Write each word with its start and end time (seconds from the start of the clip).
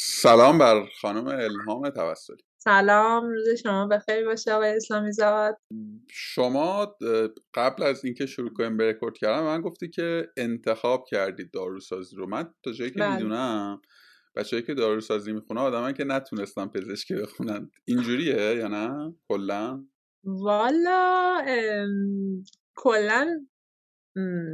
سلام 0.00 0.58
بر 0.58 0.86
خانم 1.00 1.26
الهام 1.26 1.90
توسلی. 1.90 2.36
سلام 2.58 3.28
روز 3.28 3.48
شما 3.62 3.86
بخیر 3.86 4.24
باشه 4.24 4.52
آقای 4.52 4.70
اسلامی 4.70 5.12
زاد. 5.12 5.56
شما 6.10 6.96
قبل 7.54 7.82
از 7.82 8.04
اینکه 8.04 8.26
شروع 8.26 8.52
کنیم 8.52 8.76
به 8.76 8.90
رکورد 8.90 9.16
کردن 9.16 9.42
من 9.42 9.60
گفتی 9.60 9.90
که 9.90 10.28
انتخاب 10.36 11.04
کردید 11.10 11.50
داروسازی 11.50 12.16
رو. 12.16 12.26
من 12.26 12.54
تا 12.64 12.72
جایی 12.72 12.90
که 12.90 12.98
بله. 12.98 13.14
می‌دونم 13.14 13.82
بچه‌ای 14.36 14.62
که 14.62 14.74
داروسازی 14.74 15.32
می‌خونه 15.32 15.60
آدمایی 15.60 15.94
که 15.94 16.04
نتونستن 16.04 16.66
پزشکی 16.66 17.14
بخونن. 17.14 17.70
اینجوریه 17.84 18.56
یا 18.56 18.68
نه؟ 18.68 19.14
کلا؟ 19.28 19.84
والا 20.24 21.42
کلا 22.76 23.46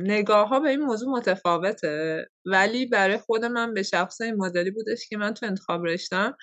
نگاه 0.03 0.49
ها 0.49 0.61
به 0.61 0.69
این 0.69 0.81
موضوع 0.81 1.13
متفاوته. 1.13 2.27
ولی 2.47 2.87
برای 2.87 3.19
خود 3.19 3.45
من 3.45 3.75
به 3.75 3.83
شخص 3.83 4.21
این 4.21 4.35
مدلی 4.35 4.71
بودش 4.71 5.09
که 5.09 5.17
من 5.17 5.35
تو 5.35 5.47
انتخاب 5.47 5.87
رشتم 5.87 6.37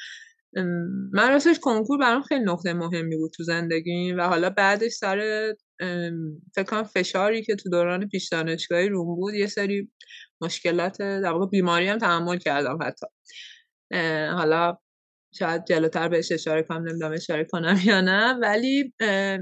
من 1.13 1.29
راستش 1.29 1.59
کنکور 1.59 1.97
برام 1.99 2.21
خیلی 2.21 2.43
نقطه 2.43 2.73
مهمی 2.73 3.17
بود 3.17 3.31
تو 3.31 3.43
زندگی 3.43 4.13
و 4.13 4.23
حالا 4.23 4.49
بعدش 4.49 4.91
سر 4.91 5.53
فکر 6.55 6.83
فشاری 6.83 7.43
که 7.43 7.55
تو 7.55 7.69
دوران 7.69 8.07
پیش 8.07 8.29
دانشگاهی 8.29 8.89
روم 8.89 9.15
بود 9.15 9.33
یه 9.33 9.47
سری 9.47 9.91
مشکلات 10.41 10.97
در 10.97 11.31
واقع 11.31 11.45
بیماری 11.45 11.87
هم 11.87 11.97
تحمل 11.97 12.37
کردم 12.37 12.79
حتی. 12.81 13.07
حالا 14.31 14.77
شاید 15.33 15.65
جلوتر 15.65 16.07
بهش 16.09 16.31
اشاره 16.31 16.63
کنم 16.63 16.89
نمی‌دونم 16.89 17.13
اشاره 17.13 17.45
کنم 17.45 17.79
یا 17.85 18.01
نه. 18.01 18.33
ولی 18.33 18.93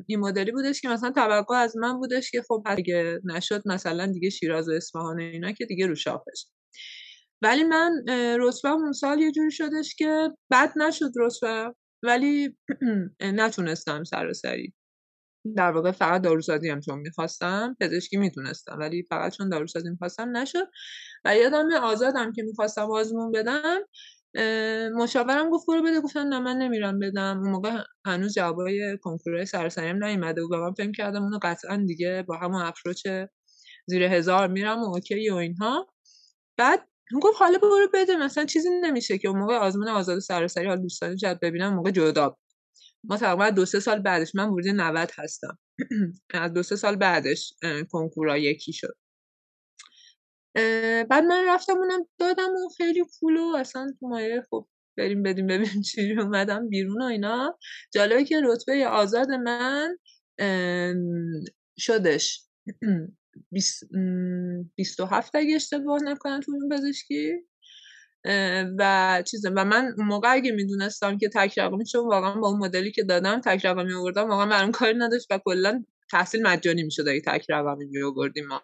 این 0.07 0.19
مدلی 0.19 0.51
بودش 0.51 0.81
که 0.81 0.89
مثلا 0.89 1.11
توقع 1.11 1.55
از 1.55 1.77
من 1.77 1.97
بودش 1.97 2.31
که 2.31 2.41
خب 2.47 2.63
اگه 2.65 3.19
نشد 3.25 3.61
مثلا 3.65 4.05
دیگه 4.05 4.29
شیراز 4.29 4.69
و 4.69 4.71
اصفهان 4.71 5.19
اینا 5.19 5.51
که 5.51 5.65
دیگه 5.65 5.87
رو 5.87 5.95
شاپش 5.95 6.45
ولی 7.41 7.63
من 7.63 7.91
رتبه 8.39 8.69
اون 8.69 8.91
سال 8.91 9.19
یه 9.19 9.31
جوری 9.31 9.51
شدش 9.51 9.95
که 9.95 10.29
بد 10.51 10.73
نشد 10.77 11.11
رتبه 11.19 11.73
ولی 12.03 12.57
نتونستم 13.21 14.03
سر 14.03 14.33
سری. 14.33 14.73
در 15.55 15.71
واقع 15.71 15.91
فقط 15.91 16.21
داروسازی 16.21 16.69
هم 16.69 16.79
چون 16.79 16.99
می‌خواستم 16.99 17.75
پزشکی 17.81 18.17
می‌تونستم 18.17 18.77
ولی 18.79 19.03
فقط 19.03 19.37
چون 19.37 19.49
داروسازی 19.49 19.89
می‌خواستم 19.89 20.37
نشد. 20.37 20.67
و 21.25 21.37
یادم 21.37 21.73
آزادم 21.73 22.31
که 22.31 22.43
می‌خواستم 22.43 22.91
آزمون 22.91 23.31
بدم 23.31 23.79
مشاورم 24.95 25.49
گفت 25.49 25.67
برو 25.67 25.83
بده. 25.83 26.01
گفتم 26.01 26.19
نه 26.19 26.39
من 26.39 26.57
نمیرم 26.57 26.99
بدم. 26.99 27.39
اون 27.39 27.51
موقع 27.51 27.83
هنوز 28.05 28.35
جوابای 28.35 28.97
کنکورای 29.01 29.45
سرسریم 29.45 30.03
نیومده 30.03 30.41
و 30.43 30.47
من 30.49 30.73
فکر 30.73 30.91
کردم 30.91 31.23
اونو 31.23 31.39
قطعا 31.41 31.83
دیگه 31.87 32.23
با 32.27 32.37
همون 32.37 32.61
افروچ 32.61 33.07
زیر 33.87 34.03
هزار 34.03 34.47
میرم 34.47 34.79
و 34.81 34.85
اوکی 34.85 35.29
و 35.29 35.35
اینها. 35.35 35.87
بعد 36.57 36.89
گفت 37.21 37.37
حالا 37.39 37.57
برو 37.57 37.89
بده. 37.93 38.15
مثلا 38.17 38.45
چیزی 38.45 38.69
نمیشه 38.83 39.17
که 39.17 39.27
اون 39.27 39.39
موقع 39.39 39.55
آزمون 39.55 39.87
آزاد 39.87 40.19
سراسری 40.19 40.67
حال 40.67 40.81
دوستان 40.81 41.15
جد 41.15 41.39
ببینم 41.41 41.75
موقع 41.75 41.91
جدا 41.91 42.37
ما 43.03 43.17
تقریبا 43.17 43.49
دو 43.49 43.65
سه 43.65 43.79
سال 43.79 43.99
بعدش 43.99 44.35
من 44.35 44.49
ورود 44.49 44.67
90 44.67 45.11
هستم. 45.17 45.59
از 46.33 46.53
دو 46.53 46.63
سه 46.63 46.75
سال 46.75 46.95
بعدش 46.95 47.53
کنکورا 47.91 48.37
یکی 48.37 48.73
شد. 48.73 48.95
بعد 51.09 51.23
من 51.23 51.45
رفتم 51.47 51.77
اونم 51.77 52.07
دادم 52.19 52.49
و 52.49 52.69
خیلی 52.77 53.03
پول 53.19 53.37
و 53.37 53.55
اصلا 53.55 53.93
تو 53.99 54.07
مایه 54.07 54.43
خب 54.49 54.67
بریم 54.97 55.23
بدیم 55.23 55.47
ببینیم 55.47 55.81
چی 55.81 56.13
اومدم 56.19 56.69
بیرون 56.69 57.01
و 57.01 57.05
اینا. 57.05 57.57
جالبه 57.93 58.23
که 58.23 58.41
رتبه 58.45 58.87
آزاد 58.87 59.31
من 59.31 59.97
شدش. 61.79 62.43
27 64.75 65.35
اگه 65.35 65.55
اشتباه 65.55 66.03
نکنم 66.03 66.39
تو 66.39 66.51
این 66.51 66.69
پزشکی. 66.69 67.33
و 68.79 69.23
چیزه. 69.27 69.49
و 69.49 69.65
من 69.65 69.93
اون 69.97 70.07
موقع 70.07 70.31
اگه 70.33 70.51
می‌دونستم 70.51 71.17
که 71.17 71.29
تک 71.33 71.59
رقمی 71.59 71.85
چون 71.85 72.07
واقعا 72.07 72.35
با 72.35 72.47
اون 72.47 72.59
مدلی 72.59 72.91
که 72.91 73.03
دادم 73.03 73.41
تک 73.41 73.65
رقمی 73.65 73.93
آوردم 73.93 74.29
واقعا 74.29 74.45
برام 74.45 74.71
کاری 74.71 74.97
نداشت 74.97 75.27
و 75.31 75.39
کلا 75.45 75.85
تحصیل 76.11 76.47
مجانی 76.47 76.83
می‌شد 76.83 77.07
اگه 77.07 77.21
تک 77.27 77.45
رقمی 77.49 77.85
ما. 78.49 78.63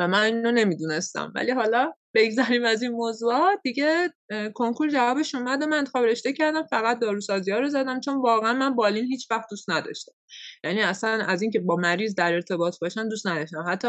و 0.00 0.08
من 0.08 0.22
اینو 0.22 0.52
نمی‌دونستم. 0.52 1.32
ولی 1.34 1.50
حالا 1.50 1.92
بگذاریم 2.14 2.64
از 2.64 2.82
این 2.82 2.92
موضوعات. 2.92 3.58
دیگه 3.62 4.14
کنکور 4.54 4.88
جوابش 4.88 5.34
اومد 5.34 5.62
و 5.62 5.66
من 5.66 5.76
انتخاب 5.76 6.04
رشته 6.04 6.32
کردم. 6.32 6.66
فقط 6.66 6.98
داروسازی 6.98 7.50
ها 7.50 7.58
رو 7.58 7.68
زدم 7.68 8.00
چون 8.00 8.22
واقعا 8.22 8.52
من 8.52 8.74
بالین 8.74 9.04
هیچ 9.04 9.30
وقت 9.30 9.50
دوست 9.50 9.70
نداشتم. 9.70 10.12
یعنی 10.64 10.82
اصلا 10.82 11.10
از 11.10 11.42
اینکه 11.42 11.60
با 11.60 11.76
مریض 11.76 12.14
در 12.14 12.32
ارتباط 12.32 12.78
باشن 12.80 13.08
دوست 13.08 13.26
نداشتم. 13.26 13.64
حتی 13.68 13.88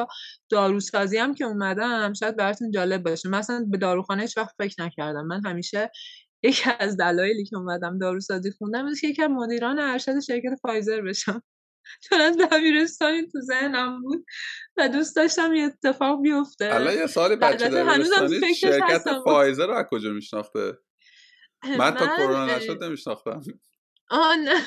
داروسازی 0.49 1.17
هم 1.17 1.35
که 1.35 1.45
اومدم 1.45 2.13
شاید 2.13 2.35
براتون 2.35 2.72
جالب 2.72 3.03
باشه. 3.03 3.29
مثلا 3.29 3.66
به 3.69 3.78
داروخانه 3.78 4.22
هیچ 4.22 4.38
وقت 4.38 4.55
فکر 4.57 4.83
نکردم. 4.83 5.25
من 5.25 5.41
همیشه 5.45 5.91
یکی 6.43 6.69
از 6.79 6.97
دلایلی 6.97 7.45
که 7.45 7.57
اومدم 7.57 7.97
داروسازی 7.97 8.51
خوندم 8.51 8.85
اینه 8.85 9.13
که 9.16 9.23
از 9.23 9.29
مدیران 9.29 9.79
ارشد 9.79 10.19
شرکت 10.19 10.59
فایزر 10.61 11.01
بشم. 11.01 11.43
چون 12.09 12.22
از 12.22 12.38
دبیرستانی 12.38 13.28
تو 13.28 13.42
ذهنم 13.42 14.02
بود 14.02 14.25
و 14.78 14.90
دوست 14.90 15.16
داشتم 15.16 15.53
یه 15.53 15.64
اتفاق 15.64 16.22
بیفته. 16.22 16.75
الان 16.75 16.94
یه 16.94 17.08
سالی 17.08 17.36
بچه 17.36 17.69
دبیرستانی 17.69 18.56
شرکت 18.56 19.03
فایزر 19.25 19.68
رو 19.68 19.74
از 19.74 19.86
کجا 19.91 20.09
میشناخته؟ 20.09 20.78
من 21.78 21.91
تا 21.91 22.08
کرونا 22.18 22.46
نشد 22.46 22.84
نمیشناختم. 22.84 23.41
آه 24.09 24.36
نه. 24.36 24.62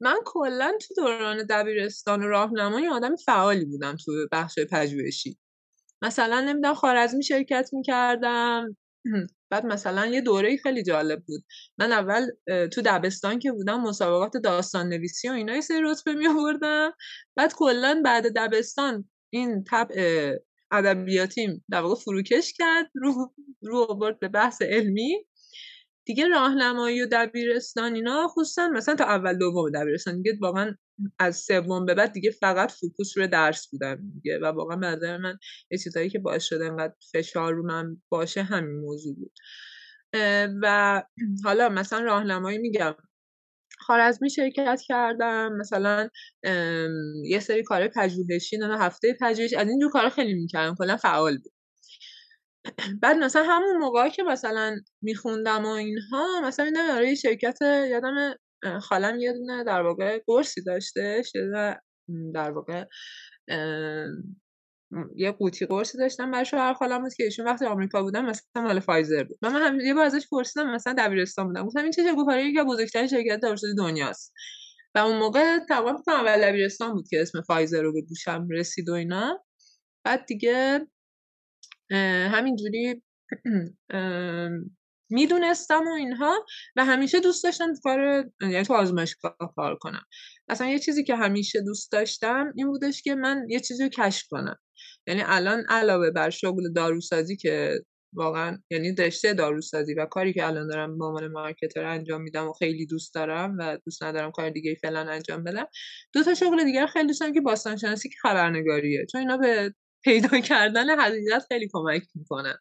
من 0.00 0.16
کلا 0.24 0.72
تو 0.80 0.94
دوران 0.94 1.46
دبیرستان 1.46 2.22
و 2.22 2.28
راهنمایی 2.28 2.86
آدم 2.86 3.16
فعالی 3.16 3.64
بودم 3.64 3.96
تو 3.96 4.12
بخش 4.32 4.58
پژوهشی. 4.70 5.38
مثلا 6.02 6.40
نمی‌دونم 6.40 6.74
خارزمی 6.74 7.22
شرکت 7.22 7.70
می‌کردم. 7.72 8.76
بعد 9.54 9.66
مثلا 9.66 10.06
یه 10.06 10.20
دوره 10.20 10.56
خیلی 10.56 10.82
جالب 10.82 11.24
بود. 11.26 11.44
من 11.78 11.92
اول 11.92 12.26
تو 12.46 12.82
دبستان 12.84 13.38
که 13.38 13.52
بودم 13.52 13.80
مسابقات 13.80 14.36
داستان 14.36 14.88
نویسی 14.88 15.28
و 15.28 15.32
اینا 15.32 15.54
یه 15.54 15.60
سری 15.60 15.82
رتبه 15.82 16.12
می 16.12 16.26
آوردم. 16.26 16.92
بعد 17.36 17.52
کلا 17.54 18.02
بعد 18.04 18.24
دبستان 18.36 19.10
این 19.30 19.64
تب 19.70 19.88
ادبیاتیم 20.72 21.64
در 21.70 21.80
واقع 21.80 21.94
فروکش 21.94 22.52
کرد 22.52 22.90
رو 22.94 23.34
رو 23.62 23.86
آورد 23.90 24.18
به 24.20 24.28
بحث 24.28 24.62
علمی. 24.62 25.26
دیگه 26.06 26.28
راهنمایی 26.28 27.02
و 27.02 27.08
دبیرستان 27.12 27.94
اینا 27.94 28.28
خصوصا 28.28 28.68
مثلا 28.68 28.94
تا 28.94 29.04
اول 29.04 29.38
دوم 29.38 29.70
دبیرستان 29.70 30.22
دیگه 30.22 30.38
واقعا 30.40 30.74
از 31.18 31.36
سوم 31.36 31.86
به 31.86 31.94
بعد 31.94 32.12
دیگه 32.12 32.30
فقط 32.30 32.72
فوکوس 32.72 33.16
روی 33.16 33.28
درس 33.28 33.68
بودم 33.70 34.10
دیگه 34.14 34.38
و 34.38 34.44
واقعا 34.44 34.76
نظر 34.76 35.16
من 35.16 35.38
یه 35.70 35.78
چیزایی 35.78 36.10
که 36.10 36.18
باعث 36.18 36.44
شده 36.44 36.66
انقدر 36.66 36.94
فشار 37.12 37.54
رو 37.54 37.66
من 37.66 37.96
باشه 38.08 38.42
همین 38.42 38.80
موضوع 38.80 39.14
بود. 39.14 39.32
و 40.62 41.02
حالا 41.44 41.68
مثلا 41.68 42.00
راهنمایی 42.00 42.58
میگم. 42.58 42.94
خارزمی 43.78 44.30
شرکت 44.30 44.80
کردم 44.86 45.52
مثلا 45.52 46.08
یه 47.24 47.40
سری 47.40 47.62
کار 47.62 47.88
پژوهشی 47.88 48.58
نه 48.58 48.78
هفته 48.78 49.16
پژوهش 49.20 49.52
از 49.52 49.68
اینجور 49.68 49.90
کارا 49.90 50.10
خیلی 50.10 50.34
می‌کردم 50.34 50.74
کلا 50.78 50.96
فعال 50.96 51.38
بود. 51.38 51.52
بعد 53.02 53.16
مثلا 53.16 53.44
همون 53.46 53.76
موقع 53.76 54.08
که 54.08 54.22
مثلا 54.22 54.76
میخوندم 55.02 55.64
و 55.64 55.68
اینها 55.68 56.40
مثلا 56.44 56.64
این 56.64 56.74
برای 56.74 57.16
شرکت 57.16 57.58
یادم 57.90 58.34
خالم 58.82 59.18
یه 59.18 59.32
دونه 59.32 59.64
در 59.64 59.82
واقع 59.82 60.20
گرسی 60.26 60.62
داشته 60.62 61.22
در 62.34 62.50
واقع 62.50 62.84
یه 65.16 65.32
قوطی 65.32 65.66
قرصی 65.66 65.98
داشتم 65.98 66.30
برای 66.30 66.44
شوهر 66.44 66.72
خالم 66.74 67.02
بود 67.02 67.14
که 67.14 67.24
ایشون 67.24 67.46
وقتی 67.46 67.66
آمریکا 67.66 68.02
بودم 68.02 68.26
مثلا 68.26 68.62
مال 68.62 68.80
فایزر 68.80 69.24
بود. 69.24 69.38
من, 69.42 69.50
هم 69.50 69.80
یه 69.80 69.94
بار 69.94 70.04
ازش 70.04 70.28
پرسیدم 70.30 70.70
مثلا 70.70 70.94
دبیرستان 70.98 71.46
بودم 71.46 71.66
گفتم 71.66 71.82
این 71.82 71.90
چه 71.90 72.14
گفتم 72.14 72.52
که 72.54 72.64
بزرگترین 72.64 73.06
شرکت 73.06 73.40
داروسازی 73.40 73.74
دنیاست. 73.74 74.32
و 74.94 74.98
اون 74.98 75.18
موقع 75.18 75.58
تقریبا 75.68 76.02
اول 76.08 76.42
دبیرستان 76.42 76.92
بود 76.92 77.08
که 77.08 77.22
اسم 77.22 77.40
فایزر 77.40 77.82
رو 77.82 77.92
به 77.92 78.02
گوشم 78.02 78.48
رسید 78.50 78.88
و 78.88 78.92
اینا. 78.92 79.44
بعد 80.04 80.26
دیگه 80.26 80.86
همینجوری 82.30 83.02
می‌دونستم 85.10 85.88
و 85.88 85.92
اینها 85.92 86.46
و 86.76 86.84
همیشه 86.84 87.20
دوست 87.20 87.44
داشتم 87.44 87.74
کار 87.82 88.30
یعنی 88.40 88.62
تو 88.62 88.74
آزمایشگاه 88.74 89.36
کار 89.56 89.76
کنم. 89.80 90.04
اصلا 90.48 90.66
یه 90.66 90.78
چیزی 90.78 91.04
که 91.04 91.16
همیشه 91.16 91.60
دوست 91.60 91.92
داشتم 91.92 92.52
این 92.56 92.66
بودش 92.66 93.02
که 93.02 93.14
من 93.14 93.46
یه 93.48 93.60
چیزی 93.60 93.82
رو 93.82 93.88
کشف 93.88 94.26
کنم. 94.30 94.56
یعنی 95.06 95.22
الان 95.26 95.64
علاوه 95.68 96.10
بر 96.10 96.30
شغل 96.30 96.72
داروسازی 96.72 97.36
که 97.36 97.78
واقعا 98.16 98.58
یعنی 98.70 98.94
رشته 98.94 99.34
داروسازی 99.34 99.94
و 99.94 100.06
کاری 100.06 100.32
که 100.32 100.46
الان 100.46 100.68
دارم 100.68 100.98
به 100.98 101.04
عنوان 101.04 101.28
مارکتر 101.28 101.84
انجام 101.84 102.22
میدم 102.22 102.48
و 102.48 102.52
خیلی 102.52 102.86
دوست 102.86 103.14
دارم 103.14 103.56
و 103.58 103.78
دوست 103.84 104.02
ندارم 104.02 104.30
کار 104.30 104.50
دیگه 104.50 104.74
فعلا 104.82 105.00
انجام 105.00 105.44
بدم 105.44 105.66
دو 106.12 106.22
تا 106.22 106.34
شغل 106.34 106.64
دیگر 106.64 106.86
خیلی 106.86 107.06
دوست 107.06 107.20
دارم 107.20 107.32
که 107.32 107.40
باستان 107.40 107.76
شناسی 107.76 108.08
که 108.08 108.14
خبرنگاریه. 108.22 109.06
چون 109.12 109.20
اینا 109.20 109.36
به 109.36 109.74
پیدا 110.04 110.40
کردن 110.40 111.00
حقیقت 111.00 111.44
خیلی 111.48 111.68
کمک 111.72 112.02
می‌کنن. 112.14 112.58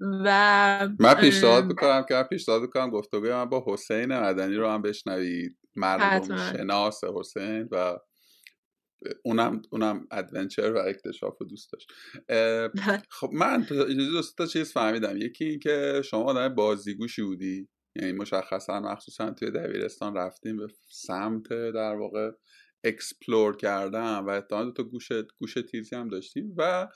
و 0.00 0.88
من 1.00 1.14
پیشنهاد 1.14 1.64
می‌کنم 1.64 2.04
که 2.08 2.14
من 2.14 2.22
پیشنهاد 2.22 2.62
می‌کنم 2.62 2.90
گفتگوی 2.90 3.30
من 3.32 3.44
با 3.44 3.64
حسین 3.68 4.18
مدنی 4.18 4.54
رو 4.54 4.68
هم 4.68 4.82
بشنوید. 4.82 5.58
مردم 5.76 6.36
شناس 6.36 7.04
حسین 7.04 7.68
و 7.70 7.98
اونم 9.24 9.62
اونم 9.70 10.06
ادونچر 10.10 10.72
و 10.72 10.78
اکتشاف 10.78 11.38
رو 11.40 11.46
دوست 11.46 11.72
داشت. 11.72 11.92
خب 13.20 13.30
من 13.32 13.66
دوست 13.96 14.38
تا 14.38 14.46
چیز 14.46 14.72
فهمیدم. 14.72 15.16
یکی 15.16 15.44
این 15.44 15.58
که 15.58 16.02
شما 16.04 16.22
آدم 16.22 16.54
بازیگوشی 16.54 17.22
بودی 17.22 17.68
یعنی 17.96 18.12
مشخصا 18.12 18.80
مخصوصا 18.80 19.30
توی 19.30 19.50
دبیرستان 19.50 20.16
رفتیم 20.16 20.56
به 20.56 20.66
سمت 20.88 21.48
در 21.48 21.96
واقع 21.96 22.30
explore 22.84 23.56
کردم 23.56 24.26
و 24.26 24.30
احتمال 24.30 24.72
تو 24.72 24.84
گوش 24.84 25.08
گوش 25.38 25.54
تیزی 25.70 25.96
هم 25.96 26.08
داشتیم 26.08 26.54
و 26.56 26.88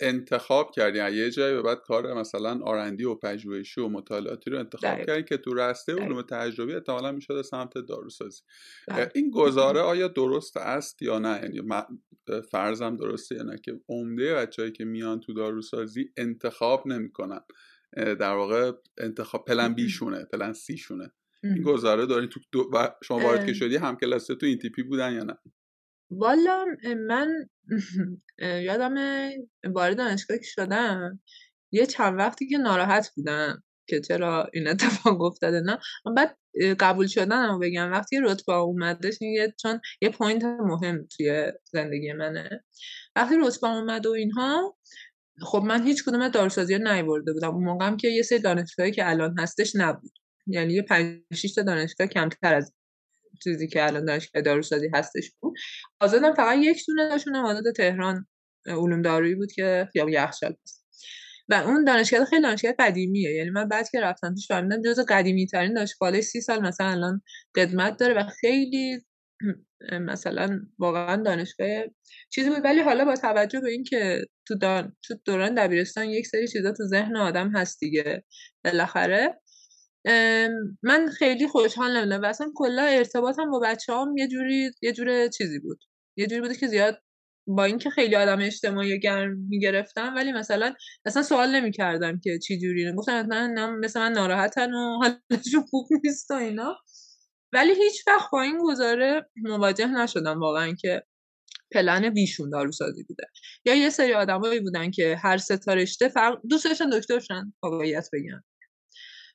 انتخاب 0.00 0.70
کردیم 0.70 1.18
یه 1.18 1.30
جایی 1.30 1.54
به 1.54 1.62
بعد 1.62 1.80
کار 1.80 2.14
مثلا 2.14 2.60
R&D 2.64 3.04
و 3.04 3.14
پژوهشی 3.14 3.80
و 3.80 3.88
مطالعاتی 3.88 4.50
رو 4.50 4.58
انتخاب 4.58 5.06
کردیم 5.06 5.24
که 5.24 5.36
تو 5.36 5.54
رسته 5.54 5.94
علوم 5.94 6.22
تجربی 6.22 6.74
احتمالا 6.74 7.12
می‌شده 7.12 7.42
سمت 7.42 7.78
داروسازی. 7.78 8.42
این 9.14 9.30
گزاره 9.30 9.80
آیا 9.80 10.08
درست 10.08 10.56
است 10.56 11.02
یا 11.02 11.18
نه؟ 11.18 11.40
یعنی 11.42 11.62
فرضم 12.50 12.96
درسته 12.96 13.34
یا 13.34 13.42
نه 13.42 13.58
که 13.58 13.80
عمده 13.88 14.34
بچههایی 14.34 14.72
که 14.72 14.84
میان 14.84 15.20
تو 15.20 15.32
داروسازی 15.32 16.12
انتخاب 16.16 16.86
نمی‌کنن. 16.86 17.40
در 17.96 18.34
واقع 18.34 18.72
انتخاب 18.98 19.44
plan 19.44 19.74
B 19.74 20.76
شونه 20.76 20.88
plan 20.88 20.98
C 20.98 21.00
شونه 21.00 21.12
این 21.44 21.62
گزاره 21.62 22.06
داری 22.06 22.28
تو 22.28 22.40
دو... 22.52 22.70
شما 23.02 23.18
وارد 23.18 23.46
که 23.46 23.52
شدی 23.52 23.76
هم 23.76 23.96
کلاسی 23.96 24.34
هات 24.34 24.46
این 24.46 24.58
تیپی 24.58 24.82
بودن 24.82 25.12
یا 25.12 25.24
نه؟ 25.24 25.38
والا 26.10 26.64
من 27.08 27.48
یادم 28.68 28.94
وارد 29.64 29.96
دانشگاه 29.96 30.38
که 30.38 30.44
شدم 30.46 31.20
یه 31.72 31.86
چند 31.86 32.18
وقتی 32.18 32.48
که 32.48 32.58
ناراحت 32.58 33.10
بودم 33.16 33.62
که 33.90 34.00
چرا 34.00 34.50
این 34.52 34.68
اتفاق 34.68 35.20
افتاده 35.20 35.60
نه؟ 35.60 35.78
بعد 36.16 36.36
قبول 36.80 37.06
شدن 37.06 37.58
بگم 37.58 37.92
وقتی 37.92 38.20
رتبه 38.22 38.52
اومدش 38.52 39.18
چون 39.62 39.80
یه 40.02 40.08
point 40.08 40.44
مهم 40.44 41.06
توی 41.16 41.52
زندگی 41.64 42.12
منه. 42.12 42.64
وقتی 43.16 43.34
رتبه 43.40 43.68
اومد 43.68 44.06
و 44.06 44.10
اینها 44.10 44.76
خب 45.42 45.62
من 45.64 45.86
هیچ 45.86 46.04
کدوم 46.04 46.28
داروسازی 46.28 46.74
رو 46.74 46.92
نیورده 46.92 47.32
بودم. 47.32 47.54
اون 47.54 47.64
موقعم 47.64 47.96
که 47.96 48.08
یه 48.08 48.22
سری 48.22 48.38
دانشگاهی 48.38 48.92
که 48.92 49.10
الان 49.10 49.38
هستش 49.38 49.76
نبود. 49.76 50.12
یعنی 50.46 50.72
یه 50.72 50.82
5 50.82 51.20
6 51.34 51.54
تا 51.54 51.62
دانشگاه 51.62 52.06
کمتر 52.06 52.54
از 52.54 52.74
چیزی 53.44 53.68
که 53.68 53.84
الان 53.84 54.04
دانشگاه 54.04 54.42
داروسازی 54.42 54.90
هستش 54.94 55.30
بود. 55.40 55.54
آزادم 56.00 56.34
فقط 56.34 56.58
یک 56.58 56.84
دونه 56.88 57.08
داشتون 57.08 57.36
آزاد 57.36 57.74
تهران 57.76 58.26
علوم 58.66 59.02
دارویی 59.02 59.34
بود 59.34 59.52
که 59.52 59.88
خیاب 59.92 60.08
یخچال 60.08 60.56
است 60.62 60.80
و 61.48 61.54
اون 61.54 61.84
دانشگاه 61.84 62.24
خیلی 62.24 62.42
دانشگاه 62.42 62.72
قدیمیه. 62.78 63.30
یعنی 63.34 63.50
من 63.50 63.68
بعد 63.68 63.90
که 63.90 64.00
رفتم 64.00 64.34
توش 64.34 64.48
فهمیدم 64.48 64.82
جز 64.82 65.00
قدیمی 65.08 65.46
ترین 65.46 65.74
دانشگاه 65.74 66.20
سی 66.20 66.40
سال 66.40 66.62
مثلا 66.62 66.86
الان 66.86 67.22
قدمت 67.54 67.96
داره 67.96 68.14
و 68.14 68.24
خیلی 68.40 69.00
مثلا 69.92 70.60
واقعا 70.78 71.22
دانشگاه 71.22 71.68
چیزی 72.30 72.50
بود. 72.50 72.64
ولی 72.64 72.80
حالا 72.80 73.04
با 73.04 73.14
توجه 73.14 73.60
به 73.60 73.70
اینکه 73.70 74.24
تو, 74.46 74.56
تو 75.02 75.14
دوران 75.24 75.54
دبیرستان 75.54 76.04
یک 76.04 76.26
سری 76.26 76.48
چیزا 76.48 76.72
تو 76.72 76.84
ذهن 76.84 77.16
آدم 77.16 77.50
هست 77.56 77.80
دیگه 77.80 78.24
بالاخره 78.64 79.40
من 80.82 81.08
خیلی 81.18 81.48
خوشحال 81.48 81.96
نمیدم 81.96 82.22
و 82.22 82.26
اصلا 82.26 82.52
کلا 82.54 82.82
ارتباطم 82.82 83.50
با 83.50 83.60
بچه 83.60 83.92
هم 83.94 84.16
یه 84.16 84.28
جوری 84.28 84.70
یه 84.82 84.92
جور 84.92 85.28
چیزی 85.28 85.58
بود. 85.58 85.78
یه 86.16 86.26
جوری 86.26 86.40
بود 86.40 86.56
که 86.56 86.66
زیاد 86.66 87.02
با 87.48 87.64
اینکه 87.64 87.90
خیلی 87.90 88.16
آدم 88.16 88.38
اجتماعی 88.40 89.00
گرم 89.00 89.38
می‌گرفتم 89.48 90.14
ولی 90.16 90.32
مثلا 90.32 90.74
اصلا 91.06 91.22
سوال 91.22 91.56
نمی‌کردم 91.56 92.20
که 92.20 92.38
چی 92.38 92.58
جوری 92.58 92.92
گفتم 92.96 93.26
مثلا 93.26 93.76
مثلا 93.80 94.02
من 94.02 94.12
ناراحتن 94.12 94.74
و 94.74 94.98
حالشون 94.98 95.62
خوب 95.70 95.88
نیست 96.04 96.30
و 96.30 96.34
اینا. 96.34 96.76
ولی 97.52 97.74
هیچ 97.74 98.08
وقت 98.08 98.30
با 98.32 98.42
این 98.42 98.58
گزاره 98.58 99.30
مواجه 99.36 99.86
نشدم 99.86 100.40
واقعا 100.40 100.72
که 100.80 101.02
پلن 101.72 102.10
بیشون 102.10 102.50
داروسازی 102.50 103.04
بوده. 103.04 103.24
یا 103.64 103.74
یه 103.74 103.90
سری 103.90 104.14
آدمایی 104.14 104.60
بودن 104.60 104.90
که 104.90 105.16
هر 105.22 105.38
تا 105.38 105.74
رشته 105.74 106.08
فرق 106.08 106.40
دوست 106.50 106.66
دکترشن 106.66 107.52
واقعیت 107.62 108.08
بگم 108.12 108.44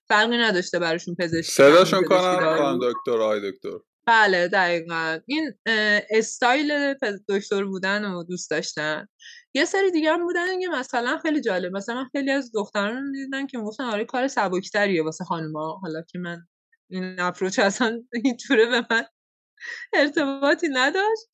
فرقی 0.07 0.37
نداشته 0.37 0.79
براشون 0.79 1.15
پزشکی 1.19 1.51
صداشون 1.51 2.03
کنم 2.03 2.79
دکتر 2.81 3.21
آی 3.21 3.51
دکتر. 3.51 3.77
بله 4.07 4.47
دقیقا. 4.47 5.19
این 5.25 5.53
استایل 6.09 6.93
دکتر 7.29 7.63
بودن 7.63 8.05
و 8.05 8.23
دوست 8.23 8.51
داشتن. 8.51 9.07
یه 9.55 9.65
سری 9.65 9.91
دیگه 9.91 10.11
هم 10.11 10.23
بودن 10.23 10.59
که 10.59 10.67
مثلا 10.67 11.17
خیلی 11.17 11.41
جالب. 11.41 11.75
مثلا 11.75 12.05
خیلی 12.11 12.31
از 12.31 12.51
دختران 12.53 13.11
دیدن 13.11 13.47
که 13.47 13.57
مثلا 13.57 13.87
آره 13.87 14.05
کار 14.05 14.27
سبکتریه 14.27 15.03
واسه 15.03 15.23
خانما 15.23 15.79
حالا 15.81 16.01
که 16.01 16.19
من 16.19 16.37
این 16.89 17.19
اپروچ 17.19 17.59
اصلا 17.59 18.01
اینطوره 18.23 18.65
به 18.65 18.87
من 18.91 19.05
ارتباطی 19.93 20.67
نداشت. 20.73 21.27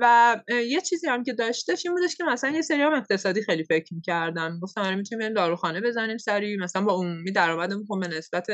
و 0.00 0.36
یه 0.48 0.80
چیزی 0.80 1.06
هم 1.08 1.22
که 1.24 1.32
داشتش 1.32 1.86
این 1.86 1.94
بودش 1.94 2.16
که 2.16 2.24
مثلا 2.24 2.50
یه 2.50 2.62
سری 2.62 2.82
هم 2.82 2.94
اقتصادی 2.94 3.42
خیلی 3.42 3.64
فکر 3.64 3.94
می‌کردم 3.94 4.58
گفتم 4.62 4.80
آره 4.80 4.94
می‌تونیم 4.96 5.20
بریم 5.20 5.34
داروخانه 5.34 5.80
بزنیم 5.80 6.18
سری 6.18 6.56
مثلا 6.56 6.82
با 6.82 6.94
عمومی 6.94 7.32
درآمدمون 7.32 7.84
خب 7.88 8.00
به 8.00 8.08
نسبت 8.08 8.46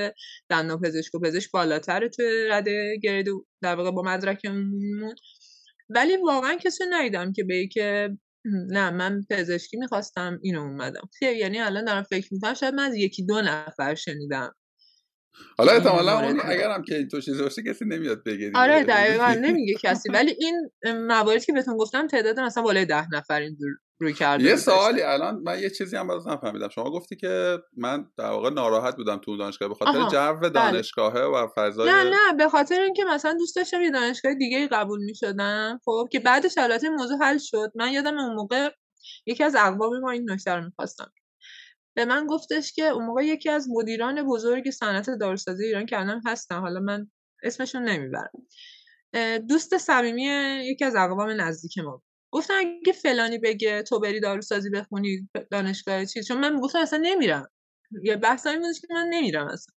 دندان 0.49 0.81
پزشک 0.81 1.15
و 1.15 1.21
پزشک 1.21 1.51
بالاتره 1.51 2.09
توی 2.09 2.49
رده 2.51 2.97
گرید 3.03 3.27
در 3.63 3.75
واقع 3.75 3.91
با 3.91 4.03
مدرک 4.03 4.43
ولی 5.91 6.17
واقعا 6.17 6.55
کسی 6.55 6.85
ندیدم 6.91 7.33
که 7.33 7.45
به 7.45 7.67
که 7.67 8.17
نه 8.45 8.91
من 8.91 9.25
پزشکی 9.31 9.77
می‌خواستم 9.77 10.39
اینو 10.43 10.61
اومدم. 10.61 11.09
یعنی 11.23 11.61
الان 11.61 11.85
دارم 11.85 12.03
فکر 12.03 12.35
می‌کنم 12.35 12.55
شاید 12.55 12.75
من 12.75 12.85
از 12.85 12.95
یکی 12.97 13.27
دو 13.27 13.43
نفر 13.43 13.95
شنیدم. 13.95 14.55
حالا 15.59 15.73
احتمالا 15.73 16.21
اون 16.21 16.41
اگرم 16.44 16.82
که 16.82 17.06
تو 17.06 17.21
چیزی 17.21 17.43
باشه 17.43 17.62
کسی 17.62 17.85
نمیاد 17.85 18.25
بگه 18.25 18.53
آره 18.55 18.85
دقیقا. 18.85 19.35
نمیگه 19.47 19.75
کسی. 19.82 20.09
ولی 20.12 20.37
این 20.38 20.71
مواردی 21.06 21.41
که 21.41 21.53
بهتون 21.53 21.77
گفتم 21.77 22.06
تعداد 22.06 22.41
مثلا 22.41 22.62
بالای 22.62 22.85
ده 22.85 23.06
نفر 23.15 23.41
این 23.41 23.56
روی 24.00 24.12
کرده 24.12 24.44
یه 24.44 24.56
سوالی 24.56 25.03
الان 25.03 25.43
من 25.44 25.59
یه 25.59 25.71
چیزی 25.71 25.97
هم 25.97 26.06
باز 26.06 26.29
نفهمیدم. 26.29 26.69
شما 26.69 26.91
گفتی 26.91 27.17
که 27.17 27.59
من 27.77 28.05
در 28.19 28.31
واقع 28.31 28.50
ناراحت 28.50 28.97
بودم 28.97 29.19
تو 29.19 29.37
دانشگاه 29.37 29.69
به 29.69 29.75
خاطر 29.75 30.09
جو 30.09 30.35
بله. 30.41 30.49
دانشگاهه 30.49 31.23
و 31.23 31.49
فضای 31.56 31.91
نه 31.91 32.05
نه. 32.05 32.33
به 32.38 32.49
خاطر 32.49 32.81
اینکه 32.81 33.05
مثلا 33.05 33.33
دوست 33.33 33.56
داشتم 33.56 33.83
یه 33.83 33.91
دانشگاه 33.91 34.35
دیگه 34.35 34.69
قبول 34.69 35.00
می‌شدم. 35.05 35.81
خب 35.85 36.09
که 36.12 36.21
بعدش 36.21 36.59
البته 36.59 36.91
موضوع 36.91 37.19
حل 37.23 37.38
شد. 37.38 37.73
من 37.75 37.93
یادم 37.93 38.19
اون 38.19 38.35
موقع 38.35 38.69
یکی 39.26 39.44
از 39.44 39.56
اقوام 39.59 40.00
ما 40.00 40.11
این 40.11 40.31
نکته 40.31 40.50
رو 40.50 40.65
می‌خواستم. 40.65 41.12
به 41.97 42.05
من 42.05 42.27
گفتش 42.27 42.73
که 42.73 42.85
اون 42.89 43.05
موقع 43.07 43.25
یکی 43.27 43.51
از 43.51 43.69
مدیران 43.71 44.23
بزرگ 44.27 44.71
صنعت 44.71 45.11
داروسازی 45.11 45.65
ایران 45.65 45.87
که 45.87 46.01
الان 46.01 46.23
هستن 46.27 46.61
حالا 46.61 46.81
من 46.81 47.11
اسمشون 47.43 47.83
نمی‌برم. 47.83 48.31
دوست 49.49 49.79
صمیمی 49.79 50.23
یکی 50.65 50.85
از 50.85 50.97
اقوام 50.97 51.31
نزدیک 51.41 51.79
ما 51.79 52.03
گفتن 52.33 52.55
اگه 52.55 52.93
فلانی 52.93 53.39
بگه 53.39 53.83
تو 53.83 54.01
بری 54.01 54.21
داروسازی 54.21 54.71
بخونی 54.71 55.29
دانشگاه 55.51 56.05
چی 56.07 56.23
چون 56.23 56.39
من 56.39 56.61
گفتم 56.61 56.79
اصلا 56.79 56.99
نمیرم. 57.03 57.49
یه 58.05 58.17
بحث 58.17 58.47
این 58.47 58.61
بودش 58.61 58.81
که 58.81 58.87
من 58.95 59.07
نمیرم 59.11 59.47
اصلا. 59.49 59.75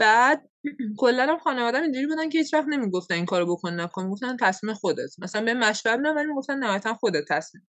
بعد 0.00 0.50
کلا 1.00 1.26
هم 1.26 1.38
خانواده‌ام 1.38 1.82
اینجوری 1.82 2.06
بودن 2.06 2.28
که 2.28 2.38
هیچ 2.38 2.54
وقت 2.54 2.66
نمی‌گفتن 2.68 3.14
این 3.14 3.26
کارو 3.26 3.46
بکن 3.56 3.80
نکن 3.80 4.10
گفتن 4.10 4.36
تصمیم 4.40 4.74
خودت. 4.74 5.10
مثلا 5.18 5.44
به 5.44 5.54
مشورت 5.54 5.98
نه 6.00 6.10
ولی 6.12 6.26
می‌گفتن 6.26 6.58
نهایتا 6.58 6.94
خودت 6.94 7.24
تصمیم 7.28 7.68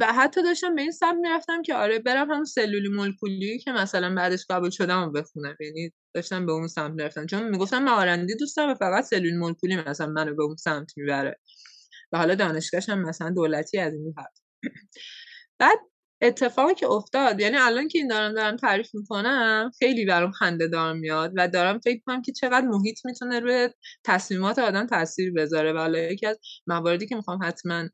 و 0.00 0.12
حتی 0.12 0.42
داشتم 0.42 0.74
به 0.74 0.82
این 0.82 0.90
سمت 0.90 1.16
می‌رفتم 1.22 1.62
که 1.62 1.74
آره 1.74 1.98
برم 1.98 2.30
هم 2.30 2.44
سلولی 2.44 2.88
مولکولی 2.88 3.58
که 3.58 3.72
مثلا 3.72 4.14
بعدش 4.14 4.46
قبول 4.50 4.70
شدم 4.70 5.02
و 5.02 5.10
بخونم. 5.10 5.56
یعنی 5.60 5.92
داشتم 6.14 6.46
به 6.46 6.52
اون 6.52 6.68
سمت 6.68 6.92
می‌رفتم. 6.92 7.26
چون 7.26 7.48
می‌گفتم 7.48 7.82
من 7.82 8.26
دوستم 8.38 8.68
و 8.70 8.74
فقط 8.74 9.04
سلولی 9.04 9.36
مولکولی 9.36 9.76
مثلا 9.76 10.06
منو 10.06 10.34
به 10.34 10.42
اون 10.42 10.56
سمت 10.56 10.92
می‌بره. 10.96 11.38
و 12.12 12.18
حالا 12.18 12.34
دانشگاهش 12.34 12.88
هم 12.88 13.02
مثلا 13.02 13.30
دولتی 13.30 13.78
از 13.78 13.92
این 13.92 14.14
بعد 15.58 15.78
اتفاقی 16.22 16.74
که 16.74 16.86
افتاد 16.86 17.40
یعنی 17.40 17.56
الان 17.56 17.88
که 17.88 17.98
این 17.98 18.08
دارم 18.08 18.34
دارم 18.34 18.56
تعریف 18.56 18.94
می‌کنم 18.94 19.70
خیلی 19.78 20.04
برام 20.06 20.30
خنده 20.30 20.68
دار 20.68 20.92
میاد 20.92 21.32
و 21.36 21.48
دارم 21.48 21.78
فکر 21.78 22.00
کنم 22.06 22.22
که 22.22 22.32
چقدر 22.32 22.66
محیط 22.66 22.98
می‌تونه 23.04 23.40
روی 23.40 23.68
تصمیمات 24.04 24.58
آدم 24.58 24.86
تاثیر 24.86 25.32
بذاره. 25.32 25.72
ولی 25.72 26.12
یکی 26.12 26.26
از 26.26 26.38
مواردی 26.66 27.06
که 27.06 27.16
می‌خوام 27.16 27.38
حتما 27.42 27.88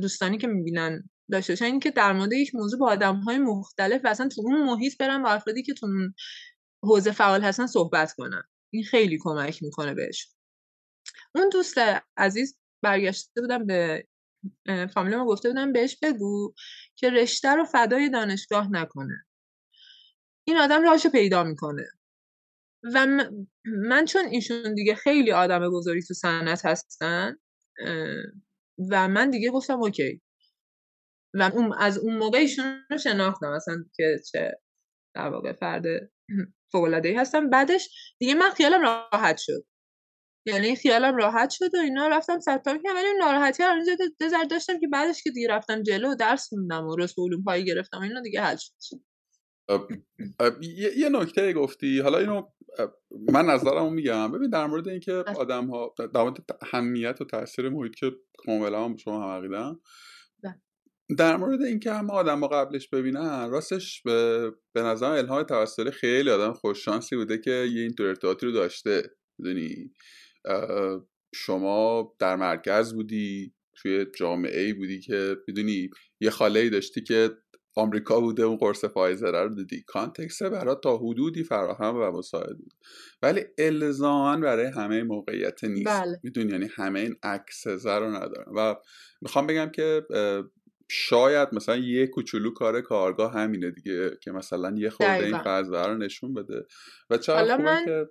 دوستانی 0.00 0.38
که 0.38 0.46
می‌بینن 0.46 1.10
داشته 1.30 1.52
باشن 1.52 1.64
این 1.64 1.80
که 1.80 1.90
در 1.90 2.12
مورد 2.12 2.32
یک 2.32 2.54
موضوع 2.54 2.80
با 2.80 2.90
آدم 2.90 3.16
های 3.16 3.38
مختلف 3.38 4.00
و 4.04 4.08
اصلا 4.08 4.28
تو 4.28 4.42
اون 4.44 4.64
محیط 4.64 4.98
برن 4.98 5.22
با 5.22 5.30
افرادی 5.30 5.62
که 5.62 5.74
تو 5.74 5.86
اون 5.86 6.14
حوزه 6.82 7.12
فعال 7.12 7.42
هستن 7.42 7.66
صحبت 7.66 8.12
کنن. 8.12 8.42
این 8.72 8.84
خیلی 8.84 9.18
کمک 9.20 9.62
می‌کنه 9.62 9.94
بهش. 9.94 10.28
اون 11.34 11.48
دوست 11.48 11.74
عزیز 12.16 12.58
برگشته 12.82 13.40
بودم 13.40 13.66
به 13.66 14.06
فامیلی 14.94 15.16
ما 15.16 15.26
گفته 15.26 15.48
بودم 15.48 15.72
بهش 15.72 15.96
بگو 16.02 16.54
که 16.96 17.10
رشته 17.10 17.48
رو 17.48 17.64
فدای 17.64 18.10
دانشگاه 18.10 18.72
نکنه. 18.72 19.26
این 20.44 20.56
آدم 20.56 20.82
راهشو 20.82 21.08
پیدا 21.08 21.44
می‌کنه. 21.44 21.88
و 22.94 23.06
من 23.64 24.04
چون 24.04 24.24
ایشون 24.24 24.74
دیگه 24.74 24.94
خیلی 24.94 25.32
آدم 25.32 25.70
بزرگی 25.70 26.02
تو 26.02 26.14
صنعت 26.14 26.66
هستن 26.66 27.36
و 28.90 29.08
من 29.08 29.30
دیگه 29.30 29.50
گفتم 29.50 29.82
اوکی. 29.82 30.20
و 31.34 31.50
اون 31.54 31.72
از 31.78 31.98
اون 31.98 32.16
موقع 32.16 32.38
ایشون 32.38 32.84
رو 32.90 32.98
شناختم 32.98 33.46
اصلا 33.46 33.84
که 33.96 34.20
چه 34.32 34.60
در 35.14 35.28
واقع 35.28 35.52
فرد 35.52 35.84
فوق‌العاده‌ای 36.72 37.14
هستم. 37.14 37.50
بعدش 37.50 37.88
دیگه 38.18 38.34
من 38.34 38.50
خیالم 38.50 38.82
راحت 38.82 39.36
شد. 39.38 39.66
یعنی 40.46 40.76
خیالم 40.76 41.16
راحت 41.16 41.50
شد 41.50 41.74
و 41.74 41.78
اینا 41.78 42.08
رفتم 42.08 42.40
ثبت 42.40 42.64
که 42.64 42.92
ولی 42.94 43.06
ناراحتی 43.18 43.62
رو 43.62 43.74
اینجا 43.74 43.96
دزر 44.20 44.44
داشتم 44.44 44.80
که 44.80 44.88
بعدش 44.88 45.22
که 45.22 45.30
دیگه 45.30 45.48
رفتم 45.48 45.82
جلو 45.82 46.14
درس 46.14 46.48
خوندم 46.48 46.86
و 46.86 46.96
رسم 46.96 47.22
علوم 47.22 47.44
پایی 47.44 47.64
گرفتم 47.64 48.00
اینا 48.00 48.20
دیگه 48.20 48.42
حل 48.42 48.56
شد. 48.56 49.00
یه 50.96 51.08
نکته 51.08 51.52
گفتی. 51.52 52.00
حالا 52.00 52.18
اینو 52.18 52.42
من 53.32 53.44
نظرمو 53.44 53.90
میگم. 53.90 54.32
ببین 54.32 54.50
در 54.50 54.66
مورد 54.66 54.88
اینکه 54.88 55.12
آدم 55.12 55.66
ها 55.66 55.94
در 56.14 56.22
مورد 56.22 56.36
همیت 56.62 57.20
و 57.20 57.24
تاثیر 57.24 57.68
محیط 57.68 57.94
که 57.94 58.12
کاملا 58.38 58.84
هم 58.84 58.96
شما 58.96 59.22
هم 59.22 59.38
عقیدم 59.38 59.80
بله. 60.42 60.60
در 61.18 61.36
مورد 61.36 61.62
اینکه 61.62 61.92
همه 61.92 62.12
آدم 62.12 62.40
ها 62.40 62.48
قبلش 62.48 62.88
ببینن 62.88 63.50
راستش 63.50 64.02
به, 64.02 64.50
به 64.72 64.82
نظر 64.82 65.10
الهام 65.10 65.42
توسلی 65.42 65.90
خیلی 65.90 66.30
آدم 66.30 66.52
خوششانسی 66.52 67.16
بوده 67.16 67.38
که 67.38 67.50
یه 67.50 67.82
اینطور 67.82 68.06
ارتباطی 68.06 68.46
رو 68.46 68.52
داشته. 68.52 69.10
می‌دونی؟ 69.38 69.92
شما 71.34 72.12
در 72.18 72.36
مرکز 72.36 72.94
بودی 72.94 73.54
توی 73.76 74.06
جامعه 74.16 74.60
ای 74.60 74.72
بودی 74.72 75.00
که 75.00 75.36
می‌دونی؟ 75.48 75.90
یه 76.20 76.30
خاله 76.30 76.60
ای 76.60 76.70
داشتی 76.70 77.02
که 77.02 77.30
آمریکا 77.76 78.20
بوده 78.20 78.42
اون 78.42 78.56
قرص 78.56 78.84
فایزر 78.84 79.44
رو 79.44 79.54
دیدی. 79.54 79.82
context 79.86 80.42
برای 80.42 80.76
تا 80.82 80.96
حدودی 80.96 81.44
فراهم 81.44 81.96
و 81.96 82.10
مساعد 82.18 82.58
بود. 82.58 82.74
ولی 83.22 83.44
الزاما 83.58 84.36
برای 84.36 84.66
همه 84.66 85.02
موقعیت 85.02 85.64
نیست. 85.64 85.86
بله. 85.86 86.20
می‌دونی؟ 86.22 86.52
یعنی 86.52 86.68
همه 86.74 87.00
این 87.00 87.16
access 87.22 87.84
ه 87.84 87.94
رو 87.94 88.10
ندارن 88.10 88.52
و 88.56 88.74
می‌خوام 89.20 89.46
بگم 89.46 89.70
که 89.70 90.02
شاید 90.90 91.48
مثلا 91.52 91.76
یه 91.76 92.06
کوچولو 92.06 92.50
کار 92.50 92.80
کارگاه 92.80 93.32
همینه 93.32 93.70
دیگه 93.70 94.10
که 94.22 94.30
مثلا 94.30 94.74
یه 94.78 94.90
خورده 94.90 95.24
این 95.24 95.38
فضا 95.38 95.86
رو 95.86 95.96
نشون 95.96 96.34
بده. 96.34 96.66
و 97.10 97.18
چرا 97.18 97.56
من... 97.56 97.84
که 97.84 98.08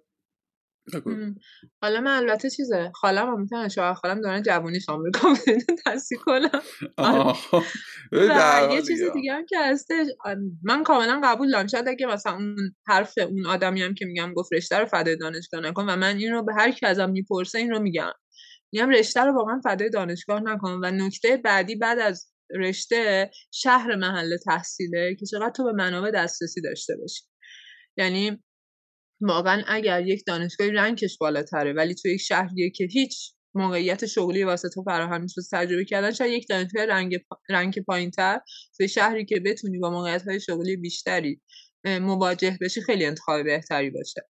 حالا 1.82 2.02
من 2.02 2.18
البته 2.18 2.50
چیزه 2.50 2.92
خالم 2.96 3.28
هم 3.28 3.42
می‌تونم 3.42 3.68
شوهر 3.68 3.94
خالم 3.94 4.22
دارن 4.22 4.42
جوونیش 4.42 4.90
آمریکا 4.90 5.28
بودن 5.30 5.58
تصدیق 5.86 6.20
کنم 6.20 6.62
آره. 6.98 8.74
یه 8.74 8.82
چیز 8.82 9.04
دیگه 9.14 9.34
هم 9.34 9.46
که 9.46 9.56
هستش 9.60 10.08
من 10.64 10.84
کاملا 10.84 11.22
قبول 11.24 11.52
دارم. 11.52 11.68
شاید 11.68 11.88
اگه 11.88 12.06
مثلا 12.06 12.34
اون 12.34 12.76
حرف 12.88 13.14
اون 13.18 13.46
آدمی 13.46 13.82
هم 13.82 13.94
که 13.94 14.06
میگم 14.06 14.34
گفت 14.34 14.54
رشته 14.54 14.78
رو 14.78 14.86
فدای 14.86 15.16
دانشگاه 15.16 15.62
نکن 15.62 15.90
و 15.90 15.96
من 15.96 16.18
این 16.18 16.32
رو 16.32 16.44
به 16.44 16.54
هر 16.54 16.72
کی 16.72 16.86
ازم 16.86 17.10
می‌پرسه 17.10 17.60
این 17.60 17.72
رو 17.72 17.80
میگم. 17.80 18.12
میگم 18.74 18.90
رشته 18.90 19.22
رو 19.22 19.34
واقعا 19.34 19.62
فدای 19.64 19.90
دانشگاه 19.90 20.40
نکن 20.40 20.80
و 20.84 20.92
نکته 20.92 21.38
بعدی 21.38 21.76
بعد 21.76 22.00
از 22.00 22.34
رشته 22.56 23.32
شهر 23.52 23.96
محل 23.96 24.38
تحصیله 24.38 25.16
که 25.20 25.26
چقدر 25.26 25.52
تو 25.56 25.64
به 25.64 25.72
منابع 25.72 26.12
دسترسی 26.12 26.62
داشته 26.62 26.96
باشی. 26.96 27.24
یعنی 27.98 28.44
واقعا 29.24 29.64
اگر 29.68 30.08
یک 30.08 30.24
دانشگاهی 30.28 30.72
رنگش 30.72 31.18
بالاتره 31.18 31.74
ولی 31.74 31.96
تو 31.96 32.08
یک 32.08 32.22
شهریه 32.22 32.70
که 32.70 32.88
هیچ 32.92 33.34
موقعیت 33.56 34.06
شغلی 34.06 34.44
واسه 34.44 34.70
تو 34.70 34.84
فراهم 34.84 35.22
نیست 35.22 35.36
تجربه 35.52 35.86
کردن 35.86 36.12
شاید 36.12 36.34
یک 36.34 36.48
دانشگاه 36.50 36.86
رنگ 36.86 37.18
رنگ 37.50 37.80
پایینتر 37.80 38.40
توی 38.78 38.88
شهری 38.88 39.26
که 39.26 39.40
بتونی 39.40 39.80
با 39.80 39.90
موقعیت 39.90 40.28
های 40.28 40.40
شغلی 40.40 40.78
بیشتری 40.78 41.42
مواجه 41.86 42.58
بشی 42.62 42.82
خیلی 42.82 43.06
انتخاب 43.06 43.44
بهتری 43.44 43.90
باشه. 43.90 44.22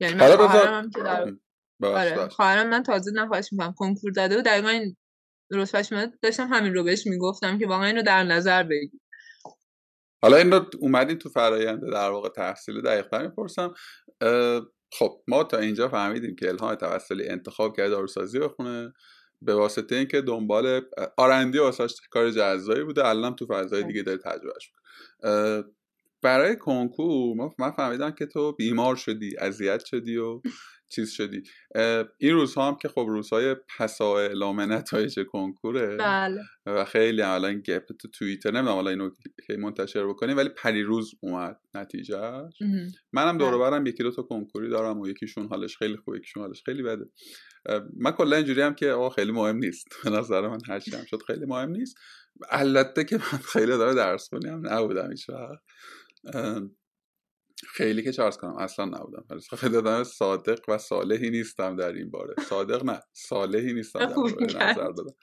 یعنی 0.00 0.14
من 0.14 0.36
خواهرم 0.36 0.90
که 0.90 1.00
در 1.00 1.32
آره 1.82 2.28
خواهرم 2.28 2.68
من 2.68 2.82
تازه 2.82 3.10
نخواهش 3.14 3.48
می‌کنم 3.52 3.74
کنکور 3.76 4.12
داده 4.12 4.38
و 4.38 4.42
دقیقا 4.42 4.68
این 4.68 4.96
رتبهش 5.50 5.92
داشتم 6.22 6.48
همین 6.52 6.74
رو 6.74 6.84
بهش 6.84 7.06
می‌گفتم 7.06 7.58
که 7.58 7.66
واقعا 7.66 7.86
این 7.86 7.96
رو 7.96 8.02
در 8.02 8.24
نظر 8.24 8.62
بگیر. 8.62 9.00
حالا 10.22 10.36
این 10.36 10.52
رو 10.52 10.66
اومدین 10.80 11.18
تو 11.18 11.28
فراینده 11.28 11.90
در 11.90 12.10
واقع 12.10 12.28
تحصیل 12.28 12.80
دقیقتر 12.80 13.22
می‌پرسم. 13.22 13.74
خب 14.92 15.22
ما 15.28 15.44
تا 15.44 15.58
اینجا 15.58 15.88
فهمیدیم 15.88 16.36
که 16.36 16.48
الهام 16.48 16.74
توسلی 16.74 17.28
انتخاب 17.28 17.76
کرده 17.76 17.90
داروسازی 17.90 18.38
بخونه 18.38 18.92
به 19.42 19.54
واسطه 19.54 19.96
اینکه 19.96 20.20
دنبال 20.20 20.80
آرندی 21.16 21.58
واسش 21.58 21.94
کار 22.10 22.30
جزایی 22.30 22.84
بوده. 22.84 23.06
الان 23.06 23.36
تو 23.36 23.46
فضای 23.46 23.82
دیگه 23.82 24.02
داره 24.02 24.18
تجربهش 24.18 24.72
برای 26.22 26.56
کنکور 26.56 27.50
من 27.58 27.70
فهمیدم 27.70 28.10
که 28.10 28.26
تو 28.26 28.52
بیمار 28.52 28.96
شدی 28.96 29.36
اذیت 29.38 29.84
شدی 29.84 30.16
و 30.16 30.40
چیز 30.94 31.10
شدی. 31.10 31.42
این 32.18 32.34
روزها 32.34 32.68
هم 32.68 32.76
که 32.76 32.88
خب 32.88 33.04
روزهای 33.08 33.56
پسا 33.78 34.18
اعلام 34.18 34.60
نتایج 34.60 35.18
کنکوره 35.28 35.96
بله. 35.96 36.40
و 36.66 36.84
خیلی 36.84 37.22
الان 37.22 37.60
گپ 37.60 37.92
تو 38.00 38.08
توییتر 38.08 38.50
نمی‌دونم 38.50 38.74
حالا 38.74 38.90
اینو 38.90 39.10
که 39.46 39.56
منتشر 39.56 40.06
بکنیم 40.06 40.36
ولی 40.36 40.48
پریروز 40.48 41.14
اومد 41.20 41.60
نتیجه 41.74 42.18
منم 43.12 43.38
دور 43.38 43.50
بله. 43.50 43.58
برم 43.58 43.86
یکی 43.86 44.02
دو 44.02 44.10
تا 44.10 44.22
کنکوری 44.22 44.68
دارم 44.68 45.00
و 45.00 45.08
یکیشون 45.08 45.46
حالش 45.46 45.76
خیلی 45.76 45.96
خوبه 45.96 46.16
یکیشون 46.16 46.42
حالش 46.42 46.62
خیلی 46.66 46.82
بده. 46.82 47.04
من 47.96 48.10
کلا 48.10 48.36
اینجوری 48.36 48.62
هم 48.62 48.74
که 48.74 48.90
آقا 48.90 49.10
خیلی 49.10 49.32
مهم 49.32 49.56
نیست. 49.56 49.88
به 50.04 50.10
نظر 50.10 50.48
من 50.48 50.58
هر 50.68 50.80
هم 50.92 51.04
شد 51.04 51.22
خیلی 51.26 51.46
مهم 51.46 51.70
نیست. 51.70 51.96
البته 52.50 53.04
که 53.04 53.16
من 53.16 53.38
خیلی 53.38 53.66
داره 53.66 53.94
درس 53.94 54.28
کنیم 54.28 54.62
نبودم 54.66 55.10
هیچ 55.10 55.26
خیلی 57.68 58.02
که 58.02 58.12
چارز 58.12 58.36
کنم 58.36 58.56
اصلا 58.56 58.84
نبودم. 58.84 59.24
خیلی 59.56 59.72
دادم 59.72 60.04
صادق 60.04 60.68
و 60.68 60.78
صالحی 60.78 61.30
نیستم 61.30 61.76
در 61.76 61.92
این 61.92 62.10
باره. 62.10 62.34
صادق 62.48 62.84
نه 62.84 63.00
صالحی 63.12 63.72
نیستم 63.72 63.98
در 63.98 64.70
نظر 64.70 64.90
دادم. 64.90 65.14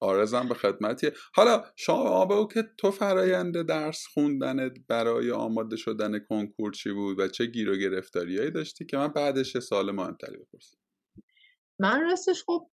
آرزم 0.00 0.48
به 0.48 0.54
خدمتی. 0.54 1.10
حالا 1.34 1.64
شما 1.76 2.26
بگو 2.26 2.48
که 2.48 2.64
تو 2.78 2.90
فرایند 2.90 3.62
درس 3.62 4.06
خوندنت 4.14 4.72
برای 4.88 5.30
آماده 5.30 5.76
شدن 5.76 6.18
کنکور 6.18 6.72
چی 6.72 6.92
بود 6.92 7.20
و 7.20 7.28
چه 7.28 7.46
گیر 7.46 7.70
و 7.70 7.76
گرفتاریایی 7.76 8.50
داشتی 8.50 8.86
که 8.86 8.96
من 8.96 9.08
بعدش 9.08 9.58
سال 9.58 9.90
مهمتری 9.90 10.36
بپرسم؟ 10.36 10.76
من 11.80 12.00
راستش 12.02 12.44
خب 12.46 12.70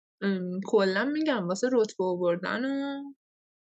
کلا 0.65 1.05
میگم 1.05 1.47
واسه 1.47 1.69
رتبه 1.74 2.03
آوردن 2.03 2.65
و 2.65 3.03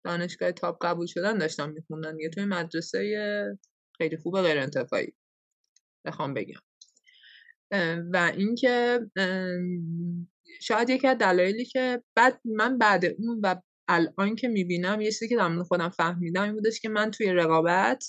دانشگاه 0.04 0.52
top 0.52 0.86
قبول 0.86 1.06
شدن 1.06 1.38
داشتم 1.38 1.70
میخوندن 1.70 2.20
یه 2.20 2.30
توی 2.30 2.44
مدرسه 2.44 3.58
خیلی 3.98 4.16
خوب 4.16 4.42
غیر 4.42 4.58
انتفاعی 4.58 5.12
بخوام 6.04 6.34
بگم. 6.34 6.60
و 8.12 8.32
اینکه 8.36 9.00
شاید 10.60 10.90
یکی 10.90 11.06
از 11.06 11.18
دلایلی 11.18 11.64
که 11.64 12.02
بعد 12.14 12.40
من 12.44 12.78
بعد 12.78 13.04
اون 13.04 13.40
و 13.42 13.56
الان 13.88 14.36
که 14.36 14.48
می‌بینم 14.48 15.00
یه 15.00 15.12
چیزی 15.12 15.28
که 15.28 15.36
در 15.36 15.62
خودم 15.62 15.88
فهمیدم 15.88 16.42
این 16.42 16.52
بودش 16.52 16.80
که 16.80 16.88
من 16.88 17.10
توی 17.10 17.32
رقابت 17.32 18.04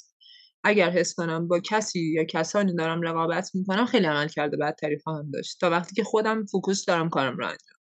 اگر 0.64 0.90
حس 0.90 1.14
کنم 1.14 1.48
با 1.48 1.60
کسی 1.60 2.00
یا 2.00 2.24
کسانی 2.24 2.76
دارم 2.76 3.02
رقابت 3.02 3.52
می‌کنم 3.54 3.86
خیلی 3.86 4.06
عملکرد 4.06 4.58
بدتری 4.58 5.00
خواهم 5.00 5.32
داشت. 5.32 5.60
تا 5.60 5.70
وقتی 5.70 5.96
که 5.96 6.04
خودم 6.04 6.46
focus 6.46 6.86
دارم 6.86 7.10
کارم 7.10 7.38
رو 7.38 7.46
انجام 7.46 7.80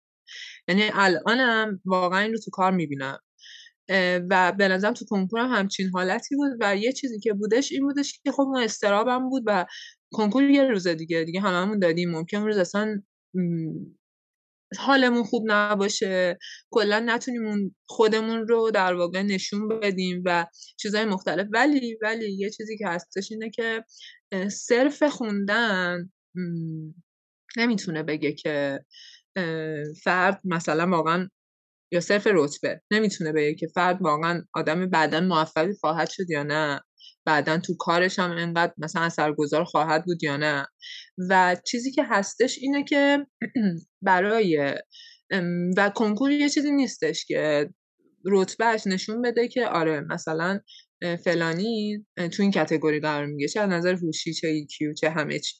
یعنی 0.68 0.90
الانم 0.94 1.80
واقعا 1.84 2.20
این 2.20 2.32
رو 2.32 2.38
تو 2.38 2.50
کار 2.50 2.72
می‌بینم. 2.72 3.18
و 4.30 4.52
به 4.58 4.68
نظرم 4.68 4.92
تو 4.92 5.04
کنکورم 5.04 5.52
همچین 5.52 5.88
حالتی 5.88 6.36
بود 6.36 6.52
و 6.60 6.76
یه 6.76 6.92
چیزی 6.92 7.20
که 7.20 7.32
بودش 7.32 7.72
این 7.72 7.82
بودش 7.82 8.20
که 8.24 8.32
خب 8.32 8.40
اون 8.40 8.62
استرابم 8.62 9.30
بود 9.30 9.42
و 9.46 9.66
کنکور 10.12 10.42
یه 10.42 10.64
روز 10.64 10.88
دیگه 10.88 11.24
دیگه 11.24 11.40
هممون 11.40 11.78
دادیم. 11.78 12.10
ممکن 12.10 12.42
روز 12.42 12.56
اصلا 12.56 13.02
حالمون 14.78 15.22
خوب 15.22 15.44
نباشه. 15.46 16.38
کلا 16.70 17.00
نتونیم 17.06 17.76
خودمون 17.88 18.48
رو 18.48 18.70
در 18.70 18.94
واقع 18.94 19.22
نشون 19.22 19.68
بدیم 19.68 20.22
و 20.24 20.46
چیزهای 20.76 21.04
مختلف. 21.04 21.46
ولی 21.52 21.98
ولی 22.02 22.32
یه 22.32 22.50
چیزی 22.50 22.78
که 22.78 22.88
هستش 22.88 23.32
اینه 23.32 23.50
که 23.50 23.84
صرف 24.50 25.02
خوندن 25.02 26.10
نمی‌تونه 27.56 28.02
بگه 28.02 28.32
که 28.32 28.84
فرد 30.02 30.40
مثلا 30.44 30.86
واقعا 30.90 31.28
یا 31.92 32.00
صرف 32.00 32.26
رتبه. 32.30 32.80
نمی‌تونه 32.90 33.32
بگه 33.32 33.54
که 33.54 33.66
فرد 33.74 34.02
واقعا 34.02 34.44
آدم 34.54 34.86
بعدا 34.86 35.20
موفقی 35.20 35.74
خواهد 35.80 36.10
شد 36.10 36.30
یا 36.30 36.42
نه. 36.42 36.80
بعدا 37.26 37.58
تو 37.58 37.74
کارش 37.76 38.18
هم 38.18 38.30
انقدر 38.30 38.72
مثلا 38.78 39.02
اثرگذار 39.02 39.64
خواهد 39.64 40.04
بود 40.04 40.22
یا 40.22 40.36
نه. 40.36 40.66
و 41.30 41.56
چیزی 41.66 41.92
که 41.92 42.04
هستش 42.04 42.58
اینه 42.58 42.84
که 42.84 43.26
برای 44.06 44.74
و 45.76 45.90
کنکور 45.94 46.30
یه 46.30 46.48
چیزی 46.48 46.70
نیستش 46.70 47.24
که 47.24 47.70
رتبهش 48.24 48.86
نشون 48.86 49.22
بده 49.22 49.48
که 49.48 49.66
آره 49.66 50.00
مثلا 50.00 50.60
فلانی 51.24 52.06
تو 52.16 52.42
این 52.42 52.50
category 52.50 53.00
قرار 53.00 53.26
میگیره 53.26 53.48
چه 53.48 53.66
نظر 53.66 53.94
هوشی 53.94 54.34
چه 54.34 54.48
IQ 54.48 54.94
چه 54.94 55.10
همه 55.10 55.38
چی. 55.38 55.54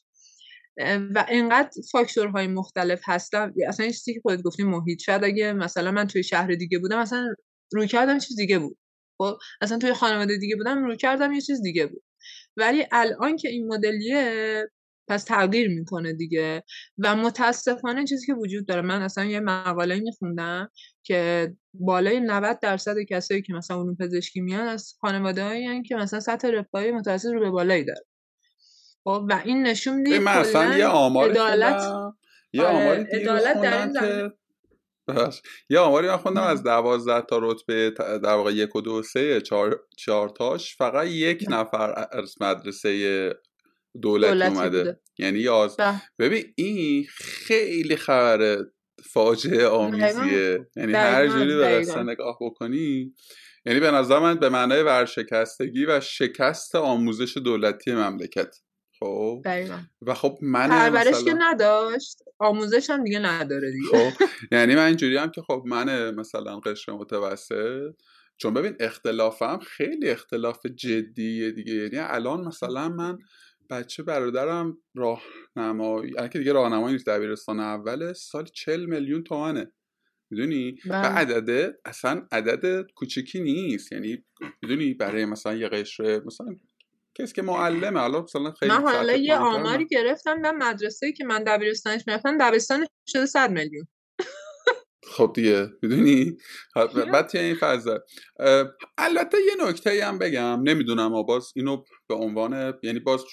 و 1.15 1.25
اینقدر 1.29 1.69
فاکتورهای 1.91 2.47
مختلف 2.47 3.01
هستن. 3.03 3.53
اصلا 3.67 3.83
این 3.83 3.93
چیزی 3.93 4.13
که 4.13 4.19
خودت 4.21 4.41
گفتی 4.41 4.63
محیط 4.63 5.01
شاید 5.01 5.23
اگه 5.23 5.53
مثلا 5.53 5.91
من 5.91 6.07
توی 6.07 6.23
شهر 6.23 6.55
دیگه 6.55 6.79
بودم 6.79 6.99
مثلا 6.99 7.35
روی 7.71 7.87
کردم 7.87 8.19
چیز 8.19 8.35
دیگه 8.35 8.59
بود. 8.59 8.77
خب 9.17 9.37
اصلا 9.61 9.77
توی 9.77 9.93
خانواده 9.93 10.37
دیگه 10.37 10.55
بودم 10.55 10.83
روی 10.83 10.97
کردم 10.97 11.33
یه 11.33 11.41
چیز 11.41 11.61
دیگه 11.61 11.85
بود. 11.85 12.03
ولی 12.57 12.85
الان 12.91 13.35
که 13.35 13.49
این 13.49 13.67
مدلیه 13.67 14.69
پس 15.07 15.23
تغییر 15.23 15.69
می‌کنه 15.69 16.13
دیگه. 16.13 16.63
و 16.97 17.15
متاسفانه 17.15 18.05
چیزی 18.05 18.25
که 18.25 18.33
وجود 18.33 18.67
داره 18.67 18.81
من 18.81 19.01
اصلا 19.01 19.25
یه 19.25 19.39
مقاله 19.39 19.99
میخوندم 19.99 20.69
که 21.03 21.53
بالای 21.73 22.19
90 22.19 22.59
درصد 22.59 22.95
کسایی 23.09 23.41
که 23.41 23.53
مثلا 23.53 23.77
اون 23.77 23.95
پزشکی 23.95 24.41
میان 24.41 24.67
از 24.67 24.93
خانواده 25.01 25.43
هایی 25.43 25.83
که 25.83 25.95
مثلا 25.95 26.19
سطح 26.19 26.49
رفاهی 26.49 26.91
متوسط 26.91 27.29
رو 27.33 27.39
به 27.39 27.49
بالایی 27.49 27.83
داره. 27.83 28.05
خب 29.03 29.25
و 29.29 29.41
این 29.45 29.63
نشون 29.63 29.95
میده 29.95 30.19
من 30.19 30.37
اصلا 30.37 30.77
یه 30.77 30.85
آمار 30.85 31.35
یه 32.53 32.63
آره، 32.63 32.77
آماری 32.77 33.23
در 33.23 33.93
که 33.93 34.31
یه 35.69 35.79
آماری 35.79 36.07
من 36.07 36.17
خوندم 36.17 36.43
از 36.43 36.63
دوازده 36.63 37.21
تا 37.21 37.39
رتبه 37.41 37.93
در 37.99 38.33
واقع 38.33 38.51
یک 38.53 38.75
و 38.75 38.81
دو 38.81 39.03
سه 39.03 39.41
چهار, 39.41 39.79
چهار 39.97 40.29
تاش. 40.29 40.75
فقط 40.75 41.07
یک 41.07 41.45
نفر 41.49 42.07
از 42.11 42.35
مدرسه 42.41 43.33
دولتی 44.01 44.43
اومده. 44.43 44.99
یعنی 45.17 45.39
یاز 45.39 45.77
ببین 46.19 46.43
این 46.55 47.05
خیلی 47.19 47.95
خبر 47.95 48.57
فاجعه 49.13 49.67
آمیزیه. 49.67 50.67
یعنی 50.75 50.93
هر 50.93 51.27
جوری 51.27 51.55
به 51.55 52.03
نگاه 52.03 52.37
بکنی. 52.41 53.13
یعنی 53.65 53.79
به 53.79 53.91
نظر 53.91 54.19
من 54.19 54.35
به 54.35 54.49
معنای 54.49 54.83
ورشکستگی 54.83 55.85
و 55.85 55.99
شکست 55.99 56.75
آموزش 56.75 57.37
دولتی 57.37 57.91
مملکت. 57.91 58.55
خب. 58.99 59.41
و 60.01 60.13
خب 60.13 60.37
من 60.41 60.67
پرورش 60.67 61.23
که 61.23 61.33
نداشت 61.37 62.17
آموزش 62.39 62.89
هم 62.89 63.03
دیگه 63.03 63.19
نداره 63.19 63.71
دیگه. 63.71 63.87
خب 64.11 64.23
یعنی 64.51 64.75
من 64.75 64.85
اینجوری 64.85 65.17
هم 65.17 65.31
که 65.31 65.41
خب 65.41 65.63
من 65.65 66.15
مثلا 66.15 66.59
قشر 66.59 66.91
متوسط 66.91 67.93
چون 68.37 68.53
ببین 68.53 68.75
اختلافم 68.79 69.59
خیلی 69.67 70.09
اختلاف 70.09 70.65
جدیه 70.65 71.51
دیگه. 71.51 71.73
یعنی 71.73 71.97
الان 71.97 72.47
مثلا 72.47 72.89
من 72.89 73.17
بچه 73.69 74.03
برادرم 74.03 74.77
راهنمایی 74.95 76.11
یعنی 76.15 76.29
که 76.29 76.39
دیگه 76.39 76.53
راهنمایی 76.53 76.93
نیست 76.93 77.05
دبیرستان 77.05 77.59
اول 77.59 78.13
سال 78.13 78.45
40 78.45 78.85
میلیون 78.85 79.23
تومنه. 79.23 79.71
می‌دونی؟ 80.29 80.75
و 80.85 81.01
بله. 81.01 81.07
عدده 81.07 81.79
اصلا 81.85 82.27
عدد 82.31 82.85
کوچکی 82.95 83.39
نیست. 83.39 83.91
یعنی 83.91 84.23
می‌دونی؟ 84.61 84.93
برای 84.93 85.25
مثلا 85.25 85.55
یه 85.55 85.67
قشر 85.67 86.21
مثلا 86.25 86.55
کسی 87.17 87.33
که 87.33 87.41
معلمه. 87.41 87.99
حالا 87.99 88.21
مثلا 88.21 88.51
خیلی 88.51 88.71
من 88.71 88.81
حالا 88.81 89.15
یه 89.15 89.35
آماری 89.35 89.87
گرفتم 89.87 90.41
در 90.41 90.51
مدرسه 90.51 91.11
که 91.11 91.25
من 91.25 91.43
دبیرستانش 91.43 92.03
می‌رفتم 92.07 92.37
دبیرستان 92.37 92.87
شده 93.07 93.25
100 93.25 93.51
میلیون. 93.51 93.87
خب 95.03 95.31
دیگه 95.35 95.69
می‌دونی؟ 95.81 96.37
بعد 97.13 97.31
این 97.33 97.55
فضا 97.55 97.99
البته 98.97 99.37
یه 99.37 99.69
نکته 99.69 100.05
هم 100.05 100.19
بگم. 100.19 100.61
نمی‌دونم 100.63 101.23
باز 101.23 101.51
اینو 101.55 101.83
به 102.09 102.15
عنوان 102.15 102.73
یعنی 102.83 102.99
باز 102.99 103.23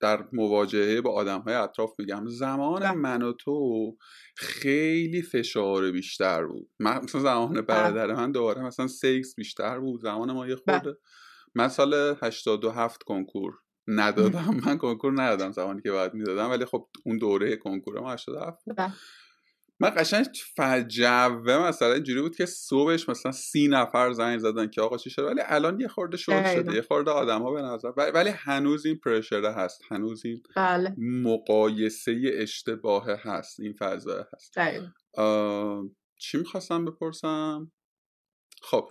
در 0.00 0.24
مواجهه 0.32 1.00
با 1.00 1.12
آدم 1.12 1.40
های 1.40 1.54
اطراف 1.54 1.90
میگم. 1.98 2.24
زمان 2.26 2.80
بله. 2.80 2.92
من 2.92 3.22
و 3.22 3.32
تو 3.32 3.96
خیلی 4.36 5.22
فشار 5.22 5.90
بیشتر 5.90 6.46
بود. 6.46 6.70
مثلا 6.80 7.20
زمان 7.20 7.52
بله. 7.52 7.62
برادر 7.62 8.14
من 8.14 8.32
دوباره 8.32 8.62
مثلا 8.62 8.86
سیکس 8.86 9.34
بیشتر 9.36 9.78
بود. 9.78 10.00
زمان 10.00 10.32
ما 10.32 10.46
یه 10.46 10.56
بله. 10.66 10.78
خورده 10.78 10.98
من 11.54 11.68
سال 11.68 11.94
87 12.22 13.02
کنکور 13.02 13.58
ندادم. 13.86 14.60
من 14.66 14.78
کنکور 14.78 15.22
ندادم 15.22 15.52
زمانی 15.52 15.82
که 15.82 15.90
باید 15.90 16.14
می‌دادم 16.14 16.50
ولی 16.50 16.64
خب 16.64 16.88
اون 17.04 17.18
دوره 17.18 17.56
کنکور 17.56 18.00
ما 18.00 18.12
87 18.12 18.64
بود. 18.64 18.76
من 19.80 19.90
قشنگ 19.90 20.26
فجوه 20.56 21.68
مثلا 21.68 21.92
اینجوری 21.92 22.20
بود 22.20 22.36
که 22.36 22.46
صبحش 22.46 23.08
مثلا 23.08 23.32
سی 23.32 23.68
نفر 23.68 24.12
زنگ 24.12 24.38
زدن 24.38 24.70
که 24.70 24.80
آقا 24.80 24.96
چی 24.96 25.10
شده؟ 25.10 25.26
ولی 25.26 25.40
الان 25.44 25.80
یه 25.80 25.88
خورده 25.88 26.16
شد 26.16 26.46
شده 26.46 26.74
یه 26.74 26.82
خورده 26.82 27.10
آدم 27.10 27.42
ها 27.42 27.52
به 27.52 27.62
نظر 27.62 27.92
ولی 27.96 28.30
هنوز 28.30 28.86
این 28.86 28.98
پرشره 28.98 29.52
هست. 29.52 29.80
هنوز 29.90 30.24
این 30.24 30.42
بله. 30.56 30.94
مقایسه 30.98 32.20
اشتباه 32.34 33.06
هست. 33.08 33.60
این 33.60 33.72
فضا 33.72 34.26
هست. 34.34 34.54
چی 36.16 36.38
می‌خواستم 36.38 36.84
بپرسم؟ 36.84 37.72
خب 38.62 38.88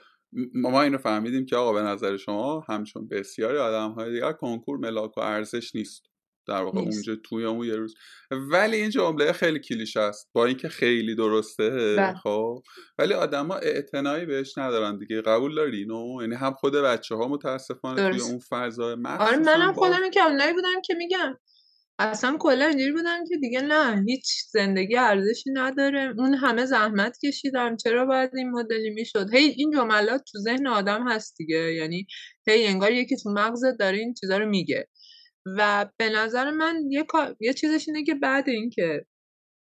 ما 0.53 0.81
اینو 0.81 0.97
فهمیدیم 0.97 1.45
که 1.45 1.55
آقا 1.55 1.73
به 1.73 1.81
نظر 1.81 2.17
شما 2.17 2.65
همچون 2.69 3.07
بسیاری 3.07 3.57
آدم 3.57 3.91
های 3.91 4.11
دیگر 4.11 4.33
کنکور 4.33 4.77
ملاک 4.77 5.17
و 5.17 5.21
ارزش 5.21 5.75
نیست. 5.75 6.11
در 6.47 6.61
واقع 6.61 6.79
اونجا 6.79 7.15
توی 7.15 7.45
اون 7.45 7.67
یه 7.67 7.75
روز. 7.75 7.95
ولی 8.31 8.77
این 8.77 8.89
جمله 8.89 9.31
خیلی 9.31 9.59
کلیش 9.59 9.97
است 9.97 10.29
با 10.33 10.45
اینکه 10.45 10.69
خیلی 10.69 11.15
درسته 11.15 11.95
بله. 11.97 12.13
خب. 12.13 12.63
ولی 12.97 13.13
آدما 13.13 13.55
اعتنایی 13.55 14.25
بهش 14.25 14.57
ندارن 14.57 14.97
دیگه. 14.97 15.21
قبول 15.21 15.55
داری 15.55 15.77
اینو؟ 15.77 16.17
یعنی 16.21 16.35
هم 16.35 16.53
خود 16.53 16.75
بچه 16.75 17.15
ها 17.15 17.27
متاسفانه 17.27 18.09
توی 18.09 18.21
اون 18.21 18.39
فضا 18.49 18.97
آره 19.05 19.37
منم 19.37 19.73
خودم 19.73 20.09
که 20.13 20.21
اونایی 20.23 20.53
بودم 20.53 20.81
که 20.85 20.93
میگم. 20.93 21.37
اصلا 22.01 22.37
کلا 22.39 22.65
اینجوری 22.65 22.91
بودم 22.91 23.23
که 23.29 23.37
دیگه 23.37 23.61
نه 23.61 24.03
هیچ 24.07 24.25
زندگی 24.51 24.97
ارزشی 24.97 25.49
نداره. 25.53 26.13
اون 26.17 26.33
همه 26.33 26.65
زحمت 26.65 27.17
کشیدم 27.25 27.75
چرا 27.77 28.05
باید 28.05 28.35
این 28.35 28.51
مدلی 28.51 28.89
می‌شد؟ 28.89 29.33
هی 29.33 29.43
این 29.57 29.71
جملات 29.71 30.21
تو 30.31 30.39
ذهن 30.39 30.67
آدم 30.67 31.07
هست 31.07 31.37
دیگه. 31.37 31.73
یعنی 31.73 32.07
هی 32.47 32.67
انگار 32.67 32.91
یکی 32.91 33.17
تو 33.17 33.29
مغزت 33.29 33.77
داره 33.79 33.97
این 33.97 34.13
چیزا 34.13 34.37
رو 34.37 34.49
میگه. 34.49 34.87
و 35.57 35.89
به 35.97 36.09
نظر 36.09 36.51
من 36.51 36.81
یه, 36.89 37.05
یه 37.39 37.53
چیزش 37.53 37.85
اینه 37.87 38.03
که 38.03 38.15
بعد 38.15 38.49
اینکه 38.49 39.05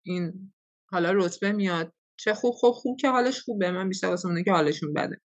این 0.06 0.52
حالا 0.92 1.12
رتبه 1.12 1.52
میاد 1.52 1.92
چه 2.16 2.34
خوب 2.34 2.54
خوب 2.54 2.74
خوب 2.74 3.00
که 3.00 3.08
حالش 3.08 3.40
خوبه. 3.40 3.70
من 3.70 3.88
بیشتر 3.88 4.06
واسه 4.06 4.44
که 4.44 4.52
حالشون 4.52 4.94
بده. 4.94 5.20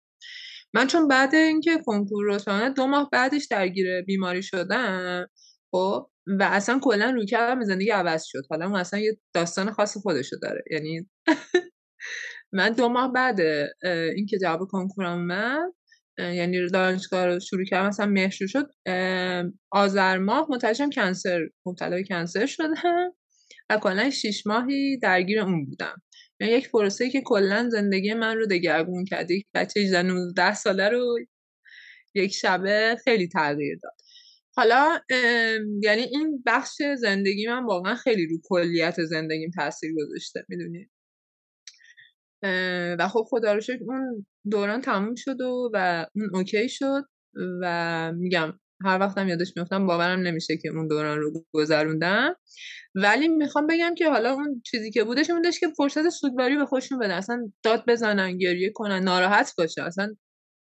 من 0.74 0.88
چون 0.88 1.08
بعد 1.08 1.36
اینکه 1.36 1.78
کنکور 1.86 2.26
رتبه 2.36 2.70
دو 2.70 2.88
ماه 2.88 3.10
بعدش 3.12 3.48
درگیر 3.52 4.02
بیماری 4.02 4.44
شدم 4.44 5.28
خب 5.72 6.10
و 6.28 6.44
اصلا 6.44 6.80
کلا 6.84 7.10
روی 7.10 7.26
کردم 7.26 7.64
زندگی 7.64 7.90
عوض 7.90 8.24
شد. 8.26 8.44
حالا 8.50 8.66
اون 8.66 8.76
اصلا 8.76 9.00
یه 9.00 9.18
داستان 9.34 9.72
خاص 9.72 9.98
خودشو 9.98 10.36
داره. 10.42 10.64
یعنی 10.72 11.10
من 12.58 12.70
دو 12.70 12.90
ماه 12.90 13.14
بعد 13.14 13.40
اینکه 14.16 14.38
جواب 14.38 14.68
کنکورم 14.72 15.18
اومد 15.18 15.74
یعنی 16.18 16.70
دانشگاه 16.70 17.26
رو 17.26 17.40
شروع 17.40 17.66
کردم 17.66 17.88
مثلا 17.88 18.06
مهر 18.06 18.32
شد. 18.32 18.68
آذر 19.72 20.18
ماه 20.18 20.48
متوجهم 20.50 20.90
کنسر 20.90 21.48
مبتلا 21.66 22.02
کنسر 22.02 22.46
شدم 22.46 23.12
و 23.70 23.78
کلا 23.78 24.10
شیش 24.10 24.48
ماهی 24.48 24.98
درگیر 24.98 25.40
اون 25.40 25.66
بودم. 25.66 26.02
یعنی 26.40 26.54
یک 26.54 26.72
پروسه 26.72 27.10
که 27.10 27.22
کلا 27.26 27.70
زندگی 27.70 28.14
من 28.14 28.38
رو 28.38 28.46
دگرگون 28.46 29.06
کرد. 29.06 29.32
یک 29.32 29.46
بچه 29.54 29.80
18 29.80 30.02
19 30.02 30.54
ساله 30.54 30.90
رو 30.90 31.18
یک 32.16 32.34
شبه 32.34 32.98
خیلی 33.04 33.28
تغییر 33.28 33.80
داد. 33.84 34.05
حالا 34.58 35.00
یعنی 35.84 36.02
این 36.02 36.44
بخش 36.46 36.82
زندگی 36.98 37.48
من 37.48 37.66
واقعا 37.66 37.96
خیلی 37.96 38.28
رو 38.28 38.38
کلیت 38.44 39.04
زندگیم 39.04 39.52
تاثیر 39.56 39.92
گذاشته 39.96 40.46
می‌دونی؟ 40.50 40.90
و 43.00 43.08
خب 43.08 43.26
خدا 43.30 43.54
رو 43.54 43.62
شکر 43.62 43.80
اون 43.88 44.26
دوران 44.52 44.82
تموم 44.82 45.16
شد 45.16 45.42
و, 45.42 45.70
و 45.74 46.06
اون 46.16 46.36
اوکی 46.36 46.70
شد 46.70 47.04
و 47.62 48.12
میگم 48.18 48.60
هر 48.86 49.00
وقتم 49.00 49.28
یادش 49.28 49.54
میفتم 49.58 49.88
باورم 49.88 50.20
نمیشه 50.20 50.58
که 50.58 50.70
اون 50.70 50.88
دوران 50.88 51.20
رو 51.20 51.46
گذروندم. 51.54 52.36
ولی 52.96 53.28
می‌خوام 53.28 53.68
بگم 53.68 53.96
که 53.96 54.10
حالا 54.10 54.34
اون 54.34 54.62
چیزی 54.66 54.92
که 54.92 55.04
بودش 55.04 55.30
اون 55.30 55.52
که 55.60 55.68
فرصت 55.78 56.10
سوگواری 56.10 56.58
به 56.58 56.66
خوشون 56.66 57.00
بده 57.00 57.14
اصلا 57.14 57.52
داد 57.64 57.84
بزنن 57.88 58.38
گریه 58.38 58.72
کنن 58.76 59.04
ناراحت 59.04 59.54
باشه 59.58 59.84
اصلا 59.84 60.16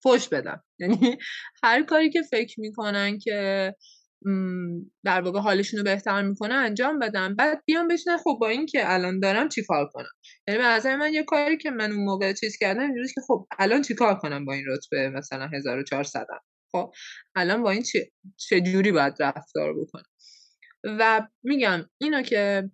فوش 0.02 0.28
بدن 0.28 0.60
یعنی 0.78 1.18
هر 1.64 1.82
کاری 1.82 2.10
که 2.10 2.22
فکر 2.22 2.60
می‌کنن 2.60 3.18
که 3.18 3.74
در 5.04 5.20
واقع 5.20 5.40
حالشون 5.40 5.78
رو 5.78 5.84
بهتر 5.84 6.22
می‌کنه 6.22 6.54
انجام 6.54 6.98
بدم. 6.98 7.36
بعد 7.36 7.62
بیام 7.66 7.88
بشنن 7.88 8.16
خب 8.16 8.38
با 8.40 8.48
این 8.48 8.66
که 8.66 8.92
الان 8.92 9.20
دارم 9.20 9.48
چیکار 9.48 9.88
کنم؟ 9.92 10.10
یعنی 10.48 10.58
به 10.58 10.66
نظر 10.66 10.96
من 10.96 11.12
یه 11.12 11.22
کاری 11.22 11.56
که 11.56 11.70
من 11.70 11.92
اون 11.92 12.04
موقع 12.04 12.32
چیز 12.32 12.56
کردم 12.56 12.80
اینجوری 12.80 13.08
که 13.08 13.20
خب 13.26 13.46
الان 13.58 13.82
چیکار 13.82 14.14
کنم 14.14 14.44
با 14.44 14.52
این 14.52 14.64
رتبه 14.68 15.10
مثلا 15.10 15.48
1400 15.52 16.26
خب 16.72 16.92
الان 17.34 17.62
با 17.62 17.70
این 17.70 17.82
چه 18.36 18.60
جوری 18.60 18.92
باید 18.92 19.14
رفتار 19.22 19.74
بکنم؟ 19.80 20.09
و 20.84 21.26
میگم 21.42 21.86
اینو 22.00 22.22
که 22.22 22.70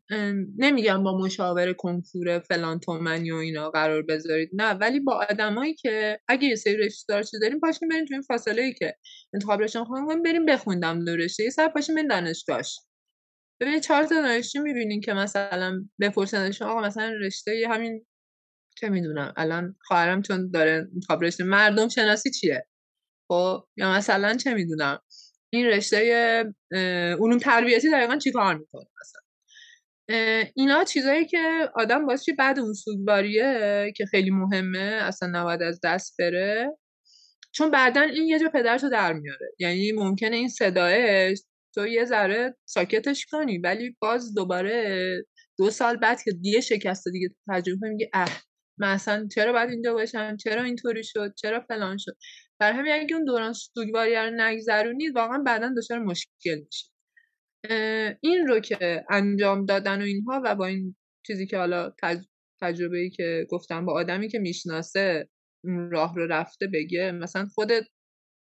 نمیگم 0.59 1.03
با 1.03 1.19
مشاور 1.19 1.73
کنکور 1.73 2.39
فلان 2.39 2.81
تومنی 2.81 3.31
و 3.31 3.37
اینا 3.37 3.71
قرار 3.71 4.03
بذارید 4.03 4.51
نه 4.53 4.71
ولی 4.73 5.01
با 5.01 5.27
آدمایی 5.31 5.75
که 5.75 6.21
اگه 6.29 6.49
یه 6.49 6.57
سری 6.57 6.77
رشته 6.77 7.05
دارچه 7.09 7.39
داریم 7.39 7.61
پاشیم 7.61 7.89
بریم 7.89 8.05
تو 8.05 8.15
این 8.15 8.23
فاصله 8.23 8.63
ای 8.63 8.75
که 8.75 8.97
انتخاب 9.35 9.63
رشته 9.63 9.85
خواهیم 9.85 10.23
بریم 10.23 10.47
بخوندم 10.47 11.05
دو 11.05 11.17
رشته. 11.17 11.45
یه 11.45 11.51
سر 11.51 11.69
پاشیم 11.69 11.95
بریم 11.95 12.09
دانشگاهش. 12.09 12.79
ببینید 13.61 13.83
چهار 13.83 14.05
تا 14.05 14.15
دانشجو 14.23 14.63
می‌بینین 14.63 15.01
که 15.01 15.13
مثلا 15.15 15.85
بپرسنشون 16.01 16.69
آقا 16.69 16.81
مثلا 16.81 17.13
رشته 17.21 17.67
همین 17.71 18.07
چه 18.77 18.89
می‌دونم 18.89 19.33
الان 19.37 19.77
خواهرم 19.81 20.23
چون 20.23 20.51
داره 20.51 20.89
انتخاب 20.95 21.25
رشته 21.25 21.45
مردم 21.45 21.89
شناسی 21.89 22.31
چیه؟ 22.31 22.67
خب؟ 23.29 23.65
یا 23.77 23.93
مثلا 23.93 24.35
چه 24.37 24.55
می‌دونم؟ 24.55 24.99
این 25.51 25.67
رشته 25.67 26.45
علوم 27.21 27.39
تربیتی 27.39 27.91
دقیقا 27.91 28.17
چی 28.17 28.33
کار 28.33 28.55
می‌کنه 28.59 28.87
مثلا؟ 29.01 29.21
اینا 30.55 30.85
چیزایی 30.85 31.27
که 31.27 31.71
آدم 31.75 32.07
باید 32.07 32.21
بعد 32.39 32.59
اون 32.59 32.73
سوگواریه 32.73 33.93
که 33.97 34.07
خیلی 34.07 34.31
مهمه 34.31 34.79
اصلا 34.79 35.29
نباید 35.29 35.63
از 35.63 35.81
دست 35.85 36.17
بره. 36.19 36.79
چون 37.53 37.71
بعدا 37.71 38.01
این 38.01 38.27
یه 38.27 38.39
جا 38.39 38.49
پدرش 38.49 38.83
رو 38.83 38.91
در 38.91 39.13
میاره. 39.13 39.53
یعنی 39.59 39.93
ممکنه 39.93 40.37
این 40.37 40.49
صداه 40.49 40.93
تو 41.75 41.87
یه 41.87 42.05
ذره 42.05 42.57
ساکتش 42.65 43.27
کنی 43.27 43.59
ولی 43.59 43.97
باز 44.01 44.35
دوباره 44.35 45.25
دو 45.59 45.71
سال 45.71 45.97
بعد 45.97 46.23
که 46.23 46.33
دیگه 46.33 46.61
شکسته 46.61 47.11
دیگه 47.11 47.29
تجربه 47.49 47.89
میگه 47.89 48.11
اه 48.15 48.43
من 48.79 48.89
اصلا 48.89 49.29
چرا 49.35 49.53
باید 49.53 49.71
اینجا 49.71 49.95
باشم؟ 49.95 50.37
چرا 50.37 50.63
اینطوری 50.63 51.05
شد؟ 51.05 51.35
چرا 51.37 51.61
فلان 51.61 51.97
شد؟ 51.99 52.17
در 52.61 52.73
همین 52.73 52.93
اگه 52.93 53.15
اون 53.15 53.25
دوران 53.25 53.53
سوگواری 53.53 54.17
رو 54.17 54.31
نگذرونید 54.31 55.17
واقعا 55.17 55.39
بعدا 55.47 55.75
دچار 55.79 55.99
مشکل 55.99 56.61
میشید. 56.65 56.93
این 58.21 58.47
رو 58.47 58.61
که 58.61 59.05
انجام 59.11 59.65
دادن 59.65 60.03
و 60.03 60.05
اینها 60.05 60.43
و 60.45 60.55
با 60.55 60.67
این 60.67 60.97
چیزی 61.27 61.47
که 61.47 61.59
حالا 61.59 61.93
تجربه 62.61 62.99
ای 62.99 63.11
که 63.11 63.47
گفتم 63.51 63.87
با 63.87 63.93
آدمی 63.93 64.29
که 64.29 64.39
می‌شناسه 64.39 65.29
راه 65.91 66.15
رو 66.17 66.27
رفته 66.27 66.67
بگه 66.67 67.13
مثلا 67.13 67.47
خودت 67.55 67.85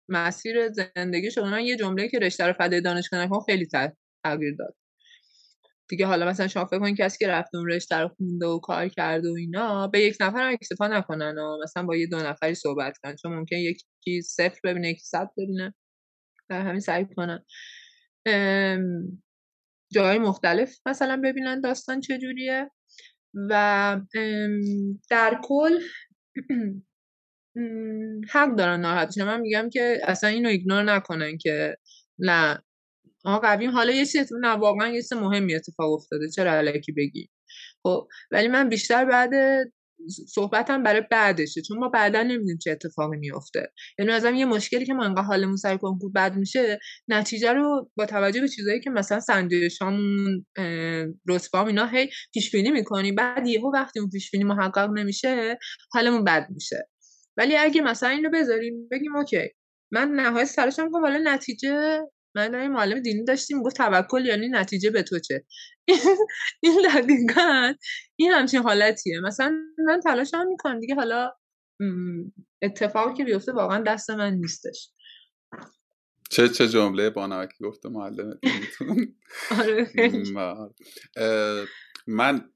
مسیر 0.09 0.68
زندگی 0.68 1.31
شما 1.31 1.50
من 1.50 1.64
یه 1.64 1.77
جمله 1.77 2.09
که 2.09 2.18
رشته 2.18 2.46
رو 2.46 2.53
فدای 2.53 2.81
دانشگاه 2.81 3.20
نکن 3.20 3.40
خیلی 3.40 3.66
تغییر 4.24 4.55
داد. 4.59 4.77
دیگه 5.88 6.07
حالا 6.07 6.27
مثلا 6.27 6.48
شما 6.48 6.64
فکر 6.64 6.79
کنید 6.79 6.96
کسی 6.96 7.18
که 7.18 7.29
رفته 7.29 7.59
اون 7.59 7.70
رشته 7.70 7.96
رو 7.96 8.09
خونده 8.09 8.46
و 8.46 8.59
کار 8.59 8.88
کرده 8.88 9.31
و 9.31 9.35
اینا 9.35 9.88
به 9.88 10.00
یک 10.00 10.16
نفر 10.20 10.38
هم 10.38 10.53
اکتفا 10.53 10.88
نکنن 10.88 11.38
و 11.38 11.59
مثلا 11.62 11.83
با 11.83 11.96
یه 11.96 12.07
دو 12.07 12.16
نفری 12.16 12.55
صحبت 12.55 12.98
کنن 13.03 13.16
چون 13.16 13.33
ممکن 13.33 13.57
یکی 14.07 14.23
صفر 14.23 14.61
ببینه 14.64 14.88
یکی 14.90 15.05
صد 15.05 15.31
ببینه. 15.37 15.75
در 16.49 16.62
همین 16.62 16.81
سعی 16.81 17.07
کنن. 17.17 17.45
جای 19.93 20.19
مختلف 20.19 20.79
مثلا 20.87 21.21
ببینن 21.25 21.61
داستان 21.61 22.01
چجوریه. 22.01 22.71
و 23.51 24.01
در 25.11 25.40
کل 25.43 25.81
حق 28.33 28.57
دارن 28.57 28.81
ناراحت 28.81 29.19
من 29.19 29.40
میگم 29.40 29.71
که 29.71 30.01
اصلا 30.03 30.31
اینو 30.31 30.49
ایگنور 30.49 30.83
نکنن 30.83 31.38
که 31.38 31.77
نه. 32.19 32.62
آقا 33.25 33.49
قویم 33.49 33.71
حالا 33.71 33.93
یه 33.93 34.07
چیزی 34.07 34.35
نه 34.40 34.49
واقعا 34.49 34.88
یه 34.88 35.03
چیز 35.03 35.12
مهمی 35.12 35.55
اتفاق 35.55 35.93
افتاده. 35.93 36.31
چرا 36.31 36.53
علکی 36.53 36.93
بگی؟ 36.93 37.31
خب 37.83 38.09
ولی 38.31 38.49
من 38.49 38.69
بیشتر 38.69 39.05
بعد 39.05 39.31
صحبتم 40.29 40.83
برای 40.83 41.03
بعدشه 41.11 41.62
چون 41.62 41.79
ما 41.79 41.88
بعدا 41.88 42.23
نمی‌دونیم 42.23 42.59
چه 42.59 42.71
اتفاقی 42.71 43.17
میفته 43.17 43.73
یعنی 43.99 44.12
ازم 44.12 44.35
یه 44.35 44.45
مشکلی 44.45 44.87
که 44.87 44.95
ما 44.95 45.05
انقدر 45.05 45.23
حالمون 45.23 45.57
سر 45.57 45.77
کنکور 45.77 46.12
بد 46.12 46.37
میشه 46.37 46.79
نتیجه 47.09 47.53
رو 47.53 47.90
با 47.97 48.07
توجه 48.07 48.40
به 48.40 48.49
چیزایی 48.49 48.81
که 48.81 48.90
مثلا 48.90 49.21
سنجشامون 49.21 50.47
رتبام 51.29 51.67
اینا 51.67 51.87
هی 51.87 52.09
پیش 52.35 52.51
بینی 52.51 52.71
می‌کنیم 52.71 53.14
بعد 53.14 53.47
یهو 53.47 53.73
وقتی 53.75 54.01
اون 54.01 54.09
پیش 54.11 54.31
بینی 54.31 54.45
محقق 54.45 54.90
نمیشه 54.90 55.59
حالمون 55.93 56.25
بد 56.25 56.47
میشه. 56.51 56.88
ولی 57.37 57.57
اگه 57.57 57.81
مثلا 57.81 58.09
اینو 58.09 58.31
بذاریم 58.35 58.88
بگیم 58.90 59.17
اوکی 59.17 59.49
من 59.93 60.09
نهایت 60.09 60.47
سرشم 60.47 60.90
کنم 60.90 61.03
حالا 61.03 61.21
نتیجه 61.35 62.01
من 62.35 62.55
این 62.55 62.70
معلم 62.73 63.01
دینی 63.01 63.25
داشتیم 63.25 63.62
گفت 63.62 63.77
توکل 63.77 64.27
یعنی 64.27 64.49
نتیجه 64.49 64.90
به 64.90 65.03
تو 65.03 65.18
چه؟ 65.18 65.44
این 66.62 66.83
دقیقا 66.85 67.75
این 68.16 68.33
همچین 68.33 68.62
حالتیه. 68.62 69.20
مثلا 69.20 69.53
من 69.87 70.01
تلاش 70.01 70.35
هم 70.35 70.49
می‌کنم 70.49 70.81
دیگه 70.81 70.94
حالا 70.94 71.33
اتفاقی 72.62 73.14
که 73.14 73.25
بیفته 73.25 73.53
واقعا 73.53 73.83
دست 73.87 74.11
من 74.11 74.35
نیستش. 74.35 74.90
چه 76.31 76.49
چه 76.49 76.68
جمله 76.68 77.11
بانمکی 77.11 77.64
گفته 77.64 77.88
معلم 77.88 78.38
آره 79.61 79.90
من 82.07 82.54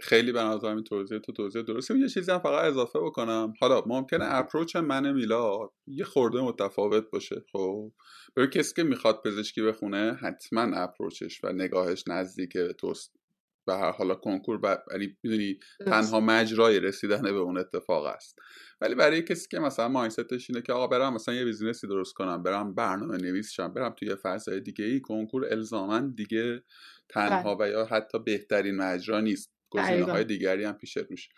خیلی 0.00 0.32
به 0.32 0.42
نظر 0.42 0.68
این 0.68 0.84
توضیح 0.84 1.18
تو 1.18 1.32
توضیح 1.32 1.62
درسته. 1.62 1.98
یه 1.98 2.08
چیزی 2.08 2.32
هم 2.32 2.38
فقط 2.38 2.64
اضافه 2.64 2.98
بکنم. 2.98 3.52
حالا 3.60 3.82
ممکنه 3.86 4.24
اپروچ 4.34 4.76
من 4.76 5.12
میلا 5.12 5.58
یه 5.86 6.04
خورده 6.04 6.40
متفاوت 6.40 7.10
باشه 7.10 7.44
خب؟ 7.52 7.92
برای 8.36 8.48
کسی 8.48 8.74
که 8.74 8.82
می‌خواد 8.82 9.22
پزشکی 9.24 9.62
بخونه 9.62 10.18
حتما 10.22 10.76
اپروچش 10.76 11.44
و 11.44 11.52
نگاهش 11.52 12.04
نزدیک 12.08 12.58
توست. 12.58 13.18
و 13.66 13.72
هر 13.72 13.90
حالا 13.90 14.14
کنکور 14.14 14.82
یعنی 14.92 15.16
می‌دونی 15.22 15.58
تنها 15.86 16.20
مجرای 16.20 16.80
رسیدن 16.80 17.22
به 17.22 17.38
اون 17.38 17.58
اتفاق 17.58 18.04
است. 18.04 18.38
ولی 18.80 18.94
برای 18.94 19.22
کسی 19.22 19.48
که 19.50 19.58
مثلا 19.58 19.88
mindset 19.88 20.36
ش 20.36 20.50
اینه 20.50 20.62
که 20.62 20.72
آقا 20.72 20.86
برم 20.86 21.14
مثلا 21.14 21.34
یه 21.34 21.44
business 21.44 21.81
ی 21.81 21.86
درست 21.86 22.14
کنم 22.14 22.42
برم 22.42 22.74
برنامه 22.74 23.16
نویس 23.16 23.50
شم 23.50 23.72
برم 23.72 23.94
توی 23.98 24.14
فضای 24.14 24.60
دیگه 24.60 24.84
ای 24.84 25.00
کنکور 25.00 25.46
الزاما 25.50 26.00
دیگه 26.00 26.62
تنها 27.08 27.54
بله. 27.54 27.68
و 27.68 27.72
یا 27.72 27.84
حتی 27.84 28.18
بهترین 28.18 28.76
مجرا 28.76 29.20
نیست. 29.20 29.52
گزینه 29.70 30.04
های 30.04 30.24
دیگری 30.24 30.64
هم 30.64 30.72
پیشت 30.72 31.10
میشه. 31.10 31.28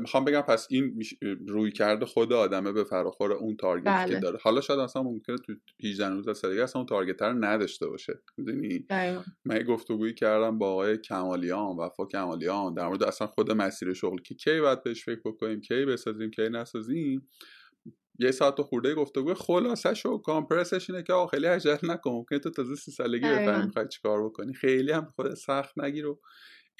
می‌خوام 0.00 0.24
بگم 0.24 0.40
پس 0.40 0.66
این 0.70 1.02
رویکرد 1.48 2.06
خود 2.06 2.32
آدمه 2.32 2.72
به 2.72 2.84
فراخور 2.84 3.32
اون 3.32 3.56
target 3.56 3.84
که 3.84 3.90
بله. 3.90 4.20
داره. 4.20 4.38
حالا 4.42 4.60
شاید 4.60 4.80
اصلا 4.80 5.02
ممکنه 5.02 5.36
تو 5.36 5.52
18 5.84 6.08
19 6.08 6.34
سالگی 6.34 6.60
اصلا 6.60 6.80
اون 6.80 6.86
target 6.86 7.22
رو 7.22 7.44
نداشته 7.44 7.86
باشه. 7.86 8.12
می‌دونی؟ 8.36 8.86
من 9.44 9.62
گفتگویی 9.62 10.14
کردم 10.14 10.58
با 10.58 10.72
آقای 10.72 10.98
کمالیان 10.98 11.76
وفا 11.76 12.06
کمالیان 12.06 12.74
در 12.74 12.86
مورد 12.86 13.02
اصلا 13.02 13.26
خود 13.26 13.52
مسیر 13.52 13.92
شغل 13.92 14.18
که 14.18 14.34
کی 14.34 14.60
باید 14.60 14.82
بهش 14.82 15.04
فکر 15.04 15.20
بکنیم 15.24 15.60
کی 15.60 15.84
بسازیم 15.84 16.30
کی 16.30 16.48
نسازیم. 16.48 17.28
یه 18.18 18.30
ساعت 18.30 18.62
خورده 18.62 18.94
گفتگو 18.94 19.34
خلاصش 19.34 20.06
و 20.06 20.18
compress 20.18 20.76
ش 20.76 20.90
اینه 20.90 21.02
که 21.02 21.12
آقا 21.12 21.26
خیلی 21.26 21.46
عجله 21.46 21.78
نکن. 21.82 22.10
ممکنه 22.10 22.38
تو 22.38 22.50
تازه 22.50 22.74
سی 22.74 22.90
سالگی 22.90 23.28
بفهمی 23.28 23.66
می‌خوای 23.66 23.88
چیکار 23.88 24.24
بکنی. 24.24 24.54
خیلی 24.54 24.92
هم 24.92 25.12
خود 25.16 25.34
سخت 25.34 25.78
نگیر 25.78 26.06
و 26.06 26.20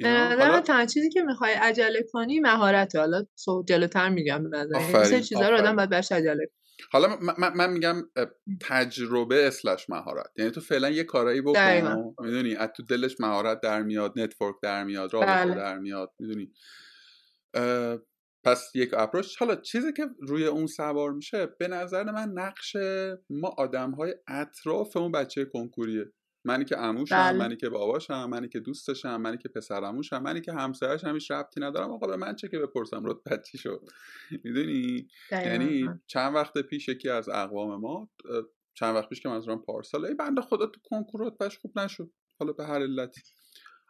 حالا 0.05 0.61
تنها 0.61 0.87
چیزی 0.87 1.09
که 1.11 1.23
می‌خوای 1.23 1.53
عجله 1.53 2.05
کنی 2.13 2.41
مهارت 2.41 2.97
حالا 2.97 3.25
جلوتر 3.69 4.09
میگم 4.09 4.51
به 4.51 4.59
نظر 4.59 5.05
سه 5.05 5.23
چیزا 5.23 5.49
رو 5.49 5.57
آدم 5.57 5.77
باید 5.77 5.91
بهش 5.91 6.13
عجله 6.13 6.51
حالا 6.93 7.19
من, 7.39 7.55
من 7.55 7.73
میگم 7.73 8.03
تجربه 8.61 9.47
slash 9.47 9.91
مهارت. 9.91 10.31
یعنی 10.37 10.51
تو 10.51 10.61
فعلا 10.61 10.91
یه 10.91 11.05
کارایی 11.05 11.41
بکن 11.41 12.15
می‌دونی 12.21 12.57
از 12.57 12.71
تو 12.77 12.83
دلش 12.83 13.21
مهارت 13.21 13.61
در 13.61 13.83
میاد 13.83 14.19
network 14.19 14.57
در 14.63 14.85
میاد 14.85 15.15
رابطه 15.15 15.45
بله. 15.45 15.55
در 15.55 15.79
میاد 15.79 16.11
می‌دونی. 16.19 16.53
پس 18.45 18.71
یک 18.75 18.91
اپروچ. 18.95 19.37
حالا 19.39 19.57
چیزی 19.57 19.93
که 19.93 20.07
روی 20.21 20.47
اون 20.47 20.67
سوار 20.67 21.13
میشه 21.13 21.47
به 21.59 21.69
نظر 21.69 22.11
من 22.11 22.29
نقش 22.35 22.77
ما 23.31 23.49
آدم 23.59 23.91
های 23.91 24.15
اطراف 24.29 24.97
اون 24.97 25.13
بچه 25.13 25.45
کنکوریه. 25.45 26.05
منی 26.47 26.65
که 26.65 26.77
عموشم 26.77 27.17
بله. 27.17 27.39
منی 27.39 27.57
که 27.57 27.69
باباشم 27.69 28.25
منی 28.31 28.49
که 28.49 28.61
دوستشم 28.61 29.17
منی 29.17 29.39
که 29.39 29.49
پسرعموشم 29.49 30.23
منی 30.23 30.41
که 30.41 30.53
همسرش 30.53 31.05
همیش 31.05 31.31
ربطی 31.31 31.61
ندارم. 31.61 31.91
آقا 31.91 32.07
به 32.07 32.17
من 32.17 32.35
چه 32.35 32.49
که 32.49 32.59
بپرسم؟ 32.59 33.03
رتبت 33.05 33.43
چی 33.43 33.59
شد 33.59 33.81
می‌دونی؟ 34.45 35.09
یعنی 35.33 35.89
چند 36.07 36.35
وقت 36.35 36.59
پیش 36.59 36.89
یکی 36.89 37.09
از 37.09 37.29
اقوام 37.29 37.81
ما 37.81 38.11
چند 38.75 38.95
وقت 38.97 39.09
پیش 39.09 39.21
که 39.21 39.29
منظورم 39.29 39.63
پارسال 39.63 40.05
ای 40.05 40.15
بنده 40.15 40.41
خدا 40.41 40.67
تو 40.67 40.81
کنکور 40.85 41.27
رتبهش 41.27 41.59
خوب 41.59 41.79
نشد. 41.79 42.11
حالا 42.39 42.53
به 42.53 42.65
هر 42.65 42.83
علتی. 42.83 43.21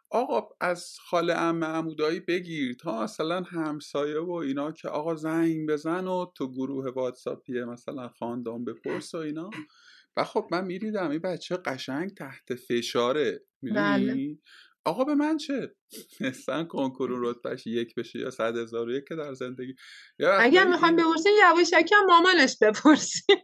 آقا 0.09 0.47
از 0.61 0.97
خاله 0.99 1.33
ام 1.33 1.63
عمودایی 1.63 2.19
بگیر 2.19 2.73
تا 2.73 3.03
مثلا 3.03 3.41
همسایه 3.41 4.19
و 4.19 4.31
اینا 4.31 4.71
که 4.71 4.87
آقا 4.87 5.15
زنگ 5.15 5.69
بزن 5.69 6.07
و 6.07 6.25
تو 6.35 6.51
گروه 6.51 6.89
واتساپی 6.89 7.63
مثلا 7.63 8.09
خاندان 8.09 8.65
بپرس 8.65 9.15
و 9.15 9.17
اینا. 9.17 9.49
و 10.17 10.23
خب 10.23 10.47
من 10.51 10.65
میریدم 10.65 11.09
این 11.09 11.19
بچه 11.19 11.57
قشنگ 11.57 12.13
تحت 12.13 12.55
فشاره 12.55 13.41
می‌دونی؟ 13.61 14.05
بله. 14.05 14.37
آقا 14.85 15.03
به 15.03 15.15
من 15.15 15.37
چه؟ 15.37 15.75
مثلا 16.19 16.63
کنکور 16.63 17.09
رتبهش 17.13 17.67
یک 17.67 17.95
بشه 17.95 18.19
یا 18.19 18.29
صد 18.29 18.57
هزار 18.57 18.91
یک 18.91 19.03
که 19.07 19.15
در 19.15 19.33
زندگی. 19.33 19.75
اگر 20.39 20.67
می‌خوام 20.67 20.95
بپرسیم 20.95 21.31
یواشکی 21.49 21.95
هم 21.95 22.05
مامانش 22.05 22.57
بپرسیم 22.61 23.37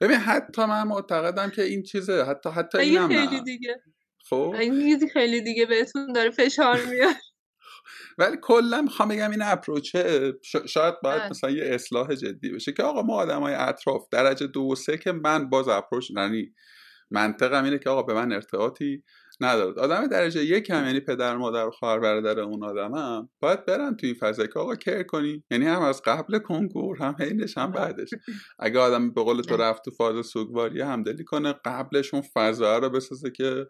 ببین 0.00 0.16
حتی 0.16 0.64
من 0.64 0.82
معتقدم 0.82 1.50
که 1.50 1.62
این 1.62 1.82
چیزه 1.82 2.24
حتی 2.24 2.48
حتی 2.48 2.78
اینم 2.78 3.42
دیگه. 3.44 3.82
خب؟ 4.30 4.54
این 4.60 5.08
خیلی 5.12 5.40
دیگه 5.40 5.66
بهتون 5.66 6.12
داره 6.12 6.30
فشار 6.30 6.80
میاد 6.84 7.16
ولی 8.18 8.36
کلا 8.42 8.82
می‌خوام 8.82 9.08
بگم 9.08 9.30
این 9.30 9.42
اپروچه 9.42 10.32
شاید 10.66 10.94
باید 11.02 11.20
بله. 11.20 11.30
مثلا 11.30 11.50
یه 11.50 11.64
اصلاح 11.64 12.14
جدی 12.14 12.50
بشه 12.50 12.72
که 12.72 12.82
آقا 12.82 13.02
ما 13.02 13.14
آدم 13.14 13.40
های 13.40 13.54
اطراف 13.54 14.08
درجه 14.10 14.46
دو 14.46 14.62
و 14.62 14.74
سه 14.74 14.98
که 14.98 15.12
من 15.12 15.50
باز 15.50 15.68
اپروچ 15.68 16.10
یعنی 16.10 16.54
منطقم 17.10 17.64
اینه 17.64 17.78
که 17.78 17.90
آقا 17.90 18.02
به 18.02 18.14
من 18.14 18.32
ارتباطی 18.32 19.02
ندارد. 19.40 19.78
آدم 19.78 20.06
درجه 20.06 20.44
یک 20.44 20.70
هم 20.70 20.86
یعنی 20.86 21.00
پدر 21.00 21.36
مادر 21.36 21.66
و 21.66 21.70
خواهر 21.70 21.98
برادر 21.98 22.40
اون 22.40 22.64
آدمم 22.64 23.28
باید 23.40 23.66
برن 23.66 23.96
توی 23.96 24.08
این 24.08 24.18
فضا 24.18 24.46
که 24.46 24.58
آقا 24.58 24.76
کر 24.76 25.02
کنی. 25.02 25.44
یعنی 25.50 25.66
هم 25.66 25.82
از 25.82 26.02
قبل 26.04 26.38
کنکور 26.38 26.98
هم 26.98 27.16
حینش 27.20 27.58
هم 27.58 27.72
بعدش. 27.72 28.10
اگه 28.58 28.80
آدم 28.80 29.10
به 29.10 29.22
قول 29.22 29.42
تو 29.42 29.56
رفت 29.56 29.84
تو 29.84 29.90
فاز 29.90 30.26
سوگواری 30.26 30.80
همدلی 30.80 31.24
کنه 31.24 31.54
قبلش 31.64 32.14
اون 32.14 32.22
فضا 32.34 32.78
رو 32.78 32.90
بسازه 32.90 33.30
که 33.30 33.66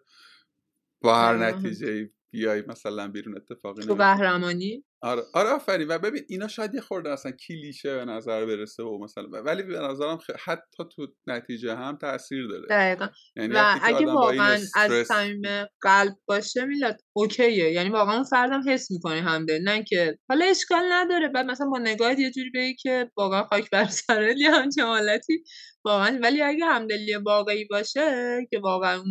با 1.03 1.15
هر 1.15 1.37
نتیجه 1.37 2.09
بیای 2.33 2.63
مثلا 2.67 3.07
بیرون 3.07 3.37
اتفاقی 3.37 3.83
تو 3.83 3.95
قهرمانی؟ 3.95 4.83
آره 5.01 5.21
آره 5.33 5.49
آفرین. 5.49 5.87
و 5.87 5.97
ببین 5.97 6.23
اینا 6.29 6.47
شاید 6.47 6.73
یه 6.75 6.81
خورده 6.81 7.09
اصلا 7.09 7.31
کلیشه 7.31 7.95
به 7.95 8.05
نظر 8.05 8.45
برسه 8.45 8.83
و 8.83 9.03
مثلا 9.03 9.23
ولی 9.23 9.63
به 9.63 9.79
نظرم 9.79 10.19
حتی 10.45 10.83
تو 10.95 11.07
نتیجه 11.27 11.75
هم 11.75 11.97
تاثیر 11.97 12.47
داره. 12.47 12.67
دقیقا. 12.69 13.07
یعنی 13.35 13.53
و 13.53 13.79
اگه 13.83 14.05
واقعا 14.05 14.59
از 14.75 15.07
صمیم 15.07 15.41
قلب 15.81 16.13
باشه 16.27 16.65
میلاد 16.65 17.01
اوکیه. 17.15 17.71
یعنی 17.71 17.89
واقعا 17.89 18.15
اون 18.15 18.23
فردم 18.23 18.63
حس 18.67 18.91
می‌کنه 18.91 19.21
همده 19.21 19.59
نه 19.63 19.83
که 19.83 20.17
حالا 20.29 20.45
اشکال 20.45 20.83
نداره. 20.91 21.27
بعد 21.27 21.45
مثلا 21.45 21.67
با 21.67 21.77
نگاه 21.79 22.19
یه 22.19 22.31
جوری 22.31 22.51
بگی 22.55 22.75
که 22.75 23.11
واقعا 23.17 23.43
خاک 23.43 23.69
بر 23.69 23.85
سرت 23.85 24.35
یا 24.37 24.51
همچه 24.51 24.83
حالتی. 24.83 25.43
واقعا. 25.85 26.19
ولی 26.23 26.41
اگه 26.41 26.65
همدلی 26.65 27.15
واقعی 27.15 27.65
باشه 27.65 28.37
که 28.51 28.59
واقعا 28.59 29.03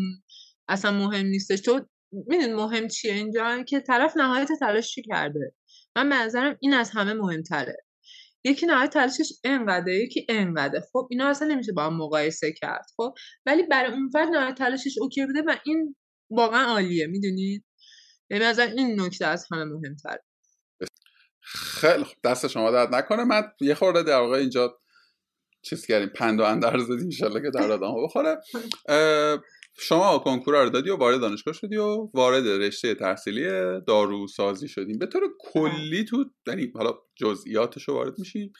اصلا 0.68 0.90
مهم 0.90 1.26
نیستش. 1.26 1.60
تو 1.60 1.86
میدون 2.12 2.54
مهم 2.54 2.88
چیه 2.88 3.12
اینجا؟ 3.12 3.62
که 3.62 3.80
طرف 3.80 4.16
نهایت 4.16 4.48
تلاشی 4.60 5.02
کرده؟ 5.02 5.54
من 5.96 6.08
منظرم 6.08 6.56
این 6.60 6.74
از 6.74 6.90
همه 6.90 7.12
مهمتره. 7.12 7.76
یکی 8.44 8.66
نهایت 8.66 8.90
تلاشش 8.90 9.32
انقدره 9.44 9.94
یکی 9.94 10.26
انقدره. 10.28 10.80
خب 10.92 11.08
اینا 11.10 11.28
اصلا 11.28 11.48
نمیشه 11.48 11.72
با 11.72 11.84
هم 11.84 11.96
مقایسه 11.96 12.52
کرد 12.52 12.86
خب؟ 12.96 13.14
ولی 13.46 13.62
برای 13.62 13.92
اون 13.92 14.10
فرد 14.12 14.28
نهایت 14.28 14.54
تلاشش 14.54 14.98
اوکی 15.00 15.26
بوده 15.26 15.42
و 15.42 15.56
این 15.64 15.96
واقعا 16.30 16.64
عالیه 16.64 17.06
می‌دونید 17.06 17.64
یعنی 18.30 18.44
از 18.44 18.58
این 18.58 19.00
نکته 19.00 19.26
از 19.26 19.46
همه 19.52 19.64
مهمتر 19.64 20.18
خیلی 21.80 22.04
خوب. 22.04 22.16
دست 22.24 22.48
شما 22.48 22.70
درد 22.70 22.94
نکنه. 22.94 23.24
من 23.24 23.42
یه 23.60 23.74
خورده 23.74 24.02
در 24.02 24.18
واقع 24.18 24.36
اینجا 24.38 24.78
چیز 25.62 25.86
کردیم 25.86 26.08
پند 26.08 26.40
و 26.40 26.42
اندر 26.42 26.78
زدی 26.78 27.04
انشالله 27.04 27.42
که 27.42 27.50
در 27.50 27.72
آدم 27.72 28.04
بخوره. 28.04 28.40
شما 29.78 30.18
کنکور 30.18 30.64
رو 30.64 30.70
دادی 30.70 30.90
و 30.90 30.96
وارد 30.96 31.20
دانشگاه 31.20 31.54
شدی 31.54 31.76
و 31.76 32.10
وارد 32.14 32.46
رشته 32.46 32.94
تحصیلی 32.94 33.44
داروسازی 33.86 34.68
شدیم 34.68 34.98
به 34.98 35.06
طور 35.06 35.22
کلی 35.40 36.04
تو 36.04 36.24
یعنی 36.46 36.72
حالا 36.74 36.94
جزئیاتش 37.16 37.88
رو 37.88 37.94
وارد 37.94 38.18
میشی. 38.18 38.52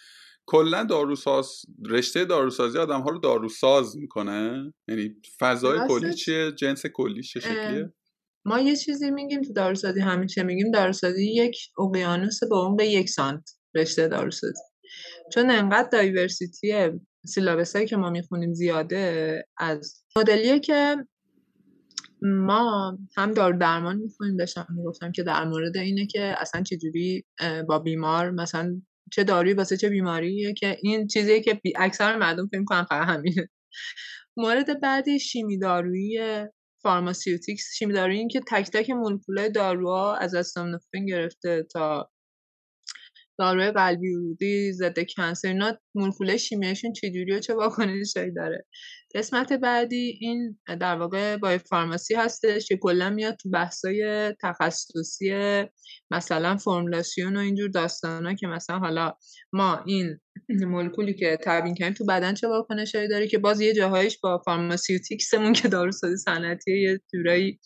کلا 0.47 0.85
داروساز 0.85 1.63
رشته 1.87 2.25
داروسازی 2.25 2.79
آدم 2.79 3.01
ها 3.01 3.11
رو 3.11 3.19
داروساز 3.19 3.97
می‌کنه. 3.97 4.73
یعنی 4.89 5.17
فضای 5.41 5.79
کلی 5.89 6.15
چیه؟ 6.15 6.53
جنس 6.53 6.87
کلی 6.87 7.23
چه 7.23 7.41
شکلیه؟ 7.41 7.93
ما 8.45 8.61
یه 8.61 8.77
چیزی 8.77 9.11
میگیم 9.11 9.43
تو 9.43 9.53
داروسازی 9.53 10.01
همیشه 10.01 10.43
میگیم 10.43 10.71
داروسازی 10.71 11.33
یک 11.35 11.59
اقیانوس 11.79 12.41
به 12.77 12.87
یک 12.87 13.09
سانت 13.09 13.51
رشته 13.75 14.09
داروسازی. 14.09 14.63
چون 15.35 15.51
انقدر 15.51 15.89
دایورسیتی 15.93 16.73
syllabus 17.27 17.77
که 17.77 17.97
ما 17.97 18.11
می‌خونیم 18.11 18.53
زیاده 18.53 19.45
از 19.59 20.05
مدلیه 20.19 20.61
که 20.61 20.97
ما 22.23 22.99
هم 23.17 23.33
دارو 23.33 23.59
درمان 23.59 23.97
می‌خونیم 23.97 24.37
داشتم 24.37 24.67
می‌گفتم 24.77 25.13
که 25.13 25.23
در 25.23 25.45
مورد 25.45 25.77
اینه 25.77 26.07
که 26.07 26.35
اصلا 26.39 26.63
چجوری 26.63 27.25
با 27.69 27.79
بیمار 27.79 28.31
مثلا 28.31 28.83
چه 29.13 29.25
داروی 29.25 29.53
واسه 29.53 29.77
چه 29.77 29.89
بیماریه 29.89 30.53
که 30.53 30.77
این 30.83 31.07
چیزیه 31.07 31.41
که 31.41 31.61
اکثر 31.77 32.17
مردم 32.17 32.47
فکر 32.47 32.65
کنن 32.65 32.85
فقط 32.85 33.09
همینه. 33.09 33.49
مورد 34.37 34.81
بعدی 34.81 35.19
شیمی 35.19 35.59
دارویی 35.59 36.21
pharmaceutics. 36.83 37.65
شیمی 37.79 37.93
دارویی 37.93 38.29
که 38.29 38.41
تک 38.49 38.71
تک 38.71 38.91
مولکولای 38.91 39.51
داروها 39.51 40.17
از 40.17 40.35
استامینوفن 40.35 41.07
گرفته 41.07 41.67
تا 41.73 42.11
داروی 43.39 43.71
قلبی 43.71 44.15
ورودی 44.15 44.73
ضد 44.73 44.99
کنسر 45.17 45.49
اینا 45.49 45.79
مولکول 45.95 46.37
شیمیایشون 46.37 46.93
چجوری 46.93 47.33
و 47.33 47.41
چه 47.41 47.55
واکنشی 47.55 48.31
داره. 48.37 48.67
قسمت 49.15 49.53
بعدی 49.53 50.19
این 50.21 50.59
در 50.81 50.97
واقع 50.97 51.37
با 51.37 51.59
فارماسی 51.59 52.15
هستش 52.15 52.69
که 52.69 52.77
کلا 52.77 53.11
میاد 53.11 53.37
تو 53.37 53.51
بحثای 53.51 54.33
تخصصی 54.43 55.33
مثلا 56.11 56.57
فرمولاسیون 56.57 57.37
و 57.37 57.41
اینجور 57.41 57.71
داستانا 57.71 58.35
که 58.35 58.47
مثلا 58.47 58.79
حالا 58.79 59.13
ما 59.53 59.83
این 59.87 60.21
مولکولی 60.49 61.15
که 61.15 61.39
تبیین 61.45 61.75
کردیم 61.75 61.95
تو 61.95 62.05
بدن 62.05 62.35
چه 62.35 62.49
واکنشی 62.49 63.09
داره 63.09 63.29
که 63.29 63.39
باز 63.39 63.61
یه 63.61 63.75
جاهایش 63.75 64.19
با 64.19 64.43
فارماسیوتیکسمون 64.45 65.53
که 65.53 65.69
داروسازی 65.69 66.17
صنعتی 66.17 66.83
یه 66.83 67.01
جورایی 67.13 67.61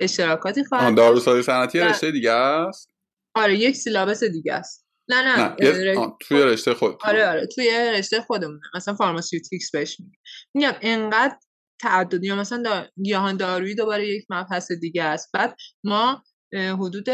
اشتراکاتی 0.00 0.64
خواهد 0.64 0.96
داروسازی 0.96 1.42
صنعتی 1.42 1.78
رشته 1.78 2.10
دیگه 2.10 2.30
است؟ 2.32 2.90
آره 3.34 3.58
یک 3.58 3.76
syllabus 3.76 4.24
دیگه 4.24 4.54
است. 4.54 4.83
نه 5.08 5.22
نه, 5.22 5.56
نه. 5.60 6.16
توی 6.20 6.42
رشته 6.42 6.74
خود 6.74 6.96
آره 7.04 7.26
آره 7.26 7.46
توی 7.46 7.92
رشته 7.94 8.20
خودمونه. 8.20 8.60
مثلا 8.74 8.94
pharmaceutics 8.94 9.70
بهش 9.70 10.00
میگه. 10.00 10.18
میگم 10.54 10.72
انقدر 10.82 11.36
تعددی 11.82 12.26
یا 12.26 12.36
مثلا 12.36 12.62
دا... 12.62 12.86
گیاهان 13.04 13.36
دارویی 13.36 13.74
دوباره 13.74 14.08
یک 14.08 14.24
مبحث 14.30 14.72
دیگه 14.72 15.02
است. 15.02 15.30
بعد 15.34 15.56
ما 15.84 16.22
حدود 16.54 17.08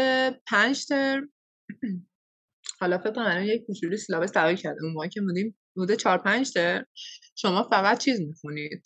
پنج 0.47 0.85
ترم 0.85 1.33
حالا 2.79 2.97
فکر 2.97 3.11
کنم 3.11 3.43
یک 3.45 3.65
کوچولو 3.67 3.97
syllabus 3.97 4.31
تغییر 4.31 4.57
کرده 4.57 4.83
اون 4.83 4.93
موقع 4.93 5.07
که 5.07 5.21
بودیم 5.21 5.57
حدود 5.77 5.93
چهار 5.93 6.17
پنج 6.17 6.53
ترم. 6.53 6.85
شما 7.35 7.63
فقط 7.63 7.99
چیز 7.99 8.21
می‌خونید. 8.21 8.83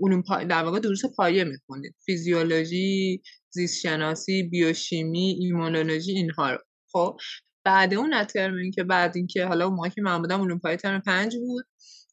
علوم 0.00 0.22
پا... 0.22 0.44
در 0.44 0.64
واقع 0.64 0.78
دروس 0.78 1.02
پایه 1.16 1.44
می‌خونید. 1.44 1.94
فیزیولوژی 2.06 3.22
زیست 3.50 3.80
شناسی 3.80 4.42
بیوشیمی 4.42 5.36
ایمونولوژی 5.40 6.12
اینها 6.12 6.50
رو. 6.52 6.58
خب؟ 6.92 7.16
بعد 7.64 7.94
اون 7.94 8.24
ترم 8.24 8.70
که 8.74 8.84
بعد 8.84 9.16
اینکه 9.16 9.46
حالا 9.46 9.66
اون 9.66 9.88
که 9.88 10.02
من 10.02 10.18
بودم 10.18 10.42
علوم 10.42 10.58
پایه 10.58 10.76
ترم 10.76 11.00
پنج 11.00 11.36
بود. 11.36 11.64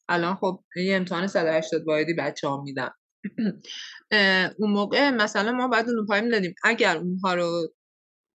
الان 0.08 0.34
خب 0.34 0.64
یه 0.76 0.96
امتحان 0.96 1.26
180 1.26 1.82
واحدی 1.86 2.14
بچه 2.14 2.48
ها 2.48 2.62
میدن. 2.62 2.90
اون 4.58 4.70
موقع 4.70 5.10
مثلا 5.10 5.52
ما 5.52 5.68
بعد 5.68 5.88
علوم 5.88 6.06
پایه 6.06 6.20
می‌دادیم. 6.20 6.54
اگر 6.64 6.96
اونها 6.96 7.34
رو 7.34 7.68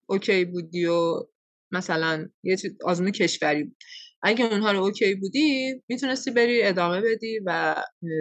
OK 0.09 0.45
بودی 0.45 0.85
و 0.85 1.23
مثلا 1.71 2.29
یه 2.43 2.57
آزمون 2.85 3.11
کشوری 3.11 3.63
بود. 3.63 3.77
اگه 4.23 4.45
اونها 4.45 4.71
رو 4.71 4.83
OK 4.83 5.15
بودی 5.15 5.81
می‌تونستی 5.87 6.31
بری 6.31 6.63
ادامه 6.63 7.01
بدی 7.01 7.39
و 7.45 7.75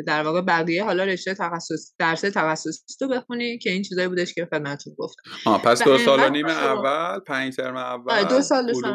در 0.07 0.23
واقع 0.23 0.41
بقیه 0.41 0.85
حالا 0.85 1.05
رشته 1.05 1.35
تخصص 1.35 1.95
درس 1.99 2.21
تخصصی 2.21 2.95
تو 2.99 3.09
بخونی 3.09 3.59
که 3.59 3.71
این 3.71 3.83
چیزایی 3.83 4.09
بودش 4.09 4.35
که 4.35 4.49
خدمتتون 4.53 4.95
گفتم. 4.99 5.23
آه 5.47 5.63
پس 5.63 5.83
دو 5.83 5.99
سال 5.99 6.21
و 6.21 6.29
نیم 6.29 6.47
اول 6.47 7.21
پنج 7.21 7.57
ترم 7.57 7.77
اول 7.77 8.13
آره، 8.13 8.25
دو 8.25 8.43
سال 8.43 8.73
دو 8.73 8.89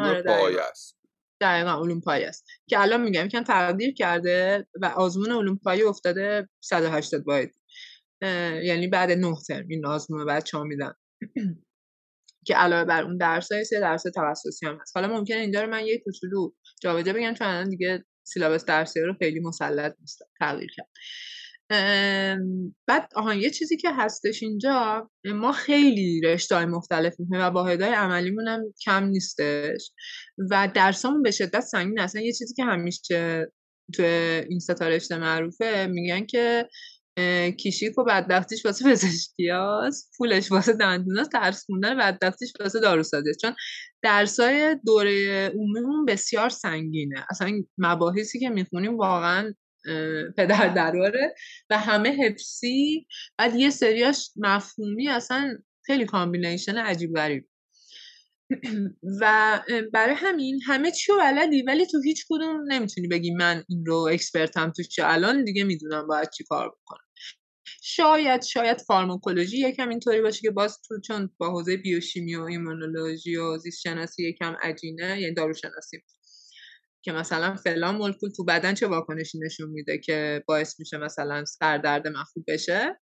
است. 0.70 0.96
دقیقا 1.40 1.70
علوم 1.70 2.00
پای 2.00 2.24
است. 2.24 2.46
که 2.68 2.80
الان 2.80 3.02
میگم 3.02 3.28
که 3.28 3.40
تقدیر 3.40 3.94
کرده 3.94 4.66
و 4.82 4.86
آزمون 4.86 5.32
علوم 5.32 5.58
پای 5.64 5.82
افتاده 5.82 6.48
180 6.60 7.24
باید 7.24 7.54
یعنی 8.62 8.88
بعد 8.88 9.10
نه 9.10 9.36
ترم 9.48 9.66
این 9.68 9.86
آزمون 9.86 10.26
بچه 10.26 10.58
ها 10.58 10.64
میدن 10.64 10.94
که 12.46 12.54
علاوه 12.54 12.84
بر 12.84 13.02
اون 13.02 13.16
درس 13.16 13.52
های 13.52 13.64
سه 13.64 13.80
درس 13.80 14.02
تخصصی 14.02 14.66
هم 14.66 14.78
هست. 14.80 14.96
حالا 14.96 15.08
ممکنه 15.08 15.36
اینجا 15.36 15.62
رو 15.62 15.70
من 15.70 15.86
یه 15.86 15.98
کوچولو 16.04 16.52
جابجا 16.82 17.12
بگم 17.12 17.34
چون 17.34 17.46
الان 17.46 17.68
دیگه 17.68 18.04
سیلابس 18.26 18.64
درسی 18.64 19.00
رو 19.00 19.14
خیلی 19.18 19.40
مسلط 19.40 19.94
نیستم 20.00 20.26
تغییر 20.40 20.70
کرد. 20.76 20.88
بعد 22.86 23.08
آهان 23.14 23.38
یه 23.38 23.50
چیزی 23.50 23.76
که 23.76 23.88
هستش 23.92 24.42
اینجا 24.42 25.10
ما 25.24 25.52
خیلی 25.52 26.20
رشته 26.24 26.54
های 26.54 26.64
مختلف 26.64 27.14
می‌کنیم 27.18 27.40
و 27.40 27.44
واحدهای 27.44 27.92
عملیمون 27.92 28.48
هم 28.48 28.60
کم 28.84 29.04
نیستش 29.04 29.90
و 30.50 30.68
درسامون 30.74 31.22
به 31.22 31.30
شدت 31.30 31.60
سنگین 31.60 32.00
اصلا 32.00 32.22
یه 32.22 32.32
چیزی 32.32 32.54
که 32.54 32.64
همیشه 32.64 33.52
تو 33.94 34.02
این 34.48 34.58
ستا 34.58 34.88
رشته 34.88 35.18
معروفه 35.18 35.86
میگن 35.90 36.26
که 36.26 36.68
کیشیک 37.58 37.98
و 37.98 38.04
بدبختیش 38.04 38.66
واسه 38.66 38.90
پزشکی 38.90 39.48
هاست. 39.48 40.10
پولش 40.18 40.52
واسه 40.52 40.72
دندون 40.72 41.26
درس 41.32 41.64
خوندن 41.64 41.98
بدبختیش 41.98 42.52
واسه 42.60 42.80
داروسازی 42.80 43.30
چون 43.40 43.54
درسای 44.02 44.76
دوره 44.86 45.48
عمومیمون 45.48 46.04
بسیار 46.06 46.48
سنگینه. 46.48 47.26
اصلا 47.30 47.62
مباحثی 47.78 48.38
که 48.38 48.48
می‌خونیم 48.48 48.96
واقعا 48.96 49.54
پدر 50.36 50.68
دراره 50.68 51.34
و 51.70 51.78
همه 51.78 52.16
حفظی. 52.24 53.06
بعد 53.38 53.54
یه 53.56 53.70
سریاش 53.70 54.30
مفهومی 54.36 55.08
اصلا 55.08 55.58
خیلی 55.86 56.04
combination 56.04 56.76
عجیب 56.78 57.14
غریب. 57.14 57.48
و 59.20 59.60
برای 59.92 60.14
همین 60.14 60.60
همه 60.66 60.90
چی 60.90 61.12
رو 61.12 61.18
بلدی 61.18 61.62
ولی 61.62 61.86
تو 61.86 62.00
هیچ 62.00 62.24
کدوم 62.28 62.72
نمی‌تونی 62.72 63.08
بگی 63.08 63.34
من 63.34 63.64
این 63.68 63.86
رو 63.86 63.96
expert 63.96 64.59
م 64.59 64.70
تو 64.70 64.82
چه 64.82 65.02
الان 65.06 65.44
دیگه 65.44 65.64
می‌دونم 65.64 66.06
باید 66.06 66.30
چی 66.30 66.44
کار 66.44 66.68
بکنم. 66.68 67.06
شاید 67.84 68.42
شاید 68.42 68.80
فارماکولوژی 68.80 69.58
یکم 69.58 69.88
اینطوری 69.88 70.20
باشه 70.22 70.40
که 70.40 70.50
باز 70.50 70.78
تو 70.88 71.00
چون 71.00 71.30
با 71.38 71.50
حوزه 71.50 71.76
بیوشیمی 71.76 72.34
و 72.34 72.42
ایمونولوژی 72.42 73.36
و 73.36 73.58
زیست 73.58 73.80
شناسی 73.80 74.28
یکم 74.28 74.56
عجینه 74.62 75.20
یعنی 75.20 75.34
داروشناسی 75.34 76.02
که 77.02 77.12
مثلا 77.12 77.54
فلان 77.54 77.96
مولکول 77.96 78.30
تو 78.30 78.44
بدن 78.44 78.74
چه 78.74 78.86
واکنشی 78.86 79.38
نشون 79.38 79.70
میده 79.70 79.98
که 79.98 80.44
باعث 80.46 80.80
میشه 80.80 80.96
مثلا 80.98 81.44
سردرد 81.44 82.08
خوب 82.08 82.44
بشه؟ 82.48 83.00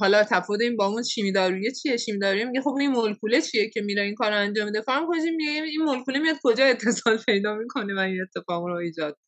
حالا 0.00 0.24
تفاوت 0.24 0.60
این 0.60 0.76
با 0.76 0.86
اون 0.86 1.02
شیمی 1.02 1.32
دارویی 1.32 1.72
چیه؟ 1.72 1.96
شیمی 1.96 2.18
دارویی 2.18 2.44
میگه 2.44 2.60
خب 2.60 2.76
این 2.80 2.90
مولکوله 2.90 3.40
چیه 3.40 3.70
که 3.70 3.80
میره 3.80 4.02
این 4.02 4.14
کار 4.14 4.32
انجام 4.32 4.66
میده؟ 4.66 4.80
فارماکولوژی 4.80 5.30
میگه 5.30 5.50
این 5.50 5.82
مولکوله 5.82 6.18
میاد 6.18 6.36
کجا 6.42 6.64
اتصال 6.64 7.18
پیدا 7.26 7.54
می‌کنه 7.54 7.94
و 7.94 7.98
این 7.98 8.22
اتفاق 8.22 8.66
رو 8.66 8.74
ایجاد 8.74 9.18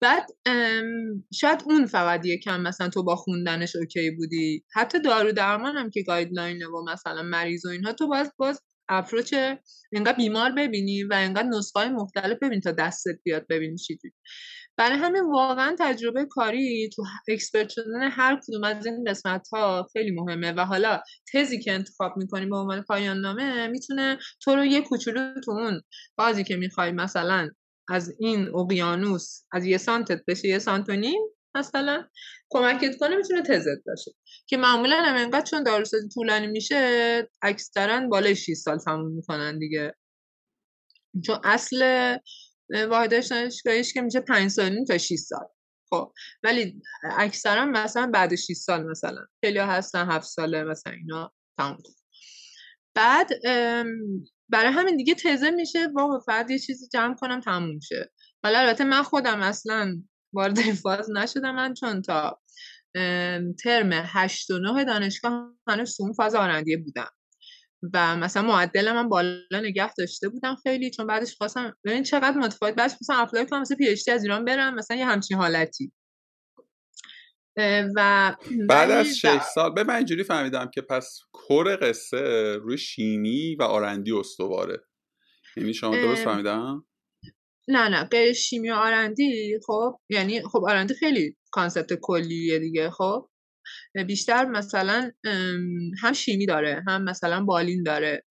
بعد 0.00 0.26
شاید 1.34 1.62
اون 1.66 1.86
فقط 1.86 2.26
یکم 2.26 2.60
مثلا 2.60 2.88
تو 2.88 3.02
با 3.02 3.16
خوندنش 3.16 3.76
OK 3.76 4.10
بودی. 4.10 4.64
حتی 4.74 5.00
دارو 5.00 5.32
درمان 5.32 5.76
هم 5.76 5.90
که 5.90 6.02
guideline 6.02 6.62
و 6.62 6.84
مثلا 6.92 7.22
مریض 7.22 7.66
و 7.66 7.68
اینها 7.68 7.92
تو 7.92 8.08
باز 8.08 8.32
باز 8.38 8.60
اپروچ 8.88 9.34
انقدر 9.92 10.16
بیمار 10.16 10.52
ببینی 10.52 11.02
و 11.02 11.12
انقدر 11.12 11.48
نسخه 11.48 11.88
مختلف 11.88 12.38
ببینی 12.42 12.60
تا 12.60 12.72
دستت 12.72 13.18
بیاد 13.24 13.46
ببینی 13.50 13.76
چی 13.76 13.98
برای 14.78 14.98
همین 14.98 15.22
واقعا 15.32 15.76
تجربه 15.78 16.24
کاری 16.30 16.90
تو 16.96 17.02
اکسپرت 17.28 17.68
شدن 17.68 18.10
هر 18.10 18.40
کدوم 18.46 18.64
از 18.64 18.86
این 18.86 19.04
قسمت 19.06 19.48
ها 19.52 19.86
خیلی 19.92 20.10
مهمه 20.10 20.52
و 20.52 20.60
حالا 20.60 21.00
تزی 21.32 21.60
که 21.60 21.72
انتخاب 21.72 22.16
می‌کنی 22.16 22.46
به 22.46 22.56
عنوان 22.56 22.82
پایان 22.82 23.18
نامه 23.20 23.66
می‌تونه 23.68 24.18
تو 24.42 24.56
رو 24.56 24.64
یه 24.64 24.80
کوچولو 24.80 25.34
تو 25.44 25.50
اون 25.50 25.82
بازی 26.18 26.44
که 26.44 26.56
می‌خوای 26.56 26.92
مثلا 26.92 27.48
از 27.88 28.14
این 28.18 28.48
اقیانوس 28.54 29.42
از 29.52 29.64
یه 29.66 29.78
سانتت 29.78 30.20
بشه 30.28 30.48
یه 30.48 30.58
سانت 30.58 30.86
مثلا 31.54 32.04
کمکت 32.50 32.96
کنه 33.00 33.16
می‌تونه 33.16 33.42
تزت 33.42 33.84
باشه. 33.86 34.10
که 34.46 34.56
معمولا 34.56 34.96
هم 35.02 35.16
انقدر 35.16 35.44
چون 35.44 35.62
داروسازی 35.62 36.08
طولانی 36.08 36.46
میشه 36.46 37.28
اکثرا 37.42 38.06
بالای 38.08 38.36
6 38.36 38.52
سال 38.54 38.78
تموم 38.78 39.12
می‌کنن 39.12 39.58
دیگه. 39.58 39.94
چون 41.26 41.38
اصل 41.44 42.16
واحدش 42.70 43.26
دانشگاهیش 43.26 43.94
که 43.94 44.00
میشه 44.00 44.20
5 44.20 44.50
سال 44.50 44.84
تا 44.84 44.98
6 44.98 45.14
سال. 45.14 45.46
خب 45.90 46.12
ولی 46.42 46.82
اکثرا 47.02 47.64
مثلا 47.64 48.10
بعد 48.14 48.34
6 48.34 48.52
سال 48.52 48.86
مثلا. 48.86 49.26
خیلی 49.44 49.58
هستن 49.58 50.10
7 50.10 50.26
ساله 50.26 50.64
مثلا 50.64 50.92
اینا. 50.92 51.32
تمام 51.58 51.78
بعد 52.94 53.30
برای 54.48 54.72
همین 54.72 54.96
دیگه 54.96 55.14
تزه 55.14 55.50
میشه 55.50 55.88
با 55.88 56.22
فرد 56.26 56.50
یه 56.50 56.58
چیزی 56.58 56.88
جمع 56.92 57.14
کنم 57.14 57.40
تموم 57.40 57.80
شه. 57.80 58.12
حالا 58.44 58.58
البته 58.58 58.84
من 58.84 59.02
خودم 59.02 59.40
اصلا 59.40 60.02
وارد 60.32 60.58
این 60.58 60.74
فاز 60.74 61.10
نشدم 61.10 61.54
من 61.54 61.74
چون 61.74 62.02
تا 62.02 62.40
ترم 63.62 63.90
هشت 63.92 64.50
و 64.50 64.58
نه 64.58 64.84
دانشگاه 64.84 65.54
هنوز 65.68 66.00
اون 66.00 66.12
فاز 66.12 66.34
R&D 66.34 66.65
ه 66.65 66.76
بودم. 66.76 67.10
و 67.94 68.16
مثلا 68.16 68.42
معدل 68.42 68.92
من 68.92 69.08
بالا 69.08 69.60
نگه 69.60 69.94
داشته 69.94 70.28
بودم 70.28 70.56
خیلی 70.62 70.90
چون 70.90 71.06
بعدش 71.06 71.36
خواستم 71.36 71.76
ببین 71.84 72.02
چقدر 72.02 72.36
متفاوت. 72.38 72.74
بعدش 72.74 72.94
مثلا 73.00 73.16
apply 73.16 73.46
کنم 73.46 73.60
مثلا 73.60 73.76
پی 73.76 74.10
از 74.10 74.22
ایران 74.22 74.44
برم 74.44 74.74
مثلا 74.74 74.96
یه 74.96 75.06
همچین 75.06 75.36
حالتی. 75.36 75.92
و 77.96 78.36
بعد 78.70 78.90
از 78.90 79.06
6 79.06 79.38
سال 79.54 79.74
به 79.74 79.84
من 79.84 79.94
اینجوری 79.94 80.24
فهمیدم 80.24 80.70
که 80.74 80.82
پس 80.82 81.20
core 81.32 81.76
قصه 81.82 82.56
روی 82.56 82.78
شیمی 82.78 83.56
و 83.56 83.62
R&D 83.62 84.12
استواره. 84.12 84.78
یعنی 85.56 85.74
شما 85.74 85.96
درست 85.96 86.24
فهمیدم؟ 86.24 86.86
نه 87.68 87.88
نه. 87.88 88.04
غیر 88.04 88.32
شیمی 88.32 88.70
و 88.70 88.74
آرندی 88.74 89.58
خب 89.66 90.00
یعنی 90.10 90.42
خب 90.42 90.64
آرندی 90.68 90.94
خیلی 90.94 91.36
کانسپت 91.52 91.92
کلیه 92.02 92.58
دیگه 92.58 92.90
خب. 92.90 93.28
بیشتر 94.04 94.44
مثلا 94.44 95.10
هم 96.02 96.12
شیمی 96.12 96.46
داره 96.46 96.84
هم 96.88 97.04
مثلا 97.04 97.44
بالین 97.44 97.82
داره. 97.82 98.24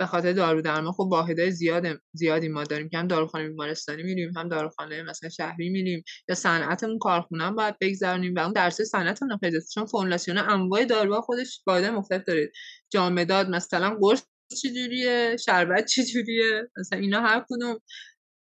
به 0.00 0.06
خاطر 0.06 0.32
دارو 0.32 0.60
درمان 0.62 0.92
خب 0.92 1.00
واحدهای 1.00 1.50
زیاد 1.50 2.00
زیادی 2.12 2.48
ما 2.48 2.64
داریم 2.64 2.88
که 2.88 2.98
هم 2.98 3.08
داروخانه 3.08 3.48
بیمارستانی 3.48 4.02
میریم 4.02 4.32
هم 4.36 4.48
داروخانه 4.48 5.02
مثلا 5.02 5.30
شهری 5.30 5.68
میریم. 5.68 6.02
یا 6.28 6.34
صنعتمون 6.34 6.98
کارخونه 6.98 7.44
هم 7.44 7.54
باید 7.54 7.74
بگذرونیم 7.80 8.34
و 8.34 8.38
اون 8.38 8.52
درس 8.52 8.80
صنعتمون 8.80 9.38
خیلی 9.38 9.58
چون 9.74 9.86
فرمولاسیون 9.86 10.38
انواع 10.38 10.84
داروها 10.84 11.20
خودش 11.20 11.62
واحد 11.66 11.84
مختلف 11.84 12.22
داره. 12.24 12.52
جامداد 12.92 13.48
مثلا 13.48 13.98
قرص 14.00 14.26
چجوریه؟ 14.62 15.36
شربت 15.36 15.86
چجوریه؟ 15.86 16.70
مثلا 16.78 16.98
اینا 16.98 17.20
هر 17.20 17.44
کدوم. 17.48 17.78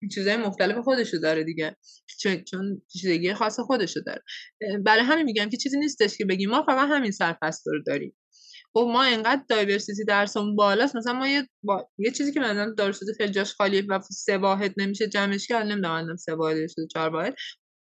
چیزای 0.10 0.38
مختلف 0.38 0.78
خودشو 0.84 1.18
داره 1.18 1.44
دیگه. 1.44 1.78
چون 2.20 2.44
چون 2.44 2.82
چیزی 2.94 3.34
خاص 3.34 3.60
خودشو 3.60 4.00
داره. 4.00 4.24
برای 4.86 5.04
همین 5.04 5.26
میگم 5.26 5.50
که 5.50 5.58
چیزی 5.58 5.80
نیستش 5.80 6.18
که 6.18 6.26
بگیم 6.26 6.50
ما 6.50 6.64
فقط 6.64 6.90
همین 6.90 7.12
سرپست 7.12 7.68
رو 7.68 7.84
داریم. 7.84 8.16
خب 8.74 8.88
ما 8.94 9.04
انقدر 9.04 9.42
دایورسیتی 9.50 10.04
درسمون 10.04 10.56
بالاست. 10.56 10.96
مثلا 10.96 11.14
ما 11.14 11.28
یه, 11.28 11.48
با... 11.64 11.90
یه 11.98 12.12
چیزی 12.12 12.34
که 12.34 12.40
مثلا 12.40 12.74
دارو 12.78 12.94
خیلی 13.18 13.32
جاش 13.32 13.54
خالیه 13.54 13.84
و 13.90 14.00
سه 14.12 14.38
واحد 14.38 14.74
نمیشه 14.78 15.08
جمعش 15.08 15.48
کرد. 15.48 15.66
نمی‌دونم 15.66 16.16
سه 16.16 16.36
واحد 16.36 16.68
شده 16.68 16.88
چهار 16.94 17.10
واحد. 17.10 17.36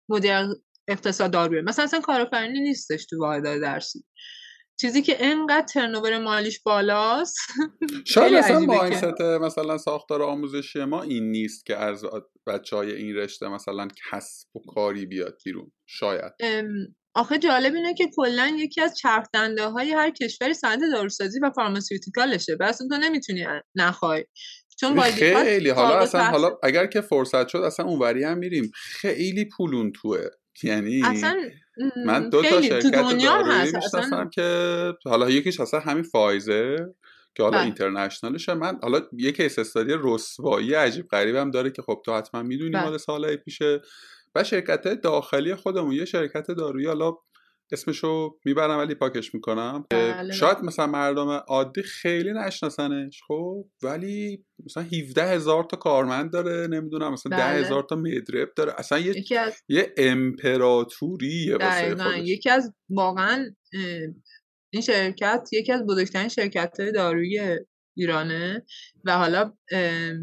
مدیر 0.08 0.32
اقتصاد 0.88 1.30
داروه 1.30 1.60
مثلا 1.60 1.84
اصلا 1.84 2.00
کارآفرینی 2.00 2.60
نیستش 2.60 3.06
تو 3.06 3.20
واحد 3.20 3.42
درسی. 3.42 4.04
چیزی 4.80 5.02
که 5.02 5.16
انقدر 5.20 5.66
ترنوور 5.66 6.18
مالیش 6.18 6.60
بالاست. 6.62 7.36
شاید 8.14 8.34
اصلا 8.34 8.60
مایندست 8.60 9.20
مثلا 9.20 9.78
ساختار 9.78 10.22
آموزشی 10.22 10.84
ما 10.84 11.02
این 11.02 11.30
نیست 11.30 11.66
که 11.66 11.76
از 11.76 12.04
بچه 12.46 12.76
های 12.76 12.92
این 12.92 13.16
رشته 13.16 13.48
مثلا 13.48 13.88
کسب 14.10 14.56
و 14.56 14.60
کاری 14.74 15.06
بیاد 15.06 15.38
بیرون. 15.44 15.72
شاید. 15.86 16.32
آخه 17.14 17.38
جالب 17.38 17.74
اینه 17.74 17.94
که 17.94 18.10
کلا 18.16 18.56
یکی 18.58 18.80
از 18.80 18.98
چرخ 18.98 19.26
های 19.74 19.92
هر 19.92 20.10
کشوری 20.10 20.54
صنعت 20.54 20.80
داروسازی 20.92 21.40
و 21.40 21.50
فارماسیوتیکالشه. 21.50 22.56
بس 22.56 22.78
تو 22.78 22.96
نمی‌تونی 22.96 23.46
نخوای. 23.74 24.24
چون 24.80 25.00
خیلی 25.00 25.70
حالا 25.70 25.98
اصلا 25.98 26.24
حالا 26.24 26.58
اگر 26.62 26.86
که 26.86 27.00
فرصت 27.00 27.48
شد 27.48 27.58
اصلا 27.58 27.86
اونوری 27.86 28.24
هم 28.24 28.38
میریم. 28.38 28.70
خیلی 28.74 29.48
پولون 29.56 29.92
توه. 29.92 30.20
یعنی 30.62 31.02
اصلا 31.04 31.36
من 32.06 32.30
دو 32.30 32.42
تا 32.42 32.62
شرکت 32.62 32.92
دارویی 32.92 33.72
می‌شناسم 33.74 34.30
که 34.30 34.92
حالا 35.04 35.30
یکیش 35.30 35.60
اصلا 35.60 35.80
همین 35.80 36.02
فایزر 36.02 36.86
که 37.34 37.42
حالا 37.42 37.56
بله. 37.56 37.64
اینترنشنالشه 37.64 38.54
من 38.54 38.78
حالا 38.82 39.00
یک 39.12 39.36
کیس 39.36 39.58
استادی 39.58 39.92
رسوایی 40.02 40.74
عجیب 40.74 41.08
غریبم 41.08 41.50
داره 41.50 41.70
که 41.70 41.82
خب 41.82 42.02
تو 42.04 42.14
حتما 42.14 42.42
می‌دونی 42.42 42.70
بله. 42.70 42.84
مال 42.84 42.98
سالهای 42.98 43.36
پیشه 43.36 43.80
و 44.34 44.44
شرکت 44.44 44.88
داخلی 44.88 45.54
خودمون 45.54 45.92
یه 45.92 46.04
شرکت 46.04 46.50
دارویی 46.50 46.86
حالا 46.86 47.12
اسمشو 47.72 48.38
می‌برم 48.44 48.78
ولی 48.78 48.94
پاکش 48.94 49.34
می‌کنم. 49.34 49.86
بله. 49.90 50.32
شاید 50.32 50.58
مثلا 50.62 50.86
مردم 50.86 51.28
عادی 51.28 51.82
خیلی 51.82 52.32
نشناسنش 52.32 53.20
خب؟ 53.28 53.64
ولی 53.82 54.44
مثلا 54.66 54.82
17 54.82 55.22
هزار 55.22 55.64
تا 55.64 55.76
کارمند 55.76 56.32
داره 56.32 56.66
نمی‌دونم 56.66 57.12
مثلا 57.12 57.36
10 57.36 57.42
بله. 57.42 57.64
هزار 57.64 57.82
تا 57.90 57.96
مدرب 57.96 58.48
داره. 58.56 58.74
اصلا 58.78 58.98
یه, 58.98 59.40
از... 59.40 59.62
یه 59.68 59.94
امپراتوریه 59.96 61.56
واسه 61.56 62.18
یکی 62.18 62.50
از 62.50 62.72
واقعا 62.90 63.54
این 64.72 64.82
شرکت 64.82 65.48
یکی 65.52 65.72
از 65.72 65.86
بزرگترین 65.86 66.28
شرکت 66.28 66.76
دارویی 66.94 67.40
ایرانه 67.96 68.66
و 69.04 69.18
حالا 69.18 69.52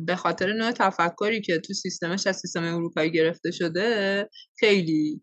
به 0.06 0.16
خاطر 0.16 0.54
نوع 0.54 0.72
تفکری 0.72 1.42
که 1.42 1.60
تو 1.60 1.74
سیستمش 1.74 2.28
از 2.28 2.38
سیستم 2.38 2.64
اروپایی 2.64 3.12
گرفته 3.12 3.52
شده 3.52 4.30
خیلی 4.60 5.22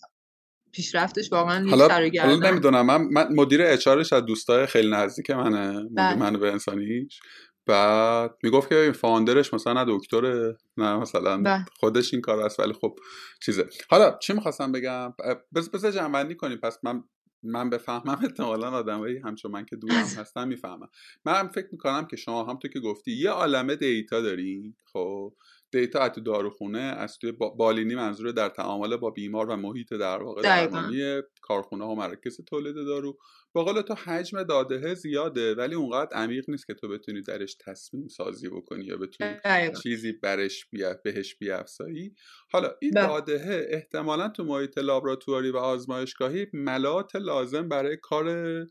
پیشرفتش 0.72 1.32
واقعا 1.32 1.68
حالا, 1.70 1.88
حالا 2.20 2.50
نمی‌دونم 2.50 2.86
من, 2.86 3.02
من 3.02 3.28
مدیر 3.34 3.62
اچارش 3.62 4.12
از 4.12 4.24
دوستای 4.24 4.66
خیلی 4.66 4.90
نزدیک 4.90 5.30
منه 5.30 5.68
مدیر 5.78 5.88
بله. 5.96 6.16
من 6.16 6.32
به 6.32 6.52
انسانیش. 6.52 7.20
بعد 7.66 8.36
می‌گفت 8.42 8.68
که 8.68 8.74
این 8.74 8.92
فاندرش 8.92 9.54
مثلا 9.54 9.84
دکتر 9.88 10.54
نه 10.76 10.96
مثلا 10.96 11.42
بله. 11.42 11.64
خودش 11.76 12.14
این 12.14 12.22
کار 12.22 12.40
است 12.40 12.60
ولی 12.60 12.72
خب 12.72 12.98
چیزه. 13.42 13.66
حالا 13.90 14.18
چی 14.22 14.32
می‌خواستم 14.32 14.72
بگم؟ 14.72 15.14
بز 15.54 15.70
بز 15.70 15.86
جنبندی 15.86 16.34
کنیم. 16.34 16.58
پس 16.58 16.78
من 16.82 17.04
من 17.42 17.70
بفهمم 17.70 18.18
احتمالا 18.24 18.70
آدمایی 18.70 19.18
همچون 19.18 19.50
من 19.52 19.64
که 19.64 19.76
دورم 19.76 19.94
هستن 19.94 20.48
می‌فهمم 20.48 20.88
من 21.24 21.34
هم 21.34 21.48
فکر 21.48 21.68
می‌کنم 21.72 22.06
که 22.06 22.16
شما 22.16 22.44
هم 22.44 22.58
تو 22.58 22.68
که 22.68 22.80
گفتی 22.80 23.12
یه 23.12 23.30
عالمه 23.30 23.76
دیتا 23.76 24.20
داری 24.20 24.74
خب؟ 24.92 25.32
دیتا 25.72 26.00
از 26.00 26.12
تو 26.12 26.20
داروخونه 26.20 26.78
از 26.78 27.18
توی 27.18 27.32
بالینی 27.32 27.94
منظور 27.94 28.32
در 28.32 28.48
تعامل 28.48 28.96
با 28.96 29.10
بیمار 29.10 29.48
و 29.48 29.56
محیط 29.56 29.92
در 29.92 30.22
واقع 30.22 30.42
درمانی 30.42 31.22
کارخونه 31.42 31.84
ها 31.84 31.90
و 31.90 31.96
مراکز 31.96 32.40
تولید 32.46 32.74
دارو. 32.74 33.18
با 33.52 33.64
قول 33.64 33.80
تو 33.80 33.94
حجم 33.94 34.42
داده 34.42 34.94
زیاده 34.94 35.54
ولی 35.54 35.74
اونقدر 35.74 36.16
عمیق 36.16 36.50
نیست 36.50 36.66
که 36.66 36.74
تو 36.74 36.88
بتونی 36.88 37.22
درش 37.22 37.56
تصمیم 37.66 38.08
سازی 38.08 38.48
بکنی 38.48 38.84
یا 38.84 38.96
بتونی 38.96 39.36
چیزی 39.82 40.12
برش 40.12 40.66
بیا 40.70 41.00
بهش 41.04 41.34
بیافزایی. 41.34 42.14
حالا 42.52 42.70
این 42.80 42.90
بله. 42.90 43.06
داده 43.06 43.66
احتمالا 43.70 44.28
تو 44.28 44.44
محیط 44.44 44.78
لابراتواری 44.78 45.50
و 45.50 45.56
آزمایشگاهی 45.56 46.46
ملات 46.52 47.16
لازم 47.16 47.68
برای 47.68 47.96
کار 47.96 48.66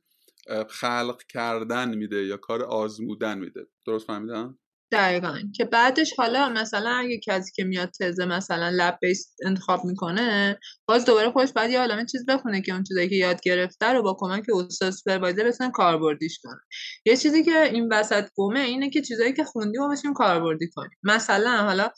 خلق 0.69 1.21
کردن 1.29 1.97
میده 1.97 2.25
یا 2.25 2.37
کار 2.37 2.63
آزمودن 2.63 3.37
میده. 3.37 3.67
درست 3.85 4.07
فهمیدم؟ 4.07 4.59
دقیقا. 4.91 5.39
که 5.55 5.65
بعدش 5.65 6.13
حالا 6.17 6.49
مثلا 6.49 6.89
اگه 6.89 7.19
کسی 7.19 7.51
که 7.55 7.63
میاد 7.63 7.89
تزه 7.99 8.25
مثلا 8.25 8.69
لب 8.69 8.97
بیس 9.01 9.35
انتخاب 9.45 9.85
می‌کنه 9.85 10.59
باز 10.87 11.05
دوباره 11.05 11.31
خودش 11.31 11.53
باید 11.53 11.71
یه 11.71 11.79
عالمه 11.79 12.05
چیز 12.05 12.25
بخونه 12.25 12.61
که 12.61 12.73
اون 12.73 12.83
چیزایی 12.83 13.09
که 13.09 13.15
یاد 13.15 13.41
گرفته 13.41 13.85
رو 13.85 14.03
با 14.03 14.17
کمک 14.19 14.43
استاد 14.55 14.91
سوپروایزر 14.91 15.43
بتونه 15.43 15.71
کاربردیش 15.71 16.39
کنه. 16.43 16.59
یه 17.05 17.17
چیزی 17.17 17.43
که 17.43 17.63
این 17.63 17.93
وسط 17.93 18.29
گمه 18.35 18.59
اینه 18.59 18.89
که 18.89 19.01
چیزایی 19.01 19.33
که 19.33 19.43
خوندی 19.43 19.77
و 19.77 19.89
بشیم 19.89 20.13
کاربردی 20.13 20.69
کنیم. 20.75 20.97
مثلا 21.03 21.57
حالا 21.57 21.89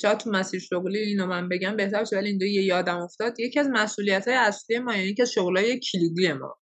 شاید 0.00 0.18
تو 0.18 0.30
مسیر 0.30 0.60
شغلی 0.60 0.98
اینو 0.98 1.26
من 1.26 1.48
بگم 1.48 1.76
بهتر 1.76 2.04
ولی 2.12 2.28
این 2.28 2.38
دو 2.38 2.46
یه 2.46 2.62
یادم 2.62 2.98
افتاد. 2.98 3.40
یکی 3.40 3.60
از 3.60 3.68
مسئولیت 3.72 4.28
های 4.28 4.36
اصلی 4.36 4.78
ما 4.78 4.94
یعنی 4.94 5.14
که 5.14 5.24
شغلای 5.24 5.80
کلیدی 5.80 6.32
ما. 6.32 6.56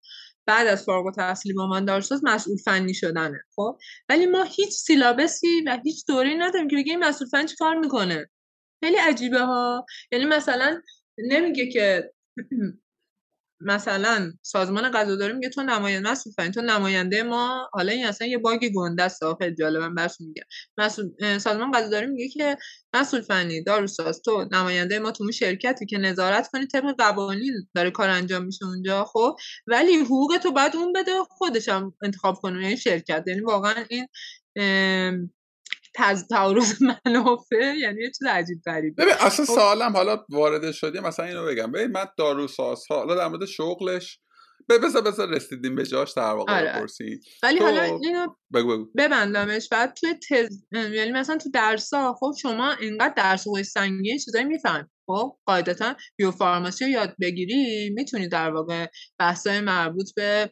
بعد 0.47 0.67
از 0.67 0.85
فارغ 0.85 1.07
التحصیلی 1.07 1.55
با 1.55 1.67
من 1.67 1.85
دارساز 1.85 2.25
مسئول 2.25 2.57
فنی 2.57 2.95
شدنه 2.95 3.41
خب؟ 3.57 3.79
ولی 4.09 4.27
ما 4.27 4.43
هیچ 4.43 4.71
سیلابسی 4.71 5.63
و 5.67 5.79
هیچ 5.85 6.05
دوره 6.09 6.35
نداریم 6.35 6.69
که 6.69 6.77
بگه 6.77 6.93
این 6.93 7.05
مسئول 7.05 7.29
فنی 7.29 7.47
چی 7.49 7.57
کار 7.57 7.79
می‌کنه. 7.79 8.31
خیلی 8.85 8.97
عجیبه 8.97 9.41
ها. 9.41 9.87
یعنی 10.13 10.25
مثلا 10.25 10.83
نمیگه 11.19 11.69
که 11.69 12.13
مثلا 13.65 14.33
سازمان 14.43 14.91
قضاداری 14.91 15.33
میگه 15.33 15.49
تو 15.49 15.63
نماینده 15.63 16.11
مسئول 16.11 16.51
تو 16.51 16.63
نماینده 16.63 17.23
ما 17.23 17.69
حالا 17.73 17.93
این 17.93 18.07
اصلا 18.07 18.29
یه 18.29 18.39
باگ 18.39 18.69
گنده 18.75 19.03
است 19.03 19.35
خیلی 19.39 19.55
جالبم 19.55 19.95
برش 19.95 20.21
میگه 20.21 20.45
مسئول 20.79 21.39
سازمان 21.39 21.71
قضاداری 21.71 22.07
میگه 22.07 22.29
که 22.29 22.57
مسئول 22.95 23.21
فنی 23.21 23.63
داروساز 23.63 24.23
تو 24.23 24.49
نماینده 24.53 24.99
ما 24.99 25.11
تو 25.11 25.33
شرکتی 25.33 25.87
که 25.87 25.99
نظارت 25.99 26.49
کنی 26.49 26.67
طبق 26.67 26.95
قوانین 26.99 27.69
داره 27.75 27.91
کار 27.91 28.09
انجام 28.09 28.45
میشه 28.45 28.65
اونجا 28.65 29.05
خب؟ 29.05 29.37
ولی 29.67 29.97
حقوق 29.97 30.39
تو 30.43 30.53
بعد 30.53 30.77
اون 30.77 30.93
بده 30.93 31.13
خودشم 31.29 31.95
انتخاب 32.03 32.35
کنه 32.35 32.55
این 32.55 32.63
یعنی 32.63 32.77
شرکت. 32.77 33.25
یعنی 33.27 33.41
واقعا 33.41 33.85
این 33.91 34.09
تز 35.95 36.29
تعارض 36.29 36.83
منافع 37.07 37.75
یعنی 37.81 38.03
یه 38.03 38.11
چیز 38.19 38.27
عجیب 38.29 38.59
غریبه 38.67 39.03
ببین 39.03 39.15
اصلا 39.21 39.47
خب 39.47 39.55
سوالم 39.55 39.93
حالا 39.93 40.25
وارد 40.31 40.73
شدیم 40.73 41.03
مثلا 41.03 41.27
اینو 41.27 41.47
بگم. 41.47 41.73
ببین 41.73 41.91
من 41.91 42.07
داروساز 42.19 42.85
حالا 42.89 43.15
در 43.15 43.29
مورد 43.29 43.45
شغلش 43.45 44.21
بذار 44.69 45.03
بذار 45.03 45.29
رسیدیم 45.29 45.75
به 45.75 45.87
جاش 45.87 46.13
در 46.13 46.23
واقع 46.23 46.59
آره. 46.59 46.87
ولی 47.43 47.59
حالا 47.59 47.83
اینو 47.83 48.27
بگو 48.55 48.87
ببندمش 48.97 49.69
بعد 49.69 49.95
توی 49.95 50.15
تز 50.15 50.63
یعنی 50.73 51.13
مثلا 51.13 51.37
تو 51.37 51.51
درسا 51.51 52.13
خب 52.13 52.33
شما 52.43 52.73
اینقدر 52.73 53.15
درس 53.17 53.47
و 53.47 53.63
سنگین 53.63 54.19
چیزایی 54.19 54.45
میفهم 54.45 54.91
خب 55.07 55.37
قاعدتا 55.47 55.95
biopharmacy 56.17 56.85
رو 56.85 56.91
یاد 56.91 57.15
بگیری 57.21 57.91
می‌تونی 57.91 58.29
در 58.29 58.51
واقع 58.51 58.87
بحثای 59.19 59.61
مربوط 59.61 60.15
به 60.17 60.51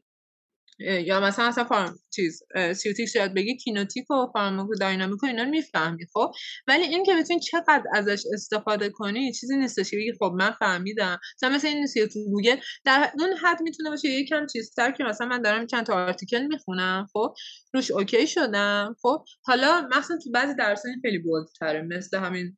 یا 0.82 1.20
مثلا 1.20 1.44
اصلا 1.44 1.64
pharm 1.64 1.98
چیز 2.14 2.42
ceutics 2.76 3.08
شاید 3.08 3.34
بگی 3.34 3.56
kinetic 3.56 4.10
و 4.10 4.26
pharmacodynamic 4.32 5.22
و 5.22 5.26
اینا 5.26 5.44
می‌فهمی 5.44 6.06
خب؟ 6.12 6.32
ولی 6.66 6.82
این 6.82 7.04
که 7.04 7.14
بتونی 7.14 7.40
چقدر 7.40 7.82
ازش 7.94 8.22
استفاده 8.32 8.88
کنی 8.88 9.32
چیزی 9.32 9.56
نیستش 9.56 9.90
که 9.90 9.96
بگی 9.96 10.12
خب 10.12 10.32
من 10.38 10.50
فهمیدم. 10.50 11.18
مثلا 11.36 11.50
مثل 11.56 11.68
این 11.68 11.78
نیست 11.78 12.06
تو 12.06 12.24
گوگل 12.24 12.56
در 12.84 13.12
اون 13.18 13.30
حد 13.42 13.62
می‌تونه 13.62 13.90
باشه 13.90 14.08
یکم 14.08 14.46
چیزتر 14.46 14.90
که 14.90 15.04
مثلا 15.04 15.26
من 15.26 15.42
دارم 15.42 15.66
چند 15.66 15.86
تا 15.86 15.94
article 15.94 16.46
می‌خونم 16.46 17.06
خب؟ 17.12 17.34
روش 17.74 17.90
OK 17.90 18.26
شدم 18.26 18.96
خب؟ 19.02 19.24
حالا 19.42 19.88
مثلا 19.96 20.18
تو 20.24 20.30
بعضی 20.30 20.54
درس 20.54 20.82
خیلی 21.02 21.18
bold 21.18 21.55
تره 21.55 21.82
مثل 21.82 22.18
همین 22.18 22.56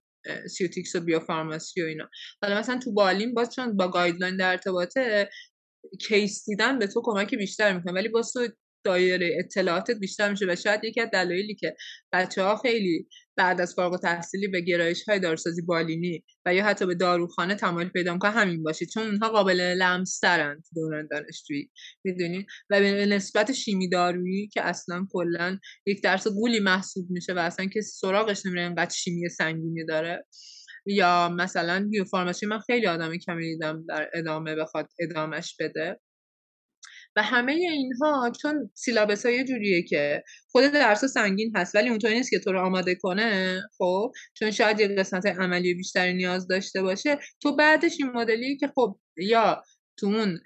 ceutics 0.50 0.94
و 0.94 1.00
biopharmacy 1.00 1.82
و 1.82 1.86
اینا. 1.86 2.08
حالا 2.42 2.58
مثلا 2.58 2.78
تو 2.78 2.92
بالین 2.92 3.34
باز 3.34 3.54
چون 3.54 3.76
با 3.76 3.88
guideline 3.88 4.36
در 4.36 4.50
ارتباطه 4.50 5.30
case 6.08 6.44
دیدن 6.46 6.78
به 6.78 6.86
تو 6.86 7.02
کمک 7.04 7.34
بیشتر 7.34 7.76
می‌کنه. 7.76 7.92
ولی 7.92 8.08
با 8.08 8.22
تو 8.22 8.48
دایره 8.84 9.36
اطلاعاتت 9.38 9.98
بیشتر 10.00 10.30
میشه 10.30 10.46
و 10.48 10.56
شاید 10.56 10.84
یکی 10.84 11.00
از 11.00 11.08
دلایلی 11.12 11.54
که 11.54 11.76
بچه 12.12 12.42
ها 12.42 12.56
خیلی 12.56 13.08
بعد 13.36 13.60
از 13.60 13.74
فارغ 13.74 14.00
تحصیلی 14.00 14.48
به 14.48 14.60
گرایش 14.60 15.02
های 15.08 15.20
داروسازی 15.20 15.62
بالینی 15.62 16.24
و 16.46 16.54
یا 16.54 16.64
حتی 16.64 16.86
به 16.86 16.94
داروخانه 16.94 17.54
تمایل 17.54 17.88
پیدا 17.88 18.12
می‌کنه 18.12 18.30
همین 18.30 18.62
باشه. 18.62 18.86
چون 18.86 19.02
اونها 19.02 19.28
قابل 19.28 19.60
لمسترن 19.60 20.54
تو 20.54 20.80
دوران 20.80 21.08
دانشجویی 21.10 21.70
می‌دونی؟ 22.04 22.46
و 22.70 22.80
به 22.80 23.06
نسبت 23.06 23.52
شیمی 23.52 23.88
دارویی 23.88 24.48
که 24.48 24.62
اصلا 24.62 25.06
کلا 25.10 25.58
یک 25.86 26.02
درس 26.02 26.28
گولی 26.28 26.60
محسوب 26.60 27.10
میشه 27.10 27.32
و 27.32 27.38
اصلا 27.38 27.66
کسی 27.66 27.82
سراغش 27.82 28.46
نمیره 28.46 28.62
انقدر 28.62 28.94
شیمی 28.94 29.28
سنگینی 29.28 29.84
داره. 29.84 30.24
یا 30.86 31.28
مثلا 31.28 31.88
بیوفارماسی 31.90 32.46
من 32.46 32.58
خیلی 32.58 32.86
آدم 32.86 33.16
کمی 33.16 33.42
دیدم 33.42 33.84
در 33.88 34.10
ادامه 34.14 34.54
بخواد 34.54 34.88
ادامش 35.00 35.56
بده. 35.60 36.00
و 37.16 37.22
همه 37.22 37.52
اینها 37.52 38.32
چون 38.42 38.70
سیلابس 38.74 39.26
های 39.26 39.44
جوریه 39.44 39.82
که 39.82 40.22
خود 40.48 40.64
درس 40.64 41.04
سنگین 41.04 41.52
هست 41.56 41.74
ولی 41.74 41.88
اونطوری 41.88 42.14
نیست 42.14 42.30
که 42.30 42.38
تو 42.38 42.52
رو 42.52 42.66
آماده 42.66 42.94
کنه 42.94 43.60
خب؟ 43.78 44.12
چون 44.34 44.50
شاید 44.50 44.80
یه 44.80 44.88
قسمت 44.88 45.26
عملی 45.26 45.74
بیشتری 45.74 46.14
نیاز 46.14 46.48
داشته 46.48 46.82
باشه. 46.82 47.18
تو 47.42 47.56
بعدش 47.56 47.92
این 47.98 48.10
مدلی 48.10 48.56
که 48.56 48.72
خب 48.74 48.98
یا 49.16 49.62
تو 49.96 50.06
اون 50.06 50.40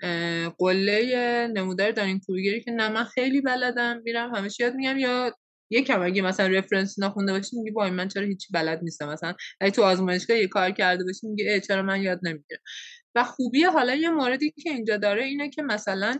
قله 0.58 1.46
نمودار 1.54 1.90
دارین 1.90 2.20
کروگری 2.20 2.60
که 2.60 2.70
نه 2.70 2.88
من 2.88 3.04
خیلی 3.04 3.40
بلدم 3.40 4.00
میرم 4.04 4.34
همیشه 4.34 4.64
یاد 4.64 4.74
میگم 4.74 4.98
یا 4.98 5.32
یکم 5.70 6.02
اگه 6.02 6.22
مثلا 6.22 6.46
رفرنس 6.46 6.98
نخونده 6.98 7.32
باشی 7.32 7.56
میگی 7.56 7.70
وای 7.70 7.90
من 7.90 8.08
چرا 8.08 8.26
هیچی 8.26 8.48
بلد 8.52 8.80
نیستم. 8.82 9.08
مثلا 9.08 9.34
اگه 9.60 9.70
تو 9.70 9.82
آزمایشگاه 9.82 10.36
یه 10.36 10.48
کار 10.48 10.70
کرده 10.70 11.04
باشی 11.04 11.26
میگه 11.26 11.60
چرا 11.60 11.82
من 11.82 12.02
یاد 12.02 12.20
نمی‌گیرم. 12.22 12.60
و 13.14 13.24
خوبی 13.24 13.64
حالا 13.64 13.94
یه 13.94 14.10
موردی 14.10 14.50
که 14.50 14.70
اینجا 14.70 14.96
داره 14.96 15.24
اینه 15.24 15.50
که 15.50 15.62
مثلا 15.62 16.18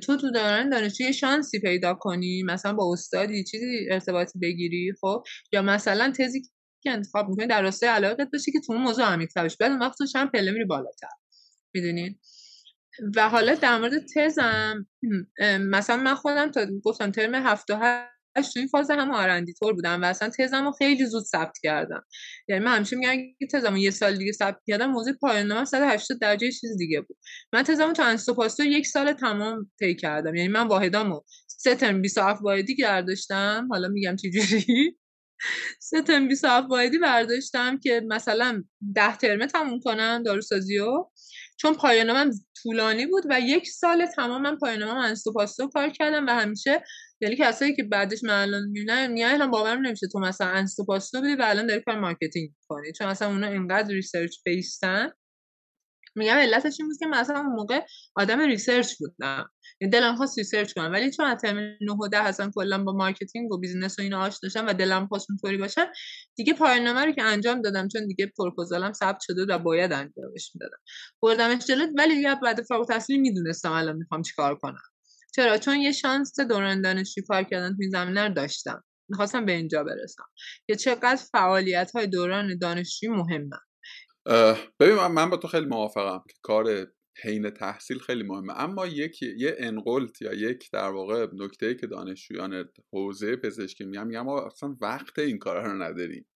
تو 0.00 0.16
تو 0.16 0.30
دوران 0.30 0.68
دانشجوی 0.68 1.12
شانسی 1.12 1.58
پیدا 1.58 1.94
کنی 1.94 2.42
مثلا 2.42 2.72
با 2.72 2.92
استادی 2.92 3.44
چیزی 3.44 3.86
ارتباطی 3.90 4.38
بگیری 4.38 4.92
خب؟ 5.00 5.22
یا 5.52 5.62
مثلا 5.62 6.12
تزی 6.18 6.42
که 6.82 6.90
انتخاب 6.90 7.28
می‌کنی 7.28 7.46
در 7.46 7.62
راستای 7.62 7.88
علاقت 7.88 8.28
باشه 8.32 8.52
که 8.52 8.60
تو 8.66 8.72
اون 8.72 8.82
موضوع 8.82 9.04
عمیق 9.04 9.30
بشی 9.36 9.56
بعد 9.60 9.72
وقت 9.80 9.96
چند 10.12 10.30
پله 10.32 10.50
میری 10.50 10.64
بالاتر. 10.64 11.08
می‌دونین 11.74 12.18
و 13.16 13.28
حالا 13.28 13.54
در 13.54 13.78
مورد 13.78 14.06
تزم 14.14 14.86
مثلا 15.60 15.96
من 15.96 16.14
خودم 16.14 16.50
تا 16.50 16.66
گفتم 16.84 17.10
ترم 17.10 17.34
هفت 17.34 17.66
تو 18.34 18.58
این 18.58 18.68
فاز 18.68 18.90
هم 18.90 19.10
آرندی 19.10 19.52
طور 19.52 19.72
بودم 19.72 20.02
و 20.02 20.04
اصلا 20.04 20.30
تزم 20.38 20.64
رو 20.64 20.72
خیلی 20.72 21.06
زود 21.06 21.24
ثبت 21.24 21.58
کردم. 21.62 22.04
یعنی 22.48 22.64
من 22.64 22.76
همیشه 22.76 22.96
میگم 22.96 23.10
اگه 23.10 23.34
تزم 23.52 23.76
یه 23.76 23.90
سال 23.90 24.16
دیگه 24.16 24.32
ثبت 24.32 24.58
کردم 24.66 24.90
موضوع 24.90 25.12
پایان 25.12 25.46
نامه 25.46 25.64
180 25.64 26.18
درجه 26.20 26.52
چیز 26.52 26.76
دیگه 26.78 27.00
بود. 27.00 27.16
من 27.52 27.62
تزم 27.62 27.92
تو 27.92 28.02
انستیتو 28.02 28.36
پاستور 28.36 28.64
یک 28.64 28.86
سال 28.86 29.12
تمام 29.12 29.70
طی 29.78 29.94
کردم. 29.96 30.34
یعنی 30.34 30.48
من 30.48 30.66
واحدامو 30.66 31.20
سه 31.46 31.74
ترم 31.74 32.02
27 32.02 32.42
واحدی 32.42 32.76
برداشتم 32.76 33.68
حالا 33.70 33.88
میگم 33.88 34.16
چه 34.16 34.30
جوری؟ 34.30 34.98
سه 35.90 36.02
ترم 36.02 36.28
27 36.28 36.66
واحدی 36.70 36.98
برداشتم 36.98 37.78
که 37.78 38.02
مثلا 38.08 38.64
ده 38.94 39.16
ترمه 39.16 39.46
تموم 39.46 39.80
کنم 39.80 40.22
داروسازیو 40.22 41.04
چون 41.56 41.74
پایانامم 41.74 42.30
طولانی 42.62 43.06
بود 43.06 43.24
و 43.30 43.40
یک 43.40 43.68
سال 43.68 44.06
تمام 44.06 44.42
من 44.42 44.56
پایانامم 44.56 44.98
انستیتو 44.98 45.36
پاستور 45.36 45.68
کار 45.68 45.88
کردم 45.88 46.26
و 46.26 46.30
همیشه 46.30 46.82
یعنی 47.20 47.36
کسایی 47.36 47.76
که 47.76 47.82
بعدش 47.82 48.24
من 48.24 48.42
الان 48.42 48.62
می‌بینن 48.62 49.12
میگن 49.12 49.26
الان 49.26 49.50
باورم 49.50 49.86
نمیشه 49.86 50.06
تو 50.12 50.18
مثلا 50.18 50.46
انستیتو 50.48 50.87
پاستور 50.87 51.20
بودی 51.20 51.34
و 51.34 51.42
الان 51.42 51.66
داری 51.66 51.80
کار 51.80 52.00
marketing 52.00 52.50
می‌کنی. 52.60 52.92
چون 52.92 53.06
اصلا 53.06 53.28
اونا 53.28 53.46
اینقدر 53.46 53.94
research 53.94 54.36
based 54.44 54.99
ان 54.99 55.10
میگم 56.16 56.34
علتش 56.34 56.76
این 56.80 56.88
بود 56.88 56.98
که 56.98 57.06
مثلا 57.06 57.38
اون 57.38 57.52
موقع 57.52 57.80
آدم 58.16 58.40
research 58.40 58.94
بودم. 58.98 59.50
یعنی 59.80 59.92
دلم 59.92 60.16
خواست 60.16 60.38
research 60.38 60.72
کنم. 60.72 60.92
ولی 60.92 61.10
چون 61.10 61.34
ترم 61.34 61.56
9 61.80 61.92
و 61.92 62.08
10 62.08 62.18
اصلا 62.18 62.50
کلا 62.54 62.84
با 62.84 62.92
marketing 62.92 63.52
و 63.52 63.58
business 63.58 63.98
و 63.98 64.02
اینا 64.02 64.20
آشنا 64.20 64.38
داشتم 64.42 64.66
و 64.66 64.72
دلم 64.72 65.06
خواست 65.06 65.30
اونطوری 65.30 65.56
باشم 65.56 65.86
دیگه 66.36 66.52
پایان 66.52 66.82
نامه 66.82 67.04
رو 67.04 67.12
که 67.12 67.22
انجام 67.22 67.62
دادم 67.62 67.88
چون 67.88 68.06
دیگه 68.06 68.32
پروپوزالم 68.38 68.92
ثبت 68.92 69.18
شده 69.20 69.44
و 69.54 69.58
باید 69.58 69.92
انجامش 69.92 70.50
می‌دادم. 70.54 70.78
بردمش 71.22 71.66
جلو 71.66 71.86
ولی 71.98 72.16
دیگه 72.16 72.34
بعد 72.42 72.62
فارغ 72.62 72.80
التحصیلی 72.80 73.18
می‌دونستم 73.18 73.72
الان 73.72 73.96
می‌خوام 73.96 74.22
چیکار 74.22 74.54
کنم. 74.54 74.82
چرا؟ 75.34 75.58
چون 75.58 75.76
یه 75.76 75.92
شانس 75.92 76.40
دوران 76.40 76.82
دانشجویی 76.82 77.26
کار 77.26 77.42
کردن 77.42 77.70
تو 77.70 77.76
این 77.80 77.90
زمینه 77.90 78.28
رو 78.28 78.34
داشتم. 78.34 78.84
می‌خواستم 79.08 79.46
به 79.46 79.52
اینجا 79.52 79.84
برسم. 79.84 80.24
که 80.66 80.74
چقدر 80.74 81.16
فعالیت 81.32 81.90
های 81.94 82.06
دوران 82.06 82.58
دانشجویی 82.58 83.12
مهمه 83.12 83.56
ببین 84.80 84.94
من 84.94 85.30
با 85.30 85.36
تو 85.36 85.48
خیلی 85.48 85.66
موافقم 85.66 86.24
که 86.28 86.34
کار 86.42 86.86
حین 87.22 87.50
تحصیل 87.50 87.98
خیلی 87.98 88.22
مهمه. 88.22 88.60
اما 88.60 88.86
یک 88.86 89.22
یه 89.22 89.56
انقلت 89.58 90.22
یا 90.22 90.32
یک 90.32 90.70
در 90.72 90.88
واقع 90.88 91.26
نکته 91.32 91.74
که 91.74 91.86
دانشجویان 91.86 92.64
حوزه 92.92 93.36
پزشکی 93.36 93.84
میگم 93.84 94.06
میگم 94.06 94.22
ما 94.22 94.46
اصلا 94.46 94.76
وقت 94.80 95.18
این 95.18 95.38
کارا 95.38 95.72
رو 95.72 95.82
نداریم. 95.82 96.26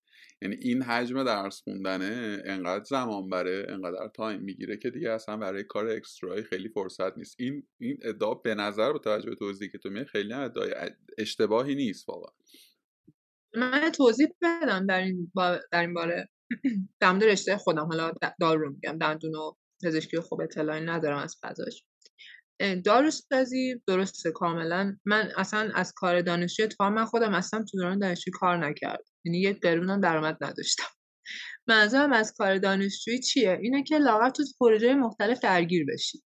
یعنی 0.43 0.57
این 0.61 0.82
حجم 0.82 1.24
درس 1.24 1.62
خوندنه 1.62 2.43
انقدر 2.45 2.84
زمان 2.84 3.30
بره 3.30 3.66
انقدر 3.68 4.09
time 4.14 4.40
می‌گیره 4.40 4.76
که 4.76 4.90
دیگه 4.90 5.11
اصلا 5.11 5.36
برای 5.36 5.64
کار 5.64 5.88
extra 5.88 6.33
ی 6.33 6.42
خیلی 6.43 6.68
فرصت 6.68 7.18
نیست. 7.18 7.36
این 7.38 7.66
این 7.80 7.99
ادعا 8.03 8.34
به 8.34 8.55
نظر 8.55 8.93
با 8.93 8.99
توجه 8.99 9.30
به 9.30 9.36
توضیحی 9.36 9.70
که 9.70 9.78
تو 9.78 9.90
میگه 9.90 10.05
خیلی 10.05 10.32
ادعای 10.32 10.74
اشتباهی 11.18 11.74
نیست 11.74 12.09
واقعا. 12.09 12.32
من 13.55 13.90
توضیح 13.90 14.28
بدم 14.43 14.86
در 14.86 15.01
این 15.01 15.32
در 15.72 15.80
این 15.80 15.95
باره. 15.95 16.28
در 17.01 17.18
رشته 17.18 17.57
خودم 17.57 17.86
حالا 17.86 18.12
دارو 18.40 18.70
میگم 18.72 18.99
دندون 18.99 19.34
و 19.34 19.53
پزشکی 19.84 20.20
خوب 20.20 20.40
اطلاعی 20.40 20.80
ندارم 20.80 21.18
از 21.18 21.36
فضاش. 21.43 21.84
داروسازی 22.84 23.82
درسته 23.86 24.30
کاملا. 24.30 24.97
من 25.05 25.32
اصلا 25.36 25.70
از 25.74 25.93
کار 25.97 26.22
دانشجوی 26.22 26.66
تا 26.66 26.90
من 26.90 27.05
خودم 27.05 27.34
اصلا 27.34 27.64
تو 27.70 27.78
دوران 27.78 27.99
دانشجویی 27.99 28.32
کار 28.32 28.66
نکردم. 28.66 29.11
یعنی 29.24 29.40
یک 29.40 29.60
قرونم 29.60 30.00
درآمد 30.00 30.36
نداشتم. 30.40 30.84
منظورم 31.66 32.12
از 32.12 32.32
کار 32.32 32.58
دانشجویی 32.58 33.20
چیه؟ 33.20 33.58
اینه 33.62 33.82
که 33.82 33.98
لااقل 33.98 34.30
تو 34.30 34.42
پروژه 34.60 34.94
مختلف 34.94 35.40
درگیر 35.40 35.86
بشی. 35.92 36.22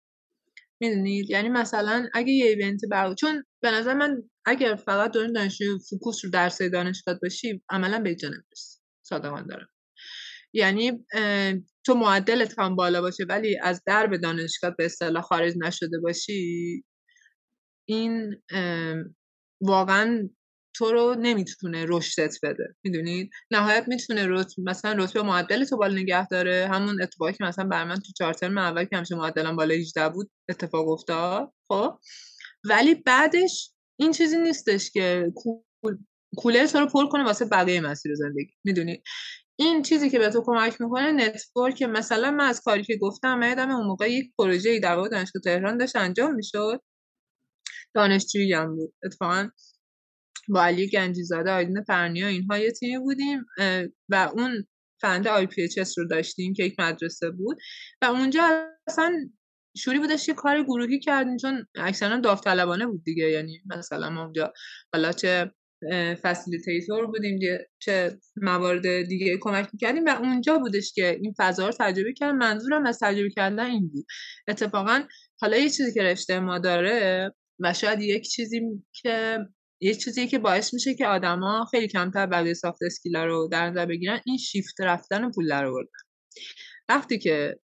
می‌دونید؟ 0.80 1.30
یعنی 1.30 1.49
مثلا 1.49 2.09
اگه 2.14 2.32
یه 2.32 2.47
event 2.47 2.80
برگزار 2.90 3.14
چون 3.14 3.45
به 3.62 3.70
نظر 3.70 3.95
من 3.95 4.22
اگر 4.45 4.74
فقط 4.74 5.12
دوران 5.12 5.32
دانشجوی 5.32 5.78
focus 5.91 6.24
رو 6.24 6.30
درس 6.30 6.62
دانشگاه 6.62 7.18
باشی 7.22 7.62
عملا 7.70 7.99
به 7.99 8.14
جایی 8.14 8.28
نمی‌رسی 8.28 8.78
صادقانه 9.03 9.47
دارم. 9.47 9.68
یعنی 10.53 11.07
تو 11.86 11.95
معدلت 11.95 12.59
هم 12.59 12.76
بالا 12.76 13.01
باشه 13.01 13.24
ولی 13.28 13.59
از 13.62 13.82
درب 13.86 14.16
دانشگاه 14.16 14.74
به 14.78 14.84
اصطلاح 14.84 15.22
خارج 15.22 15.55
نشده 15.57 16.01
باشی 16.01 16.84
این 17.88 18.43
واقعا 19.61 20.28
تو 20.75 20.93
رو 20.93 21.14
نمی‌تونه 21.14 21.87
رشدت 21.89 22.39
بده 22.43 22.75
می‌دونید 22.85 23.31
نهایت 23.51 23.85
می‌تونه 23.89 24.27
رتب 24.29 24.62
مثلا 24.62 24.93
رتبه 25.05 25.23
معدل 25.23 25.64
تو 25.64 25.77
بالا 25.77 25.95
نگه 25.95 26.29
داره. 26.29 26.68
همون 26.73 27.03
اتفاقی 27.03 27.33
که 27.33 27.45
مثلا 27.45 27.64
بر 27.68 27.85
من 27.85 27.97
تو 27.97 28.12
چهار 28.18 28.35
ترم 28.35 28.59
اول 28.59 28.85
که 28.85 28.97
همیشه 28.97 29.14
معدلم 29.16 29.57
بالا 29.57 29.75
18 29.75 30.09
بود 30.09 30.31
اتفاق 30.49 30.89
افتاد 30.89 31.53
خب؟ 31.68 31.99
ولی 32.64 32.95
بعدش 32.95 33.73
این 34.01 34.12
چیزی 34.12 34.39
نیستش 34.39 34.91
که 34.91 35.33
کوله 36.37 36.66
تو 36.66 36.79
رو 36.79 36.87
پر 36.87 37.09
کنه 37.09 37.25
واسه 37.25 37.45
بقیه 37.45 37.81
مسیر 37.81 38.14
زندگی 38.14 38.53
می‌دونی؟ 38.64 39.03
این 39.57 39.83
چیزی 39.83 40.11
که 40.11 40.18
به 40.18 40.31
تو 40.31 40.43
کمک 40.47 40.81
می‌کنه 40.81 41.12
network 41.12 41.83
مثلا 41.83 42.31
من 42.31 42.45
از 42.45 42.61
کاری 42.61 42.83
که 42.85 42.97
گفتم 42.97 43.35
من 43.39 43.70
اون 43.70 43.87
موقع 43.87 44.12
یک 44.12 44.33
پروژه 44.39 44.70
ای 44.70 44.81
در 44.81 44.97
دانشگاه 44.97 45.43
تهران 45.45 45.79
داشت 45.79 45.97
انجام 45.97 46.35
می‌شد. 46.35 46.83
دانشجویی 47.95 48.53
هم 48.53 48.77
بود. 48.77 48.95
اتفاقا 49.05 49.49
با 50.49 50.64
علی 50.64 50.88
گنجیزاده 50.88 51.51
آیدین 51.51 51.82
فرنیا 51.82 52.26
اینها 52.26 52.59
یه 52.59 52.70
تیمی 52.70 52.99
بودیم 52.99 53.45
و 54.09 54.30
اون 54.34 54.66
فند 55.01 55.28
آی 55.28 55.47
پی 55.47 55.68
رو 55.97 56.09
داشتیم 56.09 56.55
که 56.55 56.64
یک 56.64 56.80
مدرسه 56.80 57.30
بود. 57.30 57.59
و 58.03 58.05
اونجا 58.05 58.68
اصلا 58.86 59.30
شوری 59.76 59.99
بودش 59.99 60.26
که 60.26 60.34
کار 60.34 60.62
گروهی 60.62 60.99
کردیم 60.99 61.36
چون 61.36 61.66
اکثرا 61.74 62.16
داوطلبانه 62.16 62.86
بود 62.86 63.05
دیگه. 63.05 63.30
یعنی 63.30 63.61
مثلا 63.66 64.11
ما 64.11 64.24
اونجا 64.24 64.53
حالا 64.93 65.12
چه 65.12 65.51
facilitator 66.22 67.07
بودیم 67.07 67.38
چه 67.78 68.18
موارد 68.36 69.03
دیگه 69.03 69.38
کمک 69.40 69.68
می‌کردیم. 69.72 70.05
و 70.05 70.09
اونجا 70.09 70.59
بودش 70.59 70.93
که 70.93 71.18
این 71.22 71.34
فضا 71.38 71.66
رو 71.66 71.72
تجربه 71.80 72.12
کردم 72.12 72.36
منظورم 72.36 72.86
از 72.86 72.99
تجربه 72.99 73.30
کردن 73.30 73.66
این 73.66 73.88
بود. 73.88 74.07
اتفاقا 74.49 75.03
حالا 75.40 75.57
یه 75.57 75.70
چیزی 75.70 75.95
که 75.95 76.03
رشته 76.03 76.40
ما 76.40 76.59
داره 76.59 77.32
و 77.59 77.74
شاید 77.74 78.01
یک 78.01 78.28
چیزی 78.28 78.61
که 78.93 79.38
یک 79.83 79.99
چیزی 79.99 80.26
که 80.26 80.39
باعث 80.39 80.74
میشه 80.74 80.95
که 80.95 81.07
آدما 81.07 81.66
خیلی 81.70 81.89
کمتر 81.89 82.26
بقیه 82.26 82.55
soft 82.55 82.83
skill 82.83 83.18
ا 83.18 83.24
رو 83.24 83.49
در 83.53 83.70
نظر 83.70 83.87
بگیرن 83.87 84.20
این 84.26 84.39
شیفت 84.39 84.80
رفتن 84.80 85.30
پول 85.30 85.49
در 85.49 85.64
آوردن. 85.64 85.91
وقتی 86.89 87.18
که 87.18 87.61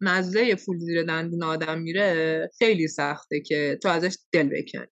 مزه 0.00 0.54
پول 0.54 0.78
زیر 0.78 1.02
دندون 1.02 1.42
آدم 1.42 1.78
میره 1.78 2.50
خیلی 2.58 2.88
سخته 2.88 3.40
که 3.40 3.78
تو 3.82 3.88
ازش 3.88 4.16
دل 4.32 4.48
بکنی. 4.48 4.86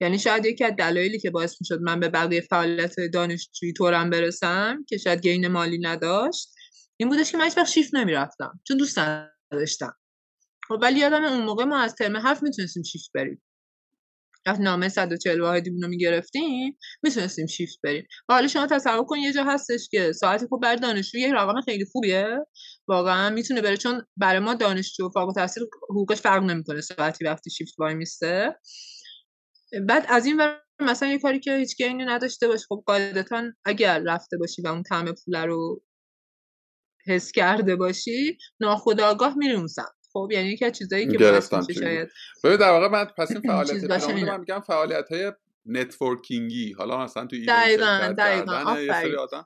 یعنی 0.00 0.18
شاید 0.18 0.46
یکی 0.46 0.64
از 0.64 0.76
دلایلی 0.78 1.18
که 1.18 1.30
باعث 1.30 1.56
می‌شد 1.60 1.80
من 1.80 2.00
به 2.00 2.08
بقیه 2.08 2.40
فعالیت 2.40 3.00
دانشجویی 3.00 3.72
طورم 3.72 4.10
برسم 4.10 4.84
که 4.88 4.98
شاید 4.98 5.20
گین 5.20 5.48
مالی 5.48 5.78
نداشت 5.78 6.48
این 6.96 7.08
بودش 7.08 7.32
که 7.32 7.38
من 7.38 7.44
هیچ 7.44 7.58
شیفت 7.58 7.94
نمی‌رفتم 7.94 8.60
چون 8.68 8.76
دوست 8.76 8.98
نداشتم. 8.98 9.96
خب 10.68 10.78
ولی 10.82 11.00
یادم 11.00 11.24
اون 11.24 11.44
موقع 11.44 11.64
ما 11.64 11.78
از 11.78 11.94
ترم 11.94 12.16
هفت 12.16 12.42
می‌تونستیم 12.42 12.82
شیفت 12.82 13.10
بریم. 13.14 13.42
وقتی 14.46 14.62
نامه 14.62 14.88
140 14.88 15.40
واحدی 15.40 15.70
رو 15.82 15.88
می‌گرفتیم 15.88 16.78
می‌تونستیم 17.02 17.46
شیفت 17.46 17.78
بریم. 17.84 18.06
حالا 18.28 18.48
شما 18.48 18.66
تصور 18.66 19.04
کن 19.04 19.18
یه 19.18 19.32
جا 19.32 19.44
هستش 19.44 19.88
که 19.90 20.12
ساعتی 20.12 20.46
خوب 20.46 20.62
برای 20.62 20.76
دانشجو 20.76 21.18
یه 21.18 21.32
رقم 21.34 21.60
خیلی 21.60 21.84
خوبیه. 21.84 22.38
واقعا 22.88 23.30
می‌تونه 23.30 23.60
بره 23.60 23.76
چون 23.76 24.02
برای 24.16 24.38
ما 24.40 24.54
دانشجو 24.54 25.10
فارغ 25.10 25.28
التحصیل 25.28 25.62
حقوقش 25.90 26.20
فرق 26.20 26.42
نمی‌کنه 26.42 26.80
ساعتی 26.80 27.24
وقتی 27.24 27.50
شیفت 27.50 27.74
وای 27.80 27.94
میسته. 27.94 28.56
بعد 29.88 30.06
از 30.08 30.26
این 30.26 30.36
ور 30.40 30.62
مثلا 30.80 31.08
یه 31.08 31.18
کاری 31.18 31.40
که 31.40 31.56
هیچ 31.56 31.76
gain 31.76 31.98
ی 31.98 32.04
نداشته 32.04 32.48
باشه 32.48 32.66
خب 32.68 32.82
قاعدتا 32.86 33.44
اگر 33.64 33.98
رفته 34.06 34.36
باشی 34.38 34.62
و 34.62 34.68
اون 34.68 34.82
طعم 34.82 35.04
پول 35.24 35.36
رو 35.36 35.82
حس 37.06 37.32
کرده 37.32 37.76
باشی 37.76 38.38
ناخداگاه 38.60 39.38
میره 39.38 39.54
اون 39.58 39.66
سمت. 39.66 40.01
خب 40.12 40.28
یعنی 40.32 40.48
یکی 40.48 40.64
از 40.64 40.72
چیزایی 40.72 41.08
که 41.08 41.18
باعث 41.18 41.52
میشه 41.52 41.72
شاید 41.80 42.08
ببین 42.44 42.56
در 42.56 42.70
واقع 42.70 42.88
من 42.88 43.04
پس 43.04 43.30
این 43.30 43.40
فعالیت 43.50 43.84
من 44.28 44.40
میگم 44.40 44.60
فعالیت 44.60 45.12
های 45.12 45.32
networking 45.66 46.54
ی. 46.54 46.72
حالا 46.72 47.04
مثلا 47.04 47.26
تو 47.26 47.36
دقیقاً 47.48 48.14
دقیقاً. 48.18 49.44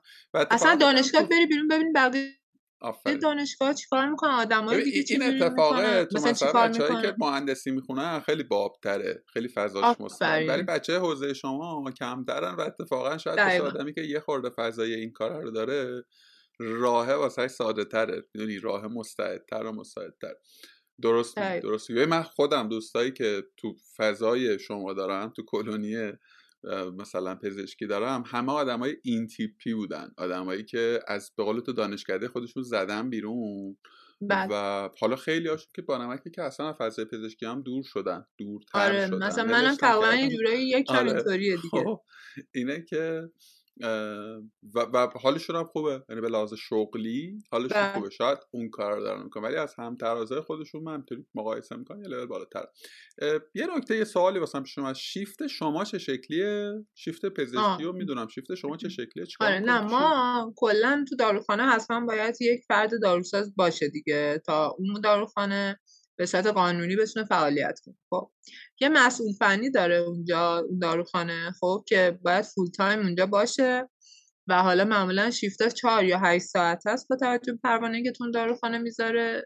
اصلا 0.51 0.75
دانشگاه 0.75 1.23
بری 1.23 1.45
بیرون 1.45 1.67
ببین 1.67 1.93
بقیه 1.93 2.33
آفرین. 2.81 3.19
دانشگاه 3.19 3.73
چیکار 3.73 4.09
می‌کنن 4.09 4.31
آدمای 4.31 4.83
دیگه 4.83 5.03
این 5.09 5.23
اتفاقه 5.23 6.05
تو 6.05 6.17
مثلا 6.17 6.51
بچه‌ای 6.51 7.01
که 7.01 7.15
مهندسی 7.17 7.71
می‌خونن 7.71 8.19
خیلی 8.19 8.43
بابتره 8.43 9.23
خیلی 9.33 9.47
فضاش 9.47 9.95
مستقل 9.99 10.49
ولی 10.49 10.63
بچه 10.63 10.99
حوزه 10.99 11.33
شما 11.33 11.91
کمترن 11.91 12.55
و 12.55 12.61
اتفاقا 12.61 13.17
شاید 13.17 13.61
آدمی 13.61 13.93
که 13.93 14.01
یه 14.01 14.19
خورده 14.19 14.49
فضای 14.49 14.93
این 14.93 15.11
کار 15.11 15.41
رو 15.41 15.51
داره 15.51 16.03
راه 16.59 17.13
واسه 17.13 17.47
ساده 17.47 17.85
تره. 17.85 18.25
می‌دونی؟ 18.33 18.59
راه 18.59 18.87
مستعدتر 18.87 19.63
و 19.63 19.71
مستعدتر. 19.71 20.33
درست 21.01 21.37
درست 21.39 21.91
من 21.91 22.23
خودم 22.23 22.69
دوستایی 22.69 23.11
که 23.11 23.43
تو 23.57 23.75
فضای 23.97 24.59
شما 24.59 24.93
دارم 24.93 25.29
تو 25.29 25.43
کلونی 25.45 26.11
مثلا 26.97 27.35
پزشکی 27.35 27.87
دارم 27.87 28.23
همه 28.27 28.51
آدمای 28.51 28.95
این 29.03 29.27
تیپی 29.27 29.73
بودن. 29.73 30.11
آدمایی 30.17 30.63
که 30.63 30.99
از 31.07 31.31
به 31.37 31.43
قول 31.43 31.59
تو 31.59 31.73
دانشکده 31.73 32.27
خودشون 32.27 32.63
زدن 32.63 33.09
بیرون 33.09 33.77
بله. 34.21 34.47
و 34.51 34.89
حالا 34.99 35.15
خیلی 35.15 35.47
هاشون 35.47 35.71
که 35.75 35.81
با 35.81 35.97
نمکی 35.97 36.29
که 36.29 36.41
اصلا 36.41 36.75
فضای 36.79 37.05
پزشکی 37.05 37.45
هم 37.45 37.61
دور 37.61 37.83
شدن 37.83 38.25
دورتر 38.37 38.79
آره 38.79 39.07
شدن. 39.07 39.23
مثلا 39.23 39.43
منم 39.43 39.75
تقریبا 39.75 40.13
یه 40.15 40.29
جورایی 40.29 40.69
یک 40.69 40.89
آره. 40.89 41.23
دیگه. 41.37 41.57
خب، 41.83 42.01
اینه 42.53 42.85
که 42.89 43.29
و, 44.75 44.79
و 44.93 45.07
حالشون 45.21 45.55
هم 45.55 45.65
خوبه. 45.65 46.03
یعنی 46.09 46.21
به 46.21 46.29
لحاظ 46.29 46.53
شغلی 46.53 47.39
حالشون 47.51 47.81
بله. 47.81 47.93
خوبه. 47.93 48.09
شاید 48.09 48.37
اون 48.51 48.69
کار 48.69 48.95
رو 48.95 49.03
دارن 49.03 49.23
می‌کنن. 49.23 49.43
ولی 49.43 49.55
از 49.55 49.75
هم 49.77 49.95
ترازای 49.95 50.41
خودشون 50.41 50.83
من 50.83 50.93
همینطوری 50.93 51.25
مقایسه 51.35 51.75
می‌کنم 51.75 52.01
یه 52.01 52.07
لول 52.07 52.25
بالاتر. 52.25 52.65
یه 53.55 53.67
نکته 53.75 53.97
یه 53.97 54.03
سوالی 54.03 54.39
واسم 54.39 54.63
پیش 54.63 54.77
از 54.77 54.99
شیفت 54.99 55.47
شما 55.47 55.83
چه 55.83 55.97
شکلیه؟ 55.97 56.71
شیفت 56.95 57.25
پزشکی 57.25 57.83
رو 57.83 57.93
می‌دونم. 57.93 58.27
شیفت 58.27 58.55
شما 58.55 58.77
چه 58.77 58.89
شکلیه؟ 58.89 59.25
آره 59.39 59.59
نه 59.59 59.81
ما 59.81 60.53
کلا 60.55 61.05
تو 61.09 61.15
داروخانه 61.15 61.63
حتما 61.63 62.05
باید 62.05 62.41
یک 62.41 62.63
فرد 62.67 62.91
داروساز 63.01 63.55
باشه 63.55 63.89
دیگه 63.89 64.41
تا 64.45 64.75
اون 64.77 65.01
داروخانه 65.01 65.79
به 66.17 66.25
صورت 66.25 66.47
قانونی 66.47 66.95
بتونه 66.95 67.25
فعالیت 67.25 67.79
کنه. 67.85 67.95
خب 68.09 68.31
یه 68.81 68.89
مسئول 68.89 69.33
فنی 69.39 69.71
داره 69.71 69.95
اونجا 69.95 70.57
اون 70.57 70.79
داروخانه 70.79 71.51
خب 71.59 71.83
که 71.87 72.19
باید 72.21 72.45
فول 72.45 72.67
تایم 72.71 72.99
اونجا 72.99 73.25
باشه 73.25 73.89
و 74.47 74.63
حالا 74.63 74.85
معمولا 74.85 75.31
شیفت 75.31 75.67
چهار 75.67 76.03
یا 76.03 76.19
هشت 76.19 76.45
ساعت 76.45 76.87
هست 76.87 77.07
با 77.09 77.15
توجه 77.15 77.53
به 77.53 77.59
پروانه 77.63 78.03
که 78.03 78.11
تون 78.11 78.31
داروخانه 78.31 78.77
می‌ذاره. 78.77 79.43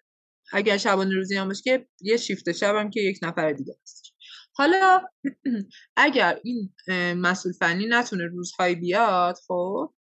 اگر 0.54 0.78
شبانه 0.78 1.16
روزی 1.16 1.36
هم 1.38 1.48
باشه 1.48 1.62
که 1.64 1.88
یه 2.02 2.18
شیفت 2.18 2.52
شب 2.52 2.76
هم 2.76 2.90
که 2.90 3.02
یک 3.02 3.20
نفر 3.22 3.52
دیگه 3.54 3.74
هست. 3.82 4.04
حالا 4.54 5.02
اگر 5.96 6.40
این 6.44 6.74
مسئول 7.14 7.54
فنی 7.54 7.86
نتونه 7.90 8.26
روزهایی 8.26 8.76
بیاد 8.76 9.36
خب 9.48 9.94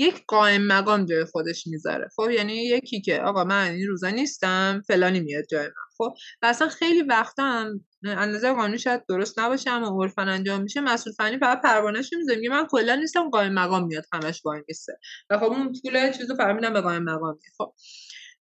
یک 0.00 0.24
قائم 0.28 0.66
مقام 0.66 1.04
جای 1.04 1.24
خودش 1.24 1.66
می‌ذاره. 1.66 2.08
خب 2.16 2.30
یعنی 2.30 2.54
یکی 2.54 3.00
که 3.00 3.20
آقا 3.20 3.44
من 3.44 3.70
این 3.70 3.86
روزا 3.88 4.10
نیستم 4.10 4.82
فلانی 4.86 5.20
میاد 5.20 5.44
جای 5.50 5.66
من. 5.66 5.72
خب 5.98 6.14
و 6.42 6.46
اصلا 6.46 6.68
خیلی 6.68 7.02
وقتا 7.02 7.42
هم 7.42 7.84
اندازه 8.04 8.52
قانونی 8.52 8.78
شاید 8.78 9.06
درست 9.08 9.38
نباشه 9.38 9.70
اما 9.70 10.02
عرفا 10.02 10.22
انجام 10.22 10.62
میشه. 10.62 10.80
مسئول 10.80 11.12
فنی 11.12 11.38
فقط 11.38 11.60
پروانهش 11.62 12.10
می‌ذاره. 12.12 12.38
میگه 12.38 12.50
من 12.50 12.66
کلا 12.70 12.94
نیستم 12.94 13.30
قائم 13.30 13.52
مقام 13.52 13.86
میاد 13.86 14.04
همش 14.12 14.40
وای 14.44 14.62
میسته 14.68 14.98
و 15.30 15.38
خب 15.38 15.44
اون 15.44 15.72
طول 15.72 16.12
چیزو 16.12 16.36
فهمیدم 16.36 16.72
به 16.72 16.80
قائم 16.80 17.02
مقام 17.02 17.38
خب 17.58 17.74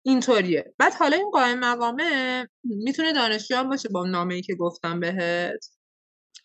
اینطوریه. 0.03 0.73
بعد 0.77 0.93
حالا 0.93 1.17
این 1.17 1.31
قائم 1.31 1.59
مقامه 1.59 2.47
می‌تونه 2.63 3.13
دانشجو 3.13 3.63
باشه. 3.63 3.89
با 3.89 4.07
نامه 4.07 4.41
که 4.41 4.55
گفتم 4.55 4.99
بهت. 4.99 5.65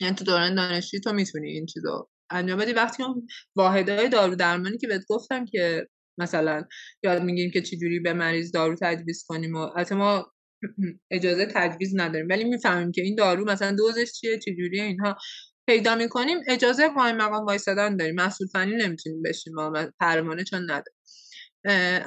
یعنی 0.00 0.14
تو 0.14 0.24
دوران 0.24 0.54
دانشجویی 0.54 1.00
تو 1.00 1.12
می‌تونی 1.12 1.50
این 1.50 1.66
چیزو 1.66 2.08
انجام 2.32 2.58
بدی. 2.58 2.72
وقتی 2.72 3.02
اون 3.02 3.26
واحدهای 3.56 4.08
دارو 4.08 4.34
درمانی 4.34 4.78
که 4.78 4.86
بهت 4.86 5.02
گفتم 5.08 5.44
که 5.44 5.86
مثلا 6.18 6.64
یاد 7.02 7.22
میگیم 7.22 7.50
که 7.50 7.62
چجوری 7.62 8.00
به 8.00 8.12
مریض 8.12 8.52
دارو 8.52 8.76
تجویز 8.82 9.24
کنیم 9.28 9.54
و 9.54 9.70
ما 9.90 10.32
اجازه 11.10 11.46
تجویز 11.54 11.92
نداریم 11.96 12.26
ولی 12.30 12.44
می‌فهمیم 12.44 12.92
که 12.92 13.02
این 13.02 13.14
دارو 13.14 13.44
مثلا 13.44 13.72
دوزش 13.72 14.12
چیه 14.12 14.38
چجوری 14.38 14.80
اینها 14.80 15.16
پیدا 15.68 15.94
می‌کنیم 15.94 16.38
اجازه 16.48 16.88
قائم 16.88 17.16
مقام 17.16 17.44
وایسادن 17.46 17.96
داریم. 17.96 18.14
مسئول 18.14 18.48
فنی 18.52 18.76
نمی‌تونیم 18.76 19.22
بشیم 19.22 19.54
ما 19.54 19.72
پرمانه 20.00 20.44
چون 20.44 20.62
نداریم 20.62 21.02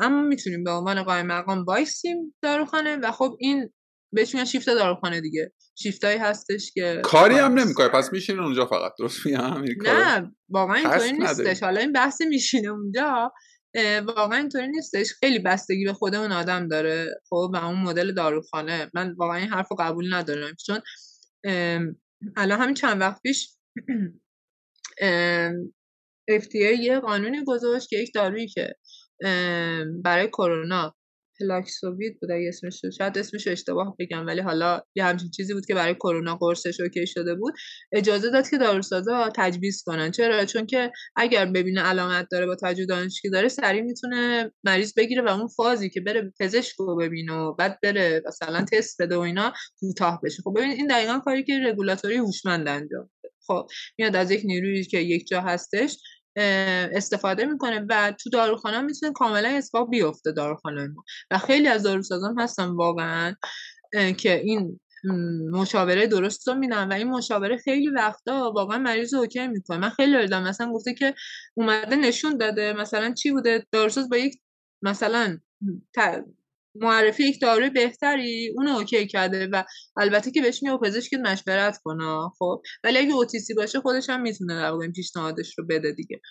اما 0.01 0.21
می‌تونیم 0.21 0.63
به 0.63 0.71
عنوان 0.71 1.03
قائم 1.03 1.25
مقام 1.27 1.63
وایسیم 1.63 2.35
داروخانه 2.41 2.95
و 2.95 3.11
خب 3.11 3.37
این 3.39 3.69
بهش 4.13 4.33
میگن 4.35 4.45
شیفت 4.45 4.65
داروخانه 4.69 5.21
دیگه. 5.21 5.51
شیفتایی 5.77 6.17
هستش 6.17 6.71
که 6.73 7.01
کاری 7.03 7.35
هم 7.35 7.53
نمی‌کنه. 7.53 7.87
پس 7.87 8.13
میشینه 8.13 8.43
اونجا 8.43 8.65
فقط. 8.65 8.91
درست 8.99 9.25
میگم؟ 9.25 9.63
نه 9.81 10.31
واقعا 10.49 10.75
اینطوری 10.75 11.11
نیستش. 11.11 11.63
حالا 11.63 11.79
این 11.79 11.91
بحث 11.91 12.21
میشینه 12.21 12.67
اونجا. 12.67 13.33
واقعا 14.05 14.37
اینطوری 14.37 14.67
نیستش. 14.67 15.13
خیلی 15.19 15.39
بستگی 15.39 15.85
به 15.85 15.93
خود 15.93 16.15
اون 16.15 16.31
آدم 16.31 16.67
داره 16.67 17.07
خب 17.29 17.51
و 17.53 17.55
اون 17.55 17.81
مدل 17.81 18.11
داروخانه. 18.11 18.91
من 18.93 19.15
واقعا 19.17 19.37
این 19.37 19.49
حرف 19.49 19.67
رو 19.71 19.77
قبول 19.79 20.13
ندارم. 20.13 20.55
چون 20.65 20.79
الان 22.37 22.59
همین 22.59 22.75
چند 22.75 23.01
وقت 23.01 23.21
پیش 23.21 23.49
FDA 26.31 26.79
یه 26.79 26.99
قانونی 26.99 27.43
گذاشت 27.43 27.89
که 27.89 27.97
یک 27.97 28.11
دارویی 28.13 28.47
که 28.47 28.75
برای 30.03 30.27
کرونا 30.27 30.95
پلاکسووید 31.39 32.19
بود 32.19 32.31
اگه 32.31 32.47
اسمش 32.47 32.81
شاید 32.97 33.17
اسمش 33.17 33.47
اشتباه 33.47 33.95
بگم 33.99 34.25
ولی 34.25 34.41
حالا 34.41 34.81
یه 34.95 35.05
همچین 35.05 35.29
چیزی 35.29 35.53
بود 35.53 35.65
که 35.65 35.75
برای 35.75 35.93
کرونا 35.93 36.35
قرصش 36.35 36.79
اوکی 36.79 37.07
شده 37.07 37.35
بود. 37.35 37.53
اجازه 37.91 38.29
داد 38.29 38.49
که 38.49 38.57
داروسازا 38.57 39.29
تجویز 39.35 39.83
کنن. 39.85 40.11
چرا؟ 40.11 40.45
چون 40.45 40.65
که 40.65 40.91
اگر 41.15 41.45
ببینه 41.45 41.81
علامت 41.81 42.27
داره 42.31 42.45
با 42.45 42.55
توجه 42.55 42.85
دانشگاه 42.85 43.31
داره 43.31 43.47
سریع 43.47 43.81
می‌تونه 43.81 44.51
مریض 44.63 44.93
بگیره 44.97 45.21
و 45.21 45.27
اون 45.27 45.47
فازی 45.47 45.89
که 45.89 46.01
بره 46.01 46.33
پزشک 46.39 46.75
رو 46.79 46.95
ببینه 46.95 47.33
و 47.33 47.53
بعد 47.53 47.79
بره 47.83 48.21
مثلا 48.27 48.65
تست 48.71 49.01
بده 49.01 49.17
و 49.17 49.19
اینا 49.19 49.53
کوتاه 49.79 50.21
بشه. 50.23 50.41
خب 50.43 50.53
ببین 50.57 50.71
این 50.71 50.87
دقیقا 50.87 51.19
کاری 51.19 51.43
که 51.43 51.59
رگولاتوری 51.65 52.15
هوشمند 52.15 52.67
انجام 52.67 53.09
خب 53.47 53.67
میاد 53.97 54.15
از 54.15 54.31
یک 54.31 54.41
نیرویی 54.45 54.83
که 54.83 54.97
یک 54.97 55.27
جا 55.27 55.41
هستش 55.41 55.97
استفاده 56.35 57.45
می‌کنه 57.45 57.85
و 57.89 58.13
تو 58.23 58.29
داروخانه 58.29 58.81
می‌تونه 58.81 59.13
کاملا 59.13 59.49
اتفاق 59.49 59.89
بیفته 59.89 60.31
داروخانه 60.31 60.87
ما. 60.87 61.03
و 61.31 61.37
خیلی 61.37 61.67
از 61.67 61.83
داروسازان 61.83 62.39
هستن 62.39 62.65
واقعا 62.65 63.35
که 64.17 64.39
این 64.39 64.79
مشاوره 65.51 66.07
درست 66.07 66.47
رو 66.47 66.53
میدن 66.53 66.87
و 66.87 66.93
این 66.93 67.07
مشاوره 67.07 67.57
خیلی 67.57 67.89
وقتا 67.89 68.51
واقعا 68.55 68.77
مریض 68.77 69.13
رو 69.13 69.19
OK 69.19 69.47
می‌کنه. 69.47 69.77
من 69.77 69.89
خیلی 69.89 70.21
دیدم 70.21 70.43
مثلا 70.43 70.71
گفته 70.71 70.93
که 70.93 71.15
اومده 71.53 71.95
نشون 71.95 72.37
داده 72.37 72.73
مثلا 72.73 73.13
چی 73.13 73.31
بوده؟ 73.31 73.65
داروساز 73.71 74.09
با 74.09 74.17
یک 74.17 74.41
مثلا 74.81 75.37
معرفی 76.75 77.23
یک 77.23 77.41
داروی 77.41 77.69
بهتری 77.69 78.53
اونو 78.55 78.71
OK 78.71 79.07
کرده 79.07 79.47
و 79.51 79.63
البته 79.97 80.31
که 80.31 80.41
بهش 80.41 80.63
میگه 80.63 80.77
پزشک 80.77 81.13
مشورت 81.13 81.77
کنه 81.83 82.29
خب. 82.39 82.61
ولی 82.83 82.97
اگه 82.97 83.13
OTC 83.13 83.53
باشه 83.53 83.79
خودش 83.79 84.09
هم 84.09 84.21
می‌تونه 84.21 84.55
در 84.55 84.71
واقع 84.71 84.91
پیشنهادش 84.91 85.57
رو 85.57 85.65
بده 85.69 85.91
دیگه. 85.91 86.21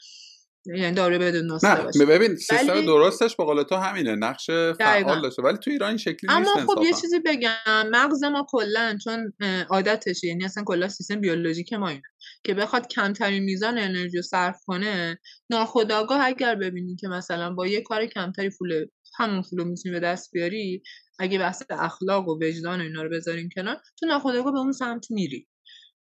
یعنی 0.67 0.95
داروی 0.95 1.19
بدون 1.19 1.53
نسخه 1.53 1.83
باشه. 1.83 2.07
ببین 2.07 2.37
سیستم 2.37 2.69
ولی... 2.69 2.87
درستش 2.87 3.37
به 3.37 3.45
قول 3.45 3.63
تو 3.63 3.75
همینه. 3.75 4.15
نقش 4.17 4.51
فعال 4.79 5.23
داشته. 5.23 5.43
ولی 5.43 5.59
تو 5.59 5.71
ایران 5.71 5.89
این 5.89 5.99
شکلی 5.99 6.31
اما 6.31 6.53
نیست 6.57 6.67
خب 6.67 6.83
یه 6.83 6.93
چیزی 6.93 7.19
بگم. 7.27 7.89
مغز 7.91 8.25
ما 8.25 8.47
کلا 8.49 8.99
چون 9.05 9.33
عادتشه 9.71 10.27
یعنی 10.27 10.45
اصلا 10.45 10.65
کلا 10.67 10.89
سیستم 10.89 11.21
بیولوژیک 11.21 11.73
ما 11.73 11.89
اینه. 11.89 12.03
که 12.45 12.55
بخواد 12.55 12.89
کمترین 12.89 13.43
میزان 13.43 13.79
انرژی 13.79 14.17
رو 14.17 14.23
صرف 14.23 14.61
کنه 14.67 15.19
ناخودآگاه 15.51 16.25
اگر 16.25 16.55
ببینی 16.55 16.97
که 16.97 17.09
مثلا 17.09 17.55
با 17.55 17.67
یه 17.67 17.81
کار 17.81 18.07
کمتری 18.07 18.51
پول 18.59 18.87
همون 19.17 19.43
پول 19.51 19.65
می‌تونی 19.65 19.93
به 19.93 20.01
دست 20.01 20.31
بیاری 20.33 20.83
اگه 21.19 21.39
بحث 21.39 21.63
اخلاق 21.71 22.29
و 22.29 22.39
وجدان 22.43 22.81
و 22.81 22.83
اینا 22.83 23.03
رو 23.03 23.11
بذاریم 23.11 23.49
کنار 23.55 23.77
تو 24.01 24.07
ناخودآگاه 24.07 24.53
به 24.53 24.59
اون 24.59 24.73
سمت 24.73 25.11
میری. 25.11 25.49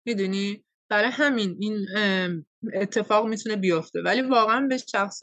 می‌دونی؟ 0.04 0.64
برای 0.88 1.10
همین 1.10 1.56
این 1.60 1.86
اتفاق 2.74 3.26
می‌تونه 3.26 3.56
بیفته. 3.56 4.02
ولی 4.02 4.22
واقعا 4.22 4.66
به 4.66 4.76
شخص 4.76 5.20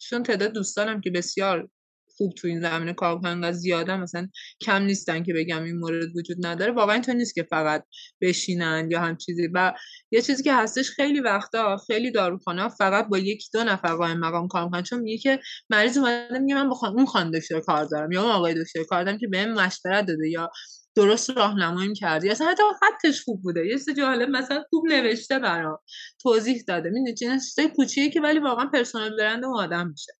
چون 0.00 0.22
تعداد 0.22 0.52
دوستانم 0.52 1.00
که 1.00 1.10
بسیار 1.10 1.70
خوب 2.18 2.34
تو 2.34 2.48
این 2.48 2.60
زمینه 2.60 2.92
کار 2.92 3.20
کنن 3.20 3.52
زیاده 3.52 3.96
مثلا 3.96 4.28
کم 4.60 4.82
نیستن 4.82 5.22
که 5.22 5.34
بگم 5.34 5.64
این 5.64 5.78
مورد 5.78 6.16
وجود 6.16 6.46
نداره. 6.46 6.72
واقعا 6.72 6.94
اینطور 6.94 7.14
نیست 7.14 7.34
که 7.34 7.42
فقط 7.42 7.84
بشینن 8.20 8.88
یا 8.90 9.00
هم 9.00 9.16
چیزی. 9.16 9.48
و 9.54 9.74
یه 10.10 10.22
چیزی 10.22 10.42
که 10.42 10.54
هستش 10.54 10.90
خیلی 10.90 11.20
وقتا 11.20 11.76
خیلی 11.86 12.10
داروخانه 12.10 12.68
فقط 12.68 13.08
با 13.08 13.18
یک 13.18 13.48
دو 13.52 13.64
نفر 13.64 13.94
قائم 13.94 14.18
مقام 14.18 14.48
کار 14.48 14.64
می‌کنن. 14.64 14.82
چون 14.82 15.00
میگه 15.00 15.18
که 15.18 15.40
مریض 15.70 15.98
اومده 15.98 16.38
میگه 16.38 16.54
من 16.54 16.70
بخوام 16.70 16.96
اون 16.96 17.06
خانم 17.06 17.30
دکتر 17.30 17.60
کار 17.60 17.84
دارم 17.84 18.12
یا 18.12 18.22
اون 18.22 18.32
آقای 18.32 18.54
دکتر 18.54 18.84
کار 18.84 19.04
دارم 19.04 19.18
که 19.18 19.28
بهم 19.28 19.52
مشورت 19.52 20.06
داده 20.06 20.28
یا 20.28 20.50
درست 20.98 21.30
راهنمایی 21.30 21.94
کردی. 21.94 22.30
اصلا 22.30 22.46
حتی 22.46 22.62
خطش 22.80 23.22
خوب 23.24 23.42
بوده. 23.42 23.66
یه 23.66 23.76
سه 23.76 23.94
جالب 23.94 24.30
مثلا 24.30 24.62
خوب 24.70 24.84
نوشته 24.86 25.38
برام. 25.38 25.78
توضیح 26.22 26.62
داده. 26.68 26.90
می‌دونی 26.90 27.14
چیزای 27.14 27.68
کوچیکی 27.76 28.10
که 28.10 28.20
ولی 28.20 28.38
واقعا 28.38 28.66
پرسونال 28.66 29.16
برند 29.16 29.44
اون 29.44 29.56
آدم 29.56 29.88
میشه. 29.88 30.12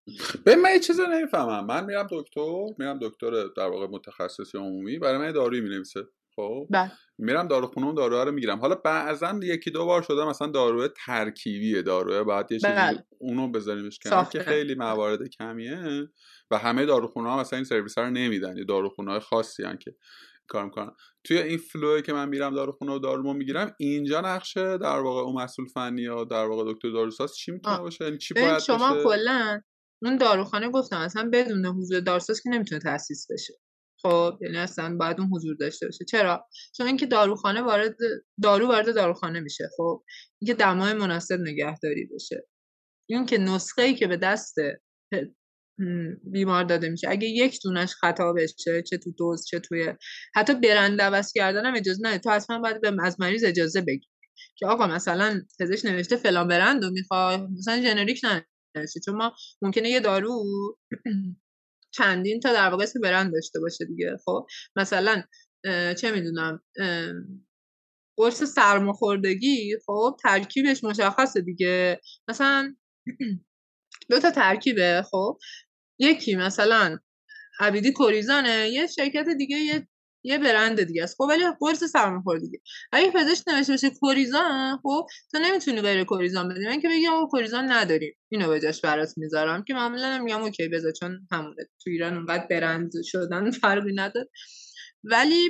به 0.44 0.56
من 0.56 0.70
یه 0.70 0.80
چیزی 0.80 1.02
نمی‌فهمم. 1.10 1.66
من 1.66 1.84
میرم 1.84 2.06
دکتر 2.10 2.64
میرم 2.78 2.98
دکتر 3.02 3.30
در 3.56 3.66
واقع 3.66 3.86
متخصص 3.86 4.54
عمومی. 4.54 4.98
برای 4.98 5.18
من 5.18 5.32
دارویی 5.32 5.60
می‌نویسه. 5.60 6.00
خب؟ 6.36 6.66
بله. 6.70 6.92
میرم 7.18 7.48
داروخونه 7.48 7.86
اون 7.86 7.94
داروها 7.94 8.22
رو 8.22 8.32
می‌گیرم. 8.32 8.58
حالا 8.58 8.74
بعضا 8.74 9.40
یکی 9.42 9.70
دو 9.70 9.86
بار 9.86 10.02
شده 10.02 10.24
مثلا 10.24 10.48
داروی 10.48 10.88
ترکیبیه. 11.06 11.82
داروی 11.82 12.24
بعد 12.24 12.52
یه 12.52 12.58
چیزی 12.58 12.72
بله. 12.72 13.04
اونو 13.18 13.48
بذاریمش 13.48 13.98
کنار 13.98 14.24
که 14.24 14.38
خیلی 14.38 14.74
موارد 14.74 15.28
کمیه. 15.28 16.08
و 16.50 16.58
همه 16.58 16.86
داروخونه 16.86 17.30
ها 17.30 17.40
مثلا 17.40 17.56
این 17.56 17.64
سرویس 17.64 17.98
رو 17.98 18.10
نمیدن. 18.10 18.56
یه 18.56 18.64
داروخونه 18.64 19.10
های 19.10 19.20
خاصی 19.20 19.62
هن 19.62 19.76
که 19.76 19.94
کار 20.48 20.64
می‌کنن. 20.64 20.90
توی 21.24 21.38
این 21.38 21.58
فلوی 21.58 22.02
که 22.02 22.12
من 22.12 22.28
میرم 22.28 22.54
داروخونه 22.54 22.92
و 22.92 22.98
دارومو 22.98 23.32
می‌گیرم 23.32 23.74
اینجا 23.78 24.20
نقشه 24.20 24.78
در 24.78 24.98
واقع 24.98 25.20
اون 25.20 25.42
مسئول 25.42 25.66
فنی 25.74 26.02
یا 26.02 26.24
در 26.24 26.44
واقع 26.44 26.72
دکتر 26.72 26.90
داروساز 26.90 27.36
چی 27.36 27.52
می‌تونه 27.52 27.78
باشه؟ 27.78 28.04
یعنی 28.04 28.18
چی 28.18 28.34
باید 28.34 28.58
شما 28.58 29.02
کلا 29.04 29.60
اون 30.02 30.16
داروخانه 30.16 30.70
گفتم 30.70 30.96
اصلا 30.96 31.30
بدون 31.32 31.66
حضور 31.66 32.00
داروساز 32.00 32.40
که 32.40 32.50
نمی‌تونه 32.50 32.80
تاسیس 32.80 33.26
بشه. 33.30 33.54
خب 34.02 34.38
یعنی 34.40 34.56
اصلا 34.56 34.96
باید 34.96 35.20
اون 35.20 35.28
حضور 35.32 35.56
داشته 35.56 35.86
باشه. 35.86 36.04
چرا؟ 36.04 36.46
چون 36.76 36.86
اینکه 36.86 37.06
داروخانه 37.06 37.62
وارد 37.62 37.96
دارو 38.42 38.66
وارد 38.68 38.94
داروخانه 38.94 39.40
میشه. 39.40 39.68
خب 39.76 40.02
اینکه 40.40 40.54
دمای 40.54 40.92
مناسب 40.92 41.40
نگهداری 41.40 42.08
بشه 42.14 42.46
اینکه 43.10 43.38
نسخه 43.38 43.82
ای 43.82 43.94
که 43.94 44.06
به 44.06 44.16
دست 44.16 44.54
بیمار 46.24 46.64
داده 46.64 46.88
میشه. 46.88 47.08
اگه 47.10 47.28
یک 47.28 47.58
دونش 47.64 47.94
خطا 47.94 48.32
بشه 48.32 48.82
چه 48.82 48.98
تو 48.98 49.12
دوز 49.18 49.46
چه 49.46 49.58
توی 49.60 49.94
حتی 50.34 50.54
برند 50.54 51.00
عوض 51.02 51.32
کردن 51.32 51.66
هم 51.66 51.74
اجازه 51.76 52.02
نه 52.02 52.18
تو 52.18 52.30
اصلا 52.30 52.58
باید 52.58 52.80
به 52.80 52.92
از 53.04 53.20
مریض 53.20 53.44
اجازه 53.44 53.80
بگی 53.80 54.08
که 54.58 54.66
آقا 54.66 54.86
مثلا 54.86 55.40
پزشک 55.60 55.86
نوشته 55.86 56.16
فلان 56.16 56.48
برند 56.48 56.84
و 56.84 56.90
می‌خوای 56.90 57.36
مثلا 57.58 57.82
جنریک 57.82 58.20
ننوشته 58.24 59.00
چون 59.04 59.16
ما 59.16 59.32
ممکنه 59.62 59.88
یه 59.90 60.00
دارو 60.00 60.44
چندین 61.96 62.40
تا 62.40 62.52
در 62.52 62.70
واقع 62.70 62.86
برند 63.02 63.32
داشته 63.32 63.60
باشه 63.60 63.84
دیگه. 63.84 64.16
خب 64.24 64.46
مثلا 64.76 65.22
چه 66.00 66.12
می‌دونم 66.12 66.62
قرص 68.18 68.42
سرماخوردگی 68.44 69.76
خب 69.86 70.16
ترکیبش 70.22 70.84
مشخصه 70.84 71.40
دیگه. 71.40 72.00
مثلا 72.28 72.76
دو 74.10 74.20
تا 74.20 74.30
ترکیبه 74.30 75.04
خب. 75.10 75.38
یکی 75.98 76.36
مثلا 76.36 76.98
عبیدی 77.60 77.92
کوریزانه 77.92 78.68
یه 78.68 78.86
شرکت 78.86 79.28
دیگه 79.38 79.56
یه 79.56 79.88
یه 80.24 80.38
برند 80.38 80.82
دیگه 80.82 81.02
است. 81.02 81.14
خب 81.16 81.24
ولی 81.30 81.44
قرص 81.60 81.84
سرماخوردگی 81.84 82.46
دیگه. 82.46 82.62
اگه 82.92 83.10
پزشک 83.10 83.48
نوشته 83.48 83.72
باشه 83.72 83.90
کوریزان 83.90 84.78
خب 84.82 85.06
تو 85.32 85.38
نمی‌تونی 85.38 85.80
غیر 85.80 86.04
کوریزان 86.04 86.48
بدی. 86.48 86.66
من 86.66 86.80
که 86.80 86.88
بگم 86.88 87.26
کوریزان 87.30 87.72
نداریم. 87.72 88.14
اینو 88.28 88.48
به 88.48 88.60
جاش 88.60 88.80
برات 88.80 89.14
می‌ذارم 89.16 89.64
که 89.64 89.74
معمولا 89.74 90.18
میگم 90.18 90.42
اوکی 90.42 90.68
بذار 90.68 90.92
چون 90.92 91.28
همونه. 91.32 91.64
تو 91.84 91.90
ایران 91.90 92.14
اونقدر 92.16 92.46
برند 92.50 92.92
شدن 93.04 93.50
فرقی 93.62 93.94
نداره. 93.94 94.28
ولی 95.04 95.48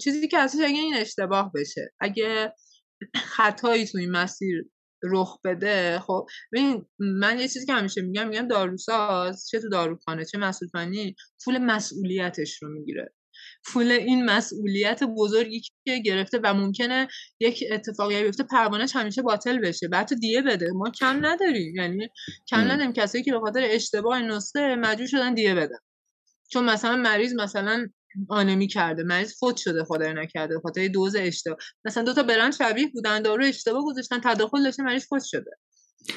چیزی 0.00 0.28
که 0.28 0.38
اصلا 0.38 0.64
اگه 0.64 0.78
این 0.78 0.94
اشتباه 0.96 1.52
بشه 1.54 1.92
اگه 2.00 2.52
خطایی 3.16 3.86
تو 3.86 3.98
این 3.98 4.10
مسیر 4.10 4.64
رخ 5.04 5.38
بده. 5.44 5.98
خب 5.98 6.26
ببین 6.52 6.86
من 6.98 7.38
یه 7.40 7.48
چیزی 7.48 7.66
که 7.66 7.72
همیشه 7.72 8.02
میگم 8.02 8.28
میگم 8.28 8.48
داروساز 8.48 9.48
چه 9.48 9.60
تو 9.60 9.68
داروخانه 9.68 10.24
چه 10.24 10.38
مسئول 10.38 10.68
فنی 10.68 11.14
پول 11.44 11.58
مسئولیتش 11.58 12.62
رو 12.62 12.68
می‌گیره. 12.68 13.14
پول 13.66 13.90
این 13.90 14.24
مسئولیت 14.24 15.02
بزرگی 15.04 15.60
که 15.84 15.98
گرفته 15.98 16.40
و 16.44 16.54
ممکنه 16.54 17.08
یک 17.40 17.64
اتفاقی 17.70 18.22
بیفته 18.22 18.44
پروانش 18.44 18.96
همیشه 18.96 19.22
باطل 19.22 19.58
بشه. 19.58 19.88
بعد 19.88 20.08
تو 20.08 20.14
دیه 20.14 20.42
بده. 20.42 20.70
ما 20.72 20.90
کم 20.90 21.26
نداریم. 21.26 21.76
یعنی 21.76 22.08
کم 22.48 22.60
نداریم. 22.60 22.92
کسایی 22.92 23.24
که 23.24 23.32
به 23.32 23.40
خاطر 23.40 23.60
اشتباه 23.64 24.22
نسخه 24.22 24.74
مجبور 24.74 25.06
شدن 25.06 25.34
دیه 25.34 25.54
بدن. 25.54 25.78
چون 26.52 26.64
مثلا 26.64 26.96
مریض 26.96 27.34
مثلا 27.34 27.88
آنمی 28.28 28.68
کرده 28.68 29.02
مریض 29.02 29.38
فوت 29.38 29.56
شده 29.56 29.84
خدای 29.84 30.14
نکرده 30.14 30.60
خاطر 30.60 30.88
دوز 30.88 31.16
اشتباه. 31.16 31.58
مثلا 31.84 32.02
دو 32.02 32.14
تا 32.14 32.22
برند 32.22 32.52
شبیه 32.52 32.88
بودن 32.94 33.22
دارو 33.22 33.44
اشتباه 33.44 33.84
گذاشتن 33.84 34.20
تداخل 34.24 34.64
داشته 34.64 34.82
مریض 34.82 35.06
فوت 35.08 35.22
شده. 35.24 35.50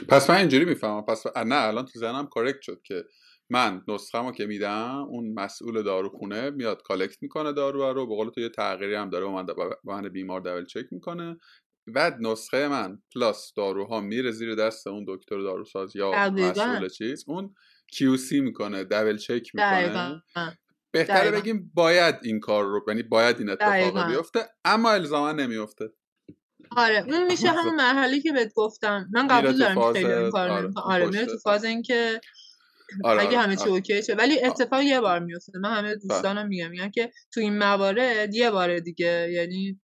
پس 0.09 0.29
من 0.29 0.35
اینجوری 0.35 0.65
می‌فهمم. 0.65 1.05
پس 1.05 1.23
نه 1.45 1.55
الان 1.55 1.85
تو 1.85 1.99
ذهنم 1.99 2.27
correct 2.27 2.61
شد 2.61 2.81
که 2.83 3.03
من 3.49 3.81
نسخه 3.87 4.31
که 4.31 4.45
میدم 4.45 5.05
اون 5.09 5.33
مسئول 5.33 5.83
داروخونه 5.83 6.49
میاد 6.49 6.81
collect 6.81 7.17
می‌کنه 7.21 7.53
دارو 7.53 7.93
رو 7.93 8.07
به 8.07 8.15
قول 8.15 8.29
تو 8.29 8.41
یه 8.41 8.49
تغییری 8.49 8.95
هم 8.95 9.09
داره 9.09 9.27
من, 9.27 9.45
من 9.83 10.09
بیمار 10.09 10.41
double 10.41 10.65
check 10.65 10.85
می‌کنه. 10.91 11.37
بعد 11.87 12.17
نسخه 12.19 12.67
من 12.67 13.01
plus 13.15 13.53
داروها 13.57 14.01
میره 14.01 14.31
زیر 14.31 14.55
دست 14.55 14.87
اون 14.87 15.05
دکتر 15.07 15.41
داروساز 15.41 15.95
یا 15.95 16.29
مسئول 16.29 16.89
چیز 16.89 17.23
اون 17.27 17.53
کیوسی 17.91 18.39
می‌کنه 18.39 18.83
دبل 18.83 19.17
چک 19.17 19.55
می‌کنه. 19.55 20.21
بهتره 20.97 21.31
بگیم 21.31 21.71
باید 21.73 22.15
این 22.23 22.39
کار 22.39 22.63
رو 22.63 22.85
یعنی 22.87 23.03
باید 23.03 23.39
این 23.39 23.49
اتفاق 23.49 24.07
بیفته 24.07 24.39
اما 24.65 24.91
الزاما 24.91 25.31
نمیفته. 25.31 25.89
آره 26.77 27.03
اون 27.07 27.25
میشه 27.25 27.47
همون 27.47 27.75
مرحله 27.75 28.21
که 28.21 28.31
بهت 28.31 28.53
گفتم. 28.55 29.09
من 29.13 29.27
قبول 29.27 29.57
دارم 29.57 29.93
که 29.93 29.99
خیلی 29.99 30.13
این 30.13 30.31
کار 30.31 30.49
آره, 30.49 30.71
آره 30.75 31.05
میره 31.05 31.25
تو 31.25 31.37
فاز 31.37 31.65
اینکه 31.65 32.21
آره 33.03 33.21
اگه 33.21 33.37
همه 33.37 33.55
چی 33.55 33.61
آره. 33.61 33.71
اوکی 33.71 34.03
شه. 34.03 34.13
ولی 34.13 34.43
اتفاق 34.43 34.81
یه 34.81 35.01
بار 35.01 35.19
میفته 35.19 35.59
من 35.59 35.77
همه 35.77 35.95
دوستانم 35.95 36.47
میگم 36.47 36.69
میگن 36.69 36.89
که 36.89 37.11
تو 37.33 37.39
این 37.39 37.57
موارد 37.57 38.35
یه 38.35 38.51
بار 38.51 38.79
دیگه. 38.79 39.29
یعنی 39.31 39.81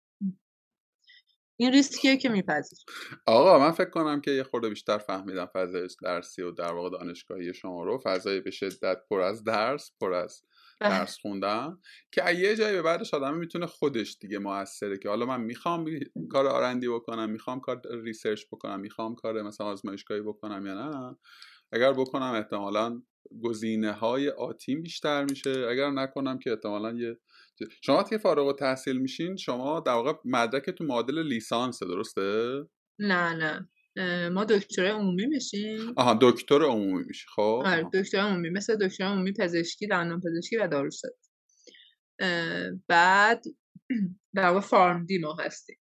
این 1.60 1.72
ریسکیه 1.72 2.18
که 2.18 2.30
میپذیر 2.30 2.80
آقا 3.28 3.60
من 3.60 3.72
فکر 3.72 3.90
کنم 3.90 4.22
که 4.22 4.32
یه 4.32 4.44
خورده 4.44 4.70
بیشتر 4.70 4.98
فهمیدم 4.98 5.46
فضای 5.46 5.88
درسی 6.04 6.42
و 6.42 6.52
در 6.52 6.74
واقع 6.74 6.90
دانشگاهی 6.90 7.54
شما 7.54 7.84
رو. 7.84 8.02
فضای 8.04 8.40
به 8.40 8.52
شدت 8.52 8.98
پر 9.10 9.20
از 9.20 9.44
درس 9.44 9.92
پر 10.02 10.14
از 10.14 10.42
بله. 10.42 10.51
درس 10.88 11.18
خوندم 11.18 11.80
که 12.12 12.32
یه 12.32 12.56
جایی 12.56 12.76
به 12.76 12.82
بعدش 12.82 13.14
آدم 13.14 13.38
می‌تونه 13.38 13.66
خودش 13.66 14.18
دیگه 14.22 14.40
موثره 14.40 14.98
که 14.98 15.10
حالا 15.10 15.26
من 15.26 15.42
می‌خوام 15.42 15.86
کار 16.32 16.48
R&D 16.48 16.88
بکنم 16.90 17.30
می‌خوام 17.30 17.60
کار 17.60 17.82
research 18.04 18.44
بکنم 18.52 18.80
می‌خوام 18.80 19.16
کار 19.16 19.42
مثلا 19.42 19.68
آزمایشگاهی 19.68 20.22
بکنم 20.22 20.66
یا 20.66 20.74
نه 20.92 21.18
اگر 21.72 21.94
بکنم 21.94 22.34
احتمالا 22.36 23.02
گزینه 23.44 23.92
های 23.92 24.30
آتیم 24.30 24.82
بیشتر 24.84 25.26
میشه 25.26 25.68
اگر 25.70 25.90
نکنم 25.92 26.40
که 26.40 26.52
احتمالا 26.52 26.92
یه 26.94 27.18
شما 27.84 28.04
که 28.04 28.18
فارغ‌التحصیل 28.18 28.98
میشین 28.98 29.36
شما 29.38 29.80
در 29.80 29.94
واقع 29.94 30.14
مدرک 30.26 30.70
تو 30.70 30.84
معادل 30.84 31.24
لیسانس 31.24 31.84
درسته؟ 31.84 32.64
نه 33.00 33.34
نه. 33.34 33.70
ما 34.32 34.44
دکتر 34.44 34.86
عمومی 34.86 35.26
میشیم؟ 35.26 35.94
آها 35.98 36.20
دکتر 36.22 36.64
عمومی 36.64 37.04
میشه. 37.08 37.26
خب. 37.36 37.64
آره 37.66 37.90
دکتر 37.94 38.18
عمومی. 38.18 38.50
مثل 38.50 38.88
دکتر 38.88 39.04
عمومی 39.04 39.34
پزشکی 39.40 39.88
دندان 39.88 40.22
پزشکی 40.22 40.58
و 40.58 40.68
داروسازی 40.68 41.14
بعد 42.88 43.44
در 44.36 44.48
واقع 44.48 44.60
فارم 44.60 45.06
دی 45.06 45.18
ما 45.18 45.36
هستیم. 45.40 45.78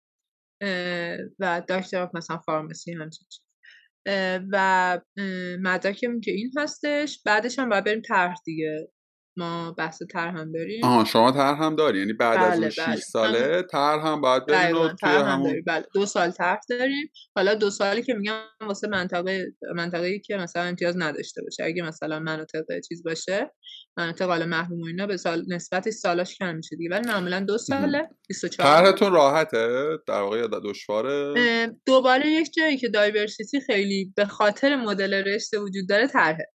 و 1.38 1.62
دکتر 1.68 2.08
مثلا 2.14 2.38
فارمسی 2.38 2.92
همچین 2.92 3.26
چیز. 3.28 3.44
و 4.52 5.00
مدرکمون 5.60 6.20
که 6.20 6.30
این 6.30 6.52
هستش 6.58 7.22
بعدش 7.22 7.58
هم 7.58 7.68
باید 7.68 7.84
بریم 7.84 8.02
طرح 8.02 8.34
دیگه. 8.44 8.88
ما 9.36 9.72
بحث 9.72 10.02
تر 10.10 10.28
هم 10.28 10.52
داریم؟ 10.52 10.84
آها 10.84 11.04
شما 11.04 11.32
تر 11.32 11.54
هم 11.54 11.76
داری. 11.76 11.98
یعنی 11.98 12.12
بعد 12.12 12.38
بله، 12.38 12.46
از 12.46 12.58
اون 12.58 12.70
6 12.70 12.78
بله. 12.78 12.96
ساله 12.96 13.62
تر 13.62 13.98
هم 13.98 14.20
باید 14.20 14.46
بریم 14.46 14.76
و 14.76 14.88
توی 14.88 15.10
همون 15.10 15.62
بله 15.66 15.84
دو 15.94 16.06
سال 16.06 16.30
تر 16.30 16.58
داریم. 16.70 17.10
حالا 17.36 17.54
دو 17.54 17.70
سالی 17.70 18.02
که 18.02 18.14
میگم 18.14 18.40
واسه 18.60 18.88
منطقه 18.88 19.46
منطقه‌ای 19.74 20.20
که 20.20 20.36
مثلا 20.36 20.62
امتیاز 20.62 20.96
نداشته 20.98 21.42
باشه. 21.42 21.64
اگه 21.64 21.82
مثلا 21.82 22.18
مناطق 22.18 22.64
چیز 22.88 23.02
باشه 23.02 23.50
مناطق 23.96 24.26
حالا 24.26 24.46
محروم 24.46 24.80
و 24.80 24.86
اینا 24.86 25.06
به 25.06 25.16
سال 25.16 25.44
نسبت 25.48 25.90
سالاش 25.90 26.38
کم 26.38 26.54
میشه 26.54 26.76
دیگه. 26.76 26.90
ولی 26.90 27.08
معمولا 27.08 27.40
دو 27.40 27.58
ساله 27.58 28.08
24 28.28 28.84
طرحتون 28.84 29.12
راحته؟ 29.12 29.86
در 30.08 30.20
واقع 30.20 30.48
دشواره؟ 30.64 31.34
دوباره 31.86 32.26
یک 32.26 32.52
جایی 32.52 32.76
که 32.76 32.88
دایورسیتی 32.88 33.60
خیلی 33.60 34.12
به 34.16 34.24
خاطر 34.24 34.76
مدل 34.76 35.14
رشته 35.14 35.58
وجود 35.58 35.88
داره 35.88 36.06
طرحه. 36.06 36.53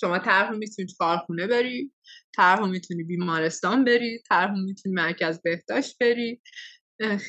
شما 0.00 0.18
طرح 0.18 0.50
می‌تونی 0.50 0.88
کارخونه 0.98 1.46
بری 1.46 1.92
طرح 2.36 2.66
می‌تونی 2.66 3.02
بیمارستان 3.04 3.84
بری 3.84 4.22
طرح 4.28 4.52
می‌تونی 4.54 4.94
مرکز 4.94 5.40
بهداشت 5.42 5.96
بری. 6.00 6.42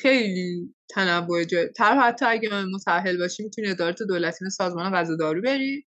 خیلی 0.02 0.74
تنوع 0.90 1.44
طرح 1.76 1.98
حتی 1.98 2.24
اگه 2.24 2.64
متأهل 2.64 3.18
باشی 3.18 3.42
می‌تونی 3.42 3.68
ادارات 3.68 4.02
دولتی 4.02 4.50
سازمان 4.50 4.92
غذا 4.92 5.16
دارو 5.16 5.42
بری. 5.42 5.86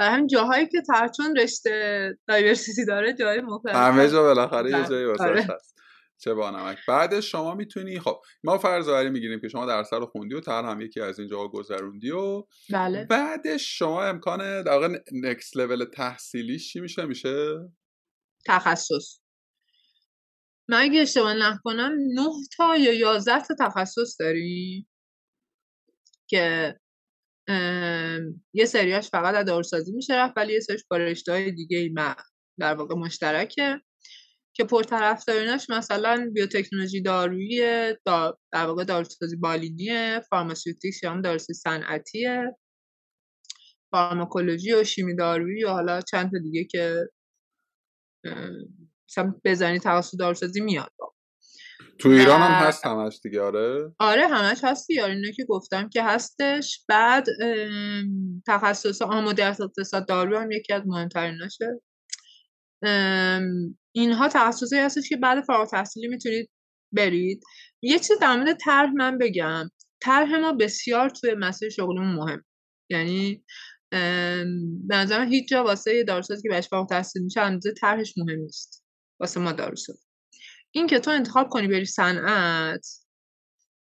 و 0.00 0.10
همین 0.10 0.26
جاهایی 0.26 0.66
که 0.68 0.82
طرح 0.92 1.08
چون 1.16 1.36
رشته 1.36 2.18
دایورسیتی 2.28 2.84
داره 2.84 3.12
جای 3.12 3.40
مختلف 3.40 3.74
همه 3.76 4.08
جا 4.10 4.22
بالاخره 4.22 4.70
یه 4.70 4.86
جایی 4.90 5.04
واسه 5.06 5.24
آره. 5.24 5.42
هست. 5.42 5.73
چه 6.18 6.34
بانمک 6.34 6.78
بعدش 6.88 7.30
شما 7.30 7.54
می‌تونی 7.54 8.00
خب 8.00 8.20
ما 8.44 8.58
فرض 8.58 8.88
آوری 8.88 9.10
می‌گیریم 9.10 9.40
که 9.40 9.48
شما 9.48 9.66
درس 9.66 9.92
رو 9.92 10.06
خوندی 10.06 10.34
و 10.34 10.40
تر 10.40 10.64
هم 10.64 10.80
یکی 10.80 11.00
از 11.00 11.18
اینجا 11.18 11.48
گذروندی 11.48 12.10
و 12.10 12.44
بله. 12.72 13.04
بعدش 13.04 13.78
شما 13.78 14.04
امکان 14.04 14.62
در 14.62 14.72
واقع 14.72 14.88
نکست 15.12 15.56
لول 15.56 15.84
تحصیلیش 15.84 16.72
چی 16.72 16.80
میشه؟ 16.80 17.04
میشه؟ 17.04 17.56
تخصص. 18.46 19.20
من 20.68 20.80
اگه 20.80 21.00
اشتباه 21.00 21.34
نکنم 21.34 21.92
نه 22.14 22.28
تا 22.56 22.76
یا 22.76 22.92
یازده 22.92 23.42
تا 23.42 23.54
تخصص 23.60 24.20
داری 24.20 24.86
که 26.26 26.74
یه 28.54 28.64
سریاش 28.66 29.10
فقط 29.10 29.34
از 29.34 29.46
داروسازی 29.46 29.92
میشه 29.92 30.14
رفت 30.14 30.36
ولی 30.36 30.52
یه 30.52 30.60
سریش 30.60 30.84
با 30.90 30.96
رشته 30.96 31.32
های 31.32 31.52
دیگه 31.52 31.78
ای 31.78 31.94
در 32.58 32.74
واقع 32.74 32.94
مشترکه. 32.94 33.80
که 34.56 34.64
پرطرفداریناش 34.64 35.70
مثلا 35.70 36.30
بیوتکنولوژی 36.34 37.02
دارویی 37.02 37.92
دا 38.04 38.38
در 38.52 38.66
واقع 38.66 38.84
داروسازی 38.84 39.36
بالینیه 39.36 40.20
فارماسیوتیکس 40.30 41.02
یا 41.02 41.10
هم 41.10 41.22
داروسازی 41.22 41.54
صنعتیه 41.54 42.56
فارماکولوژی 43.90 44.72
و 44.72 44.84
شیمی 44.84 45.16
دارویی 45.16 45.64
و 45.64 45.68
حالا 45.68 46.00
چند 46.00 46.30
تا 46.30 46.38
دیگه 46.38 46.64
که 46.64 47.08
مثلا 49.08 49.34
بزنی 49.44 49.78
تخصص 49.78 50.14
داروسازی 50.18 50.60
میاد. 50.60 50.92
تو 51.98 52.08
ایران 52.08 52.40
هم 52.40 52.66
هست 52.66 52.86
همش 52.86 53.20
دیگه 53.22 53.42
آره؟ 53.42 53.94
آره 53.98 54.26
همش 54.26 54.58
هست 54.62 54.88
دیگه 54.88 55.04
اینو 55.04 55.30
که 55.30 55.44
گفتم 55.44 55.88
که 55.88 56.02
هستش. 56.02 56.84
بعد 56.88 57.26
تخصص 58.46 59.02
آماده 59.02 59.46
اقتصاد 59.46 60.08
دارو 60.08 60.38
هم 60.38 60.50
یکی 60.50 60.72
از 60.72 60.82
مهمتریناشه. 60.86 61.80
اینها 63.96 64.28
تخصصی 64.28 64.76
هستش 64.76 65.08
که 65.08 65.16
بعد 65.16 65.44
فارغ 65.44 65.70
تحصیلی 65.70 66.08
می‌تونید 66.08 66.50
برید. 66.92 67.42
یه 67.82 67.98
چیز 67.98 68.18
در 68.20 68.36
مورد 68.36 68.56
طرح 68.56 68.90
من 68.90 69.18
بگم. 69.18 69.70
طرح 70.00 70.36
ما 70.36 70.52
بسیار 70.52 71.10
توی 71.10 71.34
مسیر 71.34 71.68
شغلمون 71.68 72.14
مهم. 72.14 72.44
یعنی 72.90 73.44
به 74.88 74.96
نظرم 74.96 75.32
هیچ 75.32 75.48
جا 75.48 75.64
واسه 75.64 75.94
یه 75.94 76.04
داروساز 76.04 76.42
که 76.42 76.48
بهش 76.48 76.68
فارغ 76.68 76.88
تحصیل 76.88 77.22
میشه 77.22 77.40
اندازه 77.40 77.72
طرحش 77.72 78.14
مهم 78.16 78.38
نیست. 78.38 78.84
واسه 79.20 79.40
ما 79.40 79.52
داروساز. 79.52 80.06
این 80.70 80.86
که 80.86 80.98
تو 80.98 81.10
انتخاب 81.10 81.48
کنی 81.48 81.68
بری 81.68 81.84
صنعت 81.84 82.86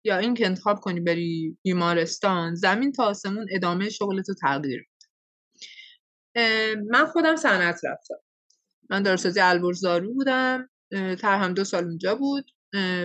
یا 0.06 0.18
این 0.18 0.34
که 0.34 0.46
انتخاب 0.46 0.80
کنی 0.80 1.00
بری 1.00 1.58
بیمارستان 1.64 2.56
زمین 2.56 2.92
تا 2.92 3.04
آسمون 3.04 3.48
ادامه 3.52 3.90
شغلتو 3.90 4.34
تغییر 4.34 4.88
من 6.92 7.06
خودم 7.14 7.36
صنعت 7.36 7.82
رفتم. 7.86 8.16
من 8.92 9.04
داروسازی 9.04 9.40
البرز 9.40 9.82
دارو 9.82 10.14
بودم 10.14 10.70
تر 10.92 11.38
هم 11.38 11.54
دو 11.54 11.64
سال 11.64 11.84
اونجا 11.84 12.16
بود 12.16 12.52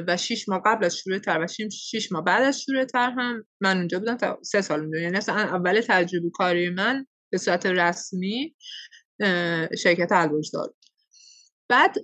و 0.09 0.17
شیش 0.17 0.49
ماه 0.49 0.63
قبل 0.67 0.85
از 0.85 0.97
شروع 0.97 1.19
طرح 1.19 1.45
و 1.45 1.47
شیش 1.71 2.13
ماه 2.13 2.25
بعد 2.25 2.43
از 2.43 2.61
شروع 2.61 2.85
طرح 2.85 3.11
هم 3.11 3.45
من 3.61 3.77
اونجا 3.77 3.99
بودم 3.99 4.17
تا 4.17 4.39
سه 4.43 4.61
سال 4.61 4.81
اونجا. 4.81 4.99
یعنی 4.99 5.17
اصلا 5.17 5.35
اول 5.35 5.81
تجربه 5.81 6.31
کاری 6.35 6.71
من 6.71 7.07
به 7.33 7.39
صورت 7.39 7.67
رسمی 7.67 8.57
شرکت 9.79 10.09
البرز 10.11 10.51
دارو 10.51 10.75
بعد 11.69 11.95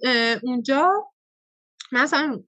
اونجا 0.43 0.91
مثلا 1.93 2.43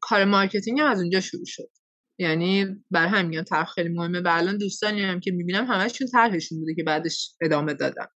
کار 0.00 0.24
marketing 0.24 0.80
هم 0.80 0.86
از 0.86 1.00
اونجا 1.00 1.20
شروع 1.20 1.44
شد. 1.46 1.70
یعنی 2.18 2.66
برا 2.90 3.06
همین 3.06 3.26
میگم 3.26 3.42
طرح 3.42 3.64
خیلی 3.64 3.88
مهمه. 3.88 4.20
و 4.20 4.28
الان 4.30 4.58
دوستانی 4.58 5.02
هم 5.02 5.20
که 5.20 5.30
می‌بینم 5.30 5.64
همشون 5.64 6.08
طرحشون 6.08 6.58
بوده 6.58 6.74
که 6.74 6.82
بعدش 6.82 7.34
ادامه 7.42 7.74
دادم. 7.74 8.08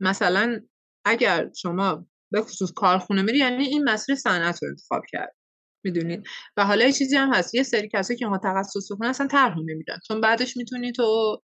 مثلا 0.00 0.60
اگر 1.04 1.50
شما 1.56 2.06
به 2.32 2.42
خصوص 2.42 2.72
کارخونه 2.72 3.22
میری 3.22 3.38
یعنی 3.38 3.64
این 3.64 3.84
مسیر 3.84 4.14
صنعت 4.14 4.62
رو 4.62 4.68
انتخاب 4.68 5.02
کرد. 5.12 5.36
می‌دونید 5.84 6.26
و 6.56 6.64
حالا 6.64 6.84
یه 6.84 6.92
چیزی 6.92 7.16
هم 7.16 7.34
هست. 7.34 7.54
یه 7.54 7.62
سری 7.62 7.88
کسایی 7.92 8.18
که 8.18 8.26
ما 8.26 8.38
تخصص 8.44 8.88
اصلا 9.04 9.26
طرح 9.26 9.58
نمیدن 9.58 9.98
چون 10.08 10.20
بعدش 10.20 10.56
می‌تونی 10.56 10.92
تو 10.92 11.40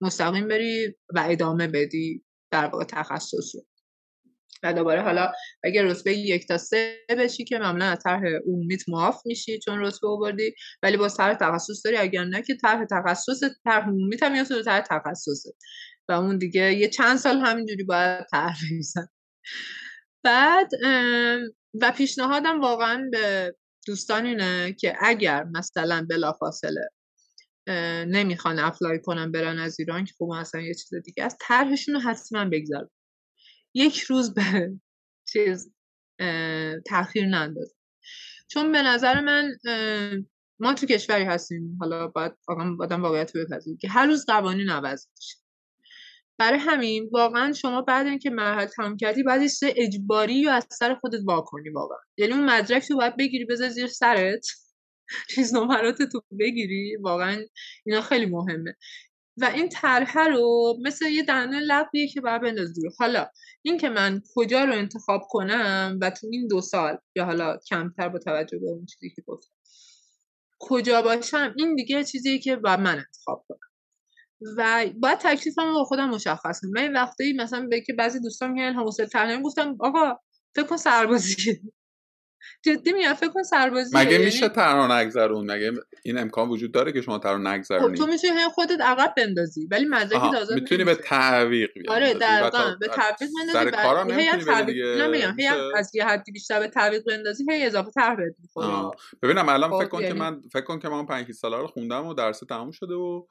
مستقیم 0.00 0.48
بری 0.48 0.94
و 1.14 1.24
ادامه 1.28 1.66
بدی 1.66 2.24
در 2.50 2.66
واقع 2.66 2.84
تخصص 2.84 3.54
رو. 3.54 3.66
و 4.62 4.72
دوباره 4.72 5.02
حالا 5.02 5.32
اگر 5.64 5.84
رتبه 5.84 6.14
یک 6.14 6.48
تا 6.48 6.58
سه 6.58 6.98
بشی 7.08 7.44
که 7.44 7.58
معمولا 7.58 7.84
از 7.84 7.98
طرح 8.04 8.22
عمومیت 8.46 8.88
معاف 8.88 9.22
میشی 9.26 9.58
چون 9.58 9.80
رتبه 9.80 10.08
بردی. 10.20 10.54
ولی 10.82 10.96
با 10.96 11.08
طرح 11.08 11.34
تخصص 11.34 11.84
داری. 11.84 11.96
اگر 11.96 12.24
نه 12.24 12.42
که 12.42 12.56
طرح 12.56 12.84
تخصص 12.90 13.40
طرح 13.64 13.88
عمومیت 13.88 14.22
هم 14.22 14.32
میاد 14.32 14.62
طرح 14.62 14.80
تخصصه 14.80 15.52
و 16.08 16.12
اون 16.12 16.38
دیگه 16.38 16.74
یه 16.74 16.88
چند 16.88 17.16
سال 17.16 17.36
همینجوری 17.38 17.84
باید 17.84 18.26
تحریم 18.26 18.82
بعد 20.22 20.70
و 21.80 21.92
پیشنهادم 21.96 22.60
واقعا 22.60 23.08
به 23.12 23.54
دوستان 23.86 24.26
اینه 24.26 24.72
که 24.72 24.96
اگر 25.00 25.44
مثلا 25.44 26.06
بلافاصله 26.10 26.88
نمی‌خوان 28.06 28.58
اپلای 28.58 28.98
کنن 28.98 29.32
برن 29.32 29.58
از 29.58 29.80
ایران 29.80 30.04
که 30.04 30.14
خب 30.18 30.30
اصلا 30.30 30.60
یه 30.60 30.74
چیز 30.74 30.94
دیگه 30.94 31.24
است 31.24 31.36
طرحشون 31.40 31.94
رو 31.94 32.00
حتما 32.00 32.44
بگذارن 32.44 32.90
یک 33.74 34.00
روز 34.00 34.34
به 34.34 34.72
چیز 35.32 35.72
تاخیر 36.86 37.26
ننداز 37.26 37.74
چون 38.48 38.72
به 38.72 38.82
نظر 38.82 39.20
من 39.20 39.56
ما 40.60 40.74
تو 40.74 40.86
کشوری 40.86 41.24
هستیم 41.24 41.76
حالا 41.80 42.08
باید 42.08 42.32
آدم 42.80 43.02
واقعیت 43.02 43.36
بپذیر 43.36 43.76
که 43.76 43.88
هر 43.88 44.06
روز 44.06 44.26
قوانین 44.26 44.70
عوض 44.70 45.06
میشه. 45.16 45.47
برای 46.38 46.58
همین 46.58 47.08
واقعا 47.12 47.52
شما 47.52 47.82
بعد 47.82 48.06
اینکه 48.06 48.30
مرحله 48.30 48.66
تمام 48.66 48.96
کردی 48.96 49.22
باید 49.22 49.42
یه 49.42 49.74
اجباری 49.76 50.34
یا 50.34 50.52
از 50.52 50.66
سر 50.70 50.94
خودت 50.94 51.20
واکنی 51.26 51.70
واقعا. 51.70 51.98
یعنی 52.16 52.32
اون 52.32 52.50
مدرک 52.50 52.84
رو 52.90 52.96
باید 52.96 53.16
بگیری 53.16 53.44
بذار 53.44 53.68
زیر 53.68 53.86
سرت. 53.86 54.46
چیز 55.34 55.54
نمرات 55.54 56.02
تو 56.02 56.22
بگیری. 56.40 56.96
واقعا 56.96 57.44
اینا 57.86 58.00
خیلی 58.00 58.26
مهمه. 58.26 58.76
و 59.40 59.44
این 59.44 59.68
طرحه 59.68 60.28
رو 60.28 60.76
مثل 60.82 61.06
یه 61.06 61.22
دانه 61.22 61.60
لقیه 61.60 62.08
که 62.08 62.20
باید 62.20 62.42
بندازی 62.42 62.88
حالا 62.98 63.26
این 63.62 63.78
که 63.78 63.88
من 63.88 64.22
کجا 64.34 64.64
رو 64.64 64.72
انتخاب 64.72 65.22
کنم 65.28 65.98
و 66.02 66.10
تو 66.10 66.26
این 66.32 66.48
دو 66.48 66.60
سال 66.60 66.98
یا 67.16 67.24
حالا 67.24 67.58
کمتر 67.68 68.08
با 68.08 68.18
توجه 68.18 68.58
به 68.58 68.66
اون 68.66 68.86
چیزی 68.86 69.10
که 69.16 69.22
گفتم 69.26 69.52
کجا 70.58 71.02
باشم 71.02 71.54
این 71.56 71.74
دیگه 71.74 72.04
چیزیه 72.04 72.38
که 72.38 72.56
باید 72.56 72.80
من 72.80 72.96
انتخاب 72.96 73.44
کنم. 73.48 73.67
و 74.56 74.86
باید 75.00 75.18
تکلیفم 75.18 75.72
با 75.72 75.84
خودم 75.84 76.08
مشخص 76.08 76.60
کنم. 76.60 76.70
من 76.70 76.92
وقتی 76.92 77.32
مثلا 77.32 77.66
به 77.70 77.80
که 77.80 77.92
بعضی 77.92 78.20
دوستان 78.20 78.50
میگن 78.50 78.72
حوصله 78.72 79.06
ترنم 79.06 79.42
گفتم 79.42 79.76
آقا 79.80 80.14
فکر 80.54 80.66
کن 80.66 80.76
سربازی. 80.76 81.34
جدی 82.64 82.92
میگم 82.92 83.14
فکر 83.14 83.28
کن 83.28 83.42
سربازی. 83.42 83.96
مگه 83.96 84.12
یعنی 84.12 84.24
میشه 84.24 84.48
تنها 84.48 85.00
نگذرون؟ 85.00 85.50
مگه 85.50 85.72
این 86.04 86.18
امکان 86.18 86.48
وجود 86.48 86.72
داره 86.72 86.92
که 86.92 87.00
شما 87.00 87.18
تنها 87.18 87.54
نگذرونی 87.54 87.96
خب 87.96 88.04
تو 88.04 88.12
می‌تونی 88.12 88.40
خودت 88.54 88.80
عقب 88.80 89.14
بندازی 89.16 89.68
ولی 89.70 89.84
مدرک 89.84 90.32
تازه 90.32 90.54
می‌تونی 90.54 90.84
به 90.84 90.94
تعویق 90.94 91.70
آره 91.88 92.14
در 92.14 92.50
به 92.80 92.86
تعویق 92.86 93.30
بندازی 93.40 93.52
سر 93.52 93.70
کارم 93.70 94.12
نمی‌تونی 94.12 95.46
از 95.76 95.94
یه 95.94 96.04
حدی 96.04 96.32
بیشتر 96.32 96.60
به 96.60 96.68
تعویق 96.68 97.02
بندازی 97.04 97.44
هی 97.50 97.66
اضافه 97.66 97.90
تر 97.90 98.16
بهت 98.16 98.34
ببینم 99.22 99.48
الان 99.48 99.78
فکر 99.78 99.88
کن 99.88 99.98
که 99.98 100.04
یعنی 100.04 100.18
من 100.18 100.42
فکر 100.52 100.64
کن 100.64 100.78
که 100.78 100.88
من 100.88 101.06
5 101.06 101.32
ساله 101.32 101.56
رو 101.56 101.66
خوندم 101.66 102.06
و 102.06 102.14
درس 102.14 102.40
تموم 102.48 102.70
شده 102.70 102.94
و 102.94 103.26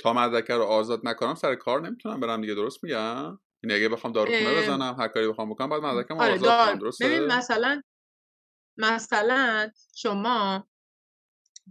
تا 0.00 0.12
مدرک 0.12 0.50
رو 0.50 0.62
آزاد 0.62 1.00
نکنم 1.04 1.34
سر 1.34 1.54
کار 1.54 1.88
نمی‌تونم 1.88 2.20
برم 2.20 2.40
دیگه 2.40 2.54
درست 2.54 2.84
میگم؟ 2.84 3.38
این 3.62 3.72
اگه 3.72 3.88
بخوام 3.88 4.12
داروخونه 4.12 4.62
بزنم 4.62 4.96
هر 4.98 5.08
کاری 5.08 5.28
بخوام 5.28 5.50
بکنم 5.50 5.68
بعد 5.68 5.82
مدرکم 5.82 6.18
آره 6.18 6.34
آزاد 6.34 6.68
کنم 6.68 6.78
درسته؟ 6.78 7.08
ببین 7.08 7.32
مثلا 7.32 7.82
مثلا 8.78 9.70
شما 9.96 10.66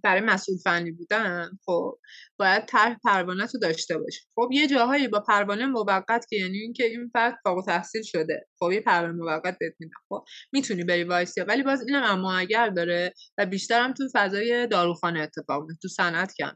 برای 0.03 0.21
مسئول 0.21 0.57
فنی 0.63 0.91
بودن 0.91 1.49
خب 1.65 1.99
باید 2.39 2.65
طرح 2.65 2.97
پروانه 3.03 3.45
رو 3.53 3.59
داشته 3.61 3.97
باشی. 3.97 4.19
خب 4.35 4.49
یه 4.51 4.67
جاهایی 4.67 5.07
با 5.07 5.19
پروانه 5.19 5.65
موقت 5.65 6.25
که 6.29 6.35
یعنی 6.35 6.57
اینکه 6.57 6.85
این 6.85 7.09
فرد 7.13 7.35
فوق 7.43 7.63
تحصیل 7.65 8.01
شده. 8.03 8.47
خب 8.59 8.71
یه 8.71 8.81
پروانه 8.81 9.13
موقت 9.13 9.57
بهت 9.59 9.73
میدن. 9.79 9.93
خب 10.09 10.25
می‌تونی 10.51 10.83
بری 10.83 11.03
وایسی 11.03 11.41
ولی 11.41 11.63
باز 11.63 11.83
اینم 11.87 12.03
اما 12.03 12.33
اگر 12.37 12.69
داره 12.69 13.13
و 13.37 13.45
بیشتر 13.45 13.81
هم 13.81 13.93
تو 13.93 14.03
فضای 14.13 14.67
داروخانه 14.67 15.19
اتفاق 15.19 15.61
میفته 15.61 15.79
تو 15.81 15.87
صنعت 15.87 16.33
کم. 16.39 16.53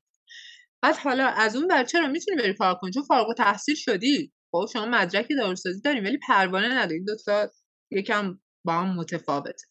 بعد 0.84 0.96
حالا 0.98 1.28
از 1.28 1.56
اون 1.56 1.68
بر 1.68 1.84
چرا 1.84 2.08
می‌تونی 2.08 2.38
بری 2.38 2.54
کار 2.54 2.76
کنی؟ 2.76 2.92
چون 2.92 3.04
فارغ 3.04 3.34
تحصیل 3.38 3.76
شدی. 3.76 4.34
خب 4.52 4.66
شما 4.74 4.86
مدرک 4.86 5.28
داروسازی 5.40 5.82
داری 5.82 6.00
ولی 6.00 6.20
پروانه 6.28 6.68
نداری. 6.70 7.04
دو 7.04 7.16
تا 7.26 7.52
یکم 7.92 8.40
با 8.66 8.74
هم 8.74 8.96
متفاوت 8.96 9.62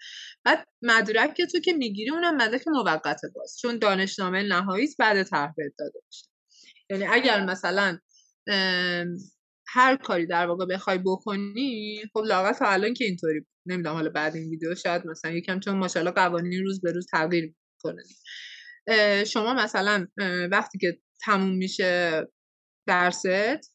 بعد 0.45 0.67
مدرک 0.83 1.43
تو 1.53 1.61
که 1.61 1.73
می‌گیری 1.73 2.11
اونم 2.11 2.37
مدرک 2.37 2.69
موقت 2.69 3.21
باز. 3.35 3.59
چون 3.61 3.79
دانشنامه 3.79 4.43
نهایی 4.43 4.89
بعد 4.99 5.23
طرح 5.23 5.55
داده 5.79 6.01
میشه. 6.07 6.29
یعنی 6.91 7.05
اگر 7.05 7.45
مثلا 7.45 7.99
هر 9.69 9.97
کاری 9.97 10.27
در 10.27 10.47
واقع 10.47 10.67
بخوای 10.67 10.99
بکنی 10.99 12.03
خب 12.15 12.21
لاغت 12.27 12.59
تا 12.59 12.67
الان 12.67 12.95
که 12.95 13.05
اینطوری 13.05 13.47
نمی‌دونم 13.67 13.95
حالا 13.95 14.11
بعد 14.11 14.37
این 14.37 14.51
ویدیو 14.51 14.75
شاید 14.75 15.07
مثلا 15.07 15.31
یکم 15.31 15.61
چون 15.61 15.77
ماشاءالله 15.77 16.15
قوانین 16.15 16.65
روز 16.65 16.81
به 16.81 16.93
روز 16.93 17.07
تغییر 17.13 17.45
می‌کنه. 17.45 18.03
شما 19.27 19.55
مثلا 19.55 20.07
وقتی 20.51 20.79
که 20.79 20.99
تموم 21.25 21.57
میشه 21.57 22.23
درست 22.87 23.25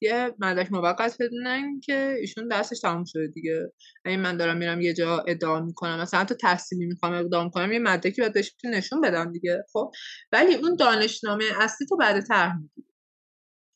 یه 0.01 0.35
مدرک 0.39 0.71
موقت 0.71 1.17
بدونن 1.19 1.79
که 1.79 2.15
ایشون 2.19 2.47
درسش 2.47 2.79
تموم 2.79 3.03
شده 3.05 3.27
دیگه. 3.27 3.73
اگه 4.05 4.17
من 4.17 4.37
دارم 4.37 4.57
میرم 4.57 4.81
یه 4.81 4.93
جا 4.93 5.19
ادعا 5.27 5.59
می‌کنم 5.59 6.01
مثلا 6.01 6.25
تو 6.25 6.35
تحصیلی 6.35 6.85
می‌خوام 6.85 7.13
اقدام 7.13 7.49
کنم 7.49 7.71
یه 7.71 7.79
مدرکی 7.79 8.21
باید 8.21 8.33
بهش 8.33 8.55
نشون 8.63 9.01
بدم 9.01 9.31
دیگه 9.31 9.63
خب؟ 9.73 9.91
ولی 10.31 10.55
اون 10.55 10.75
دانشنامه 10.75 11.43
اصلی 11.59 11.87
تو 11.87 11.97
بعد 11.97 12.21
طرح 12.27 12.55
می‌گیری. 12.57 12.87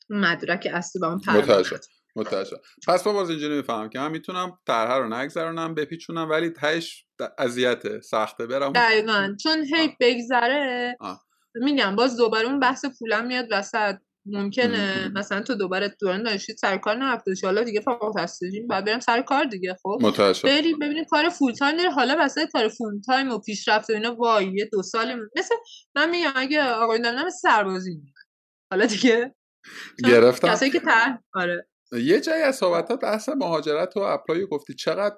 مدرک 0.10 0.68
اصلی 0.74 1.02
با 1.02 1.08
اون 1.08 1.20
متوجه. 2.16 2.58
پس 2.88 3.04
با 3.04 3.14
باز 3.14 3.30
اینجوری 3.30 3.56
می‌فهمم 3.56 3.90
که 3.90 4.00
من 4.00 4.12
می‌تونم 4.12 4.60
طرح 4.68 4.98
رو 4.98 5.14
نگذرونم 5.14 5.76
بپیچونم 5.76 6.30
ولی 6.30 6.50
تهش 6.50 7.06
اذیت 7.38 8.00
سخته. 8.02 8.48
برم 8.48 8.74
دقیقا. 8.74 9.36
چون 9.44 9.66
هی 9.76 9.98
بگذره 10.00 10.98
میگم 11.56 11.96
باز 11.96 12.18
دوباره 12.18 12.48
اون 12.48 12.60
بحث 12.60 12.86
پولم 13.00 13.28
میاد 13.28 13.48
وسط. 13.52 13.96
ممکنه 14.26 15.12
مثلا 15.16 15.42
تو 15.42 15.56
دوباره 15.56 15.96
دوران 16.00 16.24
دانشجویی 16.24 16.58
سر 16.58 16.78
کار 16.78 16.96
نرفته 16.96 17.34
حالا 17.44 17.64
دیگه 17.64 17.82
فقط 17.82 18.14
تحصیلی 18.16 18.62
بعد 18.62 18.86
برم 18.86 19.00
سر 19.00 19.22
کار 19.22 19.44
دیگه 19.44 19.76
خب؟ 19.84 19.98
بری 20.44 20.74
ببینیم 20.74 21.04
کار 21.10 21.30
full 21.30 21.54
time 21.54 21.78
داره. 21.78 21.92
حالا 21.92 22.16
واسه 22.16 22.48
کار 22.48 22.68
full 22.68 23.02
time 23.06 23.32
و 23.32 23.40
پیشرفت 23.40 23.90
و 23.90 23.94
اینا 23.94 24.16
وای 24.16 24.54
یه 24.54 24.70
دو 24.72 24.84
سال 24.84 25.20
مثل 25.38 25.56
من 25.96 26.10
میگم 26.10 26.32
اگه 26.36 26.64
آقای 26.64 27.02
دارم 27.02 27.30
سربازی 27.30 28.02
حالا 28.72 28.86
دیگه 28.86 29.36
گرفتم. 30.06 30.48
کسایی 30.48 30.72
که 30.72 30.80
ته 30.80 31.20
آره. 31.34 31.68
یه 31.94 32.22
جایی 32.22 32.44
از 32.44 32.56
صحبت 32.56 32.90
ها 32.92 32.96
بحث 32.96 33.30
مهاجرت 33.30 33.98
و 33.98 34.00
اپلای 34.00 34.46
گفتی. 34.46 34.76
چقدر 34.76 35.18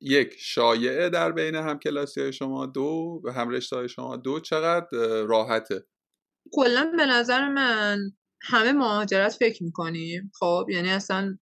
یک 0.00 0.34
شایعه 0.38 1.10
در 1.10 1.32
بین 1.32 1.54
همکلاسی 1.54 2.20
های 2.20 2.32
شما 2.32 2.66
دو 2.66 3.20
و 3.24 3.32
هم 3.32 3.60
های 3.72 3.88
شما 3.88 4.16
دو 4.16 4.40
چقدر 4.40 4.86
راحته؟ 5.28 5.86
کلا 6.52 6.92
به 6.96 7.06
نظر 7.06 7.48
من 7.48 7.98
همه 8.42 8.72
مهاجرت 8.72 9.32
فکر 9.32 9.62
می‌کنیم. 9.64 10.30
خب 10.40 10.66
یعنی 10.70 10.90
اصلا 10.90 11.38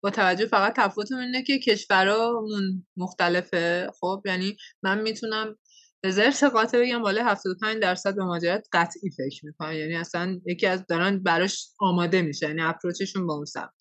با 0.00 0.10
توجه 0.10 0.46
فقط 0.46 0.76
تفاوتمون 0.76 1.20
اینه 1.20 1.42
که 1.42 1.58
کشورامون 1.58 2.86
مختلفه. 2.96 3.90
خب 4.00 4.22
یعنی 4.26 4.56
من 4.82 5.00
می‌تونم 5.00 5.56
به 6.00 6.10
زرس 6.10 6.44
قاطع 6.44 6.80
بگم 6.80 7.02
بالا 7.02 7.24
75 7.24 7.82
درصد 7.82 8.16
به 8.16 8.24
مهاجرت 8.24 8.68
قطعی 8.72 9.10
فکر 9.10 9.46
می‌کنم. 9.46 9.72
یعنی 9.72 9.96
اصلا 9.96 10.40
یکی 10.46 10.66
از 10.66 10.86
دارن 10.88 11.22
براش 11.22 11.68
آماده 11.80 12.22
میشه. 12.22 12.46
یعنی 12.46 12.62
اپروچشون 12.62 13.26
با 13.26 13.34
اون 13.34 13.44
سمت. 13.44 13.77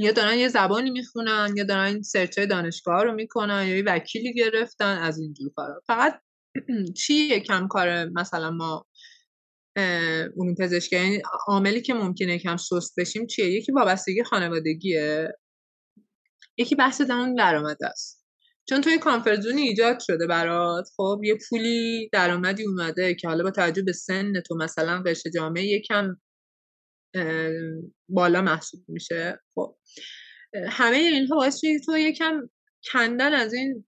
یا 0.00 0.12
دارن 0.12 0.38
یه 0.38 0.48
زبانی 0.48 0.90
می‌خونن 0.90 1.54
یا 1.56 1.64
دارن 1.64 2.02
سرچ 2.02 2.38
دانشگاه 2.38 3.04
رو 3.04 3.12
می‌کنن 3.12 3.66
یا 3.68 3.76
یه 3.76 3.82
وکیلی 3.86 4.34
گرفتن 4.34 4.98
از 4.98 5.18
اینجور 5.18 5.52
کارا. 5.56 5.82
فقط 5.86 6.20
چی 7.00 7.40
کم 7.40 7.68
کار 7.68 8.04
مثلا 8.04 8.50
ما 8.50 8.86
اون 10.36 10.54
پزشکی؟ 10.60 10.96
یعنی 10.96 11.22
عاملی 11.46 11.80
که 11.80 11.94
ممکنه 11.94 12.38
کم 12.38 12.56
سست 12.56 12.94
بشیم 12.98 13.26
چیه؟ 13.26 13.46
یکی 13.46 13.72
وابستگی 13.72 14.24
خانوادگیه. 14.24 15.28
یکی 16.58 16.74
بحث 16.74 17.00
اون 17.00 17.34
درآمد 17.34 17.84
است. 17.84 18.20
چون 18.68 18.80
توی 18.80 18.98
کانفرزونی 18.98 19.62
ایجاد 19.62 20.00
شده 20.00 20.26
برات 20.26 20.88
خب 20.96 21.20
یه 21.24 21.38
پولی 21.48 22.08
درآمدی 22.12 22.64
اومده 22.64 23.14
که 23.14 23.28
حالا 23.28 23.44
با 23.44 23.50
توجه 23.50 23.82
به 23.82 23.92
سن 23.92 24.40
تو 24.40 24.54
مثلا 24.54 25.02
قشر 25.06 25.30
جامعه 25.30 25.64
یکم 25.64 26.16
بالا 28.08 28.42
محسوب 28.42 28.84
میشه. 28.88 29.40
خب 29.54 29.76
همه 30.68 30.96
اینها 30.96 31.36
باعث 31.36 31.60
تو 31.86 31.98
یکم 31.98 32.50
کندن 32.92 33.32
از 33.32 33.52
این 33.54 33.86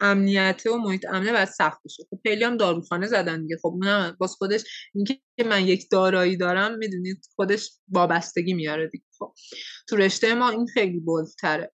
امنیت 0.00 0.62
و 0.66 0.76
محیط 0.76 1.06
امنه 1.08 1.32
باید 1.32 1.48
سخت 1.48 1.78
بشه. 1.84 2.02
خب 2.10 2.20
خیلی 2.26 2.44
هم 2.44 2.56
داروخانه 2.56 3.06
زدن 3.06 3.42
دیگه. 3.42 3.56
خب 3.62 3.66
اونم 3.66 4.16
باز 4.20 4.32
خودش 4.32 4.64
اینکه 4.94 5.20
من 5.46 5.66
یک 5.66 5.90
دارایی 5.90 6.36
دارم 6.36 6.78
می‌دونید 6.78 7.26
خودش 7.36 7.70
وابستگی 7.88 8.54
میاره 8.54 8.88
دیگه. 8.88 9.04
خب 9.18 9.34
تو 9.88 9.96
رشته 9.96 10.34
ما 10.34 10.50
این 10.50 10.66
خیلی 10.66 11.00
بزرگتره. 11.00 11.72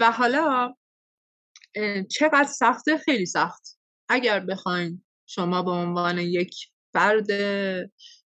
و 0.00 0.12
حالا 0.12 0.74
چقدر 2.10 2.48
سخته؟ 2.58 2.98
خیلی 2.98 3.26
سخت. 3.26 3.78
اگر 4.08 4.40
بخواین 4.40 5.04
شما 5.26 5.62
به 5.62 5.70
عنوان 5.70 6.18
یک 6.18 6.54
فرد 6.92 7.26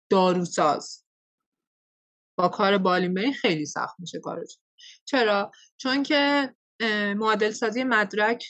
داروساز. 0.09 1.03
با 2.37 2.47
کار 2.47 2.77
بالین 2.77 3.13
برین 3.13 3.33
خیلی 3.33 3.65
سخت 3.65 3.95
میشه 3.99 4.19
کارش 4.19 4.57
چرا؟ 5.05 5.51
چون 5.77 6.03
که 6.03 6.53
معادل 7.17 7.51
سازی 7.51 7.83
مدرک 7.83 8.45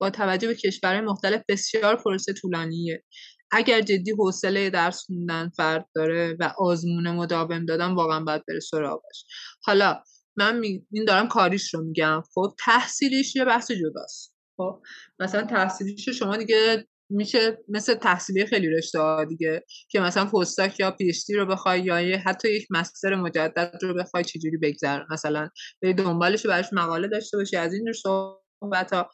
با 0.00 0.10
توجه 0.10 0.48
به 0.48 0.54
کشورهای 0.54 1.00
مختلف 1.00 1.42
بسیار 1.48 1.96
پروسه 1.96 2.32
طولانیه. 2.32 3.04
اگر 3.50 3.80
جدی 3.80 4.10
حوصله 4.10 4.70
درس 4.70 5.02
خوندن 5.02 5.48
فرد 5.56 5.88
داره 5.94 6.36
و 6.40 6.52
آزمون 6.58 7.10
مداوم 7.10 7.64
دادن 7.64 7.94
واقعا 7.94 8.24
باید 8.24 8.42
بره 8.48 8.60
سراغش. 8.60 9.24
حالا 9.62 10.02
من 10.36 10.62
این 10.90 11.04
دارم 11.06 11.28
کاریش 11.28 11.74
رو 11.74 11.84
میگم. 11.84 12.22
خب 12.34 12.54
تحصیلیش 12.58 13.36
یه 13.36 13.44
بحث 13.44 13.70
جداست. 13.70 14.34
خب 14.56 14.82
مثلا 15.18 15.42
تحصیلیش 15.42 16.08
شما 16.08 16.36
دیگه 16.36 16.88
میشه 17.10 17.58
مثل 17.68 17.94
تحصیلی 17.94 18.46
خیلی 18.46 18.68
رشته 18.68 19.24
دیگه 19.28 19.64
که 19.88 20.00
مثلا 20.00 20.24
پستاک 20.24 20.80
یا 20.80 20.90
پیشتی 20.90 21.34
رو 21.34 21.46
بخوای 21.46 21.80
یا 21.80 22.18
حتی 22.18 22.56
یک 22.56 22.66
مستر 22.70 23.14
مجدد 23.14 23.78
رو 23.82 23.94
بخوای 23.94 24.24
چجوری 24.24 24.56
بگذر 24.56 25.02
مثلا 25.10 25.48
به 25.80 25.92
دنبالش 25.92 26.46
براش 26.46 26.72
مقاله 26.72 27.08
داشته 27.08 27.36
باشی 27.36 27.56
از 27.56 27.72
این 27.74 27.92
صحبت 27.92 28.92
ها 28.92 29.10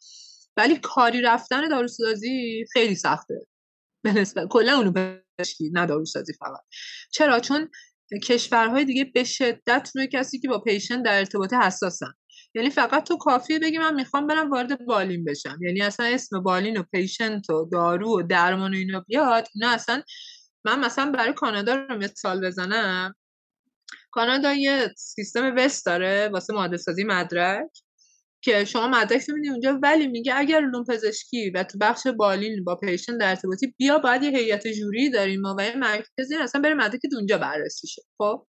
ولی 0.57 0.77
کاری 0.77 1.21
رفتن 1.21 1.69
داروسازی 1.69 2.65
خیلی 2.73 2.95
سخته. 2.95 3.47
به 4.05 4.13
نسبت 4.13 4.49
کلا 4.49 4.77
اونو 4.77 4.93
بشکی 5.39 5.71
نه 5.73 5.87
داروسازی 5.87 6.33
فقط. 6.33 6.61
چرا؟ 7.13 7.41
چون 7.41 7.71
کشورهای 8.23 8.85
دیگه 8.85 9.05
به 9.05 9.25
شدت 9.25 9.91
روی 9.95 10.09
کسی 10.13 10.39
که 10.39 10.49
با 10.49 10.59
پیشن 10.59 11.03
در 11.03 11.19
ارتباط 11.19 11.53
حساسن. 11.53 12.15
یعنی 12.55 12.71
فقط 12.71 13.05
تو 13.09 13.17
کافیه 13.17 13.59
بگی 13.59 13.79
من 13.79 13.95
می‌خوام 13.95 14.27
برم 14.27 14.51
وارد 14.51 14.85
بالین 14.87 15.25
بشم. 15.25 15.59
یعنی 15.63 15.83
اصلا 15.83 16.07
اسم 16.07 16.43
بالین 16.43 16.77
و 16.77 16.83
پیشنت 16.83 17.51
و 17.51 17.69
دارو 17.73 18.19
و 18.19 18.23
درمان 18.23 18.75
و 18.75 18.77
اینا 18.77 19.01
بیاد 19.01 19.49
اینا 19.55 19.71
اصلا 19.71 20.03
من 20.65 20.81
مثلا 20.81 21.11
برای 21.11 21.33
کانادا 21.33 21.75
رو 21.75 21.99
مثال 21.99 22.47
بزنم. 22.47 23.15
کانادا 24.11 24.53
یه 24.53 24.89
سیستم 24.97 25.55
وست 25.57 25.87
داره 25.87 26.29
واسه 26.33 26.55
معادل 26.55 26.77
سازی 26.77 27.05
مدرک 27.05 27.71
که 28.43 28.65
شما 28.65 28.89
مدرک 28.89 29.31
می‌بینی 29.31 29.49
اونجا 29.49 29.79
ولی 29.83 30.07
میگه 30.07 30.35
اگر 30.37 30.57
علوم 30.57 30.85
پزشکی 30.85 31.51
و 31.51 31.65
تو 31.65 31.79
بخش 31.79 32.07
بالین 32.07 32.65
با 32.65 32.77
پیشن 32.77 33.19
در 33.19 33.29
ارتباطی 33.31 33.75
بیا 33.79 33.99
باید 33.99 34.23
یه 34.23 34.31
هیئت 34.31 34.69
جوری 34.69 35.11
داریم 35.11 35.41
ما 35.41 35.57
و 35.59 35.65
یه 35.65 35.77
مرکزی 35.77 36.37
اصلا 36.37 36.61
بره 36.61 36.75
مدرک 36.75 37.01
اونجا 37.17 37.39
بررسی 37.39 37.89
شه. 37.89 38.03
خب؟ 38.19 38.47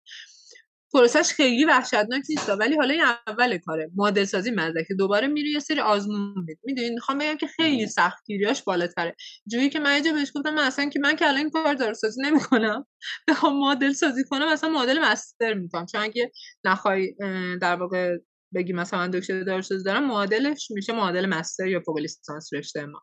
پروسش 0.95 1.33
خیلی 1.33 1.65
وحشتناک 1.65 2.23
نیست 2.29 2.49
ولی 2.49 2.77
حالا 2.77 2.93
این 2.93 3.03
اول 3.27 3.59
کاره. 3.59 3.91
مدل 3.97 4.25
سازی 4.25 4.51
که 4.89 4.95
دوباره 4.99 5.27
میری 5.27 5.51
یه 5.51 5.59
سری 5.59 5.81
آزمون 5.81 6.35
میدی. 6.37 6.61
می‌دونی؟ 6.65 6.91
می‌خوام 6.91 7.19
بگم 7.19 7.37
که 7.37 7.47
خیلی 7.47 7.87
سختگیریاش 7.87 8.63
بالاتره. 8.63 9.17
جوری 9.47 9.71
که 9.71 9.81
من 9.81 10.03
بهش 10.03 10.33
گفتم 10.35 10.55
من 10.55 10.63
اصلا 10.63 10.89
که 10.89 11.01
من 11.01 11.17
که 11.17 11.27
الان 11.27 11.39
این 11.39 11.51
کار 11.51 11.75
دارو 11.75 11.95
سازی 11.95 12.23
نمی‌کنم 12.23 12.87
بخوام 13.29 13.61
مدل 13.61 13.93
سازی 13.93 14.25
کنم 14.25 14.53
مثلا 14.53 14.71
مدل 14.71 14.99
مستر 14.99 15.55
می‌کنم. 15.55 15.87
چون 15.87 16.01
اگه 16.01 16.33
نخوای 16.65 17.15
در 17.61 17.77
واقع 17.77 18.17
بگی 18.55 18.73
مثلا 18.73 19.09
دکتر 19.09 19.43
داروسازی 19.43 19.85
دارم 19.85 20.07
معادلش 20.07 20.71
میشه 20.71 20.93
معادل 20.93 21.27
مستر 21.27 21.67
یا 21.67 21.81
فوق 21.81 21.99
لیسانس 21.99 22.53
رشته 22.53 22.87
ما. 22.87 23.03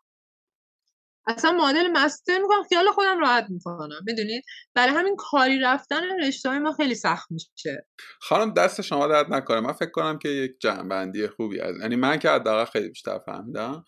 اصلا 1.27 1.51
مدل 1.51 1.87
مستر 1.87 2.39
می‌کنم 2.41 2.63
خیال 2.69 2.91
خودم 2.91 3.19
راحت 3.19 3.45
می‌کنم. 3.49 4.01
می‌دونید 4.05 4.43
برای 4.75 4.93
همین 4.93 5.15
کاری 5.15 5.59
رفتن 5.59 6.01
رشته 6.27 6.59
ما 6.59 6.73
خیلی 6.73 6.95
سخت 6.95 7.31
میشه. 7.31 7.87
خانم 8.21 8.53
دست 8.53 8.81
شما 8.81 9.07
درد 9.07 9.33
نکنه. 9.33 9.59
من 9.59 9.73
فکر 9.73 9.91
کنم 9.91 10.19
که 10.19 10.29
یک 10.29 10.51
جنبندی 10.59 11.27
خوبی 11.27 11.59
از 11.59 11.75
یعنی 11.81 11.95
من 11.95 12.19
که 12.19 12.29
حداقل 12.29 12.65
خیلی 12.65 12.89
بیشتر 12.89 13.19
فهمیدم 13.25 13.85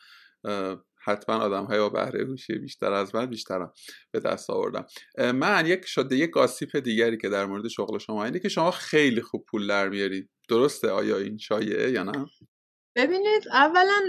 حتما 1.05 1.35
آدم 1.35 1.65
های 1.65 1.89
بهره 1.89 2.25
هوشی 2.25 2.53
بیشتر 2.53 2.93
از 2.93 3.15
من 3.15 3.25
بیشترم 3.25 3.73
به 4.11 4.19
دست 4.19 4.49
آوردم. 4.49 4.85
من 5.17 5.65
یک 5.65 5.85
شده 5.85 6.15
یک 6.15 6.29
گاسیپ 6.29 6.77
دیگری 6.77 7.17
که 7.17 7.29
در 7.29 7.45
مورد 7.45 7.67
شغل 7.67 7.97
شما 7.97 8.25
اینه 8.25 8.39
که 8.39 8.49
شما 8.49 8.71
خیلی 8.71 9.21
خوب 9.21 9.45
پول 9.45 9.67
در 9.67 9.89
میارید. 9.89 10.29
درسته؟ 10.49 10.89
آیا 10.89 11.17
این 11.17 11.37
شایعه 11.37 11.91
یا 11.91 12.03
نه؟ 12.03 12.25
ببینید 12.95 13.47
اولا 13.51 14.01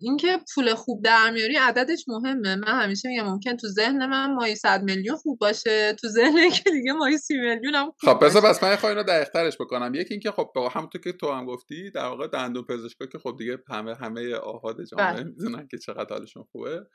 اینکه 0.00 0.38
پول 0.54 0.74
خوب 0.74 1.04
در 1.04 1.30
میاری 1.30 1.56
عددش 1.56 2.04
مهمه. 2.08 2.56
من 2.56 2.82
همیشه 2.82 3.08
میگم 3.08 3.24
ممکن 3.24 3.56
تو 3.56 3.68
ذهن 3.68 4.06
من 4.06 4.34
مایی 4.34 4.54
صد 4.54 4.82
میلیون 4.82 5.16
خوب 5.16 5.38
باشه. 5.38 5.92
تو 6.00 6.08
ذهن 6.08 6.50
که 6.56 6.70
دیگه 6.70 6.92
مایی 6.92 7.18
سی 7.18 7.36
میلیون 7.36 7.74
هم 7.74 7.84
خوب 7.84 8.10
خب 8.10 8.24
بذار 8.24 8.42
بس 8.42 8.62
من 8.62 8.76
خواهی 8.76 8.94
رو 8.94 9.02
دقیقترش 9.02 9.56
بکنم. 9.60 9.94
یکی 9.94 10.14
اینکه 10.14 10.30
خب 10.30 10.50
همونطور 10.72 11.00
که 11.00 11.12
تو 11.12 11.32
هم 11.32 11.46
گفتی 11.46 11.90
در 11.90 12.04
واقع 12.04 12.26
دندون 12.26 12.64
پزشکا 12.64 13.06
که 13.06 13.18
خب 13.18 13.36
دیگه 13.38 13.58
همه 13.68 13.94
همه 13.94 14.34
آهاد 14.34 14.84
جامعه 14.84 15.12
بله. 15.12 15.24
می‌دونن 15.24 15.68
که 15.70 15.78
چقدر 15.78 16.14
حالشون 16.14 16.44
خوبه. 16.52 16.86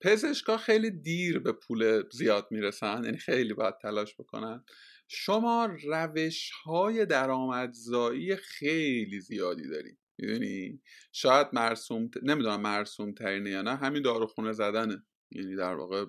پزشکا 0.00 0.56
خیلی 0.56 0.90
دیر 0.90 1.38
به 1.38 1.52
پول 1.52 2.02
زیاد 2.12 2.46
می‌رسن 2.50 3.04
یعنی 3.04 3.18
خیلی 3.18 3.54
باید 3.54 3.74
تلاش 3.82 4.14
بکنن. 4.18 4.64
شما 5.08 5.68
روش 5.84 6.50
های 6.64 7.06
درآمدزایی 7.06 8.36
خیلی 8.36 9.20
زیادی 9.20 9.68
دارید. 9.68 9.99
می‌دونی؟ 10.20 10.82
شاید 11.12 11.46
مرسوم 11.52 12.10
نمی‌دونم 12.22 12.60
مرسوم 12.60 13.12
ترینه 13.12 13.50
یا 13.50 13.62
نه 13.62 13.76
همین 13.76 14.02
داروخونه 14.02 14.52
زدنه. 14.52 15.06
یعنی 15.30 15.56
در 15.56 15.74
واقع 15.74 16.04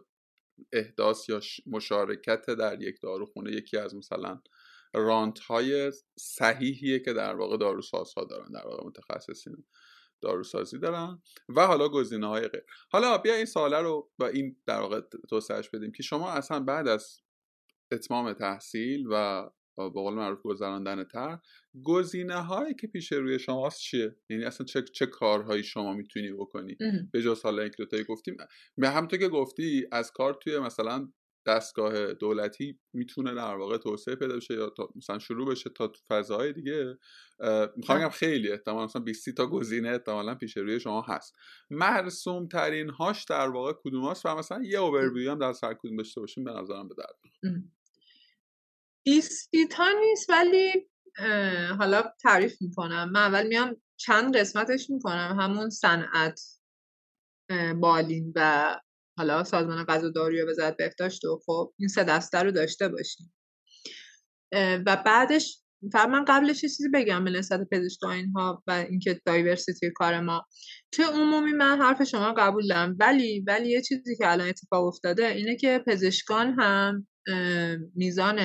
احداث 0.74 1.30
یا 1.30 1.42
مشارکت 1.66 2.46
در 2.46 2.82
یک 2.82 3.02
داروخونه 3.02 3.52
یکی 3.52 3.78
از 3.78 3.96
مثلا 3.96 4.42
رانت 4.94 5.40
های 5.40 5.92
صحیحیه 6.20 7.00
که 7.00 7.14
در 7.14 7.36
واقع 7.36 7.58
داروسازها 7.58 8.24
دارن 8.24 8.52
در 8.52 8.68
واقع 8.68 8.88
متخصصین 8.88 9.66
داروسازی 10.22 10.80
دارن 10.80 11.22
و 11.50 11.68
حالا 11.68 11.90
گزینه 11.90 12.28
های 12.28 12.48
غیر. 12.48 12.64
حالا 12.92 13.18
بیا 13.18 13.36
این 13.36 13.46
ساله 13.46 13.80
رو 13.80 14.12
با 14.18 14.28
این 14.28 14.62
در 14.66 14.80
واقع 14.80 15.02
توسعهش 15.30 15.70
بدیم 15.70 15.92
که 15.92 16.04
شما 16.04 16.32
اصلا 16.32 16.60
بعد 16.60 16.88
از 16.88 17.22
اتمام 17.92 18.34
تحصیل 18.34 19.08
و 19.12 19.50
به 19.90 20.02
قول 20.02 20.14
معروف 20.14 20.42
گذراندن 20.42 21.04
تر 21.04 21.40
گزینه 21.84 22.36
هایی 22.36 22.74
که 22.76 22.88
پیش 22.88 23.12
روی 23.12 23.40
شماست 23.40 23.80
چیه؟ 23.80 24.16
یعنی 24.30 24.44
اصلا 24.44 24.66
چه, 24.66 24.82
چه 24.82 25.06
کارهایی 25.06 25.64
شما 25.64 25.94
می‌تونی 25.94 26.32
بکنی؟ 26.32 26.78
به 27.12 27.22
جز 27.22 27.42
حالا 27.42 27.68
دوتایی 27.68 28.04
گفتیم 28.04 28.38
به 28.78 28.90
همونطور 28.90 29.20
که 29.20 29.28
گفتی 29.28 29.88
از 29.92 30.12
کار 30.12 30.34
توی 30.34 30.60
مثلا 30.60 31.12
دستگاه 31.46 32.14
دولتی 32.14 32.80
می‌تونه 32.94 33.34
در 33.34 33.56
واقع 33.56 33.78
توسعه 33.78 34.16
پیدا 34.16 34.36
بشه 34.36 34.54
یا 34.54 34.70
تا 34.70 34.90
مثلا 34.96 35.20
شروع 35.20 35.48
بشه 35.52 35.70
تا 35.70 35.88
تو 35.88 36.00
فضاهای 36.10 36.54
دیگه. 36.54 36.98
می‌خوام 37.76 38.00
بگم 38.00 38.10
خیلی 38.10 38.52
احتمال 38.52 38.84
مثلا 38.84 39.02
20 39.02 39.30
تا 39.30 39.48
گزینه 39.48 39.90
احتمالا 39.90 40.36
پیش 40.36 40.58
روی 40.58 40.80
شما 40.80 41.02
هست. 41.02 41.36
مرسوم 41.70 42.48
ترین 42.48 42.90
هاش 42.90 43.24
در 43.24 43.50
واقع 43.50 43.74
کدوم 43.84 44.04
هاست 44.04 44.26
و 44.26 44.36
مثلا 44.36 44.64
یه 44.64 44.80
اوورویو 44.80 45.32
هم 45.32 45.40
در 45.40 45.54
سر 45.54 45.74
کدوم 45.74 45.98
داشته 45.98 46.22
باشیم 46.22 46.44
به 46.44 46.52
نظرم 46.52 46.88
به 46.88 46.96
درد 46.98 47.16
بیسکیت 49.04 49.80
نیست 50.02 50.30
ولی 50.30 50.90
حالا 51.78 52.04
تعریف 52.22 52.62
می‌کنم. 52.62 53.12
من 53.12 53.22
اول 53.22 53.48
میام 53.48 53.82
چند 53.98 54.38
قسمتش 54.38 54.90
می‌کنم. 54.90 55.38
همون 55.40 55.70
صنعت 55.70 56.42
بالین 57.76 58.34
و 58.36 58.80
حالا 59.18 59.44
سازمان 59.44 59.86
غذا 59.86 60.10
داروی 60.10 60.42
وزارت 60.42 60.78
بهداشت 60.78 61.26
و 61.26 61.42
خب 61.46 61.74
این 61.80 61.88
سه 61.88 62.04
دسته 62.04 62.40
رو 62.40 62.52
داشته 62.52 62.88
باشیم. 62.88 63.34
و 64.86 65.04
بعدش 65.06 65.58
فقط 65.92 66.10
من 66.10 66.26
قبلش 66.28 66.62
چیزی 66.62 66.90
بگم 66.94 67.24
به 67.24 67.32
نسبت 67.32 67.68
پزشکان 67.72 68.12
اینها 68.12 68.64
و 68.68 68.72
اینکه 68.72 69.22
دایورسیتی 69.26 69.92
کار 69.96 70.20
ما. 70.20 70.46
توی 70.92 71.06
عمومی 71.06 71.52
من 71.52 71.82
حرف 71.82 72.04
شما 72.04 72.34
قبول 72.34 72.68
دارم. 72.68 72.96
ولی 73.00 73.40
ولی 73.48 73.70
یه 73.70 73.82
چیزی 73.82 74.16
که 74.18 74.32
الان 74.32 74.48
اتفاق 74.48 74.86
افتاده 74.86 75.28
اینه 75.28 75.56
که 75.56 75.84
پزشکان 75.88 76.56
هم 76.60 77.08
میزان 77.96 78.40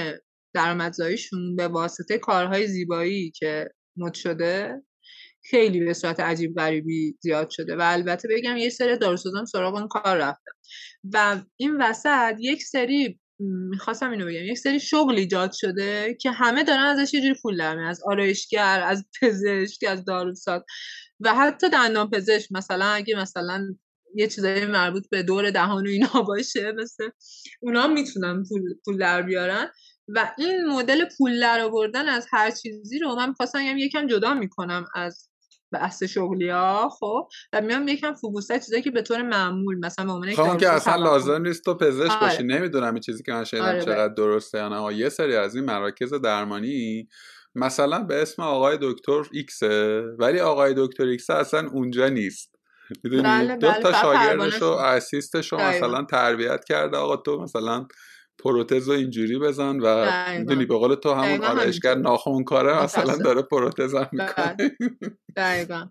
درآمدزاییشون 0.57 1.57
به 1.57 1.69
واسطه 1.69 2.19
کارهای 2.19 2.67
زیبایی 2.67 3.31
که 3.31 3.71
مد 3.97 4.15
شده 4.15 4.83
خیلی 5.51 5.81
به 5.81 5.95
صورت 5.95 6.21
عجیب 6.21 6.55
غریبی 6.55 7.17
زیاد 7.21 7.51
شده 7.51 7.77
و 7.77 7.81
البته 7.83 8.29
بگم 8.29 8.57
یه 8.57 8.69
سری 8.69 8.99
داروسازان 8.99 9.45
سراغ 9.45 9.75
اون 9.75 9.89
کار 9.89 10.17
رفتن. 10.17 10.51
و 11.13 11.43
این 11.57 11.83
وسط 11.83 12.35
یک 12.39 12.63
سری 12.63 13.21
می‌خواستم 13.71 14.11
اینو 14.11 14.27
بگم 14.27 14.45
یک 14.45 14.59
سری 14.59 14.81
شغل 14.81 15.15
ایجاد 15.15 15.53
شده 15.53 16.17
که 16.21 16.31
همه 16.31 16.65
دارن 16.65 16.83
ازش 16.83 17.15
یه 17.15 17.21
جوری 17.21 17.35
پول 17.43 17.59
در 17.59 17.79
از 17.79 18.01
آرایشگر 18.07 18.83
از 18.83 19.05
پزشک 19.21 19.85
از 19.89 20.05
داروساز 20.05 20.63
و 21.21 21.35
حتی 21.35 21.71
دندان 21.71 22.11
پزشک 22.11 22.53
مثلا 22.53 22.85
اگه 22.87 23.17
مثلا 23.17 23.67
یه 24.15 24.27
چیزایی 24.27 24.67
مربوط 24.67 25.09
به 25.11 25.23
دور 25.23 25.51
دهان 25.51 25.87
و 25.87 25.91
اینا 25.91 26.23
باشه 26.23 26.73
مثل 26.73 27.11
اونا 27.63 27.87
می‌تونن 27.87 28.45
پول, 28.49 28.63
پول 28.85 28.99
در 28.99 29.23
بیارن. 29.23 29.69
و 30.09 30.33
این 30.39 30.67
مدل 30.67 31.05
پول 31.19 31.41
در 31.41 31.61
آوردن 31.61 32.09
از 32.09 32.27
هر 32.33 32.51
چیزی 32.51 32.99
رو 32.99 33.15
من 33.15 33.29
می‌خواستم 33.29 33.59
یکم 33.77 34.07
جدا 34.07 34.35
می‌کنم 34.35 34.85
از 34.95 35.29
بحث 35.73 36.03
شغلی 36.03 36.49
ها 36.49 36.89
خب؟ 36.89 37.29
و 37.53 37.61
میام 37.61 37.89
یکم 37.89 38.15
focus 38.15 38.52
ه 38.52 38.59
چیزایی 38.59 38.83
که 38.83 38.91
به 38.91 39.03
طور 39.03 39.23
معمول 39.23 39.79
مثلا 39.79 40.05
به 40.05 40.13
عنوان 40.13 40.35
خب 40.35 40.59
که 40.59 40.69
اصلا 40.69 40.97
لازم 40.97 41.43
نیست 41.43 41.65
تو 41.65 41.75
پزشک 41.75 42.11
آره. 42.11 42.21
باشی 42.21 42.43
نمی‌دونم 42.43 42.95
این 42.95 43.01
چیزی 43.01 43.23
که 43.23 43.33
من 43.33 43.45
شنیدم 43.45 43.67
آره 43.67 43.81
چقدر 43.81 44.15
درسته 44.15 44.59
یا 44.59 44.69
نه. 44.69 44.97
یه 44.97 45.09
سری 45.09 45.37
از 45.37 45.57
این 45.57 45.65
مراکز 45.65 46.15
درمانی 46.15 47.09
مثلا 47.55 48.03
به 48.03 48.23
اسم 48.23 48.43
آقای 48.43 48.79
دکتر 48.83 49.23
X 49.33 49.68
ه 49.68 50.03
ولی 50.19 50.41
آقای 50.41 50.75
دکتر 50.77 51.05
X 51.05 51.31
اصلا 51.31 51.69
اونجا 51.69 52.09
نیست. 52.09 52.55
می‌دونی؟ 53.05 53.23
بله 53.23 53.57
دو 53.57 53.69
بله. 53.69 53.83
تا 53.83 53.93
شاگردش 53.93 54.63
و 54.63 54.67
assist 54.67 55.31
ش 55.31 55.53
رو 55.53 55.59
مثلا 55.59 56.05
تربیت 56.05 56.65
کرده. 56.65 56.97
آقا 56.97 57.17
تو 57.17 57.43
مثلا 57.43 57.87
پروتز 58.39 58.89
رو 58.89 58.95
اینجوری 58.95 59.39
بزن 59.39 59.81
و 59.81 60.11
می‌دونی 60.39 60.67
به 60.67 60.79
قول 60.79 60.95
تو 60.95 61.13
همون 61.13 61.45
آرایشگر 61.45 61.95
ناخون 61.95 62.45
کاره 62.45 62.83
مثلا 62.85 63.17
داره 63.17 63.43
پروتز 63.43 63.95
هم 63.95 64.09
می‌کنه. 64.13 64.77
دقیقا. 65.37 65.87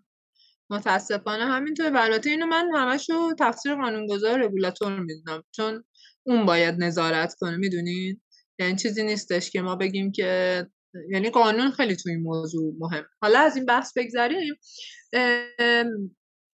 متاسفانه 0.70 1.46
همینطور. 1.46 1.98
البته 1.98 2.30
اینو 2.30 2.46
من 2.46 2.70
همش 2.76 3.10
رو 3.10 3.34
تقصیر 3.40 3.76
قانونگذار 3.76 4.44
رگولاتور 4.44 5.00
می‌دونم. 5.00 5.44
چون 5.52 5.84
اون 6.24 6.46
باید 6.46 6.76
نظارت 6.84 7.36
کنه 7.40 7.58
می‌دونین 7.58 8.22
یعنی 8.60 8.76
چیزی 8.76 9.04
نیستش 9.04 9.50
که 9.50 9.62
ما 9.62 9.76
بگیم 9.76 10.12
که 10.12 10.68
یعنی 11.12 11.30
قانون 11.30 11.72
خیلی 11.72 11.96
توی 11.96 12.12
این 12.12 12.22
موضوع 12.22 12.74
مهم. 12.80 13.06
حالا 13.22 13.40
از 13.40 13.56
این 13.56 13.66
بحث 13.66 13.98
بگذریم. 13.98 14.56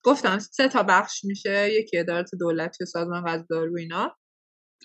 گفتم 0.04 0.40
سه 0.40 0.68
تا 0.68 0.84
بخش 0.84 1.24
میشه. 1.24 1.74
یکی 1.74 1.98
ادارات 1.98 2.30
دولتی 2.40 2.84
و 2.84 2.88
سازمان 2.88 3.26
غذا 3.26 3.72
و 3.72 3.78
اینا. 3.78 4.18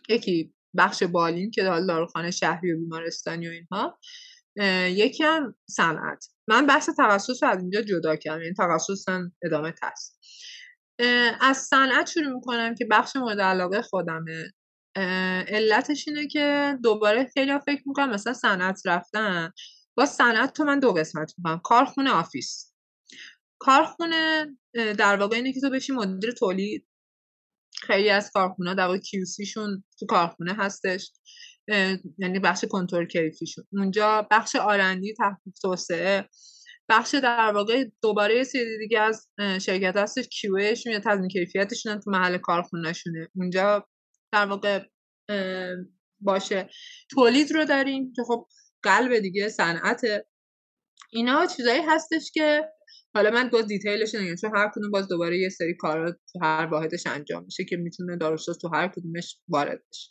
یکی 0.08 0.54
بخش 0.78 1.02
بالین 1.02 1.50
که 1.50 1.64
حالا 1.64 1.86
داروخانه 1.86 2.30
شهری 2.30 2.72
و 2.72 2.78
بیمارستانی 2.78 3.48
و 3.48 3.50
اینها 3.50 3.98
یکی 4.88 5.24
هم 5.24 5.54
صنعت. 5.70 6.26
من 6.48 6.66
بحث 6.66 6.90
تخصص 6.98 7.42
رو 7.42 7.48
از 7.48 7.60
اینجا 7.60 7.82
جدا 7.82 8.16
کردم 8.16 8.42
یعنی 8.42 8.54
تخصصا 8.58 9.30
ادامه 9.42 9.74
هست 9.82 10.20
از 11.40 11.56
صنعت 11.56 12.10
شروع 12.10 12.34
می‌کنم 12.34 12.74
که 12.74 12.86
بخش 12.90 13.16
مورد 13.16 13.40
علاقه 13.40 13.82
خودمه. 13.82 14.52
علتش 15.48 16.08
اینه 16.08 16.26
که 16.26 16.78
دوباره 16.82 17.30
خیلی 17.34 17.58
فکر 17.66 17.82
می‌کنم 17.86 18.10
مثلا 18.10 18.32
صنعت 18.32 18.82
رفتن. 18.84 19.52
با 19.96 20.06
صنعت 20.06 20.52
تو 20.52 20.64
من 20.64 20.80
دو 20.80 20.92
قسمت 20.92 21.34
می‌کنم 21.38 21.60
کارخونه 21.64 22.10
آفیس. 22.10 22.72
کارخونه 23.58 24.56
در 24.74 25.16
واقع 25.16 25.36
اینه 25.36 25.52
که 25.52 25.60
تو 25.60 25.70
بشی 25.70 25.92
مدیر 25.92 26.32
تولید 26.32 26.86
خیلی 27.82 28.10
از 28.10 28.30
کارخونه 28.30 28.74
در 28.74 28.98
کیوسیشون 28.98 29.84
تو 29.98 30.06
کارخونه 30.06 30.54
هستش. 30.54 31.12
یعنی 32.18 32.38
بخش 32.38 32.64
کنترل 32.70 33.06
کیفیشون 33.06 33.64
اونجا 33.72 34.28
بخش 34.30 34.56
آرندی 34.56 35.14
تحقیق 35.14 35.54
توسعه. 35.62 36.28
بخش 36.88 37.14
در 37.14 37.52
واقع 37.54 37.84
دوباره 38.02 38.36
یه 38.36 38.44
سری 38.44 38.78
دیگه 38.78 39.00
از 39.00 39.28
شرکت 39.38 39.96
هستش. 39.96 40.28
کیوشون 40.28 40.92
یا 40.92 41.00
تضمین 41.00 41.28
کیفیتشون 41.28 42.00
تو 42.00 42.10
محل 42.10 42.38
کارخونهشونه. 42.38 43.28
اونجا 43.36 43.88
در 44.32 44.46
واقع 44.46 44.84
باشه. 46.20 46.70
تولید 47.10 47.52
رو 47.52 47.64
داریم 47.64 48.12
که 48.16 48.22
خب 48.26 48.46
قلب 48.82 49.18
دیگه 49.18 49.48
صنعت 49.48 50.00
اینا 51.12 51.46
چیزایی 51.46 51.82
هستش 51.88 52.30
که 52.34 52.64
حالا 53.16 53.30
من 53.30 53.48
باز 53.48 53.66
دیتیلش 53.66 54.14
نگم 54.14 54.34
چون 54.34 54.56
هر 54.56 54.70
کدوم 54.74 54.90
باز 54.90 55.08
دوباره 55.08 55.38
یه 55.38 55.48
سری 55.48 55.74
کارا 55.74 56.12
تو 56.12 56.38
هر 56.42 56.66
واحدش 56.66 57.06
انجام 57.06 57.44
میشه 57.44 57.64
که 57.64 57.76
می‌تونه 57.76 58.16
داروساز 58.16 58.58
تو 58.58 58.68
هر 58.68 58.88
کدومش 58.88 59.38
وارد 59.48 59.82
بشه. 59.90 60.10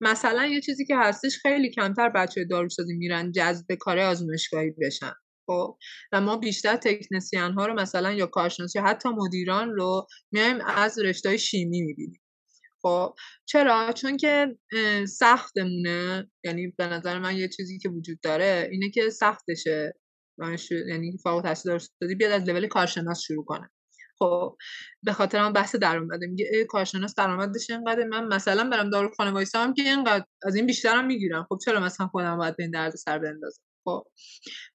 مثلا 0.00 0.46
یه 0.46 0.60
چیزی 0.60 0.84
که 0.84 0.96
هستش 0.96 1.38
خیلی 1.42 1.70
کمتر 1.70 2.08
بچه 2.08 2.44
داروسازی 2.44 2.94
میرن 2.94 3.32
جذب 3.32 3.74
کار 3.74 3.98
آزمایشگاهی 3.98 4.70
بشن. 4.70 5.12
خب 5.46 5.78
و 6.12 6.20
ما 6.20 6.36
بیشتر 6.36 6.76
تکنسیان 6.76 7.52
ها 7.52 7.66
رو 7.66 7.74
مثلا 7.74 8.12
یا 8.12 8.26
کارشناس 8.26 8.76
یا 8.76 8.82
حتی 8.82 9.08
مدیران 9.08 9.70
رو 9.70 10.06
میایم 10.32 10.60
از 10.60 10.98
رشته 10.98 11.36
شیمی 11.36 11.82
می‌بینیم. 11.82 12.20
خب 12.82 13.14
چرا؟ 13.46 13.92
چون 13.92 14.16
که 14.16 14.58
سختمونه. 15.08 16.30
یعنی 16.44 16.72
به 16.78 16.86
نظر 16.86 17.18
من 17.18 17.36
یه 17.36 17.48
چیزی 17.48 17.78
که 17.78 17.88
وجود 17.88 18.20
داره 18.20 18.68
اینه 18.72 18.90
که 18.90 19.10
سختشه. 19.10 19.94
یعنی 20.88 21.18
فوق 21.22 21.34
التحصیل 21.34 21.70
داروسازی 21.70 22.14
بیاد 22.18 22.32
از 22.32 22.48
لول 22.48 22.66
کارشناس 22.66 23.20
شروع 23.20 23.44
کنه. 23.44 23.70
خب 24.18 24.56
به 25.02 25.12
خاطر 25.12 25.38
هم 25.38 25.52
بحث 25.52 25.76
درآمده 25.76 26.26
میگه 26.26 26.64
کارشناس 26.68 27.14
درآمدش 27.14 27.70
اینقدر 27.70 28.04
من 28.04 28.24
مثلا 28.26 28.70
برم 28.70 28.90
داروخانه 28.90 29.30
وایسام 29.30 29.74
که 29.74 29.82
اینقدر 29.82 30.24
از 30.42 30.54
این 30.56 30.66
بیشترم 30.66 31.06
می‌گیرم. 31.06 31.46
خب 31.48 31.58
چرا 31.64 31.80
مثلا 31.80 32.06
خودم 32.06 32.38
باید 32.38 32.56
به 32.56 32.62
این 32.62 32.70
درد 32.70 32.94
سر 32.96 33.18
بندازم؟ 33.18 33.62
خب 33.84 34.04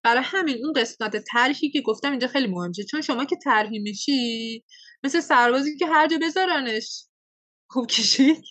برای 0.03 0.23
همین 0.25 0.57
اون 0.63 0.73
قسمت 0.73 1.17
طرحی 1.17 1.69
که 1.71 1.81
گفتم 1.81 2.11
اینجا 2.11 2.27
خیلی 2.27 2.47
مهمه 2.47 2.73
چون 2.91 3.01
شما 3.01 3.25
که 3.25 3.35
طرحی 3.43 3.79
میشی 3.79 4.63
مثل 5.03 5.19
سربازی 5.19 5.77
که 5.77 5.85
هر 5.87 6.07
جا 6.07 6.17
بذارنش 6.21 7.05
خوب 7.69 7.87
کشید. 7.87 8.43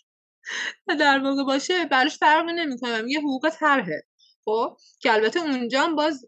در 1.01 1.19
واقع 1.19 1.45
باشه 1.45 1.85
براش 1.85 2.19
فرقی 2.19 2.53
نمی‌کنه. 2.53 3.03
میگه 3.03 3.19
حقوق 3.21 3.49
طرحه. 3.61 4.03
خب 4.45 4.77
که 5.01 5.13
البته 5.13 5.41
اونجا 5.41 5.83
هم 5.83 5.97
باز 5.97 6.25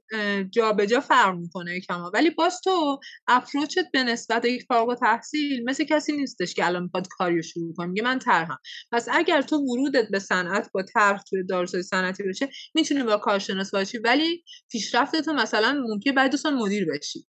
جابجا 0.51 0.87
جا 0.87 1.01
فرق 1.01 1.35
می‌کنه 1.37 1.81
کما 1.81 2.11
ولی 2.15 2.31
باز 2.31 2.61
تو 2.65 3.01
اپروچت 3.29 3.87
به 3.93 4.03
نسبت 4.03 4.45
یک 4.45 4.65
فارغ 4.69 4.95
تحصیل 4.95 5.65
مثل 5.65 5.85
کسی 5.85 6.17
نیستش 6.17 6.55
که 6.55 6.67
الان 6.67 6.83
می‌خواد 6.83 7.09
کاریو 7.09 7.43
شروع 7.43 7.75
کنه. 7.75 7.87
میگه 7.87 8.03
من 8.03 8.19
طرحم. 8.19 8.59
پس 8.93 9.09
اگر 9.13 9.43
تو 9.43 9.57
ورودت 9.57 10.09
به 10.11 10.19
صنعت 10.19 10.71
با 10.75 10.83
طرح 10.83 11.23
توی 11.23 11.45
داروسازی 11.45 11.83
صنعتی 11.83 12.23
بشه 12.23 12.49
می‌تونی 12.75 13.03
با 13.03 13.17
کارشناس 13.17 13.71
باشی 13.71 13.99
ولی 13.99 14.45
پیشرفت 14.71 15.17
تو 15.21 15.33
مثلا 15.33 15.85
ممکنه 15.89 16.13
بعد 16.13 16.31
دو 16.31 16.37
سال 16.37 16.55
مدیر 16.55 16.87
بشی. 16.93 17.27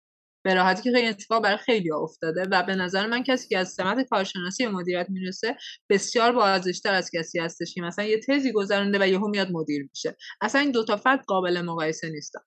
به 0.44 0.54
راحتی 0.54 0.82
که 0.82 0.92
خیلی 0.92 1.08
اتفاق 1.08 1.42
برای 1.42 1.56
خیلی 1.56 1.92
افتاده 1.92 2.42
و 2.50 2.62
به 2.62 2.74
نظر 2.74 3.06
من 3.06 3.22
کسی 3.22 3.48
که 3.48 3.58
از 3.58 3.68
سمت 3.72 4.08
کارشناسی 4.08 4.66
و 4.66 4.70
مدیریت 4.70 5.06
می‌رسه 5.10 5.56
بسیار 5.90 6.32
بازشتر 6.32 6.94
از 6.94 7.10
کسی 7.14 7.38
هستش 7.38 7.74
که 7.74 7.82
مثلا 7.82 8.04
یه 8.04 8.20
تزی 8.20 8.52
گذرونده 8.52 8.98
و 9.00 9.08
یهو 9.08 9.28
میاد 9.28 9.50
مدیر 9.52 9.88
میشه. 9.90 10.16
اصلا 10.40 10.60
این 10.60 10.70
دو 10.70 10.84
تا 10.84 10.96
فرد 10.96 11.24
قابل 11.26 11.60
مقایسه 11.60 12.10
نیستن. 12.10 12.40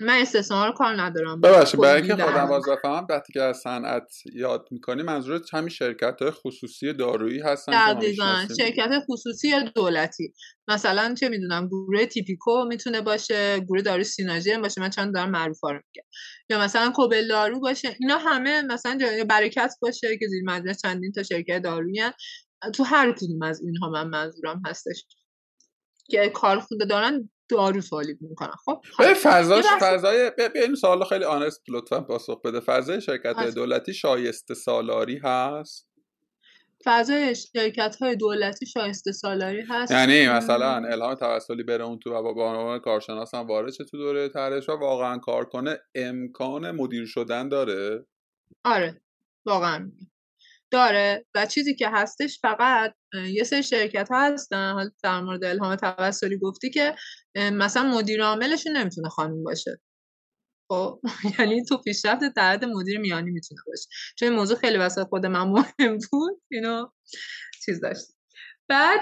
من 0.00 0.18
استثنا 0.20 0.66
رو 0.66 0.72
کار 0.72 1.02
ندارم 1.02 1.40
ببخشید 1.40 1.80
برای 1.80 2.02
اینکه 2.02 2.24
خودم 2.24 2.46
باز 2.46 2.62
بفهمم 2.68 3.06
وقتی 3.10 3.32
که 3.32 3.42
از 3.42 3.56
صنعت 3.56 4.12
یاد 4.34 4.68
می‌کنی 4.70 5.02
منظورت 5.02 5.54
همین 5.54 5.68
شرکت 5.68 6.22
های 6.22 6.30
خصوصی 6.30 6.92
دارویی 6.92 7.40
هستن 7.40 7.94
دقیقا 7.94 8.46
شرکت 8.58 8.90
خصوصی 9.08 9.48
یا 9.48 9.60
دولتی. 9.60 10.32
مثلا 10.68 11.14
چه 11.14 11.28
می‌دونم 11.28 11.66
گروه 11.66 12.06
تیپیکو 12.06 12.64
می‌تونه 12.64 13.00
باشه 13.00 13.60
گروه 13.60 13.82
دارو 13.82 14.04
سیناژر 14.04 14.60
باشه 14.60 14.80
من 14.80 14.90
چند 14.90 15.14
دارم 15.14 15.30
معروف 15.30 15.64
رو 15.64 15.72
میگم. 15.72 16.08
یا 16.50 16.60
مثلا 16.60 16.90
کوبل 16.90 17.28
دارو 17.28 17.60
باشه 17.60 17.96
اینا 18.00 18.18
همه 18.18 18.62
مثلا 18.62 18.98
برکت 19.28 19.74
باشه 19.82 20.16
که 20.18 20.26
زیر 20.28 20.42
مجلس 20.46 20.82
چندین 20.82 21.12
تا 21.12 21.22
شرکت 21.22 21.62
دارویی 21.62 22.02
تو 22.74 22.84
هر 22.84 23.12
کدوم 23.12 23.42
از 23.42 23.60
اینها 23.60 23.90
من 23.90 24.06
منظورم 24.06 24.62
هستش 24.66 25.04
که 26.10 26.28
کار 26.28 26.60
خونده 26.60 26.84
دارن. 26.84 27.30
دارو 27.50 27.80
تولید 27.80 28.18
می‌کنن 28.20 28.54
خب 28.64 28.82
فضاش 29.22 29.64
فضای 29.80 30.30
این 30.54 30.74
سوال 30.74 31.04
خیلی 31.04 31.24
آنست 31.24 31.62
لطفا 31.68 32.00
پاسخ 32.00 32.40
بده. 32.42 32.60
فضای 32.60 33.00
شرکت 33.00 33.34
های 33.36 33.50
دولتی 33.50 33.94
شایسته 33.94 34.54
سالاری 34.54 35.20
هست؟ 35.24 35.90
فضای 36.84 37.34
شرکت 37.34 37.96
های 38.00 38.16
دولتی 38.16 38.66
شایسته 38.66 39.12
سالاری 39.12 39.62
هست؟ 39.68 39.92
یعنی 39.92 40.28
مثلا 40.28 40.74
الهام 40.74 41.14
توسلی 41.14 41.62
بره 41.62 41.84
اون 41.84 41.98
تو 41.98 42.14
و 42.14 42.34
با 42.34 42.50
عنوان 42.50 42.78
کارشناس 42.78 43.34
هم 43.34 43.46
وارد 43.46 43.72
تو 43.72 43.98
دوره 43.98 44.28
ترش 44.28 44.68
و 44.68 44.72
واقعا 44.72 45.18
کار 45.18 45.44
کنه 45.44 45.78
امکان 45.94 46.70
مدیر 46.70 47.06
شدن 47.06 47.48
داره؟ 47.48 48.06
آره 48.64 49.00
واقعا. 49.46 49.92
داره 50.70 51.26
و 51.34 51.46
چیزی 51.46 51.74
که 51.74 51.88
هستش 51.88 52.38
فقط 52.40 52.94
یه 53.32 53.44
سری 53.44 53.62
شرکت 53.62 54.08
ها 54.08 54.20
هستن 54.20 54.72
حالا 54.72 54.90
در 55.02 55.20
مورد 55.20 55.44
الهام 55.44 55.76
توسلی 55.76 56.38
گفتی 56.38 56.70
که 56.70 56.94
مثلا 57.36 57.82
مدیر 57.82 58.22
عاملشون 58.22 58.76
نمی‌تونه 58.76 59.08
خانم 59.08 59.44
باشه. 59.44 59.80
خب 60.70 61.00
یعنی 61.38 61.64
تو 61.64 61.76
پیشرفت 61.78 62.34
درد 62.36 62.64
مدیر 62.64 62.98
میانی 62.98 63.30
می‌تونه 63.30 63.60
باشه. 63.66 63.88
چون 64.18 64.28
این 64.28 64.38
موضوع 64.38 64.56
خیلی 64.56 64.78
واسه 64.78 65.04
خود 65.04 65.26
من 65.26 65.48
مهم 65.48 65.98
بود 66.10 66.42
اینو 66.50 66.90
چیز 67.64 67.80
داشت. 67.80 68.06
بعد 68.68 69.00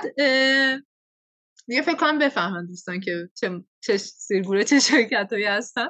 یه 1.68 1.82
فکر 1.82 1.96
کنم 1.96 2.18
بفهمن 2.18 2.66
دوستان 2.66 3.00
که 3.00 3.28
چه, 3.34 3.64
چه 3.84 3.96
سیرگوره 3.96 4.64
چه 4.64 4.80
شرکت 4.80 5.28
هایی 5.32 5.44
هستن. 5.44 5.88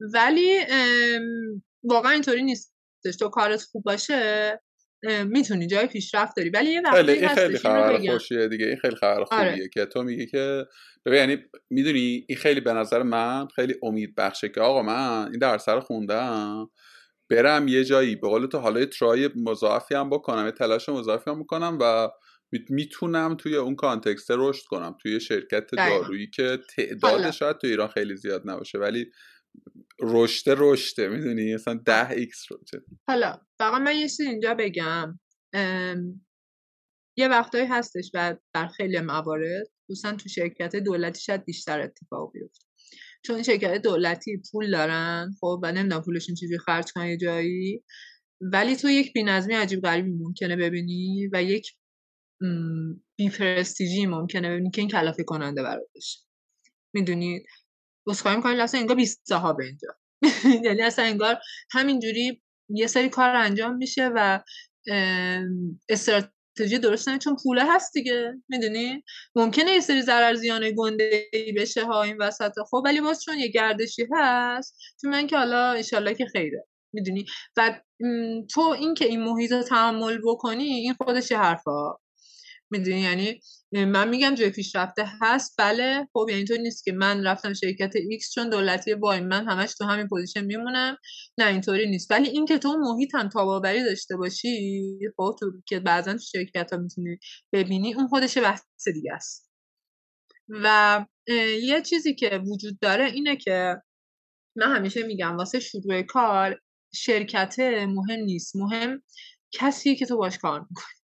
ولی 0.00 0.58
واقعا 1.84 2.12
اینطوری 2.12 2.42
نیستش. 2.42 3.16
تو 3.18 3.28
کارت 3.28 3.62
خوب 3.62 3.84
باشه 3.84 4.60
می‌تونی 5.24 5.66
جای 5.66 5.86
پیشرفت 5.86 6.36
داری. 6.36 6.50
ولی 6.50 6.70
یه 6.70 6.80
وقتی 6.80 7.12
این 7.12 7.28
خیلی 7.28 7.58
خبر 7.58 7.98
خوشیه 7.98 8.48
دیگه. 8.48 8.66
این 8.66 8.76
خیلی 8.76 8.96
خبر 8.96 9.24
خوبیه 9.24 9.50
آره. 9.50 9.68
که 9.68 9.84
تو 9.84 10.02
میگی 10.02 10.26
که 10.26 10.66
ببین 11.06 11.18
یعنی 11.18 11.42
می‌دونی 11.70 12.24
این 12.28 12.38
خیلی 12.38 12.60
به 12.60 12.72
نظر 12.72 13.02
من 13.02 13.48
خیلی 13.54 13.74
امید 13.82 14.14
بخشه 14.14 14.48
که 14.48 14.60
آقا 14.60 14.82
من 14.82 15.28
این 15.30 15.38
درس 15.38 15.68
رو 15.68 15.80
خوندم 15.80 16.70
برم 17.30 17.68
یه 17.68 17.84
جایی 17.84 18.16
به 18.16 18.28
قول 18.28 18.46
تو 18.46 18.58
حالا 18.58 18.86
try 18.86 19.30
مضاعفی 19.36 19.94
هم 19.94 20.10
بکنم 20.10 20.44
یه 20.44 20.52
تلاش 20.52 20.88
مضاعفی 20.88 21.30
هم 21.30 21.40
بکنم 21.42 21.78
و 21.80 22.08
می‌تونم 22.70 23.36
توی 23.36 23.56
اون 23.56 23.74
context 23.74 24.30
رشد 24.30 24.64
کنم 24.64 24.96
توی 25.02 25.20
شرکت 25.20 25.70
دارویی 25.70 26.30
که 26.30 26.58
تعداد 26.76 27.30
شاید 27.30 27.58
تو 27.58 27.66
ایران 27.66 27.88
خیلی 27.88 28.16
زیاد 28.16 28.42
نباشه. 28.44 28.78
ولی 28.78 29.06
رشته 30.00 30.54
رشته 30.58 31.08
می‌دونی؟ 31.08 31.54
مثلا 31.54 31.74
ده 31.74 32.10
X 32.10 32.44
رشته 32.52 32.82
حالا 33.08 33.40
فقط 33.58 33.80
من 33.80 33.96
یه 33.96 34.08
اینجا 34.20 34.54
بگم. 34.54 35.20
یه 37.16 37.28
وقتایی 37.28 37.66
هستش 37.66 38.10
و 38.14 38.36
در 38.54 38.66
خیلی 38.66 39.00
موارد 39.00 39.66
خصوصا 39.84 40.12
تو 40.12 40.28
شرکت 40.28 40.76
دولتی 40.76 41.20
شاید 41.20 41.44
بیشتر 41.44 41.80
اتفاق 41.80 42.32
بیفته. 42.32 42.64
چون 43.24 43.42
شرکت 43.42 43.82
دولتی 43.82 44.42
پول 44.52 44.70
دارن 44.70 45.30
خب 45.40 45.60
و 45.62 45.72
نمی‌دونم 45.72 46.02
پولشون 46.02 46.34
چیزی 46.34 46.58
خرج 46.58 46.92
کنن 46.92 47.06
یه 47.06 47.16
جایی. 47.16 47.84
ولی 48.40 48.76
تو 48.76 48.88
یک 48.88 49.12
بینظمی 49.12 49.54
عجیب 49.54 49.80
غریبی 49.80 50.10
ممکنه 50.10 50.56
ببینی 50.56 51.28
و 51.32 51.42
یک 51.42 51.72
بی 53.16 53.30
پرستیجی 53.30 54.06
ممکنه 54.06 54.50
ببینی 54.50 54.70
که 54.70 54.80
این 54.80 54.90
کلافه 54.90 55.24
کننده 55.24 55.62
برات 55.62 55.86
بشه 55.94 56.20
می‌دونید 56.94 57.46
بسخواهی 58.06 58.36
می‌کنید 58.36 58.60
اصلا 58.60 58.80
انگار 58.80 58.96
بیست 58.96 59.20
صاحب 59.24 59.60
اینجا. 59.60 59.88
یعنی 60.64 60.82
اصلا 60.82 61.04
انگار 61.04 61.38
همینجوری 61.70 62.42
یه 62.68 62.86
سری 62.86 63.08
کار 63.08 63.30
انجام 63.30 63.76
میشه 63.76 64.10
و 64.14 64.40
استراتژی 65.88 66.78
درست 66.82 67.08
نه 67.08 67.18
چون 67.18 67.36
پوله 67.42 67.74
هست 67.74 67.92
دیگه. 67.92 68.34
می‌دونی؟ 68.48 69.04
ممکنه 69.34 69.70
یه 69.70 69.80
سری 69.80 70.02
ضرر 70.02 70.34
زیان 70.34 70.70
گنده 70.76 71.30
بشه 71.56 71.84
ها 71.84 72.02
این 72.02 72.16
وسط 72.18 72.52
خب 72.70 72.82
ولی 72.84 73.00
باز 73.00 73.22
چون 73.22 73.38
یه 73.38 73.48
گردشی 73.48 74.06
هست 74.12 74.78
چون 75.00 75.10
من 75.10 75.26
که 75.26 75.36
حالا 75.36 75.70
انشالله 75.70 76.14
که 76.14 76.26
خیره. 76.26 76.66
می‌دونی؟ 76.92 77.26
و 77.56 77.80
تو 78.50 78.60
این 78.60 78.94
که 78.94 79.04
این 79.04 79.22
محیط 79.22 79.52
رو 79.52 79.62
تحمل 79.62 80.18
بکنی 80.24 80.64
این 80.64 80.94
خودش 80.94 81.32
حرفا 81.32 81.96
می‌دونی؟ 82.78 83.00
یعنی 83.00 83.40
من 83.72 84.08
میگم 84.08 84.34
جای 84.34 84.50
پیشرفته 84.50 85.04
هست. 85.20 85.54
بله 85.58 86.08
خب 86.12 86.26
یعنی 86.28 86.38
اینطور 86.38 86.58
نیست 86.58 86.84
که 86.84 86.92
من 86.92 87.26
رفتم 87.26 87.52
شرکت 87.52 87.92
X 87.96 88.32
چون 88.34 88.50
دولتی 88.50 88.92
وای 88.92 89.20
من 89.20 89.48
همش 89.48 89.74
تو 89.78 89.84
همین 89.84 90.08
position 90.08 90.44
میمونم. 90.44 90.96
نه 91.38 91.46
اینطوری 91.46 91.90
نیست. 91.90 92.10
ولی 92.10 92.28
اینکه 92.28 92.58
تو 92.58 92.76
محیط 92.80 93.14
هم 93.14 93.28
تاباوری 93.28 93.84
داشته 93.84 94.16
باشی 94.16 94.98
خب 95.16 95.36
تو 95.40 95.52
که 95.66 95.80
بعضا 95.80 96.12
تو 96.12 96.18
شرکت 96.18 96.72
ها 96.72 96.78
می‌تونی 96.78 97.18
ببینی 97.52 97.94
اون 97.94 98.08
خودش 98.08 98.38
بحث 98.38 98.62
دیگه 98.94 99.12
است. 99.12 99.50
و 100.48 101.06
یه 101.62 101.82
چیزی 101.82 102.14
که 102.14 102.40
وجود 102.46 102.78
داره 102.80 103.04
اینه 103.04 103.36
که 103.36 103.76
من 104.56 104.76
همیشه 104.76 105.02
میگم 105.02 105.36
واسه 105.36 105.60
شروع 105.60 106.02
کار 106.02 106.60
شرکت 106.94 107.58
مهم 107.88 108.20
نیست. 108.20 108.56
مهم 108.56 109.02
کسی 109.52 109.96
که 109.96 110.06
تو 110.06 110.16
باش 110.16 110.38
کار 110.38 110.60
می‌کنی. 110.60 111.03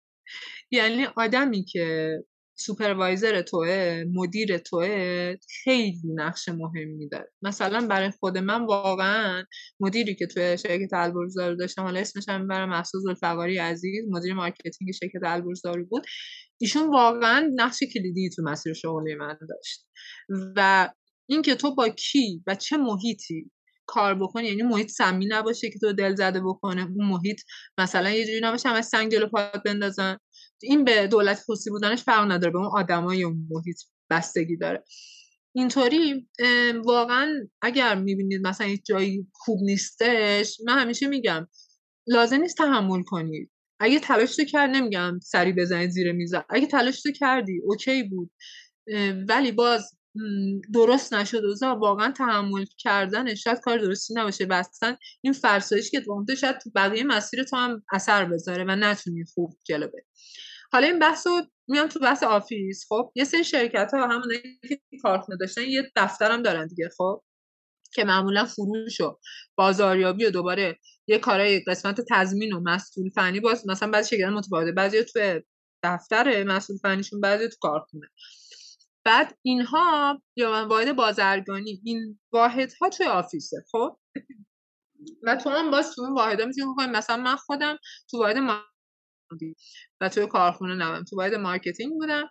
یعنی 0.72 1.06
آدمی 1.16 1.64
که 1.64 2.18
سوپروایزر 2.58 3.42
توه 3.42 4.04
مدیر 4.14 4.58
توه 4.58 5.36
خیلی 5.64 6.12
نقش 6.14 6.48
مهمی 6.48 7.08
داره 7.08 7.32
مثلا 7.42 7.86
برای 7.86 8.10
خود 8.10 8.38
من 8.38 8.66
واقعا 8.66 9.44
مدیری 9.80 10.14
که 10.14 10.26
توی 10.26 10.58
شرکت 10.58 10.92
البرزدارو 10.92 11.56
داشتم 11.56 11.82
حالا 11.82 12.00
اسمش 12.00 12.28
هم 12.28 12.48
ببرم 12.48 12.66
محسن 12.66 13.06
ذوالفقاری 13.06 13.58
عزیز 13.58 14.04
مدیر 14.10 14.34
marketing 14.34 14.92
شرکت 15.00 15.20
البرزدارو 15.24 15.84
بود. 15.86 16.04
ایشون 16.60 16.88
واقعا 16.90 17.50
نقش 17.54 17.78
کلیدی 17.94 18.30
تو 18.36 18.42
مسیر 18.42 18.72
شغلی 18.72 19.14
من 19.14 19.38
داشت. 19.48 19.86
و 20.56 20.88
اینکه 21.26 21.54
تو 21.54 21.74
با 21.74 21.88
کی 21.88 22.42
و 22.46 22.54
چه 22.54 22.76
محیطی 22.76 23.50
کار 23.86 24.14
بکنی 24.14 24.48
یعنی 24.48 24.62
محیط 24.62 24.88
سمی 24.90 25.26
نباشه 25.26 25.70
که 25.70 25.78
تو 25.78 25.92
دل 25.92 26.14
زده 26.14 26.40
بکنه. 26.40 26.82
اون 26.82 27.06
محیط 27.08 27.40
مثلا 27.78 28.10
یه 28.10 28.26
جوری 28.26 28.40
نباشه 28.42 28.68
همه 28.68 28.82
سنگ 28.82 29.12
جلو 29.12 29.26
پات 29.26 29.62
بندازن. 29.64 30.16
این 30.62 30.84
به 30.84 31.06
دولت 31.06 31.40
خصوصی 31.40 31.70
بودنش 31.70 32.02
فرق 32.02 32.30
نداره 32.32 32.52
به 32.52 32.58
اون 32.58 32.70
آدمای 32.72 33.22
اون 33.22 33.46
محیط 33.50 33.80
بستگی 34.10 34.56
داره. 34.56 34.84
اینطوری 35.54 36.28
واقعا 36.84 37.48
اگر 37.62 37.94
می‌بینید 37.94 38.46
مثلا 38.46 38.66
یک 38.66 38.84
جایی 38.84 39.26
خوب 39.32 39.58
نیستش 39.62 40.60
من 40.64 40.78
همیشه 40.78 41.06
میگم 41.06 41.48
لازم 42.06 42.36
نیست 42.36 42.56
تحمل 42.56 43.02
کنید 43.02 43.50
اگه 43.80 43.98
تلاش 44.00 44.36
تو 44.36 44.44
کرد 44.44 44.70
نمیگم 44.70 45.18
سری 45.22 45.52
بزنید 45.52 45.90
زیر 45.90 46.12
میز. 46.12 46.34
اگه 46.50 46.66
تلاش 46.66 47.02
تو 47.02 47.12
کردی 47.12 47.60
اوکی 47.64 48.02
بود. 48.02 48.30
ولی 49.28 49.52
باز 49.52 49.90
درست 50.74 51.14
نشد 51.14 51.44
و 51.44 51.66
واقعا 51.66 52.12
تحمل 52.12 52.64
کردن 52.78 53.34
شاید 53.34 53.60
کار 53.60 53.78
درستی 53.78 54.14
نباشه 54.14 54.44
و 54.44 54.52
اصلا 54.52 54.96
این 55.20 55.32
فرسایش 55.32 55.90
که 55.90 56.00
تو 56.00 56.24
شاید 56.40 56.58
تو 56.58 56.70
بقیه 56.74 57.04
مسیر 57.04 57.44
تو 57.44 57.56
هم 57.56 57.82
اثر 57.92 58.24
بذاره 58.24 58.64
و 58.64 58.76
نتونی 58.76 59.24
خوب 59.34 59.56
جلو 59.64 59.86
بری. 59.86 60.02
حالا 60.72 60.86
این 60.86 60.98
بحث 60.98 61.26
رو 61.26 61.42
میام 61.68 61.88
تو 61.88 61.98
بحث 61.98 62.22
office. 62.22 62.84
خب 62.88 63.12
یه 63.14 63.24
سری 63.24 63.44
شرکت 63.44 63.90
ها 63.94 64.06
همون 64.06 64.32
که 64.68 64.80
کارخونه 65.02 65.38
داشتن 65.38 65.62
یه 65.62 65.92
دفتر 65.96 66.32
هم 66.32 66.42
دارن 66.42 66.66
دیگه 66.66 66.88
خب 66.96 67.22
که 67.94 68.04
معمولا 68.04 68.44
فروش 68.44 69.00
و 69.00 69.18
بازاریابی 69.56 70.24
و 70.24 70.30
دوباره 70.30 70.78
یه 71.06 71.18
کارای 71.18 71.60
قسمت 71.60 72.00
تضمین 72.10 72.52
و 72.52 72.60
مسئول 72.60 73.10
فنی 73.10 73.40
باز 73.40 73.68
مثلا 73.68 73.90
بعضی 73.90 74.10
شرکت 74.10 74.28
متفاوته 74.28 74.72
بعضی 74.72 75.04
تو 75.04 75.40
دفتر 75.82 76.44
مسئول 76.44 76.78
فنیشون 76.78 77.20
بعضی 77.20 77.48
تو 77.48 77.56
کارخونه 77.60 78.08
بعد 79.04 79.38
اینها 79.42 80.22
یا 80.36 80.66
واحد 80.70 80.96
بازرگانی 80.96 81.80
این 81.84 82.20
واحد 82.32 82.72
ها 82.80 82.88
توی 82.88 83.06
office 83.06 83.56
ه 83.56 83.64
خب؟ 83.72 83.96
و 85.22 85.36
تو 85.36 85.50
هم 85.50 85.70
باز 85.70 85.94
تو 85.94 86.02
اون 86.02 86.14
واحد 86.14 86.42
می‌تونی 86.42 86.66
مثلا 86.88 87.16
من 87.16 87.36
خودم 87.36 87.78
تو 88.10 88.18
واحد 88.18 88.36
و 90.00 90.08
توی 90.08 90.26
کارخونه 90.26 90.74
نبودم. 90.74 91.04
تو 91.04 91.16
واحد 91.16 91.34
marketing 91.34 91.92
بودم. 91.92 92.30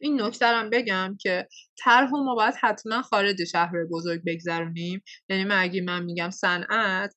این 0.00 0.22
نکته 0.22 0.46
هم 0.46 0.70
بگم 0.70 1.16
که 1.20 1.48
طرح 1.78 2.10
ما 2.10 2.34
باید 2.34 2.54
حتما 2.60 3.02
خارج 3.02 3.44
شهر 3.44 3.84
بزرگ 3.90 4.20
بگذرونیم. 4.26 5.02
یعنی 5.28 5.44
من 5.44 5.62
اگه 5.62 5.80
من 5.80 6.04
میگم 6.04 6.30
صنعت 6.30 7.14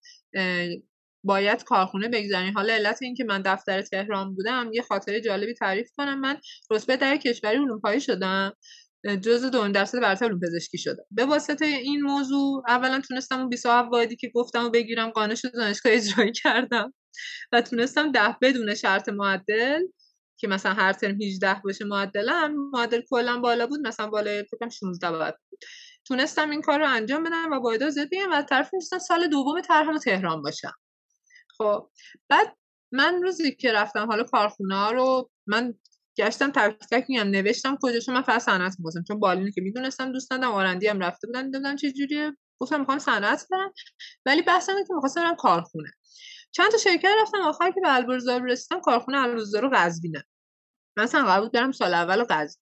باید 1.23 1.63
کارخونه 1.63 2.07
بگذرونیم 2.07 2.53
حالا 2.53 2.73
علت 2.73 2.99
این 3.01 3.15
که 3.15 3.23
من 3.23 3.41
دفتر 3.41 3.81
تهران 3.81 4.35
بودم 4.35 4.69
یه 4.73 4.81
خاطره 4.81 5.21
جالبی 5.21 5.53
تعریف 5.53 5.91
کنم. 5.97 6.19
من 6.19 6.37
رتبه 6.71 6.97
ده 6.97 7.17
کشوری 7.17 7.57
علوم 7.57 7.79
پایه 7.79 8.01
شدم 8.01 8.53
جزء 9.21 9.49
دو 9.49 9.67
درصد 9.67 10.01
برتر 10.01 10.25
علوم 10.25 10.39
پزشکی 10.39 10.77
شدم. 10.77 11.03
به 11.11 11.25
واسطه 11.25 11.65
این 11.65 12.01
موضوع 12.01 12.63
اولا 12.67 13.01
تونستم 13.01 13.39
اون 13.39 13.49
27 13.49 13.89
واحدی 13.91 14.15
که 14.15 14.31
گفتم 14.35 14.65
و 14.65 14.69
بگیرم 14.69 15.09
قانش 15.09 15.45
دانشگاه 15.45 15.93
اجرایی 15.93 16.31
کردم. 16.31 16.93
و 17.51 17.61
تونستم 17.61 18.11
ده 18.11 18.37
بدون 18.41 18.75
شرط 18.75 19.09
معدل 19.09 19.81
که 20.37 20.47
مثلا 20.47 20.73
هر 20.73 20.93
ترم 20.93 21.21
18 21.21 21.61
باشه 21.63 21.85
معدلم 21.85 22.55
معدل 22.73 23.01
کلا 23.09 23.39
بالا 23.39 23.67
بود 23.67 23.87
مثلا 23.87 24.07
بالای 24.07 24.43
فکر 24.43 24.69
16 24.69 25.11
باید 25.11 25.35
بود. 25.49 25.59
تونستم 26.05 26.49
این 26.49 26.61
کار 26.61 26.79
رو 26.79 26.89
انجام 26.89 27.23
بدم 27.23 27.51
و 27.51 27.55
واحدها 27.55 27.89
زد 27.89 28.09
بگم 28.11 28.31
و 28.31 28.41
طرف 28.41 28.69
سال 29.07 29.27
دوم 29.27 29.61
طرحم 29.61 29.97
تهران 29.97 30.41
باشم. 30.41 30.73
خب 31.57 31.89
بعد 32.29 32.57
من 32.91 33.23
روزی 33.23 33.55
که 33.55 33.71
رفتم 33.71 34.07
حالا 34.07 34.23
کارخونه 34.23 34.89
رو 34.89 35.29
من 35.47 35.73
گشتم 36.17 36.51
تک 36.51 36.77
تک 36.91 37.05
میگم 37.09 37.27
نوشتم 37.27 37.77
کجاشو 37.81 38.11
من 38.11 38.21
فقط 38.21 38.41
صنعت 38.41 38.75
می‌خواستم 38.79 39.03
چون 39.07 39.19
بالینی 39.19 39.51
که 39.51 39.61
می‌دونستم 39.61 40.11
دوست 40.11 40.33
ندارم 40.33 40.53
آرندی 40.53 40.87
هم 40.87 40.99
رفته 40.99 41.27
بودن 41.27 41.51
دیدم 41.51 41.75
چه 41.75 41.91
جوریه 41.91 42.37
گفتم 42.59 42.79
می‌خوام 42.79 42.99
صنعت 42.99 43.47
برم 43.51 43.73
ولی 44.25 44.41
بحثم 44.41 44.73
که 44.87 44.93
می‌خواستم 44.93 45.21
برم 45.21 45.35
کارخونه. 45.35 45.91
چند 46.51 46.71
تا 46.71 46.77
شرکت 46.77 47.09
رفتم 47.21 47.41
آخر 47.41 47.71
که 47.71 47.81
به 47.81 47.95
البرزدارو 47.95 48.41
رسیدم 48.41 48.81
کارخونه 48.81 49.17
البرزدارو 49.17 49.69
قزوینه 49.73 50.23
مثلا 50.97 51.25
قرار 51.25 51.41
بود 51.41 51.51
برم 51.51 51.71
سال 51.71 51.93
اول 51.93 52.23
قزوین 52.23 52.61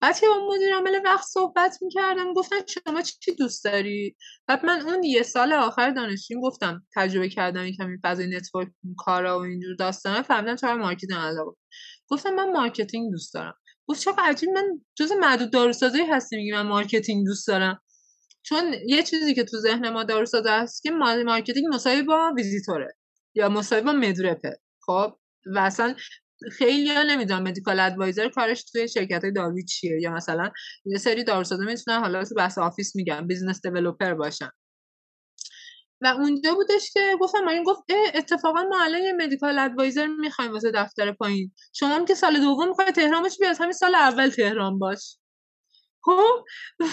بعد 0.00 0.20
که 0.20 0.26
با 0.26 0.54
مدیر 0.54 0.74
عامل 0.74 1.00
وقت 1.04 1.24
صحبت 1.26 1.78
می‌کردم 1.82 2.32
گفتن 2.32 2.56
شما 2.66 3.02
چی 3.02 3.34
دوست 3.34 3.64
داری؟ 3.64 4.16
بعد 4.46 4.64
من 4.64 4.80
اون 4.80 5.02
یه 5.02 5.22
سال 5.22 5.52
آخر 5.52 5.90
دانشجویی 5.90 6.40
گفتم 6.42 6.86
تجربه 6.96 7.28
کردم 7.28 7.66
یکم 7.66 7.86
این 7.86 8.00
فضای 8.04 8.26
network 8.26 8.68
کارا 8.98 9.38
و 9.38 9.42
اینجور 9.42 9.74
داستانا. 9.74 10.22
فهمیدم 10.22 10.56
چرا 10.56 10.76
marketing 10.76 11.20
علاقه 11.20 11.56
گفتم 12.08 12.34
من 12.34 12.52
marketing 12.52 13.10
دوست 13.10 13.34
دارم. 13.34 13.54
گفت 13.86 14.00
چقدر 14.00 14.22
عجیب 14.22 14.48
من 14.50 14.80
جز 14.94 15.12
معدود 15.12 15.52
داروسازی 15.52 16.02
هستی 16.02 16.36
میگی 16.36 16.52
من 16.52 16.62
marketing 16.62 17.26
دوست 17.26 17.48
دارم. 17.48 17.82
چون 18.42 18.74
یه 18.86 19.02
چیزی 19.02 19.34
که 19.34 19.44
تو 19.44 19.56
ذهن 19.56 19.88
ما 19.90 20.04
داروسازی 20.04 20.48
هست 20.48 20.82
که 20.82 20.90
marketing 20.90 21.74
مساوی 21.74 22.02
با 22.02 22.32
ویزیتوره. 22.36 22.96
یا 23.34 23.48
مساوی 23.48 23.82
با 23.82 23.92
med 23.92 24.21
rep 24.21 24.50
ه 24.50 24.60
خب؟ 24.86 25.16
و 25.54 25.58
اصلا 25.58 25.94
خیلی 26.52 26.94
ها 26.94 27.02
نمی‌دونم 27.02 27.42
medical 27.42 27.80
advisor 27.80 28.28
کارش 28.28 28.64
توی 28.64 28.88
شرکت 28.88 29.22
های 29.22 29.32
داروی 29.32 29.64
چیه. 29.64 30.00
یا 30.02 30.10
مثلا 30.12 30.50
یه 30.84 30.98
سری 30.98 31.24
داروسازا 31.24 31.64
می‌تونن 31.64 32.00
حالا 32.00 32.24
تو 32.24 32.34
بحث 32.34 32.58
office 32.58 32.96
میگم 32.96 33.26
business 33.26 33.66
developer 33.66 34.14
باشن. 34.14 34.50
و 36.00 36.06
اونجا 36.06 36.54
بودش 36.54 36.90
که 36.92 37.16
گفتم 37.20 37.48
این 37.48 37.62
گفت 37.62 37.82
اتفاقا 38.14 38.62
ما 38.62 38.82
الان 38.82 39.02
یه 39.02 39.12
medical 39.12 39.58
advisor 39.58 40.06
می‌خوایم 40.06 40.52
واسه 40.52 40.70
دفتر 40.70 41.12
پایین. 41.12 41.52
شما 41.74 41.88
هم 41.88 42.04
که 42.04 42.14
سال 42.14 42.40
دوم 42.40 42.68
می‌خوای 42.68 42.92
تهران 42.92 43.22
باشی 43.22 43.36
بیا 43.40 43.52
همین 43.60 43.72
سال 43.72 43.94
اول 43.94 44.28
تهران 44.28 44.78
باش. 44.78 45.18
خب؟ 46.02 46.44
و 46.80 46.86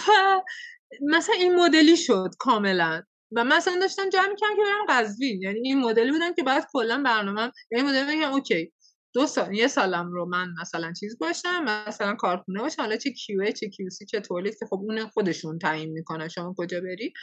مثلا 1.02 1.36
این 1.36 1.56
مدلی 1.56 1.98
شد 1.98 2.30
کاملا. 2.40 3.04
و 3.36 3.44
مثلا 3.44 3.80
داشتم 3.80 4.10
جمع 4.10 4.28
می‌کنم 4.30 4.56
که 4.56 4.62
برم 4.62 4.86
قزوین. 5.00 5.42
یعنی 5.42 5.60
این 5.64 5.80
مدلی 5.80 6.12
بودن 6.12 6.34
که 6.34 6.44
بعد 6.44 6.68
کلا 6.74 7.04
برنامه 7.06 7.52
یعنی 7.72 7.88
مدلی 7.88 8.16
میگم 8.16 8.32
OK. 8.32 8.74
دو 9.14 9.28
سال 9.28 9.54
یه 9.54 9.68
سالم 9.68 10.12
رو 10.12 10.26
من 10.26 10.48
مثلا 10.62 10.94
چیز 11.00 11.18
باشم 11.20 11.64
مثلا 11.88 12.16
کارخونه 12.16 12.62
باشم. 12.62 12.82
حالا 12.82 12.98
چه 12.98 13.12
QA 13.12 13.52
چه 13.52 13.70
QC 13.70 14.06
چه 14.06 14.20
تولید 14.20 14.56
که 14.60 14.66
خب 14.66 14.76
اون 14.76 15.08
خودشون 15.08 15.60
تعیین 15.60 15.92
می‌کنن 15.92 16.28
شما 16.28 16.56
کجا 16.58 16.82
بری. 16.82 17.14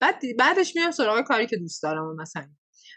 بعد 0.00 0.22
بعدش 0.38 0.76
میام 0.76 0.90
سراغ 0.90 1.24
کاری 1.24 1.46
که 1.46 1.56
دوست 1.56 1.82
دارم 1.82 2.16
مثلا 2.16 2.48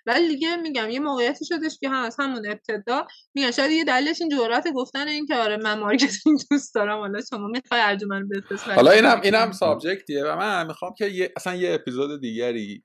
ولی 0.05 0.27
دیگه 0.27 0.55
میگم 0.55 0.89
یه 0.89 0.99
موقعیتی 0.99 1.45
شدش 1.45 1.77
که 1.79 1.89
هم 1.89 2.03
از 2.03 2.15
همون 2.19 2.47
ابتدا 2.47 3.07
میگم 3.33 3.51
شاید 3.51 3.71
یه 3.71 3.83
دلیلش 3.83 4.21
این 4.21 4.29
جرأت 4.29 4.67
گفتن 4.75 5.07
این 5.07 5.25
که 5.25 5.35
آره 5.35 5.57
من 5.57 5.79
marketing 5.79 6.39
دوست 6.51 6.75
دارم 6.75 6.99
حالا 6.99 7.21
شما 7.29 7.47
می‌خوای 7.47 7.81
ارجمند 7.81 8.29
بفرست 8.29 8.67
حالا 8.67 8.91
اینم 8.91 9.21
اینم 9.23 9.51
subject 9.51 10.07
یه 10.07 10.23
و 10.23 10.35
من 10.35 10.67
می‌خوام 10.67 10.93
که 10.97 11.05
یه 11.05 11.33
اصلا 11.35 11.55
یه 11.55 11.73
اپیزود 11.73 12.21
دیگری 12.21 12.83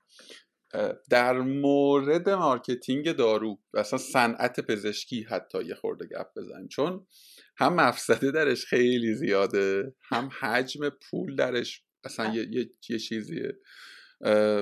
در 1.09 1.33
مورد 1.39 2.29
marketing 2.29 3.11
دارو 3.11 3.59
و 3.73 3.79
اصلا 3.79 3.99
صنعت 3.99 4.59
پزشکی 4.59 5.23
حتی 5.23 5.65
یه 5.65 5.75
خورده 5.75 6.05
گپ 6.05 6.27
بزنیم 6.35 6.67
چون 6.67 7.07
هم 7.57 7.73
مفسده 7.73 8.31
درش 8.31 8.65
خیلی 8.65 9.13
زیاده 9.13 9.95
هم 10.01 10.29
حجم 10.39 10.89
پول 10.89 11.35
درش 11.35 11.83
اصلا 12.03 12.35
یه, 12.35 12.47
یه،, 12.51 12.69
یه 12.89 12.99
چیزیه. 12.99 13.53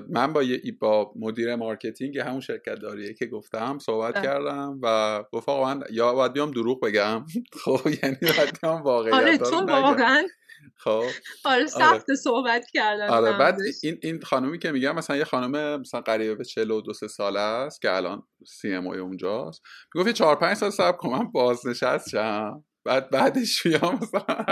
من 0.10 0.34
با 0.34 0.44
یه 0.44 0.62
با 0.80 1.14
مدیر 1.16 1.56
marketing 1.56 2.18
همون 2.18 2.40
شرکت 2.40 2.76
داروییه 2.76 3.14
که 3.14 3.26
گفتم 3.26 3.80
صحبت 3.80 4.24
کردم 4.24 4.80
و 4.84 5.24
گفت 5.32 5.50
آقا 5.50 5.74
من 5.74 5.84
یا 5.92 6.14
باید 6.14 6.34
بیام 6.34 6.52
دروغ 6.52 6.86
بگم؟ 6.86 7.26
خب 7.64 7.80
یعنی 8.04 8.18
باید 8.22 8.60
بیام 8.62 8.82
واقعیت 8.82 9.14
آره 9.14 9.38
چون 9.38 9.66
واقعا 9.66 10.28
خب. 10.76 10.90
آره, 10.90 11.12
آره. 11.46 11.68
سخت 11.68 12.14
صحبت 12.14 12.66
کردن 12.74 13.10
آره 13.10 13.38
بعد 13.38 13.58
این 13.84 13.98
این 14.02 14.22
خانومی 14.22 14.60
که 14.60 14.72
میگم 14.72 14.96
مثلا 14.96 15.18
یه 15.18 15.24
خانم 15.24 15.82
مثلا 15.82 16.02
قریبه 16.02 16.36
به 16.36 16.44
42 16.44 16.94
سه 16.94 17.08
ساله 17.08 17.40
است 17.40 17.82
که 17.82 17.96
الان 17.96 18.24
سی 18.48 18.74
ام 18.74 18.88
اونجاست. 18.88 19.62
می‌گفت 19.96 20.12
4 20.12 20.36
5 20.36 20.58
سال 20.58 20.70
صبر 20.70 20.98
کنم 20.98 21.32
بازنشست 21.32 22.10
شم 22.10 22.64
بعد 22.86 23.10
بعدش 23.10 23.68
بیام 23.68 24.00
مثلا 24.02 24.46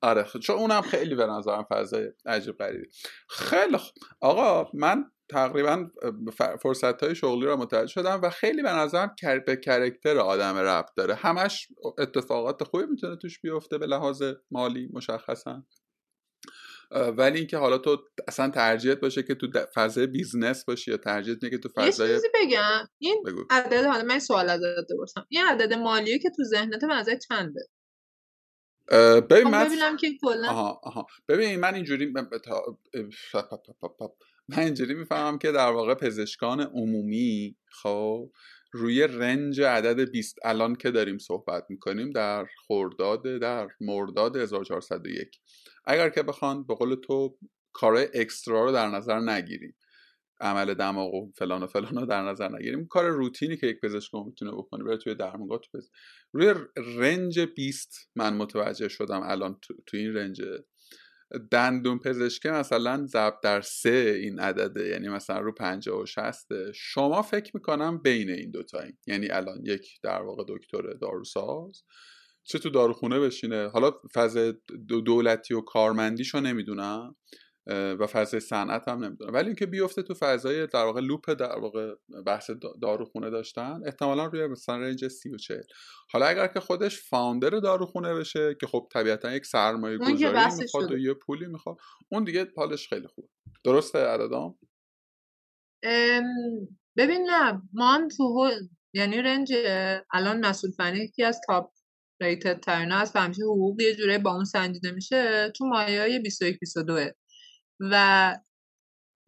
آره 0.00 0.22
خب، 0.22 0.38
چون 0.38 0.56
اونم 0.56 0.80
خیلی 0.80 1.14
به 1.14 1.26
نظرم 1.26 1.66
فضای 1.70 2.12
عجیب 2.26 2.58
غریبی. 2.58 2.86
خیلی 3.28 3.76
خوب 3.76 3.92
آقا 4.20 4.70
من 4.74 5.04
تقریبا 5.28 5.90
فرصت 6.62 7.02
های 7.02 7.14
شغلی 7.14 7.46
رو 7.46 7.56
متوجه 7.56 7.86
شدم 7.92 8.20
و 8.22 8.30
خیلی 8.30 8.62
به 8.62 8.70
نظرم 8.70 9.14
به 9.46 9.56
کرکتر 9.56 10.18
آدم 10.18 10.56
ربط 10.56 10.94
داره. 10.96 11.14
همش 11.14 11.68
اتفاقات 11.98 12.64
خوبی 12.64 12.86
می‌تونه 12.86 13.16
توش 13.16 13.40
بیفته 13.40 13.78
به 13.78 13.86
لحاظ 13.86 14.22
مالی 14.50 14.88
مشخصا. 14.92 15.64
ولی 16.90 17.38
اینکه 17.38 17.56
حالا 17.56 17.78
تو 17.78 17.98
اصلا 18.28 18.50
ترجیحت 18.50 19.00
باشه 19.00 19.22
که 19.22 19.34
تو 19.34 19.46
فضای 19.74 20.06
business 20.06 20.64
باشی 20.64 20.90
یا 20.90 20.96
ترجیحت 20.96 21.38
اینه 21.42 21.56
که 21.56 21.62
تو 21.62 21.68
فضای 21.68 22.08
یه 22.08 22.14
چیزی 22.14 22.28
بگم. 22.34 22.88
این 22.98 23.22
بگو. 23.26 23.44
عدد 23.50 23.84
حالا 23.84 24.04
من 24.04 24.18
سوال 24.18 24.48
ازت 24.50 24.64
بپرسم. 24.90 25.26
این 25.28 25.44
عدد 25.46 25.72
مالیه 25.72 26.18
که 26.18 26.30
تو 26.36 26.44
ذهنت 26.44 26.84
به 27.06 27.18
چنده؟ 27.28 27.60
ببین 29.30 29.48
من 29.48 29.66
ببینم 29.66 29.96
که 29.96 30.08
کلا 30.22 30.48
آها 30.48 30.80
آها. 30.82 31.06
ببین 31.28 31.60
من 31.60 31.74
اینجوری 31.74 32.12
من 34.48 34.58
اینجوری 34.58 34.94
می‌فهمم 34.94 35.38
که 35.38 35.52
در 35.52 35.70
واقع 35.70 35.94
پزشکان 35.94 36.60
عمومی 36.60 37.56
خب 37.82 38.30
روی 38.76 39.02
رنج 39.02 39.60
عدد 39.60 40.10
20 40.10 40.38
الان 40.44 40.74
که 40.74 40.90
داریم 40.90 41.18
صحبت 41.18 41.64
می‌کنیم 41.68 42.10
در 42.10 42.46
خورداد 42.66 43.38
در 43.38 43.68
مرداد 43.80 44.36
1401 44.36 45.40
اگر 45.84 46.10
که 46.10 46.22
بخوان 46.22 46.66
به 46.66 46.74
قول 46.74 46.94
تو 46.94 47.38
کارهای 47.72 48.08
اکسترا 48.14 48.64
رو 48.64 48.72
در 48.72 48.88
نظر 48.88 49.20
نگیریم 49.20 49.76
عمل 50.40 50.74
دماغ 50.74 51.14
و 51.14 51.32
فلان 51.36 51.62
و 51.62 51.66
فلان 51.66 51.94
رو 51.94 52.06
در 52.06 52.22
نظر 52.22 52.48
نگیریم 52.48 52.86
کار 52.86 53.08
روتینی 53.08 53.56
که 53.56 53.66
یک 53.66 53.80
پزشک 53.80 54.14
می‌تونه 54.14 54.52
بکنه 54.52 54.84
بره 54.84 54.96
توی 54.96 55.14
درمانگاه 55.14 55.58
تو 55.58 55.80
روی 56.32 56.54
رنج 56.96 57.40
20 57.40 58.10
من 58.16 58.36
متوجه 58.36 58.88
شدم 58.88 59.22
الان 59.22 59.58
تو, 59.62 59.74
تو 59.86 59.96
این 59.96 60.14
رنج 60.14 60.42
دندون 61.50 61.98
پزشکی 61.98 62.48
مثلا 62.48 63.06
ضرب 63.06 63.34
در 63.42 63.60
سه 63.60 64.18
این 64.22 64.38
عدده 64.40 64.88
یعنی 64.88 65.08
مثلا 65.08 65.38
رو 65.40 65.52
پنجاه 65.52 66.02
و 66.02 66.06
شسته 66.06 66.72
شما 66.74 67.22
فکر 67.22 67.50
می‌کنم 67.54 67.98
بین 67.98 68.30
این 68.30 68.50
دوتا 68.50 68.80
این. 68.80 68.96
یعنی 69.06 69.28
الان 69.30 69.60
یک 69.64 70.00
در 70.02 70.22
واقع 70.22 70.44
دکتر 70.48 70.82
داروساز 70.92 71.82
چه 72.44 72.58
تو 72.58 72.70
داروخونه 72.70 73.20
بشینه. 73.20 73.68
حالا 73.68 73.92
فضای 74.14 74.54
دولتی 75.06 75.54
و 75.54 75.60
کارمندیشو 75.60 76.40
نمی‌دونم. 76.40 77.16
و 77.66 78.06
فضای 78.06 78.40
صنعت 78.40 78.88
هم 78.88 79.04
نمی‌دونم. 79.04 79.34
ولی 79.34 79.46
اینکه 79.46 79.66
بیفته 79.66 80.02
تو 80.02 80.14
فضای 80.14 80.66
در 80.66 80.84
واقع 80.84 81.00
لوپ 81.00 81.30
در 81.30 81.58
واقع 81.58 81.94
بحث 82.26 82.50
داروخونه 82.82 83.30
داشتن 83.30 83.80
احتمالا 83.86 84.24
روی 84.24 84.46
مثلا 84.46 84.76
رنج 84.76 85.08
سی 85.08 85.30
و 85.30 85.36
چهل. 85.36 85.62
حالا 86.12 86.26
اگر 86.26 86.46
که 86.46 86.60
خودش 86.60 87.02
فاوندر 87.02 87.50
داروخونه 87.50 88.14
بشه 88.14 88.56
که 88.60 88.66
خب 88.66 88.88
طبیعتا 88.92 89.32
یک 89.32 89.46
سرمایه 89.46 89.98
گذاری 89.98 90.56
می‌خواد 90.58 90.92
و 90.92 90.98
یه 90.98 91.14
پولی 91.14 91.46
می‌خواد 91.46 91.76
اون 92.12 92.24
دیگه 92.24 92.52
حالش 92.56 92.88
خیلی 92.88 93.06
خوب 93.06 93.30
درسته 93.64 93.98
عددام؟ 93.98 94.58
ببین 96.96 97.30
نه. 97.30 97.62
ما 97.72 97.94
هم 97.94 98.08
تو 98.08 98.50
یعنی 98.94 99.22
رنج 99.22 99.52
الان 100.12 100.46
مسئول 100.46 100.70
فنی 100.70 100.98
یکی 100.98 101.22
از 101.24 101.40
تاپ 101.46 101.70
ریتد 102.22 102.60
ترین 102.60 102.92
از 102.92 103.12
همیشه 103.16 103.42
حقوق 103.42 103.80
یه 103.80 103.94
جوره 103.94 104.18
با 104.18 104.34
اون 104.34 104.44
سنجیده 104.44 104.90
میشه. 104.90 105.52
تو 105.56 105.64
مایه 105.64 106.00
های 106.00 106.18
21 106.18 106.58
22 106.60 106.98
و 107.80 108.36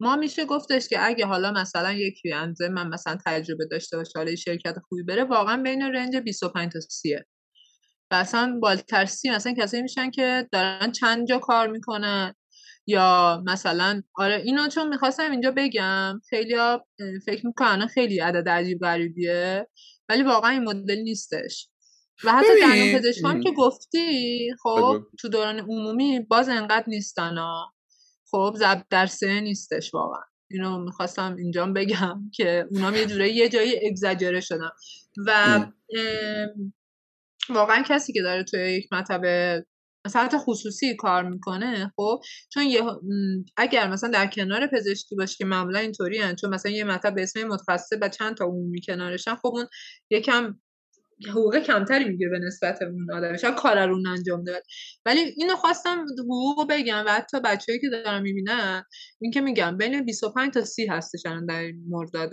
ما 0.01 0.15
میشه 0.15 0.45
گفتش 0.45 0.87
که 0.87 1.05
اگه 1.05 1.25
حالا 1.25 1.51
مثلا 1.51 1.93
یک 1.93 2.21
انزه 2.33 2.69
من 2.69 2.87
مثلا 2.87 3.17
تجربه 3.25 3.65
داشته 3.71 3.97
باشه 3.97 4.11
حالا 4.15 4.35
شرکت 4.35 4.75
خوبی 4.89 5.03
بره 5.03 5.23
واقعا 5.23 5.63
بین 5.63 5.81
رنج 5.81 6.15
25 6.17 6.73
تا 6.73 6.79
30 6.79 7.15
و 8.11 8.15
اصلا 8.15 8.59
بالتر 8.61 9.05
سی 9.05 9.29
مثلا 9.29 9.53
کسایی 9.53 9.83
میشن 9.83 10.11
که 10.11 10.47
دارن 10.51 10.91
چند 10.91 11.27
جا 11.27 11.39
کار 11.39 11.67
می‌کنن 11.67 12.33
یا 12.87 13.43
مثلا 13.45 14.01
آره 14.15 14.35
اینو 14.35 14.67
چون 14.67 14.87
می‌خواستم 14.89 15.31
اینجا 15.31 15.51
بگم 15.51 16.19
خیلی 16.29 16.55
فکر 17.25 17.47
می‌کنن 17.47 17.87
خیلی 17.87 18.19
عدد 18.19 18.49
عجیب 18.49 18.79
غریبیه 18.81 19.67
ولی 20.09 20.23
واقعا 20.23 20.51
این 20.51 20.63
مدل 20.63 20.99
نیستش. 20.99 21.69
و 22.23 22.31
حتی 22.31 22.59
دندون 22.61 22.99
پزشکان 22.99 23.43
که 23.43 23.51
گفتی 23.51 24.49
خب 24.63 24.97
تو 25.19 25.29
دوران 25.29 25.59
عمومی 25.59 26.19
باز 26.19 26.49
انقدر 26.49 26.85
نیستن 26.87 27.37
ها. 27.37 27.73
خب 28.31 28.53
ضبط 28.57 28.85
در 28.89 29.05
سه 29.05 29.41
نیستش 29.41 29.93
واقعا. 29.93 30.21
اینو 30.51 30.77
می‌خواستم 30.77 31.35
اینجا 31.35 31.65
بگم 31.65 32.31
که 32.33 32.67
اونام 32.71 32.95
یه 32.95 33.05
جوره 33.05 33.29
یه 33.29 33.49
جایی 33.49 33.87
اگزاجره 33.87 34.39
شدن. 34.39 34.69
و 35.27 35.59
واقعا 37.49 37.83
کسی 37.89 38.13
که 38.13 38.21
داره 38.21 38.43
توی 38.43 38.59
یک 38.59 38.93
مطب 38.93 39.21
مثلا 40.05 40.29
خصوصی 40.37 40.95
کار 40.95 41.23
می‌کنه 41.23 41.93
خب 41.95 42.21
چون 42.53 42.63
یه 42.63 42.81
اگر 43.57 43.87
مثلا 43.89 44.09
در 44.09 44.27
کنار 44.27 44.67
پزشکی 44.67 45.15
باشه 45.15 45.35
که 45.37 45.45
معمولا 45.45 45.79
اینطوری 45.79 46.35
چون 46.35 46.53
مثلا 46.53 46.71
یه 46.71 46.83
مطب 46.83 47.15
به 47.15 47.23
اسم 47.23 47.43
متخصص 47.43 47.89
و 48.01 48.09
چند 48.09 48.37
تا 48.37 48.45
عمومی 48.45 48.81
کنارشن 48.81 49.35
خب 49.35 49.47
اون 49.47 49.67
یکم 50.09 50.59
حقوق 51.29 51.59
کمتری 51.59 52.09
می‌گیره 52.09 52.29
به 52.29 52.39
نسبت 52.39 52.81
اون 52.81 53.11
آدم. 53.13 53.37
شاید 53.37 53.55
کار 53.55 53.87
رو 53.87 54.03
انجام 54.07 54.43
ده 54.43 54.63
ولی 55.05 55.19
اینو 55.19 55.55
خواستم 55.55 56.05
حقوق 56.19 56.67
بگم 56.69 57.03
و 57.07 57.09
حتی 57.09 57.39
بچه‌ای 57.41 57.79
که 57.79 57.89
دارم 57.89 58.21
می‌بینن 58.21 58.83
این 59.21 59.31
که 59.31 59.41
میگم 59.41 59.77
بین 59.77 60.05
25 60.05 60.53
تا 60.53 60.61
30 60.61 60.85
هستش 60.85 61.21
در 61.25 61.71
مرداد 61.89 62.31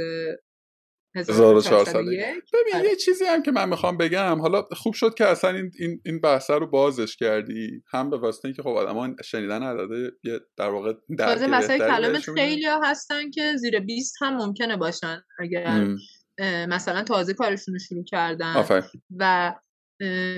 1400 1.16 1.98
ببین 1.98 2.74
آره. 2.74 2.88
یه 2.88 2.96
چیزی 2.96 3.24
هم 3.24 3.42
که 3.42 3.50
من 3.50 3.68
می‌خوام 3.68 3.96
بگم 3.96 4.40
حالا 4.40 4.62
خوب 4.62 4.94
شد 4.94 5.14
که 5.14 5.26
اصلا 5.26 5.50
این 5.50 5.70
این 5.78 6.00
این 6.04 6.20
بحث 6.20 6.50
رو 6.50 6.66
بازش 6.66 7.16
کردی. 7.16 7.82
هم 7.92 8.10
به 8.10 8.18
واسطه 8.18 8.48
اینکه 8.48 8.62
خب 8.62 8.68
آدما 8.68 9.08
شنیدن 9.24 9.62
عدد 9.62 10.12
یه 10.24 10.40
در 10.56 10.70
واقع 10.70 10.92
تازه 11.18 11.46
مسائل 11.46 11.78
کلمت 11.78 12.30
خیلی 12.34 12.66
هستن 12.82 13.30
که 13.30 13.56
زیر 13.56 13.80
20 13.80 14.14
هم 14.20 14.36
ممکنه 14.36 14.76
باشن. 14.76 15.22
اگر 15.38 15.86
مثلا 16.40 17.02
تازه 17.02 17.34
کارشون 17.34 17.74
رو 17.74 17.80
شروع 17.80 18.04
کردن 18.04 18.66
و 19.16 19.54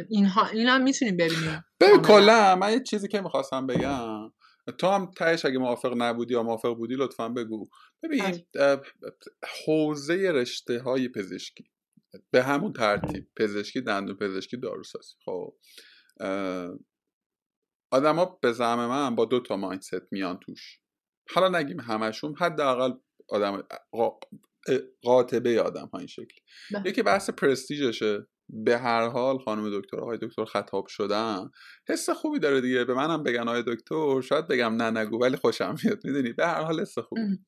اینها 0.09 0.47
این 0.47 0.67
هم 0.67 0.83
می‌تونیم 0.83 1.17
ببینیم 1.17 1.65
ببین 1.81 2.03
کلا 2.03 2.57
من 2.57 2.73
یه 2.73 2.81
چیزی 2.81 3.09
که 3.09 3.21
می‌خواستم 3.21 3.67
بگم 3.67 4.33
تو 4.79 4.87
هم 4.87 5.11
تهش 5.17 5.45
اگه 5.45 5.59
موافق 5.59 5.95
نبودی 5.97 6.35
یا 6.35 6.43
موافق 6.43 6.75
بودی 6.75 6.95
لطفا 6.95 7.29
بگو. 7.29 7.69
ببین 8.03 8.47
حوزه 9.67 10.33
رشته 10.33 10.83
های 10.83 11.09
پزشکی 11.09 11.71
به 12.31 12.43
همون 12.43 12.73
ترتیب 12.73 13.29
پزشکی 13.37 13.81
دندون 13.81 14.17
پزشکی 14.17 14.57
داروسازی. 14.57 15.15
خب 15.25 15.55
آدما 17.91 18.25
به 18.43 18.53
زعم 18.53 18.87
من 18.87 19.15
با 19.15 19.25
دو 19.25 19.41
تا 19.41 19.57
مایندست 19.57 20.13
میان 20.13 20.39
توش. 20.39 20.81
حالا 21.35 21.59
نگیم 21.59 21.81
همشون 21.81 22.35
حداقل 22.39 22.93
آدم 23.29 23.63
قاطبه 25.03 25.61
آدم 25.63 25.91
ها 25.93 25.99
این 25.99 26.07
شکلی. 26.07 26.41
بله. 26.73 26.91
یکی 26.91 27.03
بحث 27.03 27.31
پرستیجشه 27.31 28.27
به 28.49 28.79
هر 28.79 29.09
حال 29.09 29.39
خانم 29.39 29.81
دکتر 29.81 29.97
آقای 29.97 30.19
دکتر 30.23 30.45
خطاب 30.45 30.87
شدن. 30.87 31.51
حس 31.89 32.11
خوبی 32.11 32.39
داره 32.39 32.61
دیگه. 32.61 32.85
به 32.85 32.95
منم 32.95 33.23
بگن 33.23 33.49
آقای 33.49 33.65
دکتر. 33.67 34.21
شاید 34.21 34.49
بگم 34.49 34.83
نه 34.83 35.01
نگو 35.01 35.23
ولی 35.23 35.37
خوشم 35.37 35.75
میاد. 35.85 36.05
می‌دونی؟ 36.05 36.33
به 36.33 36.47
هر 36.47 36.63
حال 36.63 36.81
حس 36.81 36.99
خوبی. 36.99 37.39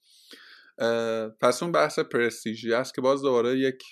پس 1.40 1.62
اون 1.62 1.72
بحث 1.72 1.98
پرستیژی 1.98 2.72
است 2.72 2.94
که 2.94 3.00
باز 3.00 3.22
دوباره 3.22 3.58
یک 3.58 3.82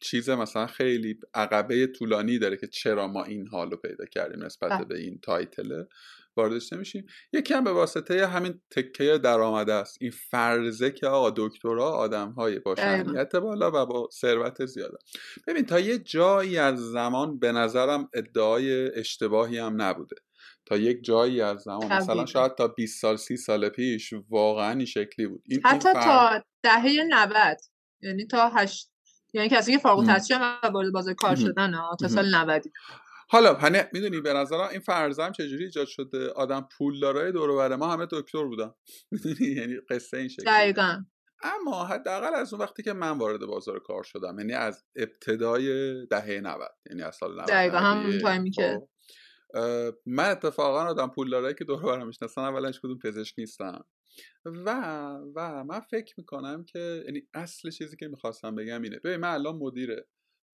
چیز 0.00 0.30
مثلا 0.30 0.66
خیلی 0.66 1.18
عقبه 1.34 1.86
طولانی 1.86 2.38
داره 2.38 2.56
که 2.56 2.66
چرا 2.66 3.08
ما 3.08 3.24
این 3.24 3.48
حال 3.48 3.70
رو 3.70 3.76
پیدا 3.76 4.04
کردیم 4.04 4.44
نسبت 4.44 4.70
بله. 4.70 4.84
به 4.84 4.98
این 4.98 5.18
تایتله. 5.22 5.86
واردش 6.36 6.72
نمیشیم. 6.72 7.06
یکی 7.32 7.54
هم 7.54 7.64
به 7.64 7.72
واسطه 7.72 8.26
همین 8.26 8.60
تکه 8.70 9.18
درآمده 9.18 9.72
است. 9.72 9.98
این 10.00 10.10
فرضه 10.30 10.90
که 10.90 11.06
آقا 11.06 11.30
دکترا 11.36 11.90
آدم 11.90 12.30
های 12.30 12.58
با 12.58 12.74
شهریت 12.74 13.36
بالا 13.36 13.70
و 13.74 13.86
با 13.86 14.08
ثروت 14.12 14.66
زیاده. 14.66 14.98
ببین 15.46 15.66
تا 15.66 15.80
یه 15.80 15.98
جایی 15.98 16.58
از 16.58 16.78
زمان 16.78 17.38
به 17.38 17.52
نظرم 17.52 18.08
ادعای 18.14 18.98
اشتباهی 18.98 19.58
هم 19.58 19.82
نبوده. 19.82 20.16
تا 20.66 20.76
یک 20.76 21.04
جایی 21.04 21.40
از 21.40 21.60
زمان 21.62 21.92
مثلا 21.92 22.26
شاید 22.26 22.54
تا 22.54 22.68
20 22.68 23.00
سال 23.00 23.16
30 23.16 23.36
سال 23.36 23.68
پیش 23.68 24.14
واقعا 24.30 24.70
این 24.70 24.84
شکلی 24.84 25.26
بود. 25.26 25.42
این 25.48 25.60
حتی 25.64 25.88
این 25.88 26.00
تا 26.00 26.44
دهه 26.62 27.04
90 27.08 27.56
یعنی 28.02 28.26
تا 28.26 28.48
هشت 28.48 28.90
یعنی 29.32 29.48
کسی 29.48 29.72
که 29.72 29.78
فارغ 29.78 29.98
التحصیل 29.98 30.36
و 30.40 30.68
وارد 30.68 30.92
بازار 30.92 31.14
کار 31.14 31.36
شدن 31.36 31.72
تا 32.00 32.08
سال 32.08 32.34
90 32.34 32.62
حالا 33.28 33.54
پنه 33.54 33.90
می‌دونی 33.92 34.20
به 34.20 34.32
نظرم 34.32 34.68
این 34.70 34.80
فرضم 34.80 35.32
چجوری 35.32 35.64
ایجاد 35.64 35.86
شده؟ 35.86 36.30
آدم 36.30 36.68
پولدارای 36.78 37.32
دور 37.32 37.76
ما 37.76 37.92
همه 37.92 38.06
دکتر 38.10 38.44
بودن 38.44 38.70
می‌دونی؟ 39.12 39.46
یعنی 39.50 39.76
قصه 39.90 40.16
این 40.16 40.28
شکلی. 40.28 40.46
دقیقاً. 40.46 41.04
اما 41.42 41.84
حداقل 41.84 42.34
از 42.34 42.52
اون 42.54 42.62
وقتی 42.62 42.82
که 42.82 42.92
من 42.92 43.18
وارد 43.18 43.40
بازار 43.40 43.78
کار 43.78 44.02
شدم 44.02 44.38
یعنی 44.38 44.52
از 44.52 44.84
ابتدای 44.96 46.06
دهه 46.06 46.40
90 46.40 46.68
یعنی 46.90 47.02
از 47.02 47.16
سال 47.16 47.34
90 47.34 47.48
دقیقاً 47.48 47.78
همون 47.78 48.18
تایمی 48.18 48.50
که. 48.50 48.80
خب. 48.80 48.88
من 50.06 50.30
اتفاقا 50.30 50.80
آدم 50.84 51.08
پولدارایی 51.08 51.54
که 51.54 51.64
دور 51.64 51.82
برم 51.82 52.06
می‌شناسن 52.06 52.40
اولش 52.40 52.80
کدوم 52.80 52.98
پزشک 52.98 53.34
نیستم 53.38 53.84
و 54.44 54.70
و 55.34 55.64
من 55.64 55.80
فکر 55.80 56.14
می‌کنم 56.18 56.64
که 56.64 57.02
یعنی 57.06 57.22
اصل 57.34 57.70
چیزی 57.70 57.96
که 57.96 58.08
می‌خواستم 58.08 58.54
بگم 58.54 58.82
اینه. 58.82 58.98
ببین 59.04 59.16
من 59.16 59.34
الان 59.34 59.56
مدیر 59.56 60.04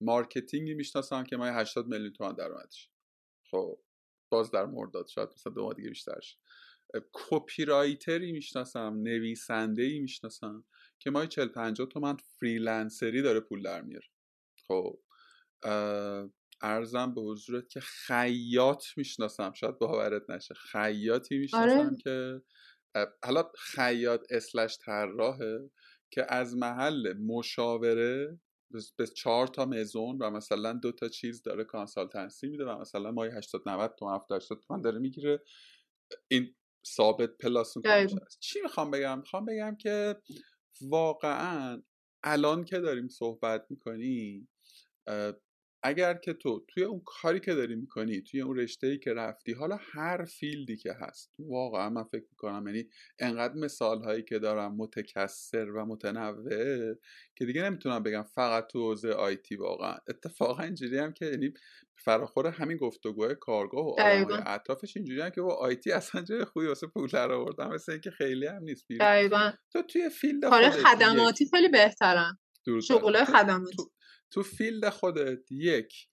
marketing 0.02 0.67
ی 0.67 0.74
می‌شناسم 0.74 1.24
که 1.24 1.36
ماهی 1.36 1.46
80 1.46 1.86
میلیون 1.86 2.12
تومان 2.12 2.34
درآمدش. 2.34 2.90
خب 3.50 3.80
باز 4.32 4.50
در 4.50 4.66
مرداد 4.66 5.06
شاید 5.06 5.28
مثلا 5.28 5.52
دو 5.52 5.62
ماه 5.62 5.74
دیگه 5.74 5.88
بیشترش. 5.88 6.38
copywriter 7.12 7.64
ی 7.64 8.32
می‌شناسم 8.32 8.94
نویسنده 9.02 9.82
ای 9.82 9.98
می‌شناسم 9.98 10.64
که 10.98 11.10
ماهی 11.10 11.26
40 11.26 11.48
50 11.48 11.88
تومن 11.88 12.16
freelancer 12.16 13.13
ی 13.13 13.22
داره 13.22 13.40
پول 13.40 13.62
در 13.62 13.82
میاره. 13.82 14.06
خب 14.68 15.00
عرضم 16.62 17.14
به 17.14 17.20
حضورت 17.20 17.68
که 17.68 17.80
خیاط 17.80 18.84
می‌شناسم. 18.96 19.52
شاید 19.52 19.78
باورت 19.78 20.30
نشه. 20.30 20.54
خیاطی 20.54 21.38
می‌شناسم 21.38 21.78
آره. 21.78 21.96
که 21.96 22.42
حالا 23.24 23.50
خیاط 23.58 24.26
slash 24.30 24.78
طراحه 24.84 25.70
که 26.10 26.26
از 26.28 26.56
محل 26.56 27.12
مشاوره 27.12 28.40
به 28.96 29.06
چهار 29.06 29.46
تا 29.46 29.64
مزون 29.64 30.18
و 30.18 30.30
مثلا 30.30 30.72
دو 30.72 30.92
تا 30.92 31.08
چیز 31.08 31.42
داره 31.42 31.64
consultancy 31.64 32.48
میده 32.48 32.64
و 32.64 32.78
مثلا 32.78 33.10
ماهی 33.12 33.30
80 33.30 33.68
90 33.68 33.94
تومن 33.98 34.14
70 34.14 34.42
80 34.42 34.60
تومن 34.60 34.80
داره 34.80 34.98
می‌گیره. 34.98 35.42
این 36.28 36.54
ثابت 36.86 37.30
plus 37.38 37.74
چی 38.40 38.60
می‌خوام 38.62 38.90
بگم؟ 38.90 39.18
می‌خوام 39.18 39.44
بگم 39.44 39.76
که 39.76 40.16
واقعا 40.80 41.82
الان 42.22 42.64
که 42.64 42.78
داریم 42.78 43.08
صحبت 43.08 43.66
می‌کنیم 43.70 44.48
اگر 45.82 46.14
که 46.14 46.32
تو 46.32 46.64
توی 46.68 46.84
اون 46.84 47.02
کاری 47.06 47.40
که 47.40 47.54
داری 47.54 47.74
می‌کنی 47.74 48.20
توی 48.20 48.40
اون 48.40 48.58
رشته 48.58 48.86
ای 48.86 48.98
که 48.98 49.14
رفتی 49.14 49.52
حالا 49.52 49.78
هر 49.80 50.24
field 50.24 50.68
ی 50.68 50.76
که 50.76 50.92
هست 50.92 51.34
واقعا 51.38 51.90
من 51.90 52.04
فکر 52.04 52.24
می‌کنم 52.30 52.66
یعنی 52.66 52.88
انقدر 53.18 53.54
مثال 53.54 54.02
هایی 54.04 54.22
که 54.22 54.38
دارم 54.38 54.76
متکثر 54.76 55.70
و 55.70 55.86
متنوع 55.86 56.94
که 57.36 57.44
دیگه 57.44 57.62
نمی‌تونم 57.62 58.02
بگم 58.02 58.22
فقط 58.22 58.66
تو 58.66 58.78
حوزه 58.78 59.10
IT 59.10 59.56
واقعا. 59.56 59.96
اتفاقا 60.08 60.62
اینجوری 60.62 60.98
هم 60.98 61.12
که 61.12 61.26
یعنی 61.26 61.52
فراخور 62.04 62.46
همین 62.46 62.76
گفتگوهای 62.76 63.34
کارگاه 63.40 63.84
و 63.84 64.00
آدمای 64.00 64.42
اطرافش 64.46 64.96
اینجوری 64.96 65.20
هم 65.20 65.30
که 65.30 65.40
با 65.40 65.54
IT 65.54 65.92
اصلا 65.92 66.22
جای 66.22 66.44
خوبی 66.44 66.66
واسه 66.66 66.86
پول 66.86 67.08
در 67.08 67.32
آوردن 67.32 67.66
مثل 67.66 67.92
اینکه 67.92 68.10
خیلی 68.10 68.46
هم 68.46 68.62
نیست 68.62 68.86
تو 69.72 69.82
توی 69.82 70.08
field 70.08 70.44
کار 70.44 70.70
خدماتی 70.70 71.48
خیلی 71.50 71.68
بهترن. 71.68 72.38
شغل 72.88 73.24
خدماتی. 73.24 73.76
تو 74.32 74.42
field 74.42 74.88
خودت 74.88 75.52
یک 75.52 76.08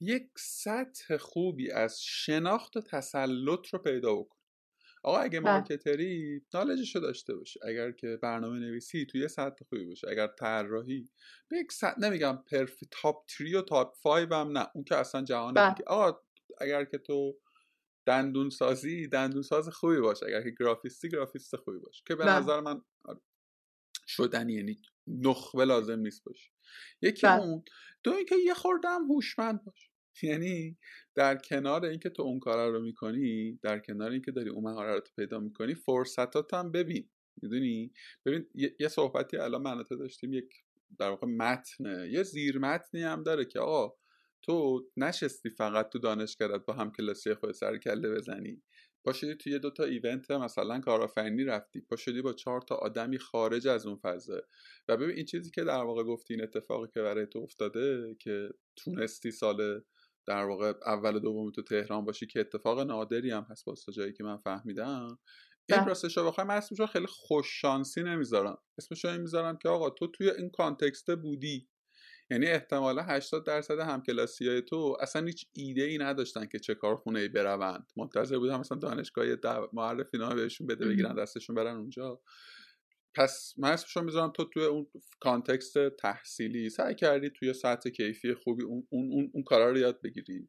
یک 0.00 0.28
سطح 0.38 1.16
خوبی 1.16 1.70
از 1.70 2.02
شناخت 2.02 2.76
و 2.76 2.80
تسلط 2.80 3.68
رو 3.72 3.78
پیدا 3.78 4.14
بکن. 4.14 4.36
آقا 5.02 5.18
اگه 5.18 5.40
بله. 5.40 5.52
مارکتری 5.52 6.42
نالجش 6.54 6.94
رو 6.94 7.00
داشته 7.00 7.34
باشه 7.34 7.60
اگر 7.62 7.92
که 7.92 8.18
برنامه 8.22 8.58
نویسی 8.58 9.06
توی 9.06 9.28
سطح 9.28 9.64
خوبی 9.68 9.84
باشه. 9.84 10.08
اگر 10.08 10.26
طراحی 10.26 11.10
به 11.48 11.58
یک 11.58 11.72
سطح 11.72 12.00
نمیگم 12.00 12.44
پرف 12.50 12.80
تاپ 12.90 13.24
3 13.30 13.58
و 13.58 13.62
تاپ 13.62 13.94
5 14.02 14.32
هم 14.32 14.58
نه. 14.58 14.68
اون 14.74 14.84
که 14.84 14.96
اصلا 14.96 15.22
جهان 15.22 15.54
بله. 15.54 15.74
آقا 15.86 16.20
اگر 16.60 16.84
که 16.84 16.98
تو 16.98 17.38
دندون 18.06 18.50
سازی 18.50 19.08
دندون 19.08 19.42
ساز 19.42 19.68
خوبی 19.68 20.00
باشه 20.00 20.26
اگر 20.26 20.42
که 20.42 20.54
گرافیستی 20.60 21.08
گرافیست 21.08 21.56
خوبی 21.56 21.78
باشه 21.78 22.02
که 22.06 22.14
به 22.14 22.24
بله. 22.24 22.32
نظر 22.32 22.60
من 22.60 22.82
آره، 23.04 23.20
شدنی 24.06 24.52
یعنی 24.52 24.78
نخبه 25.06 25.64
لازم 25.64 25.98
نیست 25.98 26.24
باشه 26.24 26.55
یکی 27.02 27.26
اون 27.26 27.64
دو 28.02 28.12
اینکه 28.12 28.34
یه 28.46 28.54
خوردم 28.54 29.04
هوشمند 29.10 29.64
باش. 29.64 29.90
یعنی 30.22 30.78
در 31.14 31.36
کنار 31.36 31.84
اینکه 31.84 32.10
تو 32.10 32.22
اون 32.22 32.38
کار 32.38 32.72
رو 32.72 32.82
می‌کنی 32.82 33.58
در 33.62 33.78
کنار 33.78 34.10
اینکه 34.10 34.32
داری 34.32 34.50
اون 34.50 34.64
مهارت 34.64 35.08
رو 35.08 35.14
پیدا 35.16 35.38
می‌کنی 35.40 35.74
فرصتات 35.74 36.54
هم 36.54 36.72
ببین. 36.72 37.08
می‌دونی؟ 37.42 37.92
ببین 38.24 38.46
یه 38.80 38.88
صحبتی 38.88 39.36
الان 39.36 39.62
من 39.62 39.84
داشتیم 39.90 40.32
یک 40.32 40.48
در 40.98 41.10
واقع 41.10 41.26
متن 41.26 42.10
یه 42.10 42.22
زیر 42.22 42.58
متنی 42.58 43.02
هم 43.02 43.22
داره 43.22 43.44
که 43.44 43.60
آقا 43.60 43.96
تو 44.42 44.86
نشستی 44.96 45.50
فقط 45.50 45.88
تو 45.88 45.98
دانشگاهت 45.98 46.64
با 46.66 46.74
هم 46.74 46.92
کلاسی 46.92 47.34
خود 47.34 47.52
سر 47.52 47.78
کله 47.78 48.10
بزنی. 48.10 48.62
پاشدی 49.06 49.34
توی 49.34 49.52
یه 49.52 49.58
دوتا 49.58 49.84
ایونت 49.84 50.30
مثلا 50.30 50.80
کارآفرینی 50.80 51.44
رفتی 51.44 51.80
پاشدی 51.80 52.22
با 52.22 52.32
چهار 52.32 52.60
تا 52.60 52.74
آدمی 52.74 53.18
خارج 53.18 53.68
از 53.68 53.86
اون 53.86 53.96
فضا. 53.96 54.42
و 54.88 54.96
ببین 54.96 55.16
این 55.16 55.24
چیزی 55.24 55.50
که 55.50 55.64
در 55.64 55.82
واقع 55.82 56.02
گفتی 56.02 56.34
این 56.34 56.42
اتفاقی 56.42 56.88
که 56.94 57.02
برای 57.02 57.26
تو 57.26 57.38
افتاده 57.38 58.16
که 58.20 58.48
تونستی 58.76 59.30
سال 59.30 59.80
در 60.26 60.44
واقع 60.44 60.72
اول 60.86 61.18
دوم 61.18 61.50
تو 61.50 61.62
تهران 61.62 62.04
باشی 62.04 62.26
که 62.26 62.40
اتفاق 62.40 62.80
نادری 62.80 63.30
هم 63.30 63.46
هست 63.50 63.64
با 63.64 63.74
جایی 63.92 64.12
که 64.12 64.24
من 64.24 64.36
فهمیدم. 64.36 65.18
این 65.68 65.78
بله. 65.78 65.88
راستش 65.88 66.16
رو 66.16 66.26
بخوای 66.26 66.46
من 66.46 66.54
اسمش 66.54 66.80
رو 66.80 66.86
خیلی 66.86 67.06
خوش 67.06 67.46
شانسی 67.60 68.02
نمی‌ذارم. 68.02 68.58
اسمش 68.78 69.04
رو 69.04 69.20
می‌ذارم 69.20 69.56
که 69.56 69.68
آقا 69.68 69.90
تو 69.90 70.06
توی 70.06 70.30
این 70.30 70.50
کانتکست 70.50 71.16
بودی. 71.16 71.68
یعنی 72.30 72.46
احتمالا 72.46 73.02
80 73.02 73.46
درصد 73.46 73.78
همکلاسی 73.78 74.48
های 74.48 74.62
تو 74.62 74.96
اصلا 75.00 75.26
هیچ 75.26 75.46
ایده 75.52 75.82
ای 75.82 75.98
نداشتن 75.98 76.46
که 76.46 76.58
چه 76.58 76.74
کارخونه 76.74 77.20
ای 77.20 77.28
بروند. 77.28 77.92
منتظر 77.96 78.38
بودن 78.38 78.56
مثلا 78.56 78.78
دانشگاه 78.78 79.26
معرفی 79.72 80.18
نامه 80.18 80.34
بهشون 80.34 80.66
بده 80.66 80.88
بگیرن 80.88 81.14
دستشون 81.14 81.56
برن 81.56 81.76
اونجا. 81.76 82.20
پس 83.14 83.54
من 83.58 83.70
اسمشو 83.70 84.02
می‌ذارم 84.02 84.30
تو 84.30 84.44
توی 84.44 84.64
اون 84.64 84.86
کانتکست 85.20 85.88
تحصیلی. 85.88 86.70
سعی 86.70 86.94
کردی 86.94 87.30
توی 87.30 87.52
سطح 87.52 87.90
کیفی 87.90 88.34
خوبی 88.34 88.64
اون, 88.64 88.86
اون, 88.90 89.12
اون, 89.12 89.30
اون 89.34 89.42
کارا 89.42 89.70
رو 89.70 89.78
یاد 89.78 90.00
بگیری. 90.02 90.48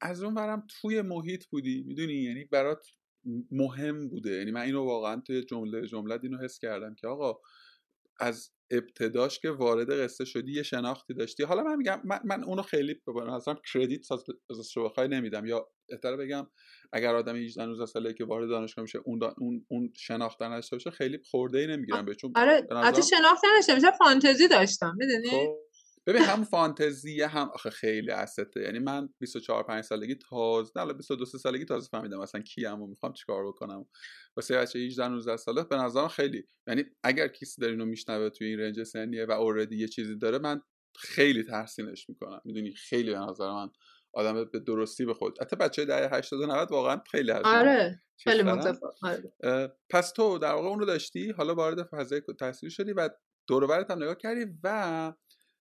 از 0.00 0.22
اون 0.22 0.34
برم 0.34 0.66
توی 0.80 1.02
محیط 1.02 1.46
بودی 1.46 1.82
می‌دونی؟ 1.86 2.14
یعنی 2.14 2.44
برات 2.44 2.86
مهم 3.50 4.08
بوده. 4.08 4.30
یعنی 4.30 4.50
من 4.50 4.60
اینو 4.60 4.84
واقعا 4.84 5.22
توی 5.26 5.44
جمله 5.44 5.86
جمله 5.86 6.18
اینو 6.22 6.38
حس 6.38 6.58
کردم 6.58 6.94
که 6.94 7.06
آقا 7.06 7.40
از 8.20 8.50
ابتداش 8.70 9.38
که 9.38 9.50
وارد 9.50 9.90
قصه 9.90 10.24
شدی 10.24 10.52
یه 10.52 10.62
شناختی 10.62 11.14
داشتی. 11.14 11.42
حالا 11.42 11.62
من 11.62 11.76
میگم 11.76 12.00
من, 12.04 12.20
من 12.24 12.44
اونو 12.44 12.62
خیلی 12.62 12.94
نظرم 13.30 13.60
کردیت 13.72 14.12
از 14.12 14.24
بخوای 14.84 15.08
نمیدم. 15.08 15.46
یا 15.46 15.68
بهتر 15.88 16.16
بگم 16.16 16.46
اگر 16.92 17.14
آدم 17.14 17.36
18 17.36 17.66
19 17.66 17.86
ساله 17.86 18.12
که 18.12 18.24
وارد 18.24 18.48
دانشگاه 18.48 18.82
میشه 18.82 18.98
اون 19.04 19.22
اون 19.38 19.66
اون 19.68 19.92
شناخت 19.96 20.42
داشته 20.42 20.76
باشه 20.76 20.90
خیلی 20.90 21.18
خورده 21.30 21.58
ای 21.58 21.66
نمی‌گیرم 21.66 22.04
به 22.04 22.14
چون 22.14 22.32
آره. 22.36 22.66
حتی 22.84 23.02
شناخت 23.02 23.44
نداشته 23.52 23.74
میشه 23.74 23.90
فانتزی 23.90 24.48
داشتم 24.48 24.96
می‌دونی؟ 24.98 25.28
خب، 25.28 25.56
ببین 26.08 26.22
هم 26.22 26.44
فانتزی 26.44 27.22
هم 27.22 27.50
آخه 27.54 27.70
خیلی 27.70 28.10
استه 28.10 28.46
یعنی 28.56 28.78
من 28.78 29.08
24 29.18 29.62
5 29.62 29.84
سالگی 29.84 30.14
تازه 30.14 30.72
نه 30.76 30.92
22 30.92 31.24
سالگی 31.24 31.64
تازه 31.64 31.88
فهمیدم 31.88 32.18
مثلا 32.18 32.40
کیم 32.40 32.82
و 32.82 32.86
می‌خوام 32.86 33.12
چیکار 33.12 33.46
بکنم. 33.46 33.86
واسه 34.36 34.56
بچه 34.56 34.78
18 34.78 35.08
19 35.08 35.36
ساله 35.36 35.64
به 35.64 35.76
نظرم 35.76 36.08
خیلی 36.08 36.44
یعنی 36.66 36.84
اگر 37.02 37.28
کسی 37.28 37.60
داره 37.60 37.72
اینو 37.72 37.84
میشنوه 37.84 38.30
توی 38.30 38.46
این 38.46 38.60
رنج 38.60 38.82
سنیه 38.82 39.26
و 39.26 39.30
اوردی 39.30 39.76
یه 39.76 39.88
چیزی 39.88 40.16
داره 40.16 40.38
من 40.38 40.60
خیلی 40.96 41.42
تحسینش 41.42 42.08
می‌کنم. 42.08 42.40
می‌دونی؟ 42.44 42.74
خیلی 42.74 43.10
به 43.10 43.18
نظر 43.18 43.52
من 43.52 43.68
آدم 44.12 44.44
به 44.44 44.60
درستی 44.60 45.04
به 45.04 45.14
خود 45.14 45.38
حتی 45.40 45.56
بچه 45.56 45.84
دهه 45.84 46.14
80 46.14 46.40
و 46.40 46.46
90 46.46 46.70
واقعا 46.70 47.02
خیلی 47.10 47.30
هست 47.30 47.46
آره 47.46 48.02
خیلی 48.16 48.42
آره. 49.42 49.72
پس 49.90 50.10
تو 50.10 50.38
در 50.38 50.52
واقع 50.52 50.68
اون 50.68 50.78
رو 50.78 50.86
داشتی 50.86 51.30
حالا 51.30 51.54
وارد 51.54 51.82
فضای 51.82 52.22
تحصیلی 52.40 52.70
شدی 52.70 52.92
و 52.92 53.08
دور 53.48 53.84
هم 53.90 54.02
نگاه 54.02 54.14
کردی 54.14 54.46
و 54.64 55.12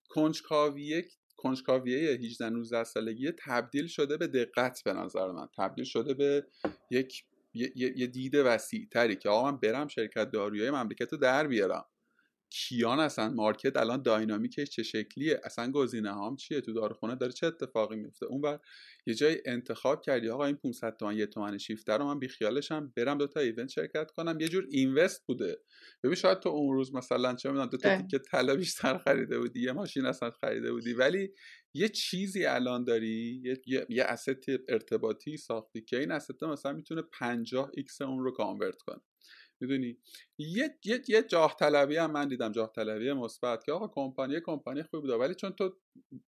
کنجکاویه 0.08 1.06
کنجکاویه 1.38 2.12
18 2.12 2.50
19 2.50 2.84
سالگی 2.84 3.32
تبدیل 3.32 3.88
شده 3.88 4.18
به 4.18 4.28
دقت 4.28 4.84
به 4.84 4.94
نظر 4.94 5.32
من. 5.32 5.48
تبدیل 5.58 5.86
شده 5.86 6.14
به 6.14 6.48
یک 6.92 7.24
یه, 7.54 7.72
یه 7.76 8.08
دید 8.08 8.36
وسیع 8.36 8.88
تری 8.92 9.16
که 9.16 9.30
آقا 9.30 9.52
من 9.52 9.58
برم 9.58 9.88
شرکت 9.88 10.32
دارویی 10.32 10.70
مملکت 10.70 11.14
رو 11.14 11.18
در 11.18 11.48
بیارم. 11.48 11.86
کیان 12.50 13.00
اصلا 13.00 13.30
مارکت 13.30 13.78
الان 13.78 14.02
داینامیکش 14.02 14.70
چه 14.70 14.84
شکلیه؟ 14.84 15.42
اصلا 15.44 15.72
گزینه 15.72 16.12
هام 16.12 16.36
چیه 16.36 16.62
تو 16.62 16.74
داروخونه؟ 16.74 17.16
داره 17.16 17.32
چه 17.32 17.48
اتفاقی 17.48 17.96
میفته؟ 17.96 18.26
اون 18.26 18.42
بر 18.42 18.60
یه 19.06 19.14
جای 19.14 19.42
انتخاب 19.46 20.02
کردی 20.02 20.30
آقا 20.30 20.46
این 20.46 20.56
500 20.56 20.98
تومن 20.98 21.18
یه 21.18 21.26
تومن 21.26 21.58
شیفته 21.58 21.94
رو 21.94 22.06
من 22.06 22.20
بیخیالشم 22.20 22.94
برم 22.96 23.18
دو 23.18 23.28
تا 23.28 23.40
event 23.40 23.70
شرکت 23.70 24.12
کنم. 24.12 24.40
یه 24.40 24.48
جور 24.48 24.66
invest 24.70 25.26
بوده. 25.28 25.58
ببین 26.04 26.16
شاید 26.16 26.40
تو 26.40 26.50
اون 26.50 26.74
روز 26.76 26.96
مثلا 26.96 27.36
چه 27.36 27.50
می‌دونم 27.50 27.70
دو 27.70 27.78
تا 27.78 27.98
تیکه 27.98 28.20
طلا 28.20 28.56
بیشتر 28.56 28.98
خریده 28.98 29.40
بودی 29.40 29.62
یه 29.62 29.72
ماشین 29.72 30.06
اصلا 30.06 30.32
خریده 30.32 30.72
بودی. 30.72 30.94
ولی 30.94 31.30
یه 31.74 31.90
چیزی 31.90 32.46
الان 32.46 32.84
داری 32.84 33.42
یه, 33.44 33.62
یه،, 33.66 33.86
یه 33.90 34.04
asset 34.04 34.46
ارتباطی 34.70 35.38
ساختی 35.38 35.82
که 35.82 36.00
این 36.00 36.12
asset 36.12 36.44
مثلا 36.44 36.74
می‌تونه 36.74 37.02
50 37.02 37.72
X 37.74 38.02
اون 38.02 38.24
رو 38.24 38.32
convert 38.32 38.82
کنه. 38.82 39.02
می‌دونی؟ 39.62 39.98
یه 40.38 40.78
یه 40.86 41.02
یه 41.08 41.24
جاه 41.24 41.56
طلبی 41.60 41.98
هم 41.98 42.12
من 42.12 42.28
دیدم 42.28 42.52
جاه 42.52 42.72
طلبی 42.76 43.14
مثبت 43.14 43.64
که 43.64 43.72
آقا 43.72 43.88
کمپانی 43.88 44.40
کمپانی 44.46 44.84
خوبی 44.84 45.02
بوده 45.02 45.14
ولی 45.14 45.36
چون 45.36 45.52
تو 45.52 45.78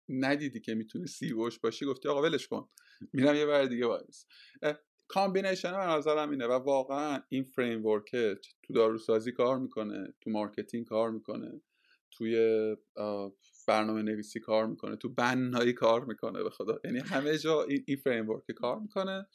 ندیدی 0.08 0.60
که 0.60 0.74
می‌تونی 0.74 1.06
CEO 1.06 1.30
ش 1.30 1.58
باشی 1.58 1.86
گفتی 1.86 2.08
آقا 2.08 2.22
ولش 2.22 2.48
کن. 2.48 2.68
میرم 3.12 3.34
یه 3.34 3.46
ور 3.46 3.64
دیگه 3.64 3.86
وایس. 3.86 4.26
combination 5.08 5.72
به 5.72 5.78
نظرم 5.78 6.30
اینه 6.30 6.46
و 6.46 6.52
واقعا 6.52 7.22
این 7.28 7.44
فریم 7.44 7.82
تو 8.62 8.72
داروسازی 8.74 9.32
کار 9.32 9.58
می‌کنه 9.58 10.14
تو 10.20 10.30
marketing 10.30 10.86
کار 10.86 11.10
می‌کنه 11.10 11.60
توی 12.10 12.36
برنامه 13.68 14.02
نویسی 14.02 14.40
کار 14.40 14.66
می‌کنه 14.66 14.96
تو 14.96 15.08
بنایی 15.08 15.72
کار 15.72 16.04
می‌کنه 16.04 16.42
به 16.42 16.50
خدا. 16.50 16.80
یعنی 16.84 16.98
همه 16.98 17.38
جا 17.38 17.62
این 17.86 17.96
فریم 17.96 18.26
کار 18.56 18.78
می‌کنه. 18.78 19.26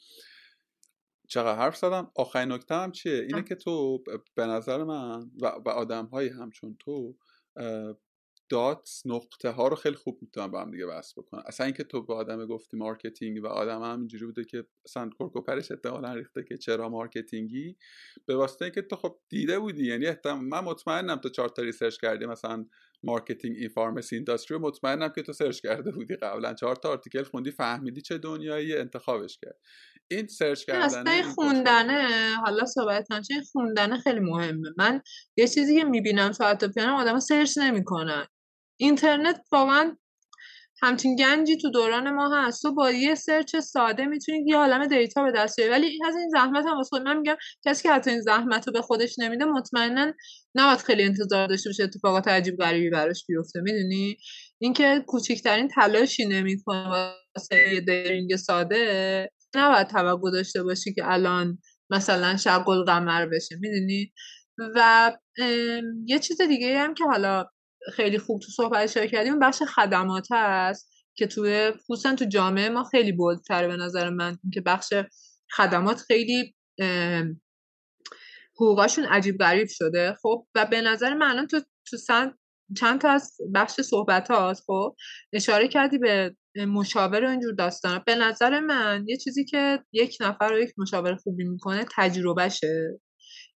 چقدر 1.34 1.58
حرف 1.58 1.78
زدم؟ 1.78 2.12
آخرین 2.16 2.52
نکته 2.52 2.76
هم 2.76 2.92
چیه؟ 2.92 3.14
اینه 3.14 3.44
که 3.44 3.56
تو 3.56 4.04
به 4.36 4.46
نظر 4.46 4.84
من 4.84 5.32
و, 5.42 5.48
و 5.48 5.70
آدم 5.70 6.06
هایی 6.06 6.30
همچون 6.30 6.78
تو 6.80 7.16
dot 8.50 9.02
نقطه 9.06 9.50
ها 9.50 9.68
رو 9.68 9.76
خیلی 9.76 9.96
خوب 9.96 10.20
می‌تونن 10.22 10.48
با 10.48 10.62
هم 10.62 10.72
دیگه 10.72 10.86
وصل 10.86 11.18
بکنن. 11.18 11.44
اصلا 11.46 11.66
اینکه 11.66 11.84
تو 11.84 12.06
به 12.06 12.14
آدم 12.14 12.46
گفتی 12.46 12.78
marketing 12.78 13.44
و 13.44 13.48
آدم 13.48 13.82
هم 13.82 14.00
اینجوری 14.00 14.26
بوده 14.26 14.46
که 14.46 14.66
اصلا 14.86 15.10
کرک 15.20 15.46
و 15.46 15.51
پرش 15.51 15.72
احتمالا 15.72 16.14
ریخته 16.14 16.44
که 16.44 16.58
چرا 16.58 16.90
marketing 16.90 17.62
ی؟ 17.62 17.78
به 18.26 18.36
واسطه 18.36 18.66
اینکه 18.66 18.82
تو 18.82 18.96
خب 18.96 19.20
دیده 19.30 19.60
بودی 19.60 19.88
یعنی 19.88 20.16
من 20.26 20.60
مطمئنم 20.60 21.16
تو 21.16 21.30
چهار 21.30 21.50
تا 21.50 21.62
research 21.62 21.98
کردی 21.98 22.26
مثلا 22.26 22.66
marketing 23.04 23.56
in 23.58 23.70
pharmacy 23.70 24.16
industry 24.16 24.58
مطمئنم 24.58 25.10
که 25.16 25.22
تو 25.22 25.34
search 25.34 25.60
کرده 25.60 25.92
بودی 25.92 26.16
قبلا. 26.16 26.54
چهار 26.54 26.76
تا 26.76 26.90
article 26.90 27.24
خوندی 27.24 27.52
فهمیدی 27.52 28.02
چه 28.02 28.18
دنیایی 28.18 28.78
انتخابش 28.78 29.38
کرد. 29.42 29.60
این 30.12 30.28
search 30.28 30.66
کردن 30.66 31.22
خوندنه 31.22 32.36
حالا 32.46 32.66
صحبت 32.66 33.08
چه 33.28 33.36
خوندنه 33.52 33.98
خیلی 33.98 34.20
مهمه. 34.20 34.70
من 34.78 35.02
یه 35.38 35.48
چیزی 35.48 35.80
که 35.80 35.84
می‌بینم 35.84 36.32
تو 36.32 36.44
اطرافیانم 36.44 36.96
آدم 36.96 37.20
search 37.20 37.58
نمی‌کنن. 37.58 38.26
اینترنت 38.80 39.42
واقعا 39.52 39.98
همچین 40.84 41.16
گنجی 41.16 41.58
تو 41.58 41.70
دوران 41.70 42.12
ما 42.12 42.36
هست. 42.36 42.62
تو 42.62 42.74
با 42.76 42.92
یه 42.92 43.16
search 43.16 43.56
ساده 43.56 44.06
می‌تونی 44.06 44.44
یه 44.48 44.58
عالم 44.58 44.88
data 44.88 45.24
به 45.24 45.32
دست 45.36 45.60
بیاری. 45.60 45.72
ولی 45.72 46.00
از 46.08 46.16
این 46.16 46.30
زحمت 46.30 46.66
هم 46.66 46.78
واسه 46.78 47.00
من 47.00 47.18
میگم 47.18 47.36
کسی 47.66 47.84
که 47.84 47.92
حتی 47.92 48.12
این 48.12 48.22
زحمت 48.22 48.68
رو 48.68 48.74
به 48.74 48.82
خودش 48.82 49.20
نمیده 49.20 49.46
مطمئنا 49.46 50.14
نباید 50.56 50.80
خیلی 50.80 51.04
انتظار 51.04 51.48
داشته 51.48 51.70
باشه 51.70 51.84
اتفاقات 51.84 52.28
عجیب 52.28 52.58
غریبی 52.58 52.90
براش 52.90 53.26
بیفته. 53.28 53.62
می‌دونی؟ 53.62 54.18
اینکه 54.62 55.04
کوچکترین 55.08 55.68
تلاشی 55.68 56.26
نمی‌کنه 56.26 56.88
واسه 57.36 57.74
یه 57.74 57.82
learning 57.82 58.36
ساده 58.36 59.30
نباید 59.56 59.88
توقع 59.88 60.32
داشته 60.32 60.64
باشی 60.64 60.94
که 60.94 61.12
الان 61.12 61.58
مثلا 61.90 62.38
شغل 62.38 62.84
قمر 62.84 63.26
بشه. 63.26 63.56
می‌دونی؟ 63.62 64.14
و 64.76 65.12
یه 66.06 66.20
چیز 66.20 66.42
دیگه 66.42 66.80
هم 66.80 66.94
که 66.94 67.04
حالا 67.04 67.46
خیلی 67.94 68.18
خوب 68.18 68.42
تو 68.42 68.52
صحبت 68.52 68.92
شروع 68.92 69.06
کردیم. 69.06 69.40
بخش 69.40 69.64
خدمات 69.64 70.28
هست 70.32 70.94
که 71.16 71.28
توی 71.28 71.72
خصوصا 71.72 72.16
تو 72.16 72.26
جامعه 72.26 72.70
ما 72.70 72.84
خیلی 72.84 73.12
بولتره 73.12 73.68
به 73.68 73.76
نظر 73.76 74.10
من. 74.10 74.38
که 74.54 74.62
بخش 74.62 74.94
خدمات 75.52 76.02
خیلی 76.02 76.56
حقوقاشون 78.56 79.06
عجیب 79.06 79.38
غریب 79.38 79.68
شده. 79.70 80.16
خب 80.22 80.48
و 80.56 80.66
به 80.66 80.82
نظر 80.82 81.14
من 81.14 81.30
الان 81.30 81.48
تو 81.48 81.62
تو 81.90 81.98
چند 82.80 83.02
تا 83.02 83.10
از 83.10 83.38
بخش 83.56 83.82
صحبت 83.82 84.32
هاست؟ 84.32 84.64
خب 84.68 84.96
اشاره 85.34 85.68
کردی 85.68 85.98
به 85.98 86.36
مشاور 86.56 87.24
و 87.24 87.30
اینجور 87.30 87.54
داستانا. 87.54 88.04
به 88.06 88.16
نظر 88.16 88.60
من 88.60 89.06
یه 89.08 89.18
چیزی 89.18 89.46
که 89.46 89.80
یک 89.92 90.18
نفر 90.22 90.50
رو 90.50 90.60
یک 90.60 90.74
مشاور 90.78 91.16
خوبی 91.16 91.44
می‌کنه 91.44 91.86
تجربهشه. 91.96 93.00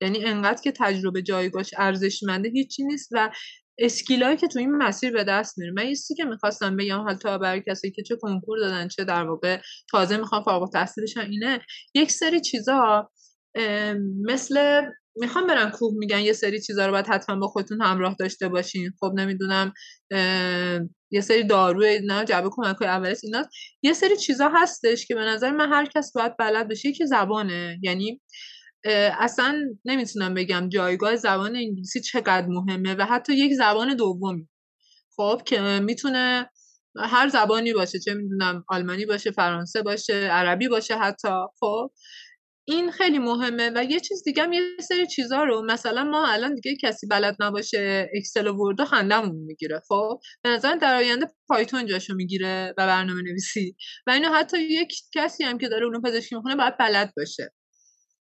یعنی 0.00 0.24
انقدر 0.24 0.62
که 0.62 0.72
تجربه 0.72 1.22
جایگاهش 1.22 1.70
ارزشمنده 1.76 2.48
هیچی 2.48 2.84
نیست 2.84 3.08
و 3.12 3.30
اسکیلایی 3.78 4.36
که 4.36 4.48
تو 4.48 4.58
این 4.58 4.76
مسیر 4.76 5.12
به 5.12 5.24
دست 5.24 5.58
میره 5.58 5.72
من 5.72 5.88
یه 5.88 5.96
که 6.16 6.24
می‌خواستم 6.24 6.76
بگم 6.76 7.00
حال 7.00 7.14
تا 7.14 7.38
برای 7.38 7.62
کسی 7.68 7.90
که 7.90 8.02
چه 8.02 8.16
کنکور 8.16 8.58
دادن 8.58 8.88
چه 8.88 9.04
در 9.04 9.24
واقع 9.24 9.60
تازه 9.90 10.16
می‌خوام 10.16 10.42
فارغ 10.42 10.72
تحصیلشن 10.72 11.20
اینه 11.20 11.60
یک 11.94 12.10
سری 12.10 12.40
چیزا 12.40 13.10
مثل 14.26 14.82
می‌خوام 15.16 15.46
برن 15.46 15.70
کوه 15.70 15.94
میگن 15.98 16.20
یه 16.20 16.32
سری 16.32 16.60
چیزا 16.60 16.86
رو 16.86 16.92
باید 16.92 17.06
حتما 17.06 17.36
با 17.36 17.46
خودتون 17.48 17.82
همراه 17.82 18.16
داشته 18.18 18.48
باشین. 18.48 18.90
خب 19.00 19.12
نمی‌دونم 19.16 19.72
یه 21.10 21.20
سری 21.20 21.44
دارو 21.44 21.84
نه 22.04 22.24
جبه 22.24 22.48
کمک 22.52 22.82
اولش 22.82 23.18
اینا 23.22 23.44
یه 23.82 23.92
سری 23.92 24.16
چیزا 24.16 24.48
هستش 24.54 25.06
که 25.06 25.14
به 25.14 25.20
نظر 25.20 25.50
من 25.50 25.72
هر 25.72 25.86
کس 25.86 26.12
باید 26.12 26.36
بلد 26.38 26.68
بشه. 26.68 26.92
که 26.92 27.06
زبانه. 27.06 27.78
یعنی 27.82 28.20
اصلا 29.18 29.62
نمی‌تونم 29.84 30.34
بگم 30.34 30.68
جایگاه 30.68 31.16
زبان 31.16 31.56
انگلیسی 31.56 32.00
چقدر 32.00 32.46
مهمه 32.46 32.94
و 32.94 33.02
حتی 33.02 33.34
یک 33.34 33.52
زبان 33.52 33.96
دومی. 33.96 34.48
خب 35.16 35.42
که 35.46 35.60
می‌تونه 35.60 36.50
هر 36.96 37.28
زبانی 37.28 37.72
باشه 37.72 37.98
چه 37.98 38.14
می‌دونم 38.14 38.64
آلمانی 38.68 39.06
باشه 39.06 39.30
فرانسه 39.30 39.82
باشه 39.82 40.14
عربی 40.14 40.68
باشه 40.68 40.96
حتی. 40.98 41.28
خب 41.60 41.90
این 42.68 42.90
خیلی 42.90 43.18
مهمه 43.18 43.70
و 43.74 43.84
یه 43.84 44.00
چیز 44.00 44.22
دیگه 44.24 44.42
هم 44.42 44.52
یه 44.52 44.60
سری 44.80 45.06
چیزا 45.06 45.44
رو 45.44 45.62
مثلا 45.64 46.04
ما 46.04 46.26
الان 46.28 46.54
دیگه 46.54 46.76
کسی 46.82 47.06
بلد 47.06 47.36
نباشه 47.40 48.10
اکسل 48.16 48.46
و 48.46 48.54
ورد 48.56 48.84
خندمون 48.84 49.36
می‌گیره. 49.36 49.82
خب 49.88 50.20
به 50.42 50.50
نظر 50.50 50.76
در 50.76 50.96
آینده 50.96 51.26
پایتون 51.48 51.86
جاشو 51.86 52.14
می‌گیره 52.14 52.74
و 52.78 52.86
برنامه 52.86 53.22
نویسی 53.22 53.76
و 54.06 54.10
اینو 54.10 54.28
حتی 54.34 54.62
یک 54.62 54.94
کسی 55.14 55.44
هم 55.44 55.58
که 55.58 55.68
داره 55.68 55.86
علوم 55.86 56.02
پزشکی 56.02 56.34
می‌خونه 56.34 56.56
باید 56.56 56.76
بلد 56.78 57.12
باشه. 57.16 57.52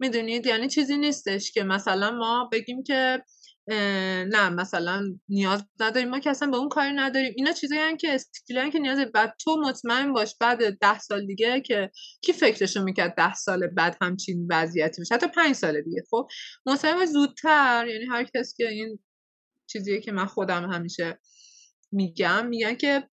می‌دونید؟ 0.02 0.46
یعنی 0.46 0.68
چیزی 0.68 0.96
نیستش 0.96 1.52
که 1.52 1.62
مثلا 1.62 2.10
ما 2.10 2.48
بگیم 2.52 2.82
که 2.82 3.22
نه 3.68 4.48
مثلا 4.48 5.18
نیاز 5.28 5.64
نداریم. 5.80 6.08
ما 6.08 6.18
که 6.18 6.30
اصلا 6.30 6.50
به 6.50 6.56
اون 6.56 6.68
کاری 6.68 6.92
نداریم. 6.92 7.32
اینا 7.36 7.52
چیزایی 7.52 7.96
که 7.96 8.14
اسکیل 8.14 8.70
که 8.70 8.78
نیاز 8.78 8.98
بعد 8.98 9.34
تو 9.38 9.56
مطمئن 9.56 10.12
باش 10.12 10.34
بعد 10.40 10.78
ده 10.78 10.98
سال 10.98 11.26
دیگه 11.26 11.60
که 11.60 11.90
کی 12.22 12.32
فکرشو 12.32 12.82
می‌کرد 12.82 13.14
ده 13.16 13.34
سال 13.34 13.66
بعد 13.66 13.96
همچین 14.00 14.46
وضعیتی 14.50 15.00
بشه؟ 15.00 15.14
حتی 15.14 15.26
پنج 15.26 15.54
سال 15.54 15.80
دیگه. 15.80 16.02
خب 16.10 16.28
مطمئن 16.66 17.06
زودتر 17.06 17.86
یعنی 17.88 18.04
هر 18.04 18.24
کس 18.34 18.54
که 18.56 18.68
این 18.68 18.98
چیزیه 19.66 20.00
که 20.00 20.12
من 20.12 20.26
خودم 20.26 20.70
همیشه 20.70 21.18
میگم 21.92 22.46
میگن 22.46 22.74
که 22.74 23.08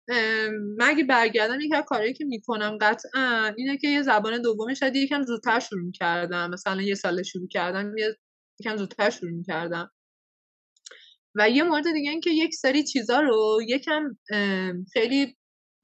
مگه 0.77 1.03
برگردم 1.03 1.59
یکی 1.59 1.75
کارهایی 1.87 2.13
که 2.13 2.25
می‌کنم 2.25 2.77
قطعا 2.81 3.53
اینه 3.57 3.77
که 3.77 3.87
یه 3.87 4.01
زبان 4.01 4.41
دومی 4.41 4.75
شاید 4.75 4.95
یکم 4.95 5.23
زودتر 5.23 5.59
شروع 5.59 5.81
می‌کردم. 5.81 6.49
مثلا 6.49 6.81
یه 6.81 6.95
سال 6.95 7.23
شروع 7.23 7.47
کردم 7.47 7.95
یکم 8.59 8.77
زودتر 8.77 9.09
شروع 9.09 9.31
می‌کردم. 9.31 9.91
و 11.35 11.49
یه 11.49 11.63
مورد 11.63 11.93
دیگه 11.93 12.11
این 12.11 12.21
که 12.21 12.29
یک 12.29 12.53
سری 12.53 12.83
چیزا 12.83 13.19
رو 13.19 13.59
یکم 13.67 14.17
خیلی 14.93 15.37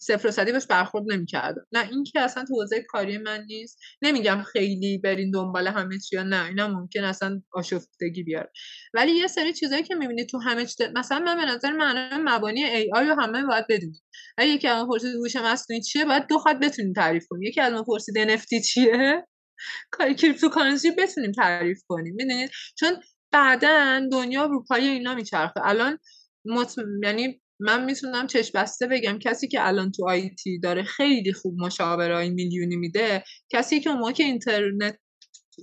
صفر 0.07 0.27
و 0.27 0.31
صدی 0.31 0.51
بهش 0.51 0.65
برخورد 0.65 1.05
نمی‌کردم. 1.13 1.65
نه 1.71 1.89
این 1.91 2.03
که 2.03 2.19
اصلا 2.19 2.45
تو 2.45 2.53
حوزه 2.55 2.81
کاری 2.81 3.17
من 3.17 3.43
نیست. 3.47 3.79
نمیگم 4.01 4.43
خیلی 4.51 4.97
برین 4.97 5.31
دنبال 5.31 5.67
همه 5.67 5.99
چی 5.99 6.15
نه 6.15 6.45
اینا 6.45 6.67
ممکن 6.67 7.03
اصلا 7.03 7.41
آشفتگی 7.53 8.23
بیاره. 8.23 8.51
ولی 8.93 9.11
یه 9.11 9.27
سری 9.27 9.53
چیزایی 9.53 9.83
که 9.83 9.95
می‌بینید 9.95 10.29
تو 10.29 10.39
همه 10.39 10.65
چیز 10.65 10.87
مثلا 10.95 11.19
من 11.19 11.37
به 11.37 11.45
نظر 11.45 11.71
من 11.71 12.21
مبانی 12.21 12.63
ای 12.63 12.89
آی 12.93 13.05
رو 13.05 13.21
همه 13.21 13.45
باید 13.45 13.65
بدونید 13.69 14.03
اگه 14.37 14.49
یکی 14.49 14.67
از 14.67 14.87
پرسید 14.87 15.15
هوش 15.15 15.35
مصنوعی 15.35 15.81
چیه 15.81 16.05
باید 16.05 16.27
دو 16.27 16.39
خط 16.39 16.55
بتونیم 16.59 16.93
تعریف 16.93 17.25
کنیم. 17.29 17.43
یکی 17.43 17.61
از 17.61 17.73
ما 17.73 17.83
پرسید 17.83 18.37
NFT 18.37 18.65
چیه؟ 18.65 19.27
کاری 19.91 20.15
cryptocurrency 20.15 20.91
بتونیم 20.91 21.31
تعریف 21.31 21.81
کنیم. 21.87 22.15
می‌دونید 22.15 22.51
چون 22.79 22.89
بعدا 23.31 24.01
دنیا 24.11 24.45
رو 24.45 24.63
پای 24.63 24.87
اینا 24.87 25.15
میچرخه. 25.15 25.61
الان 25.63 25.99
مط... 26.45 26.75
یعنی 27.03 27.41
من 27.59 27.85
می‌تونم 27.85 28.27
چشم 28.27 28.59
بسته 28.61 28.87
بگم 28.87 29.19
کسی 29.19 29.47
که 29.47 29.67
الان 29.67 29.91
تو 29.91 30.09
IT 30.09 30.59
داره 30.59 30.83
خیلی 30.83 31.33
خوب 31.33 31.55
مشاورای 31.59 32.29
میلیونی 32.29 32.75
میده 32.75 33.23
کسی 33.49 33.79
که 33.79 33.89
اون 33.89 34.13
که 34.13 34.23
اینترنت 34.23 34.99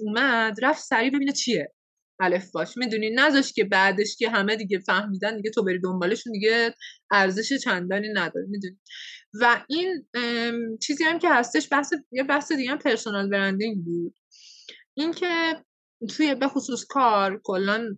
اومد 0.00 0.56
رفت 0.62 0.84
سریع 0.84 1.10
ببینه 1.10 1.32
چیه. 1.32 1.72
الفباش. 2.20 2.76
می‌دونی؟ 2.76 3.10
نذاش 3.10 3.52
که 3.52 3.64
بعدش 3.64 4.16
که 4.16 4.30
همه 4.30 4.56
دیگه 4.56 4.78
فهمیدن 4.78 5.36
دیگه 5.36 5.50
تو 5.50 5.64
بری 5.64 5.80
دنبالشون 5.80 6.32
دیگه 6.32 6.74
ارزش 7.10 7.52
چندانی 7.52 8.08
نداره 8.14 8.46
می‌دونی؟ 8.48 8.78
و 9.40 9.64
این 9.68 10.06
چیزی 10.82 11.04
هم 11.04 11.18
که 11.18 11.28
هستش 11.30 11.68
بحث 11.72 11.92
یه 12.12 12.22
بحث 12.22 12.52
دیگه 12.52 12.70
هم 12.70 12.78
پرسونال 12.78 13.30
برندینگ 13.30 13.84
بود. 13.84 14.14
اینکه 14.94 15.56
توی 16.16 16.34
به 16.34 16.48
خصوص 16.48 16.84
کار 16.88 17.40
کلا 17.44 17.96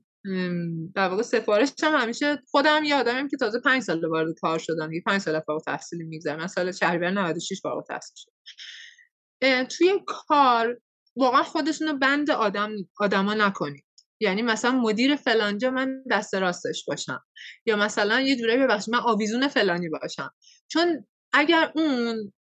در 0.95 1.09
واقع 1.09 1.23
سفارش 1.23 1.73
هم 1.83 1.95
همیشه 1.95 2.43
خودم 2.51 2.85
یه 2.85 2.95
آدمیم 2.95 3.29
که 3.29 3.37
تازه 3.37 3.61
پنج 3.61 3.83
سال 3.83 4.05
وارد 4.05 4.35
کار 4.41 4.59
شدم 4.59 4.93
یه 4.93 5.03
پنج 5.07 5.21
سال 5.21 5.41
فارغ 5.41 5.65
تحصیلی 5.65 6.05
میگذرم 6.05 6.39
من 6.39 6.47
سال 6.47 6.73
شهریور 6.73 7.11
96 7.11 7.61
فارغ 7.63 7.87
تحصیل 7.87 8.15
شدم. 8.17 9.65
توی 9.65 10.01
کار 10.07 10.81
واقعا 11.17 11.43
خودشون 11.43 11.89
رو 11.89 11.99
بند 11.99 12.31
آدم 12.31 12.71
آدما 12.99 13.35
نکنید. 13.35 13.85
یعنی 14.21 14.43
مثلا 14.43 14.73
مدیر 14.73 15.17
فلانجا 15.17 15.71
من 15.71 16.03
دست 16.11 16.35
راستش 16.35 16.85
باشم. 16.85 17.25
یا 17.67 17.77
مثلا 17.77 18.21
یه 18.21 18.37
جورایی 18.37 18.59
ببخشید 18.59 18.95
من 18.95 19.01
آویزون 19.01 19.49
فلانی 19.49 19.89
باشم. 19.89 20.31
چون 20.69 21.07
اگر 21.33 21.73
اون 21.75 22.33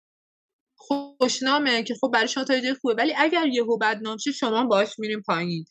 خوشنامه 0.89 1.83
که 1.83 1.95
خب 2.01 2.11
برای 2.15 2.29
شما 2.29 2.45
تا 2.45 2.55
خوبه. 2.81 2.95
ولی 2.95 3.15
اگر 3.17 3.47
یهو 3.47 3.79
بدنام 3.79 4.17
شه 4.17 4.33
شما 4.33 4.65
باش 4.65 4.99
میریم 4.99 5.23
پایین. 5.27 5.65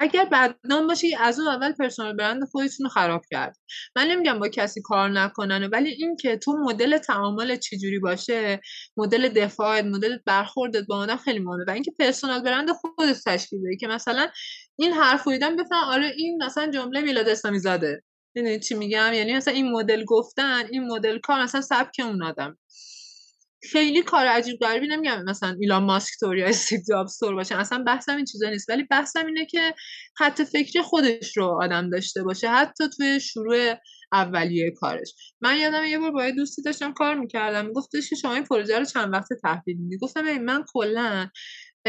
اگر 0.00 0.24
بدنام 0.24 0.86
باشه 0.86 1.08
از 1.20 1.40
اون 1.40 1.48
اول 1.48 1.72
پرسونال 1.72 2.16
برند 2.16 2.44
خودتون 2.52 2.84
رو 2.84 2.90
خراب 2.90 3.22
کرد. 3.30 3.56
من 3.96 4.06
نمیگم 4.06 4.38
با 4.38 4.48
کسی 4.48 4.82
کار 4.82 5.08
نکنن 5.10 5.68
ولی 5.72 5.90
این 5.90 6.16
که 6.16 6.36
تو 6.36 6.52
مدل 6.52 6.98
تعامل 6.98 7.56
چجوری 7.56 7.98
باشه 7.98 8.60
مدل 8.96 9.28
دفاع 9.28 9.80
مدل 9.80 10.18
برخوردت 10.26 10.86
با 10.86 10.96
آدم 10.96 11.16
خیلی 11.16 11.38
مهمه. 11.38 11.64
و 11.68 11.70
اینکه 11.70 11.92
پرسونال 11.98 12.42
برند 12.42 12.68
خودت 12.70 13.16
تشکیل 13.26 13.58
بده 13.60 13.76
که 13.80 13.86
مثلا 13.86 14.28
این 14.78 14.92
حرف 14.92 15.28
دیدم 15.28 15.56
بفهم 15.56 15.84
آره 15.84 16.12
این 16.16 16.42
مثلا 16.42 16.70
جمله 16.70 17.00
میلاد 17.00 17.28
اسلامی 17.28 17.58
زاده. 17.58 18.02
چی 18.68 18.74
میگم؟ 18.74 19.12
یعنی 19.14 19.34
مثلا 19.36 19.54
این 19.54 19.72
مدل 19.72 20.04
گفتن 20.04 20.66
این 20.70 20.86
مدل 20.86 21.18
کار 21.18 21.42
مثلا 21.42 21.60
سبک 21.60 22.00
اون 22.00 22.22
آدم. 22.22 22.58
خیلی 23.62 24.02
کار 24.02 24.26
عجیب 24.26 24.58
غریبی 24.60 24.86
نمیگم 24.86 25.22
مثلا 25.24 25.56
ایلان 25.60 25.84
ماسک 25.84 26.10
تور 26.20 26.36
یا 26.36 26.46
استیو 26.46 26.80
جابز 26.88 27.18
تور 27.18 27.34
باشه 27.34 27.56
اصلا 27.56 27.84
بحثم 27.86 28.16
این 28.16 28.24
چیزا 28.24 28.50
نیست. 28.50 28.68
ولی 28.68 28.84
بحثم 28.90 29.26
اینه 29.26 29.46
که 29.46 29.74
خط 30.16 30.42
فکری 30.42 30.82
خودش 30.82 31.36
رو 31.36 31.44
آدم 31.62 31.90
داشته 31.90 32.22
باشه 32.22 32.48
حتی 32.48 32.84
توی 32.96 33.20
شروع 33.20 33.74
اولیه 34.12 34.70
کارش. 34.70 35.14
من 35.40 35.56
یادم 35.56 35.84
یه 35.84 35.98
بار 35.98 36.10
با 36.10 36.30
دوستی 36.30 36.62
داشتم 36.62 36.92
کار 36.92 37.14
می‌کردم 37.14 37.72
گفتش 37.72 38.10
که 38.10 38.16
شما 38.16 38.34
این 38.34 38.44
پروژه 38.44 38.78
رو 38.78 38.84
چند 38.84 39.12
وقت 39.12 39.28
تحویل 39.42 39.76
میدی؟ 39.76 39.98
گفتم 39.98 40.38
من 40.38 40.64
کلا 40.72 41.28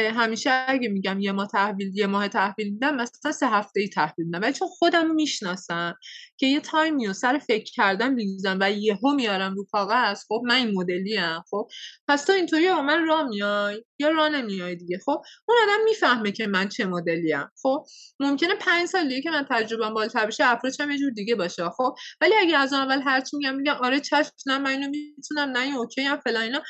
همیشه 0.08 0.66
اگه 0.68 0.90
میگم 0.90 1.20
یه 1.20 1.32
ماه 1.32 1.48
تحویل 1.48 1.98
یه 1.98 2.08
ماه 2.08 2.28
تحویل 2.28 2.70
میدم 2.70 2.96
مثلا 2.96 3.32
سه 3.32 3.48
هفته 3.48 3.80
ای 3.80 3.88
تحویل 3.90 4.26
میدم. 4.26 4.42
ولی 4.42 4.54
چون 4.54 4.68
خودم 4.68 5.16
می‌شناسم 5.16 5.96
که 6.38 6.48
یه 6.48 6.60
time 6.60 7.08
ی 7.08 7.14
رو 7.14 7.23
صرف 7.23 7.38
فکر 7.38 7.72
کردن 7.72 8.14
میریزم 8.14 8.58
و 8.62 8.72
یهو 8.72 9.14
میارم 9.16 9.56
رو 9.56 9.66
کاغذ 9.72 10.24
خب 10.28 10.42
من 10.46 10.56
این 10.56 10.72
مدلی 10.74 11.18
ام 11.18 11.44
خب. 11.50 11.68
پس 12.08 12.26
تو 12.26 12.34
اینطوری 12.34 12.70
با 12.70 12.82
من 12.82 13.08
راه 13.08 13.28
میای 13.28 13.84
یا 14.00 14.10
راه 14.10 14.30
نمیای 14.30 14.76
دیگه 14.76 15.00
خب؟ 15.06 15.22
اون 15.48 15.58
آدم 15.64 15.84
می‌فهمه 15.86 16.32
که 16.32 16.48
من 16.48 16.70
چه 16.70 16.86
مدلی 16.86 17.34
ام 17.34 17.52
خب؟ 17.62 17.86
ممکنه 18.20 18.56
پنج 18.56 18.88
سال 18.88 19.10
دیگه 19.10 19.22
که 19.22 19.32
من 19.32 19.46
تجربه 19.50 19.90
بالاتر 19.90 20.26
بشه 20.26 20.46
approach 20.46 20.87
م 20.87 20.92
یه 20.92 20.98
جور 20.98 21.12
دیگه 21.12 21.36
باشه 21.36 21.70
خب؟ 21.70 21.96
ولی 22.22 22.34
اگه 22.40 22.58
از 22.58 22.74
اول 22.74 23.02
هرچی 23.02 23.38
میگم 23.38 23.56
میگم 23.56 23.74
آره 23.74 24.00
چشم 24.00 24.32
نه 24.46 24.58
من 24.58 24.72
اینو 24.72 24.90
می‌تونم 24.90 25.50
نه 25.50 25.78
OK 25.78 26.06
ام 26.08 26.18
فلان 26.18 26.44
اینا. 26.44 26.62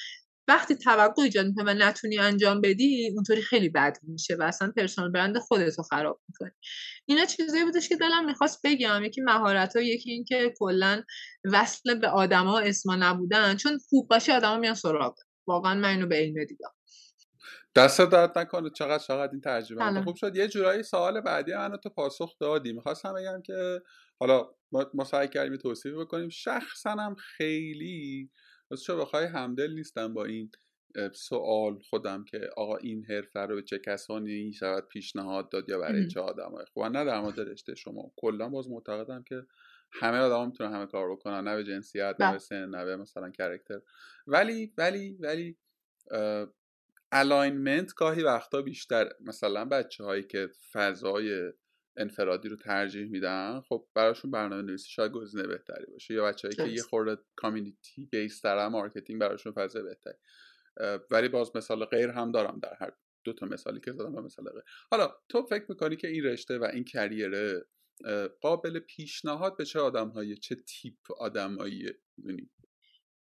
وقتی 0.49 0.75
توقع 0.75 1.21
ایجاد 1.21 1.45
می‌کنه 1.45 1.71
و 1.71 1.73
نتونی 1.73 2.17
انجام 2.17 2.61
بدی 2.61 3.11
اونطوری 3.15 3.41
خیلی 3.41 3.69
بد 3.69 3.97
میشه 4.03 4.35
و 4.35 4.43
اصلا 4.43 4.73
پرسونال 4.77 5.11
برند 5.11 5.37
خودت 5.37 5.77
رو 5.77 5.83
خراب 5.83 6.21
می‌کنی. 6.29 6.51
اینا 7.05 7.25
چیزایی 7.25 7.65
بودش 7.65 7.89
که 7.89 7.95
دلم 7.95 8.25
می‌خواست 8.25 8.61
بگم. 8.63 9.03
یکی 9.03 9.21
مهارت 9.21 9.75
ها 9.75 9.81
یکی 9.81 10.11
این 10.11 10.23
که 10.23 10.53
کلا 10.59 11.03
وصل 11.45 11.99
به 11.99 12.07
آدما 12.07 12.59
اسما 12.59 12.95
نبودن. 12.95 13.55
چون 13.55 13.79
خوب 13.89 14.07
باشه 14.09 14.33
آدما 14.33 14.57
میان 14.57 14.73
سراغ. 14.73 15.15
واقعا 15.47 15.75
من 15.75 15.89
اینو 15.89 16.07
به 16.07 16.15
عینه 16.15 16.45
دیدم. 16.45 16.71
دست 17.75 18.01
داد 18.01 18.39
نکنه. 18.39 18.69
چقدر 18.69 19.03
چقدر 19.03 19.31
این 19.31 19.41
تجربه 19.41 20.01
خوب. 20.01 20.15
شد. 20.15 20.35
یه 20.35 20.47
جورایی 20.47 20.83
سوال 20.83 21.21
بعدی 21.21 21.53
منو 21.53 21.77
تو 21.77 21.89
پاسخ 21.89 22.37
دادی. 22.39 22.73
می‌خواستم 22.73 23.13
بگم 23.13 23.41
که 23.45 23.81
حالا 24.19 24.49
ما 24.93 25.03
سعی 25.03 25.27
کردیم 25.27 25.57
توصیف 25.57 25.93
بکنیم. 25.93 26.29
شخصا 26.29 26.91
هم 26.91 27.15
خیلی 27.15 28.29
چه 28.75 28.95
بخوای 28.95 29.25
همدل 29.25 29.73
نیستم 29.73 30.13
با 30.13 30.25
این 30.25 30.51
سوال 31.13 31.79
خودم 31.79 32.23
که 32.23 32.49
آقا 32.57 32.77
این 32.77 33.05
حرفه 33.05 33.39
رو 33.39 33.55
به 33.55 33.61
چه 33.61 33.79
کسانی 33.79 34.31
می‌شود 34.31 34.87
پیشنهاد 34.87 35.49
داد 35.49 35.69
یا 35.69 35.79
برای 35.79 36.07
چه 36.07 36.19
آدمای 36.19 36.65
خوب؟ 36.73 36.83
نه 36.83 37.05
در 37.05 37.21
مورد 37.21 37.39
رشته 37.39 37.75
شما. 37.75 38.11
کلا 38.17 38.49
باز 38.49 38.69
معتقدم 38.69 39.23
که 39.23 39.45
همه 39.91 40.17
آدم 40.17 40.45
می‌تونن 40.45 40.73
همه 40.73 40.85
کار 40.85 41.11
بکنن 41.11 41.47
نه 41.47 41.55
به 41.55 41.63
جنسیت 41.63 42.03
نه 42.03 42.13
به 42.13 42.25
بله. 42.25 42.37
سن 42.37 42.69
نه 42.69 42.85
به 42.85 42.97
مثلا 42.97 43.29
character 43.29 43.81
ولی 44.27 44.73
ولی 44.77 45.17
ولی 45.19 45.57
alignment 47.11 47.93
گاهی 47.93 48.23
وقتا 48.23 48.61
بیشتر 48.61 49.09
مثلا 49.19 49.65
بچه 49.65 50.03
هایی 50.03 50.23
که 50.23 50.49
فضای 50.71 51.51
انفرادی 51.97 52.49
رو 52.49 52.55
ترجیح 52.55 53.07
میدن 53.07 53.61
خب 53.61 53.87
براشون 53.93 54.31
برنامه 54.31 54.61
نویسی 54.61 54.89
شاید 54.89 55.11
گزینه 55.11 55.47
بهتری 55.47 55.85
باشه. 55.91 56.13
یا 56.13 56.25
بچه‌هایی 56.25 56.55
که 56.55 56.75
یه 56.75 56.83
خورده 56.83 57.21
community 57.35 58.05
based 58.11 58.51
تر 58.51 58.67
marketing 58.67 59.21
براشون 59.21 59.53
فضای 59.53 59.83
بهتری. 59.83 60.13
ولی 61.11 61.27
باز 61.27 61.55
مثال 61.55 61.85
غیر 61.85 62.09
هم 62.09 62.31
دارم 62.31 62.59
در 62.63 62.73
هر 62.79 62.91
دو 63.23 63.33
تا 63.33 63.45
مثالی 63.45 63.79
که 63.79 63.91
زدم 63.91 64.15
و 64.15 64.21
مثال 64.21 64.49
غیر. 64.49 64.63
حالا 64.91 65.15
تو 65.29 65.43
فکر 65.43 65.65
می‌کنی 65.69 65.95
که 65.95 66.07
این 66.07 66.23
رشته 66.23 66.57
و 66.57 66.63
این 66.73 66.83
کریره 66.83 67.65
قابل 68.41 68.79
پیشنهاد 68.79 69.57
به 69.57 69.65
چه 69.65 69.79
آدمهایی 69.79 70.37
چه 70.37 70.55
تیپ 70.55 71.11
آدمهایی 71.19 71.89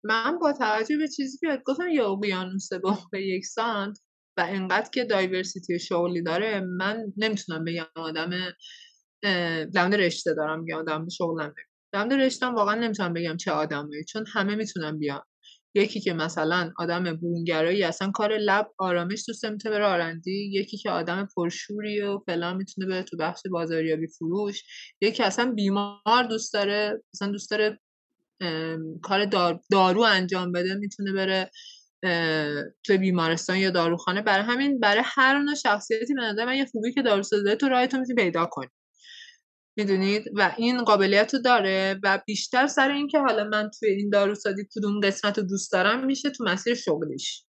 من 0.05 0.39
با 0.39 0.53
توجه 0.53 0.97
به 0.97 1.09
چیزی 1.09 1.39
که 1.39 1.63
گفتم 1.67 1.89
یا 1.89 2.11
اقیانوس 2.11 2.69
به 3.13 3.27
یکسان 3.27 3.95
و 4.37 4.47
انقدر 4.49 4.91
که 4.91 5.05
دایورسیتی 5.05 5.79
شغلی 5.79 6.23
داره 6.23 6.61
من 6.61 7.13
نمی‌تونم 7.17 7.65
بگم 7.65 7.87
آدم 7.95 8.31
در 9.75 9.89
رشته 9.89 10.35
دارم 10.35 10.69
یا 10.69 10.79
آدم 10.79 11.09
شغلم 11.09 11.55
در 11.93 12.17
رشته 12.17 12.47
واقعا 12.47 12.75
نمی‌تونم 12.75 13.13
بگم 13.13 13.37
چه 13.37 13.51
آدمی 13.51 14.05
چون 14.05 14.25
همه 14.33 14.55
می‌تونن 14.55 14.99
بیان. 14.99 15.23
یکی 15.77 16.01
که 16.01 16.13
مثلا 16.13 16.73
آدم 16.79 17.05
برونگرایی 17.05 17.85
اصلا 17.85 18.11
کار 18.11 18.37
لب 18.37 18.71
آرامش 18.79 19.25
دوست 19.29 19.45
می‌تونه 19.45 19.75
بره 19.75 19.87
آرندی 19.87 20.51
یکی 20.53 20.77
که 20.77 20.91
آدم 20.91 21.29
پرشوری 21.37 22.01
و 22.01 22.19
فلان 22.19 22.57
می‌تونه 22.57 22.87
بره 22.87 23.03
تو 23.03 23.17
بخش 23.17 23.41
بازاریابی 23.51 24.07
فروش 24.07 24.63
یکی 25.01 25.23
اصلا 25.23 25.53
بیمار 25.53 26.25
دوست 26.29 26.55
داره 26.55 27.03
مثلا 27.15 27.29
دوست 27.29 27.51
داره 27.51 27.81
کار 29.03 29.25
دارو 29.71 30.01
انجام 30.01 30.53
بده 30.53 30.75
می‌تونه 30.75 31.13
بره 31.13 31.51
توی 32.85 32.99
بیمارستان 32.99 33.57
یا 33.57 33.71
داروخانه. 33.71 34.23
برای 34.23 34.45
همین 34.45 34.81
برای 34.81 35.03
هر 35.07 35.39
نوع 35.39 35.55
شخصیتی 35.55 36.15
به 36.15 36.23
نظر 36.23 36.45
من 36.45 36.57
یه 36.57 36.67
خوبی 36.67 36.93
که 36.93 37.03
داروسازی 37.03 37.55
تو 37.55 37.69
راهتون 37.69 38.01
می‌تونی 38.01 38.23
پیدا 38.23 38.47
کنی. 38.47 38.69
می‌دونید؟ 39.77 40.25
و 40.35 40.55
این 40.57 40.85
قابلیت 40.85 41.35
رو 41.35 41.41
داره 41.41 42.01
و 42.03 42.21
بیشتر 42.27 42.67
سر 42.67 42.91
اینکه 42.91 43.19
حالا 43.19 43.45
من 43.45 43.71
توی 43.79 43.89
این 43.89 44.11
داروسازی 44.11 44.67
کدوم 44.77 45.01
قسمت 45.01 45.39
رو 45.39 45.45
دوست 45.45 45.73
دارم 45.73 46.07
میشه 46.07 46.31
تو 46.31 46.45
مسیر 46.45 46.75
شغلیش. 46.75 47.45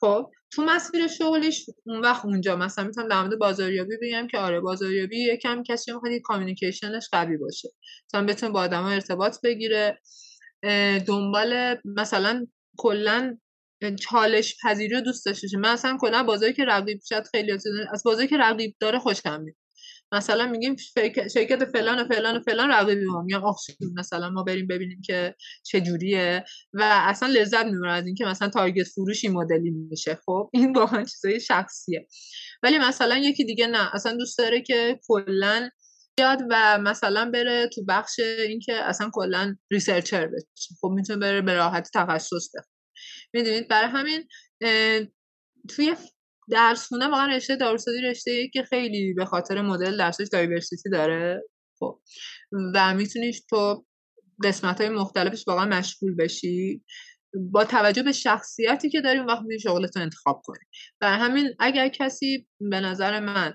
خب 0.00 0.30
تو 0.50 0.64
مسیر 0.64 1.06
شغلیش 1.06 1.66
اون 1.86 2.00
وقت 2.00 2.24
اونجا. 2.24 2.56
مثلا 2.56 2.84
می‌تونم 2.84 3.08
در 3.08 3.22
مورد 3.22 3.38
بازاریابی 3.38 3.96
بگم 4.02 4.26
که 4.26 4.38
آره 4.38 4.60
بازاریابی 4.60 5.24
یکم 5.24 5.62
کسی 5.62 5.92
می‌خواد 5.92 6.12
کامیونیکیشنش 6.24 7.08
قوی 7.12 7.36
باشه. 7.36 7.68
مثلا 8.08 8.26
بتونه 8.26 8.52
با 8.52 8.60
آدم 8.60 8.84
ارتباط 8.84 9.36
بگیره. 9.44 9.98
دنبال 11.06 11.76
مثلا 11.84 12.46
کلا 12.76 13.38
چالش 14.00 14.56
پذیری 14.64 14.94
رو 14.94 15.00
دوست 15.00 15.26
داشته 15.26 15.58
من 15.58 15.68
اصلا 15.68 15.96
کلا 16.00 16.22
بازاری 16.22 16.52
که 16.52 16.64
رقیب 16.64 17.00
شد 17.08 17.26
خیلی 17.30 17.52
از 17.92 18.02
بازاری 18.04 18.28
که 18.28 18.36
رقیب 18.36 18.76
داره 18.80 18.98
خوشم 18.98 19.40
میاد. 19.40 19.56
مثلا 20.12 20.46
میگیم 20.46 20.76
شرکت 21.34 21.64
فلان 21.64 21.98
و 21.98 22.04
فلان 22.04 22.36
و 22.36 22.40
فلان 22.40 22.70
رقیبی 22.70 23.04
ما. 23.04 23.22
میگم 23.22 23.44
آخ 23.44 23.60
مثلا 23.96 24.30
ما 24.30 24.42
بریم 24.42 24.66
ببینیم 24.66 25.00
که 25.06 25.34
چه 25.62 25.80
جوریه 25.80 26.44
و 26.72 26.82
اصلا 26.82 27.28
لذت 27.28 27.64
می‌برم 27.64 27.92
از 27.92 28.06
اینکه 28.06 28.24
مثلا 28.24 28.48
target 28.48 28.86
فروشی 28.86 29.28
مدلی 29.28 29.70
میشه. 29.70 30.18
خب 30.26 30.50
این 30.52 30.72
واقعا 30.72 31.04
چیزای 31.04 31.40
شخصیه. 31.40 32.08
ولی 32.62 32.78
مثلا 32.78 33.16
یکی 33.16 33.44
دیگه 33.44 33.66
نه. 33.66 33.94
اصلا 33.94 34.16
دوست 34.16 34.38
داره 34.38 34.62
که 34.62 35.00
کلا 35.08 35.68
بیاد 36.18 36.42
و 36.50 36.78
مثلا 36.78 37.30
بره 37.30 37.68
تو 37.74 37.84
بخش 37.88 38.20
اینکه 38.48 38.74
اصلا 38.74 39.10
کلا 39.12 39.56
researcher 39.70 40.26
بشه. 40.26 40.74
خب 40.80 40.88
می‌تونه 40.88 41.18
بره 41.18 41.40
به 41.42 41.54
راحتی 41.54 41.90
تخصص 41.94 42.48
بخونه 42.54 42.77
می‌دونید؟ 43.34 43.68
برای 43.68 43.90
همین 43.90 44.28
توی 45.68 45.96
درس 46.50 46.86
خونه 46.86 47.06
واقعا 47.06 47.36
رشته 47.36 47.56
داروسازی 47.56 48.00
رشته 48.00 48.48
که 48.48 48.62
خیلی 48.62 49.14
به 49.14 49.24
خاطر 49.24 49.62
مدل 49.62 49.96
درسش 49.96 50.28
diversity 50.32 50.90
داره. 50.90 51.42
خب. 51.78 52.00
و 52.74 52.94
می‌تونی 52.94 53.32
تو 53.50 53.84
قسمت 54.44 54.80
های 54.80 54.90
مختلفش 54.90 55.44
واقعا 55.48 55.66
مشغول 55.66 56.14
بشی. 56.14 56.84
با 57.34 57.64
توجه 57.64 58.02
به 58.02 58.12
شخصیتی 58.12 58.90
که 58.90 59.00
داریم 59.00 59.26
وقت 59.26 59.40
می‌تونی 59.40 59.58
شغلت 59.58 59.96
رو 59.96 60.02
انتخاب 60.02 60.42
کنی. 60.44 60.64
برای 61.00 61.18
همین 61.18 61.54
اگر 61.58 61.88
کسی 61.88 62.46
به 62.60 62.80
نظر 62.80 63.20
من 63.20 63.54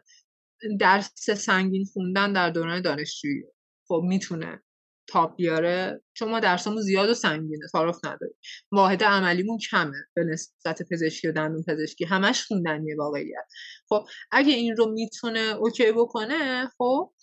درس 0.80 1.30
سنگین 1.30 1.86
خوندن 1.94 2.34
در 2.34 2.50
دوران 2.50 2.82
دانشجویی 2.82 3.44
خب 3.88 4.02
می‌تونه 4.04 4.64
تاپ 5.08 5.36
بیاره 5.36 6.02
چون 6.14 6.32
ما 6.32 6.40
درسامون 6.40 6.82
زیاد 6.82 7.10
و 7.10 7.14
سنگینه 7.14 7.68
تعارف 7.72 7.98
نداریم. 8.06 8.36
واحد 8.72 9.04
عملیمون 9.04 9.58
کمه 9.72 9.98
به 10.16 10.24
نسبت 10.24 10.82
پزشکی 10.92 11.28
و 11.28 11.32
دندون 11.32 11.64
پزشکی. 11.68 12.06
همش 12.06 12.44
خوندنیه 12.44 12.96
واقعیت. 12.98 13.46
خب 13.90 14.06
اگه 14.32 14.54
این 14.54 14.76
رو 14.76 14.92
می‌تونه 14.92 15.40
اوکی 15.40 15.92
بکنه 15.92 16.70
خب 16.78 17.14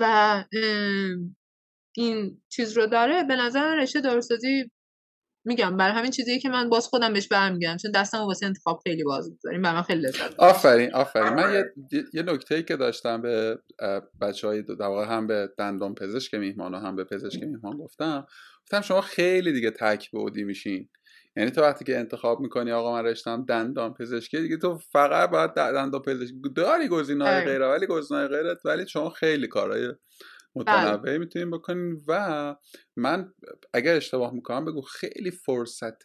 و 0.00 0.44
این 1.96 2.42
چیز 2.48 2.78
رو 2.78 2.86
داره 2.86 3.22
به 3.22 3.36
نظر 3.36 3.76
رشته 3.76 4.00
داروسازی 4.00 4.70
میگم 5.44 5.76
برای 5.76 5.94
همین 5.94 6.10
چیزی 6.10 6.38
که 6.38 6.48
من 6.48 6.68
باز 6.68 6.86
خودم 6.86 7.12
بهش 7.12 7.28
برمیگردم 7.28 7.76
چون 7.76 7.90
دستم 7.90 8.18
واسه 8.18 8.46
انتخاب 8.46 8.80
خیلی 8.86 9.04
باز 9.04 9.30
می‌ذاریم 9.30 9.62
برای 9.62 9.76
من 9.76 9.82
خیلی 9.82 10.00
لذت 10.00 10.34
آفرین 10.38 10.94
آفرین. 10.94 11.28
من 11.28 11.54
یه, 11.92 12.04
یه 12.12 12.22
نکته 12.22 12.54
ای 12.54 12.62
که 12.62 12.76
داشتم 12.76 13.22
به 13.22 13.58
بچه 14.20 14.46
های 14.46 14.62
در 14.62 14.86
واقع 14.86 15.04
هم 15.04 15.26
به 15.26 15.48
دندان 15.58 15.94
پزشک 15.94 16.34
میهمان 16.34 16.74
و 16.74 16.78
هم 16.78 16.96
به 16.96 17.04
پزشک 17.04 17.42
میهمان 17.42 17.76
گفتم. 17.76 18.26
گفتم 18.62 18.80
شما 18.80 19.00
خیلی 19.00 19.52
دیگه 19.52 19.70
تک 19.70 20.10
بودی 20.10 20.44
میشین. 20.44 20.88
یعنی 21.36 21.50
تو 21.50 21.60
وقتی 21.60 21.84
که 21.84 21.98
انتخاب 21.98 22.40
می‌کنی 22.40 22.72
آقا 22.72 22.92
من 22.92 23.04
رشتم 23.04 23.44
دندان 23.44 23.94
پزشکی 23.94 24.40
دیگه 24.40 24.56
تو 24.56 24.78
فقط 24.92 25.30
باید 25.30 25.50
دندان 25.50 26.02
پزشکی 26.02 26.40
داری 26.56 26.88
گزینه‌های 26.88 27.34
آره. 27.34 27.44
غیر 27.44 27.62
ولی 27.62 27.86
گزینه‌های 27.86 28.28
غیرت 28.28 28.66
ولی 28.66 28.88
شما 28.88 29.10
خیلی 29.10 29.48
کارهای 29.48 29.92
بله. 30.56 31.18
می‌تونیم 31.18 31.50
بکنیم 31.50 32.02
و 32.08 32.56
من 32.96 33.32
اگر 33.74 33.96
اشتباه 33.96 34.34
می‌کنم 34.34 34.64
بگو 34.64 34.80
خیلی 34.80 35.30
فرصت 35.30 36.02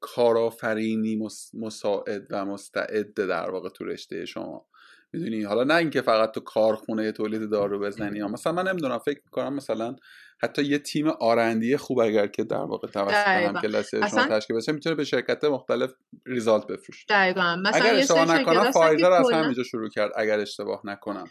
کارآفرینی 0.00 1.28
مساعد 1.54 2.26
و 2.30 2.44
مستعد 2.44 3.14
در 3.14 3.50
واقع 3.50 3.68
تو 3.68 3.84
رشته 3.84 4.24
شما. 4.24 4.66
می‌دونی؟ 5.12 5.42
حالا 5.42 5.64
نه 5.64 5.74
اینکه 5.74 6.02
فقط 6.02 6.30
تو 6.30 6.40
کارخونه 6.40 7.12
تولید 7.12 7.50
دارو 7.50 7.78
بزنی 7.80 8.18
یا 8.18 8.28
مثلا 8.28 8.52
من 8.52 8.68
نمی‌دونم 8.68 8.98
فکر 8.98 9.20
می‌کنم 9.24 9.54
مثلا 9.54 9.96
حتی 10.42 10.62
یه 10.62 10.78
تیم 10.78 11.08
R&D 11.08 11.76
خوب 11.76 12.00
اگر 12.00 12.26
که 12.26 12.44
در 12.44 12.56
واقع 12.56 12.88
توسط 12.88 13.14
هم 13.14 13.60
کلاسی 13.60 13.96
شما 14.10 14.26
تشکیل 14.26 14.56
بشه 14.56 14.72
می‌تونه 14.72 14.94
به 14.94 15.04
شرکت 15.04 15.44
مختلف 15.44 15.92
result 16.26 16.66
بفروشه. 16.66 17.04
دقیقا. 17.08 17.56
مثلا 17.56 17.84
اگر 17.84 17.94
اشتباه 17.94 18.40
نکنم 18.40 18.70
فایزر 18.70 19.12
از 19.12 19.30
همینجا 19.32 19.62
شروع 19.62 19.88
کرد 19.88 20.12
اگر 20.16 20.40
اشتباه 20.40 20.80
نکنم. 20.84 21.26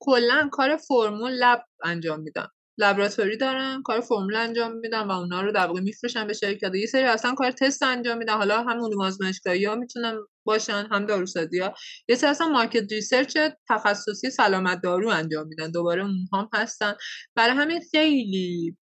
کلا 0.00 0.48
کار 0.52 0.76
فرمول 0.76 1.32
lab 1.32 1.64
انجام 1.84 2.20
میدن 2.20 2.46
laboratory 2.78 3.36
دارن 3.36 3.82
کار 3.82 4.00
فرمول 4.00 4.36
انجام 4.36 4.72
میدن 4.72 5.00
و 5.02 5.10
اونا 5.10 5.40
رو 5.42 5.52
در 5.52 5.66
واقع 5.66 5.80
میفروشن 5.80 6.26
به 6.26 6.32
شرکت. 6.32 6.74
یه 6.74 6.86
سری 6.86 7.02
اصلا 7.02 7.34
کار 7.34 7.50
تست 7.50 7.82
انجام 7.82 8.18
میدن 8.18 8.34
حالا 8.36 8.62
هم 8.62 8.84
علوم 8.84 9.00
آزمایشگاهی 9.00 9.64
ها 9.64 9.74
می‌تونن 9.74 10.18
باشن 10.44 10.86
هم 10.92 11.06
داروسازی 11.06 11.58
ها. 11.58 11.74
یه 12.08 12.16
سری 12.16 12.30
اصلا 12.30 12.48
market 12.48 12.92
research 12.92 13.38
تخصصی 13.68 14.30
سلامت 14.30 14.80
دارو 14.82 15.08
انجام 15.08 15.46
میدن. 15.48 15.70
دوباره 15.70 16.02
اونها 16.02 16.40
هم 16.40 16.48
هستن. 16.54 16.94
برای 17.36 17.56
همین 17.56 17.80
خیلی 17.90 18.76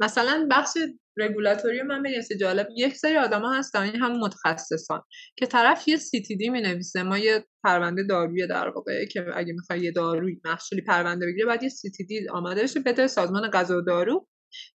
مثلا 0.00 0.46
بخش 0.50 0.70
رگولاتوری 1.16 1.82
من 1.82 2.02
به 2.02 2.22
جالب. 2.40 2.68
یک 2.76 2.96
سری 2.96 3.16
آدما 3.16 3.52
هستن 3.52 3.80
این 3.80 3.96
هم 3.96 4.12
متخصصان 4.12 5.02
که 5.36 5.46
طرف 5.46 5.88
یه 5.88 5.96
سی 5.96 6.22
تی 6.22 6.36
دی 6.36 6.48
می 6.48 6.60
نویسه 6.60 7.02
ما 7.02 7.18
یه 7.18 7.44
پرونده 7.64 8.02
دارویی 8.02 8.46
در 8.46 8.68
واقع 8.68 9.04
که 9.04 9.26
اگه 9.34 9.52
می‌خوای 9.52 9.80
یه 9.80 9.92
داروی 9.92 10.40
محصولی 10.44 10.82
پرونده 10.82 11.26
بگیره 11.26 11.46
بعد 11.46 11.62
یه 11.62 11.68
سی 11.68 11.90
تی 11.90 12.04
دی 12.04 12.28
آماده 12.28 12.62
بشه 12.62 12.80
بده 12.80 13.06
سازمان 13.06 13.50
غذا 13.50 13.78
و 13.78 13.80
دارو 13.80 14.28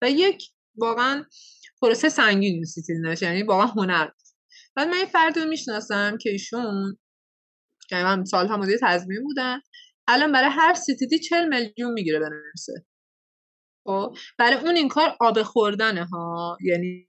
و 0.03 0.11
یک 0.11 0.43
واقعا 0.77 1.25
پروسه 1.83 2.09
سنگین 2.09 2.65
سی 2.65 2.83
تی 2.83 2.93
دی 2.95 3.27
یعنی 3.27 3.43
واقعا 3.43 3.67
هنر. 3.67 4.09
بعد 4.77 4.89
من 4.89 4.99
یه 4.99 5.07
فردی 5.07 5.41
رو 5.41 5.47
می‌شناسم 5.47 6.19
که 6.21 6.31
ایشون 6.31 6.99
که 7.89 7.97
من 7.97 8.25
سالها 8.25 8.57
مدیر 8.57 8.79
تضمین 8.83 9.23
بودن 9.23 9.61
الان 10.09 10.33
برای 10.33 10.51
هر 10.51 10.75
سی 10.75 10.97
تی 10.97 11.07
دی 11.07 11.19
40 11.19 11.49
میلیون 11.49 11.93
می‌گیره 11.93 12.19
بنویسه. 12.19 12.87
خب 13.87 14.17
برای 14.39 14.57
اون 14.57 14.77
این 14.77 14.89
کار 14.89 15.17
آب 15.21 15.43
خوردنه 15.43 16.05
ها 16.05 16.59
یعنی 16.61 17.09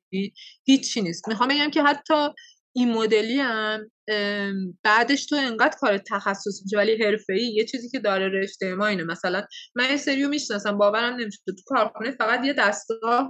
هیچی 0.63 1.01
نیست. 1.01 1.27
می‌خوام 1.27 1.49
بگم 1.49 1.69
که 1.69 1.83
حتی 1.83 2.27
این 2.75 2.93
مدلی 2.93 3.39
هم 3.39 3.91
بعدش 4.83 5.25
تو 5.25 5.35
انقدر 5.35 5.77
کار 5.79 5.97
تخصص 5.97 6.61
میشه 6.63 6.77
ولی 6.77 7.03
حرفه 7.03 7.33
ای 7.33 7.53
یه 7.53 7.65
چیزی 7.65 7.89
که 7.89 7.99
داره 7.99 8.29
رشته 8.29 8.75
ما 8.75 8.87
اینه. 8.87 9.03
مثلا 9.03 9.43
من 9.75 9.89
یه 9.89 9.97
سریو 9.97 10.29
می‌شناسم 10.29 10.77
باورم 10.77 11.13
نمیشه 11.15 11.39
تو 11.45 11.53
کارخونه 11.65 12.11
فقط 12.11 12.45
یه 12.45 12.53
دستگاه 12.53 13.29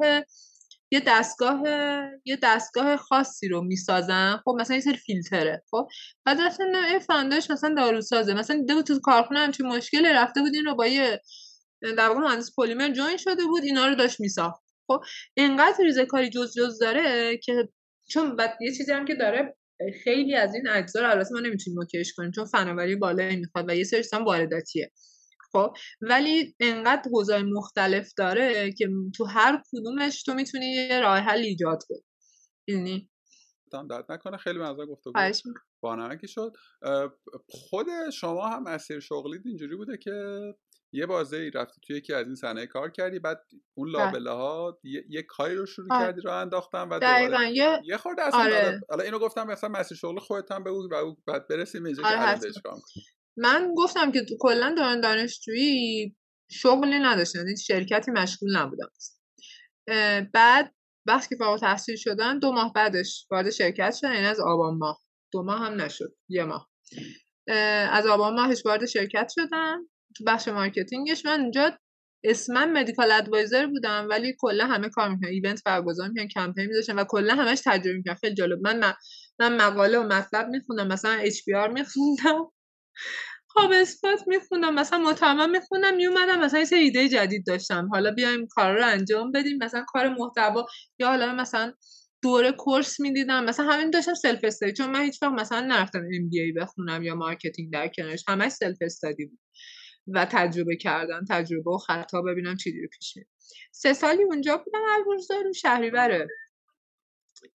یه 0.91 0.99
دستگاه 1.07 1.61
یه 2.25 2.39
دستگاه 2.43 2.97
خاصی 2.97 3.47
رو 3.47 3.61
می‌سازن 3.61 4.37
خب 4.45 4.55
مثلا 4.59 4.75
یه 4.75 4.81
سری 4.81 4.97
فیلتره. 4.97 5.63
خب 5.71 5.87
بعد 6.25 6.41
مثلا 6.41 6.83
این 6.89 6.99
فنداش 6.99 7.51
مثلا 7.51 7.75
داروسازه. 7.77 8.33
مثلا 8.33 8.57
دیده 8.57 8.75
بود 8.75 8.85
تو 8.85 8.99
کارخونه 8.99 9.39
همچین 9.39 9.65
مشکل 9.65 10.05
رفته 10.05 10.41
بود 10.41 10.55
این 10.55 10.65
رو 10.65 10.75
با 10.75 10.87
یه 10.87 11.21
در 11.81 12.09
واقع 12.09 12.19
مهندس 12.19 12.55
پلیمر 12.57 12.89
جوین 12.89 13.17
شده 13.17 13.45
بود 13.45 13.63
اینا 13.63 13.87
رو 13.87 13.95
داشت 13.95 14.19
میساخت. 14.19 14.63
خب 14.87 15.01
اینقدر 15.37 15.83
ریزه 15.83 16.05
کاری 16.05 16.29
جز 16.29 16.53
جز 16.57 16.79
داره 16.79 17.37
که 17.37 17.69
چون 18.09 18.35
بعد 18.35 18.57
یه 18.61 18.75
چیزی 18.75 18.91
هم 18.91 19.05
که 19.05 19.15
داره 19.15 19.57
خیلی 20.03 20.35
از 20.35 20.55
این 20.55 20.67
اجزا 20.69 21.01
رو 21.01 21.09
البته 21.09 21.33
ما 21.33 21.39
نمی‌تونیم 21.39 21.79
نوکش 21.79 22.13
کنیم 22.13 22.31
چون 22.31 22.45
فناوری 22.45 22.95
بالایی 22.95 23.35
می‌خواد 23.35 23.69
و 23.69 23.75
یه 23.75 23.83
سریش 23.83 24.13
هم 24.13 24.25
وارداتیه. 24.25 24.91
خب 25.51 25.73
ولی 26.01 26.55
انقدر 26.59 27.09
حوزه 27.13 27.43
مختلف 27.43 28.13
داره 28.17 28.73
که 28.77 28.89
تو 29.15 29.25
هر 29.25 29.61
کدومش 29.71 30.23
تو 30.23 30.33
می‌تونی 30.33 30.65
یه 30.65 30.99
راه 30.99 31.17
حل 31.17 31.39
ایجاد 31.39 31.83
کنی. 31.89 32.03
یعنی 32.67 33.09
داد 33.71 34.11
نکنه. 34.11 34.37
خیلی 34.37 34.59
مزه 34.59 34.85
گفته 34.85 35.09
بانمکی 35.81 36.27
شد. 36.27 36.53
خود 37.49 37.87
شما 38.13 38.47
هم 38.47 38.63
مسیر 38.63 38.99
شغلی 38.99 39.39
اینجوری 39.45 39.75
بوده 39.75 39.97
که 39.97 40.11
یه 40.91 41.05
بازه 41.05 41.37
ای 41.37 41.49
رفتی 41.49 41.81
توی 41.87 41.97
یکی 41.97 42.13
از 42.13 42.25
این 42.25 42.35
صنایع 42.35 42.65
کار 42.65 42.91
کردی 42.91 43.19
بعد 43.19 43.41
اون 43.73 43.91
بله. 43.91 44.03
لابله 44.03 44.31
ها 44.31 44.79
یه, 45.09 45.23
کاری 45.23 45.55
رو 45.55 45.65
شروع 45.65 45.87
آه. 45.91 46.01
کردی 46.01 46.21
رو 46.21 46.31
انداختم 46.31 46.89
و 46.89 46.99
دوباره 46.99 47.51
یه, 47.51 47.81
یه 47.85 47.97
خورده 47.97 48.21
اصلا 48.21 48.39
آره. 48.39 48.81
حالا 48.89 49.03
اینو 49.03 49.19
گفتم 49.19 49.47
مثلا 49.47 49.69
مسیر 49.69 49.97
شغل 49.97 50.19
خودت 50.19 50.51
هم 50.51 50.63
بگو 50.63 50.87
و 50.91 51.15
بعد 51.27 51.47
برسیم 51.47 51.85
اینجا 51.85 52.03
آره 52.05 52.39
که 52.39 52.61
من 53.37 53.73
گفتم 53.77 54.11
که 54.11 54.25
کلا 54.39 54.73
دوران 54.77 55.01
دانشجویی 55.01 56.15
شغلی 56.51 56.99
نداشتم 56.99 57.39
یعنی 57.39 57.57
شرکتی 57.57 58.11
مشغول 58.11 58.57
نبودم. 58.57 58.91
بعد 60.33 60.73
وقتی 61.05 61.29
که 61.29 61.43
فارغ 61.43 61.59
تحصیل 61.59 61.95
شدن 61.95 62.39
دو 62.39 62.51
ماه 62.51 62.73
بعدش 62.73 63.27
وارد 63.31 63.49
شرکت 63.49 63.95
شدن 63.95 64.13
یعنی 64.13 64.25
از 64.25 64.39
آبان 64.39 64.77
ماه. 64.77 65.01
دو 65.31 65.43
ماه 65.43 65.59
هم 65.59 65.81
نشد 65.81 66.15
یه 66.29 66.43
ماه. 66.43 66.69
از 67.91 68.05
آبان 68.05 68.33
ماهش 68.33 68.65
وارد 68.65 68.85
شرکت 68.85 69.31
شدم. 69.35 69.89
تو 70.17 70.23
بخش 70.27 70.47
marketing 70.47 71.11
ش 71.11 71.25
من 71.25 71.41
اونجا 71.41 71.71
اسمم 72.25 72.71
medical 72.73 73.11
advisor 73.11 73.65
بودم 73.67 74.07
ولی 74.09 74.35
کلا 74.39 74.65
همه 74.67 74.89
کار 74.89 75.09
می‌کنن 75.09 75.29
event 75.29 75.63
برگزار 75.65 76.07
می‌کنن 76.07 76.27
کمپین 76.27 76.65
میذاشن 76.65 76.95
و 76.95 77.03
کلا 77.03 77.35
همش 77.35 77.61
تجربه 77.65 77.97
می‌کنن 77.97 78.15
خیلی 78.15 78.35
جالب. 78.35 78.59
من 78.61 78.93
من 79.39 79.57
مقاله 79.61 79.99
و 79.99 80.03
مطلب 80.03 80.47
میخوندم 80.49 80.87
مثلا 80.87 81.11
HBR 81.11 81.71
میخوندم. 81.71 82.51
خب 83.53 83.71
HubSpot 83.81 84.27
میخوندم 84.27 84.73
مثلا 84.73 84.99
متمم 84.99 85.49
میخوندم 85.51 85.95
میومدم 85.95 86.39
مثلا 86.39 86.59
یه 86.59 86.77
ایده 86.77 87.09
جدید 87.09 87.45
داشتم. 87.47 87.89
حالا 87.93 88.11
بیایم 88.11 88.47
کار 88.47 88.75
رو 88.75 88.85
انجام 88.87 89.31
بدیم. 89.31 89.57
مثلا 89.63 89.85
کار 89.87 90.09
محتوا. 90.09 90.65
یا 90.99 91.07
حالا 91.07 91.33
مثلا 91.35 91.73
دوره 92.23 92.51
course 92.51 92.99
می‌دیدم. 92.99 93.43
مثلا 93.45 93.65
همین 93.65 93.89
داشتم 93.89 94.13
self 94.13 94.39
study 94.43 94.73
چون 94.73 94.89
من 94.91 95.03
هیچ 95.03 95.23
وقت 95.23 95.31
مثلا 95.33 95.61
نرفتم 95.61 95.99
MBA 96.15 96.51
بخونم 96.51 97.03
یا 97.03 97.15
marketing 97.15 97.73
در 97.73 97.87
کنارش. 97.87 98.23
همش 98.27 98.51
self 98.51 98.77
study 98.81 99.25
بود. 99.25 99.39
و 100.07 100.27
تجربه 100.31 100.75
کردم 100.75 101.25
تجربه 101.29 101.71
و 101.71 101.77
خطا 101.77 102.21
ببینم 102.21 102.55
چی 102.55 102.71
دیگه 102.71 102.87
پیش 102.87 103.17
میاد 103.17 103.27
سه 103.71 103.93
سالی 103.93 104.23
اونجا 104.23 104.57
بودم 104.57 104.81
البرز 104.95 105.27
دارم 105.27 105.51
شهریوره. 105.51 106.27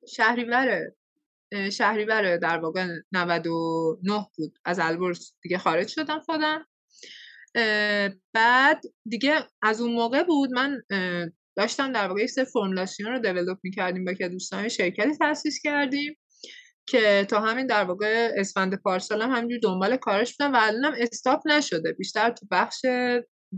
شهریوره. 0.09 0.97
شهریور 1.73 2.37
در 2.37 2.59
واقع 2.59 2.87
99 3.12 4.27
بود. 4.37 4.59
از 4.65 4.79
البرز 4.79 5.33
دیگه 5.43 5.59
خارج 5.59 5.89
شدم 5.89 6.20
خودم. 6.20 6.66
بعد 8.33 8.83
دیگه 9.05 9.35
از 9.62 9.81
اون 9.81 9.93
موقع 9.93 10.23
بود 10.23 10.51
من 10.53 10.83
داشتم 11.57 11.93
در 11.93 12.09
واقع 12.09 12.23
یک 12.23 12.31
سر 12.31 12.45
فرمولاسیون 12.45 13.12
رو 13.12 13.19
دیولپ 13.19 13.59
می‌کردیم 13.62 14.05
با 14.05 14.12
که 14.12 14.29
دوستان 14.29 14.69
شرکتی 14.69 15.16
تاسیس 15.16 15.59
کردیم. 15.62 16.16
که 16.87 17.27
تا 17.31 17.41
همین 17.41 17.67
در 17.67 17.85
واقع 17.85 18.33
اسفند 18.37 18.75
پارسال 18.75 19.23
هم 19.23 19.31
همینجور 19.31 19.59
دنبال 19.63 19.97
کارش 19.97 20.37
بودم 20.37 20.53
و 20.53 20.59
الانم 20.61 20.95
استاپ 20.99 21.41
نشده. 21.47 21.93
بیشتر 21.93 22.31
تو 22.31 22.47
بخش 22.51 22.81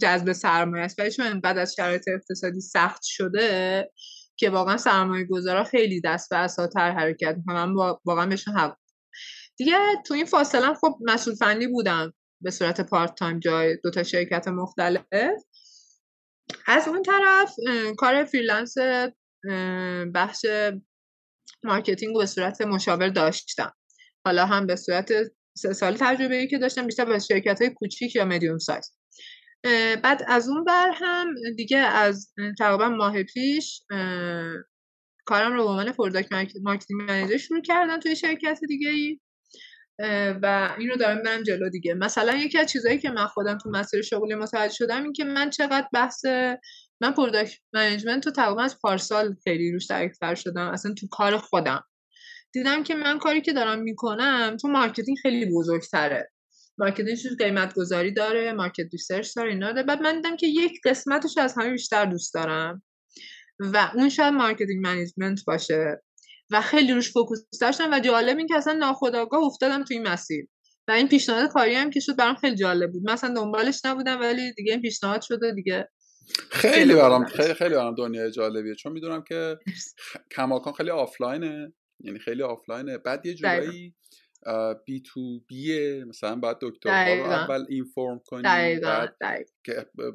جذب 0.00 0.32
سرمایه 0.32 0.84
است. 0.84 1.00
ولی 1.00 1.10
چون 1.10 1.26
اینقدر 1.26 1.60
از 1.60 1.74
شرایط 1.74 2.04
اقتصادی 2.14 2.60
سخت 2.60 3.02
شده 3.02 3.90
که 4.36 4.50
واقعا 4.50 4.76
سرمایه 4.76 5.24
گذارا 5.24 5.64
خیلی 5.64 6.00
دست 6.00 6.30
به 6.30 6.36
عصاتر 6.36 6.90
حرکت 6.90 7.34
می‌کنن 7.36 7.64
من 7.64 7.96
واقعا 8.04 8.26
بهشون 8.26 8.54
حق 8.54 8.76
دیگه 9.56 9.78
تو 10.06 10.14
این 10.14 10.24
فاصله 10.24 10.74
خب 10.74 10.98
مسئول 11.00 11.34
فنی 11.34 11.66
بودم 11.66 12.12
به 12.40 12.50
صورت 12.50 12.80
part 12.80 13.14
time 13.14 13.38
جای 13.38 13.76
دو 13.84 13.90
تا 13.90 14.02
شرکت 14.02 14.48
مختلف. 14.48 15.04
از 16.66 16.88
اون 16.88 17.02
طرف 17.02 17.54
کار 17.98 18.24
freelance 18.24 18.74
بخش 20.14 20.46
marketing 21.64 22.16
به 22.18 22.26
صورت 22.26 22.62
مشاور 22.62 23.08
داشتم. 23.08 23.72
حالا 24.24 24.46
هم 24.46 24.66
به 24.66 24.76
صورت 24.76 25.12
سه 25.56 25.72
سال 25.72 25.96
تجربه 26.00 26.36
ای 26.36 26.48
که 26.48 26.58
داشتم 26.58 26.86
بیشتر 26.86 27.04
به 27.04 27.18
شرکت 27.18 27.62
های 27.62 27.70
کوچیک 27.70 28.16
یا 28.16 28.24
medium 28.24 28.58
size 28.58 28.92
بعد 30.02 30.22
از 30.28 30.48
اون 30.48 30.64
بر 30.64 30.90
هم 30.94 31.34
دیگه 31.56 31.78
از 31.78 32.32
تقریبا 32.58 32.88
ماه 32.88 33.22
پیش 33.22 33.82
کارم 35.24 35.52
رو 35.52 35.64
به 35.64 35.70
عنوان 35.70 35.92
product 35.92 36.30
marketing 36.62 37.02
manager 37.02 37.36
شروع 37.36 37.60
کردم 37.60 38.00
توی 38.00 38.16
شرکت 38.16 38.60
دیگه 38.68 38.90
ای 38.90 39.20
و 40.42 40.74
این 40.78 40.90
رو 40.90 40.96
دارم 40.96 41.22
برم 41.22 41.42
جلو 41.42 41.68
دیگه. 41.68 41.94
مثلا 41.94 42.36
یکی 42.36 42.58
از 42.58 42.66
چیزهایی 42.72 42.98
که 42.98 43.10
من 43.10 43.26
خودم 43.26 43.58
تو 43.58 43.70
مسیر 43.70 44.02
شغلی 44.02 44.34
متوجه 44.34 44.74
شدم 44.74 45.02
این 45.02 45.12
که 45.12 45.24
من 45.24 45.50
چقدر 45.50 45.88
بحث 45.92 46.24
من 47.00 47.12
product 47.16 47.58
management 47.72 48.26
رو 48.26 48.32
تقریبا 48.32 48.62
از 48.62 48.78
پارسال 48.78 49.36
خیلی 49.44 49.72
روش 49.72 49.86
تر 49.86 50.34
شدم 50.34 50.68
اصلا 50.68 50.94
تو 50.94 51.06
کار 51.10 51.38
خودم. 51.38 51.84
دیدم 52.52 52.82
که 52.82 52.94
من 52.94 53.18
کاری 53.18 53.40
که 53.40 53.52
دارم 53.52 53.82
می‌کنم 53.82 54.56
تو 54.60 54.68
marketing 54.68 55.18
خیلی 55.22 55.46
بزرگتره. 55.46 56.30
marketing 56.78 57.18
قیمت 57.38 57.74
گذاری 57.74 58.12
داره 58.12 58.52
market 58.52 58.88
research 58.92 59.36
داره 59.36 59.50
اینا 59.50 59.72
داره. 59.72 59.86
بعد 59.86 60.02
من 60.02 60.14
دیدم 60.14 60.36
که 60.36 60.46
یک 60.46 60.80
قسمتش 60.84 61.38
از 61.38 61.54
همه 61.56 61.70
بیشتر 61.70 62.04
دوست 62.04 62.34
دارم 62.34 62.82
و 63.60 63.90
اون 63.94 64.08
شاید 64.08 64.34
marketing 64.34 64.86
management 64.86 65.44
باشه. 65.46 66.02
و 66.50 66.60
خیلی 66.60 66.92
روش 66.92 67.12
focus 67.12 67.38
داشتم 67.60 67.90
و 67.92 68.00
جالب 68.00 68.38
این 68.38 68.46
که 68.46 68.56
اصلا 68.56 68.72
ناخداگاه 68.72 69.44
افتادم 69.44 69.84
تو 69.84 69.94
این 69.94 70.08
مسیر. 70.08 70.46
و 70.88 70.92
این 70.92 71.08
پیشنهاد 71.08 71.50
کاری 71.50 71.74
هم 71.74 71.90
که 71.90 72.00
شد 72.00 72.16
برام 72.16 72.34
خیلی 72.34 72.56
جالب 72.56 72.92
بود. 72.92 73.10
مثلا 73.10 73.34
دنبالش 73.34 73.84
نبودم 73.84 74.20
ولی 74.20 74.52
دیگه 74.52 74.72
این 74.72 74.82
پیشنهاد 74.82 75.22
شده 75.22 75.52
دیگه 75.52 75.88
خیلی 76.50 76.94
برام 76.94 77.26
خیلی 77.26 77.54
خیلی 77.54 77.74
برام 77.74 77.94
دنیای 77.94 78.30
جالبیه. 78.30 78.74
چون 78.74 78.92
می‌دونم 78.92 79.22
که 79.22 79.58
کماکان 80.30 80.72
خیلی 80.72 80.90
آفلاینه. 80.90 81.72
یعنی 82.00 82.18
خیلی 82.18 82.42
آفلاینه. 82.42 82.98
بعد 82.98 83.26
یه 83.26 83.34
جورایی 83.34 83.94
بی 84.84 85.02
تو 85.02 85.40
بیه 85.46 86.04
مثلا 86.04 86.36
باید 86.36 86.56
دکتر 86.60 87.18
رو 87.18 87.24
اول 87.24 87.64
اینفورم 87.68 88.20
کنی 88.26 88.42
دقیقا. 88.42 89.06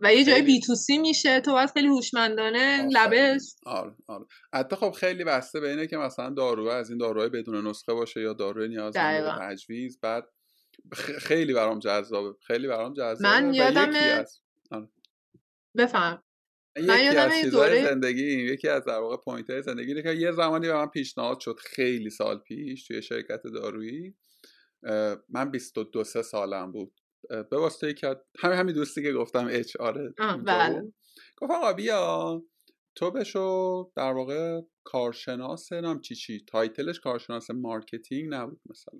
و 0.01 0.14
یه 0.14 0.26
جای 0.26 0.41
بی 0.41 0.60
تو 0.60 0.76
سی 0.76 0.97
میشه 0.97 1.41
تو 1.41 1.51
باید 1.51 1.69
خیلی 1.69 1.88
هوشمندانه 1.88 2.88
لبش 2.91 3.41
آره 3.65 3.95
آره. 4.07 4.26
حتی 4.53 4.76
خب 4.76 4.91
خیلی 4.91 5.23
بسته 5.23 5.60
به 5.60 5.69
اینه 5.69 5.88
که 5.88 5.97
مثلا 5.97 6.30
داروه 6.30 6.73
از 6.73 6.89
این 6.89 6.97
داروهای 6.97 7.30
بدون 7.30 7.68
نسخه 7.68 7.93
باشه 7.93 8.22
یا 8.22 8.34
داروی 8.34 8.68
نیاز 8.68 8.93
به 8.93 9.35
تجویز 9.39 9.99
بعد 10.01 10.23
خیلی 11.19 11.53
برام 11.53 11.80
جذابه 11.80 12.38
خیلی 12.47 12.68
برام 12.68 12.93
جذابه 12.93 13.23
من 13.23 13.53
یادم 13.53 13.93
آره. 14.72 14.89
یکی 16.80 17.18
از 17.18 17.31
چیزهای 17.41 17.84
زندگی 17.84 18.23
یکی 18.23 18.68
از 18.68 18.85
در 18.85 18.99
واقع 18.99 19.18
point 19.18 19.49
های 19.49 19.61
زندگی. 19.61 20.03
که 20.03 20.11
یه 20.11 20.31
زمانی 20.31 20.68
به 20.68 20.73
من 20.73 20.88
پیشنهاد 20.88 21.39
شد 21.39 21.56
خیلی 21.60 22.10
سال 22.10 22.38
پیش 22.38 22.88
توی 22.88 23.01
شرکت 23.01 23.41
دارویی. 23.53 24.15
من 25.30 25.51
22 25.51 26.03
سه 26.03 26.22
سالم 26.22 26.72
بود. 26.72 26.93
به 27.30 27.57
واسطه 27.57 27.93
که 27.93 28.15
همین 28.39 28.57
همین 28.57 28.76
دوستی 28.76 29.03
که 29.03 29.14
گفتم 29.14 29.47
HR 29.51 29.76
ه 29.76 30.14
بله. 30.45 30.93
گفتم 31.38 31.53
آقا 31.53 31.73
بیا 31.73 32.43
تو 32.95 33.11
بشو 33.11 33.91
در 33.95 34.14
واقع 34.14 34.61
کارشناس 34.84 35.72
نام 35.72 36.01
چی 36.01 36.15
چی؟ 36.15 36.45
title 36.47 36.85
ش 36.85 36.99
کارشناس 36.99 37.49
marketing 37.49 38.34
نبود 38.34 38.61
مثلا. 38.69 38.99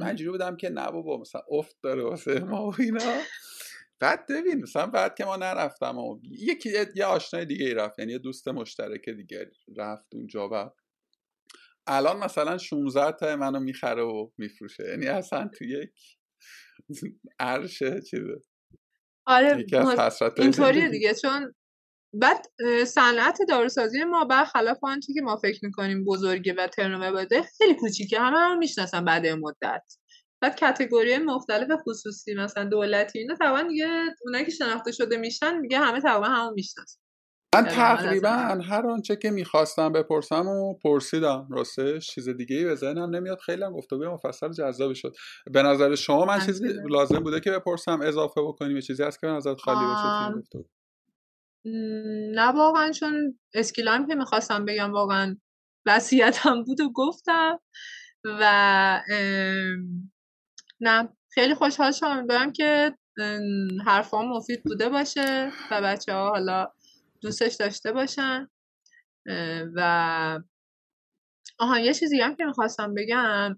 من 0.00 0.16
بودم 0.16 0.56
که 0.56 0.70
نه 0.70 0.90
بابا 0.90 1.20
مثلا 1.20 1.42
افت 1.50 1.76
داره 1.82 2.02
واسه 2.02 2.40
ما 2.40 2.66
و 2.66 2.74
اینا. 2.78 3.20
بعد 4.00 4.26
ببین 4.28 4.62
مثلا 4.62 4.86
بعد 4.86 5.14
که 5.14 5.24
ما 5.24 5.36
نرفتم 5.36 5.98
و 5.98 6.20
یکی 6.24 6.72
یه 6.94 7.04
آشنای 7.04 7.44
دیگه 7.44 7.66
ای 7.66 7.74
رفت 7.74 7.98
یعنی 7.98 8.12
یه 8.12 8.18
دوست 8.18 8.48
مشترک 8.48 9.08
دیگه 9.08 9.50
رفت 9.76 10.14
اونجا 10.14 10.48
و 10.52 10.70
الان 11.86 12.16
مثلا 12.16 12.58
16 12.58 13.12
تا 13.12 13.36
منو 13.36 13.60
می‌خره 13.60 14.02
و 14.02 14.30
میفروشه. 14.38 14.84
یعنی 14.88 15.06
اصلا 15.06 15.50
تو 15.58 15.64
یک 15.64 15.90
عرشه 17.38 18.00
چیزه. 18.00 18.42
آره 19.26 19.66
اینطوریه 20.36 20.88
دیگه. 20.88 21.14
چون 21.14 21.54
بعد 22.14 22.46
صنعت 22.86 23.38
داروسازی 23.48 24.04
ما 24.04 24.24
برخلاف 24.24 24.78
آنچه 24.82 25.12
که 25.12 25.20
ما 25.20 25.36
فکر 25.36 25.64
می‌کنیم 25.64 26.04
بزرگه 26.04 26.54
و 26.58 26.66
ترنومه 26.66 27.12
بده 27.12 27.42
خیلی 27.42 27.74
کوچیکه. 27.74 28.20
همه 28.20 28.38
هم 28.38 28.58
می‌شناسن 28.58 29.04
بعد 29.04 29.26
مدت. 29.26 29.94
بعد 30.40 30.56
category 30.56 31.18
مختلف 31.18 31.68
خصوصی 31.86 32.34
مثلا 32.34 32.64
دولتی 32.64 33.18
اینا 33.18 33.34
تقریبا 33.34 33.68
دیگه 33.68 33.88
اونایی 34.24 34.44
که 34.44 34.50
شناخته 34.50 34.92
شده 34.92 35.16
میشن 35.16 35.58
میگه 35.58 35.78
همه 35.78 36.00
تقریبا 36.00 36.26
همون 36.26 36.52
می‌شناسن. 36.54 37.00
من 37.54 37.64
تقریبا 37.64 38.28
هر 38.68 38.86
آنچه 38.86 39.16
که 39.16 39.30
می‌خواستم 39.30 39.92
بپرسم 39.92 40.46
و 40.46 40.74
پرسیدم 40.74 41.48
راستش 41.50 42.10
چیز 42.10 42.28
دیگه 42.28 42.56
ای 42.56 42.64
به 42.64 42.74
ذهنم 42.74 43.16
نمیاد. 43.16 43.38
خیلی 43.38 43.64
هم 43.64 43.72
گفتگوی 43.72 44.08
مفصل 44.08 44.52
جذابی 44.52 44.94
شد. 44.94 45.14
به 45.52 45.62
نظر 45.62 45.94
شما 45.94 46.24
من 46.24 46.46
چیزی 46.46 46.68
لازم 46.90 47.18
بوده 47.18 47.40
که 47.40 47.50
بپرسم 47.50 48.00
اضافه 48.02 48.40
بکنیم؟ 48.42 48.80
چیزی 48.80 49.02
هست 49.02 49.20
که 49.20 49.26
به 49.26 49.32
نظرت 49.32 49.60
خالی 49.60 49.86
باشه 49.86 50.44
نه 52.34 52.52
واقعا 52.52 52.90
چون 52.90 53.38
skill 53.54 53.91
ایم 53.91 54.06
که 54.06 54.14
می‌خواستم 54.14 54.64
بگم 54.64 54.92
واقعا 54.92 55.36
وصیتم 55.86 56.62
بود 56.64 56.80
و 56.80 56.92
گفتم 56.92 57.60
و 58.24 59.00
نه. 60.80 61.08
خیلی 61.30 61.54
خوشحال 61.54 61.92
شدم. 61.92 62.26
برم 62.26 62.52
که 62.52 62.94
حرفا 63.86 64.22
مفید 64.22 64.62
بوده 64.64 64.88
باشه 64.88 65.52
و 65.70 65.82
بچه 65.82 66.12
ها 66.12 66.28
حالا 66.28 66.68
دوستش 67.20 67.54
داشته 67.54 67.92
باشن. 67.92 68.48
و 69.74 70.40
آها 71.58 71.78
یه 71.78 71.94
چیزی 71.94 72.20
هم 72.20 72.36
که 72.36 72.44
می‌خواستم 72.44 72.94
بگم 72.94 73.56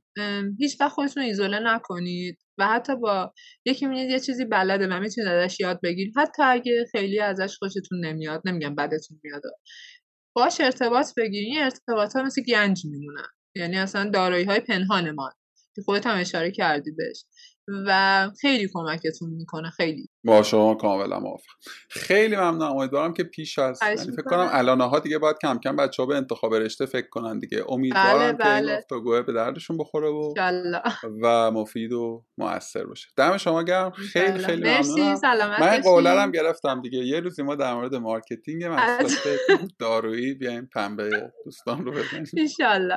هیچ 0.59 0.81
وقت 0.81 0.93
خودتون 0.93 1.23
ایزوله 1.23 1.59
نکنید 1.59 2.39
و 2.59 2.67
حتی 2.67 2.97
با 2.97 3.33
یکی 3.65 3.87
می‌بینید 3.87 4.11
یه 4.11 4.21
چیزی 4.21 4.45
بلده 4.45 4.87
و 4.87 5.01
می‌تونید 5.01 5.31
ازش 5.31 5.61
یاد 5.61 5.81
بگیرید. 5.83 6.15
حتی 6.19 6.43
اگه 6.43 6.87
خیلی 6.93 7.21
ازش 7.21 7.57
خوشتون 7.59 8.05
نمیاد 8.05 8.43
نمیگم 8.45 8.75
بدتون 8.75 9.21
میاد 9.25 9.43
باش 10.37 10.61
ارتباط 10.61 11.07
بگیرید. 11.17 11.49
این 11.49 11.63
ارتباط 11.63 12.17
ها 12.17 12.23
مثل 12.23 12.43
گنج 12.43 12.85
میمونن. 12.85 13.29
یعنی 13.57 13.79
اصلا 13.79 14.11
دارایی 14.11 14.45
های 14.45 14.61
پنهان 14.61 15.11
ما. 15.11 15.33
که 15.81 15.85
خودت 15.85 16.07
هم 16.07 16.20
اشاره 16.20 16.51
کردی 16.51 16.90
بهش. 16.90 17.24
و 17.86 18.31
خیلی 18.40 18.69
کمکتون 18.73 19.31
می‌کنه 19.31 19.70
خیلی. 19.70 20.09
با 20.24 20.43
شما 20.43 20.74
کاملا 20.74 21.20
موافق 21.20 21.52
خیلی 21.90 22.36
ممنونم. 22.36 22.77
امیدوارم 22.77 23.12
که 23.12 23.24
پیش 23.24 23.59
از 23.59 23.81
یعنی 23.82 24.12
فکر 24.12 24.23
کنم 24.23 24.48
الان 24.52 24.81
ها 24.81 24.98
دیگه 24.98 25.19
باید 25.19 25.36
کم 25.43 25.59
کم 25.65 25.77
بچه 25.77 26.02
ها 26.02 26.07
به 26.07 26.16
انتخاب 26.16 26.55
رشته 26.55 26.86
فکر 26.86 27.09
کنن 27.09 27.39
دیگه. 27.39 27.65
امیدوارم 27.69 28.32
بله 28.32 28.32
بله. 28.32 28.85
که 28.89 28.94
این 28.94 29.23
به 29.23 29.32
دردشون 29.32 29.77
بخوره 29.77 30.09
و 30.09 30.35
و 31.23 31.51
مفید 31.51 31.93
و 31.93 32.24
موثر 32.39 32.85
باشه. 32.85 33.09
دم 33.16 33.36
شما 33.36 33.62
گرم. 33.62 33.90
خیلی 33.90 34.39
خیلی 34.39 34.70
ممنونم. 34.70 35.57
من 35.61 35.81
قول 35.81 36.11
رم 36.11 36.31
گرفتم 36.31 36.82
دیگه. 36.82 36.98
یه 36.98 37.20
روزی 37.20 37.43
ما 37.43 37.55
در 37.55 37.74
مورد 37.74 37.94
marketing 37.95 38.65
محصولات 38.65 39.39
دارویی 39.78 40.35
بیایم 40.35 40.69
پنبه 40.74 41.32
دوستان 41.44 41.85
رو 41.85 41.93
بزنیم. 41.93 42.48
ان 42.61 42.90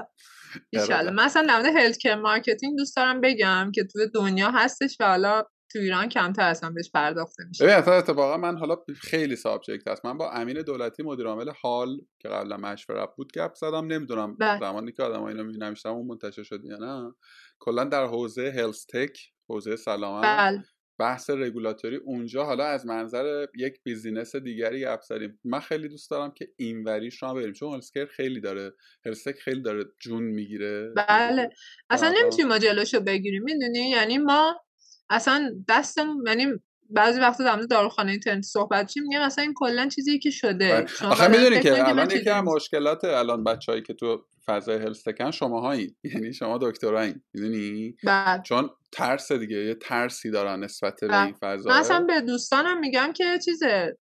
ایشالله 0.69 1.11
مثلا 1.11 1.47
در 1.47 1.61
مورد 1.61 1.75
health 1.75 2.05
marketing 2.05 2.77
دوست 2.77 2.95
دارم 2.95 3.21
بگم 3.21 3.71
که 3.75 3.83
تو 3.83 3.99
دنیا 4.13 4.51
هستش 4.51 4.97
و 4.99 5.05
حالا 5.05 5.43
تو 5.71 5.79
ایران 5.79 6.09
کمتر 6.09 6.43
اصلا 6.49 6.69
بهش 6.69 6.91
پرداخته 6.93 7.43
میشه. 7.43 7.63
ببین 7.63 7.75
اصلا 7.75 7.93
اتفاقا 7.93 8.37
من 8.37 8.57
حالا 8.57 8.75
خیلی 9.01 9.35
subject 9.35 9.87
هست. 9.87 10.05
من 10.05 10.17
با 10.17 10.31
امین 10.31 10.61
دولتی 10.61 11.03
مدیر 11.03 11.27
عامل 11.27 11.51
حال 11.61 11.97
که 12.19 12.29
قبلا 12.29 12.57
مشورت 12.57 13.09
بود 13.17 13.31
گپ 13.35 13.53
زدم. 13.53 13.87
نمی‌دونم 13.87 14.35
بله. 14.37 14.59
زمانی 14.59 14.91
که 14.91 15.03
آدم 15.03 15.23
اینو 15.23 15.43
می‌بینم 15.43 15.73
اون 15.85 16.07
منتشر 16.07 16.43
شد 16.43 16.65
یا 16.65 16.77
نه. 16.77 17.13
کلا 17.59 17.83
در 17.83 18.05
حوزه 18.05 18.53
health 18.55 18.85
tech 18.85 19.17
حوزه 19.49 19.75
سلامت. 19.75 20.23
بله. 20.23 20.63
بحث 20.99 21.29
رگولاتوری 21.29 21.95
اونجا. 21.95 22.43
حالا 22.43 22.65
از 22.65 22.85
منظر 22.85 23.45
یک 23.55 23.73
business 23.83 24.35
دیگری 24.35 24.87
زدیم 25.07 25.39
من 25.43 25.59
خیلی 25.59 25.87
دوست 25.87 26.11
دارم 26.11 26.31
که 26.31 26.47
این 26.57 26.83
وریش 26.83 27.23
رو 27.23 27.33
بریم 27.33 27.53
چون 27.53 27.73
healthcare 27.73 28.05
خیلی 28.05 28.41
داره 28.41 28.73
هلسک 29.05 29.35
خیلی 29.39 29.61
داره 29.61 29.85
جون 29.99 30.23
می‌گیره. 30.23 30.93
بله. 30.95 31.49
اصلا 31.89 32.13
نمی‌تونیم 32.19 32.47
ما 32.47 32.59
جلوشو 32.59 32.99
بگیریم 32.99 33.43
می‌دونی؟ 33.43 33.89
یعنی 33.89 34.17
ما 34.17 34.61
اصلا 35.09 35.55
دستمون 35.69 36.23
یعنی 36.27 36.45
بعضی 36.89 37.19
وقتا 37.19 37.43
در 37.43 37.55
مورد 37.55 37.69
داروخانه 37.69 38.11
اینترنتی 38.11 38.47
صحبت 38.47 38.85
میشه 38.85 39.01
میگم 39.01 39.25
مثلا 39.25 39.43
این 39.43 39.53
کلا 39.55 39.89
چیزی 39.89 40.19
که 40.19 40.29
شده. 40.29 40.69
بله. 40.69 41.11
آخه 41.11 41.27
می‌دونی 41.27 41.59
که 41.59 41.87
الان 41.87 42.11
یکی 42.11 42.29
از 42.29 42.43
مشکلات 42.43 43.03
الان 43.03 43.43
بچه‌ای 43.43 43.81
که 43.81 43.93
تو 43.93 44.25
فضای 44.45 44.77
هلستکن 44.77 45.31
شما 45.31 45.61
هایی 45.61 45.95
یعنی 46.03 46.33
شما 46.33 46.57
دکترایی 46.61 47.13
می‌دونی؟ 47.33 47.95
بله. 48.03 48.41
چون 48.43 48.69
ترس 48.93 49.31
دیگه 49.31 49.57
یه 49.57 49.75
ترسی 49.75 50.31
دارن 50.31 50.63
نسبت 50.63 50.99
به 51.01 51.23
این. 51.23 51.35
فضا. 51.41 51.69
مثلا 51.69 51.99
به 51.99 52.21
دوستانم 52.21 52.79
میگم 52.79 53.13
که 53.13 53.39
چیزه 53.45 53.97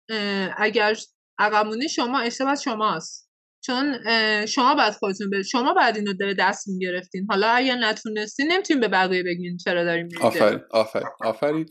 اگر 0.57 0.95
عقبونی 1.39 1.89
شما 1.89 2.19
اشتباه 2.19 2.55
شماست. 2.55 3.27
چون 3.63 3.97
شما 4.45 4.75
باید 4.75 4.93
خودتون 4.93 5.29
به 5.29 5.43
شما 5.43 5.73
باید 5.73 5.97
اینو 5.97 6.13
به 6.19 6.35
دست 6.39 6.67
می‌گرفتین. 6.67 7.27
حالا 7.29 7.47
اگر 7.47 7.75
نتونستین 7.75 8.51
نمی‌تونین 8.51 8.81
به 8.81 8.87
بقیه 8.87 9.23
بگین 9.23 9.57
چرا 9.57 9.83
داریم 9.83 10.09
آفرین 10.21 10.59
آفرین 10.71 11.07
آفرین. 11.21 11.65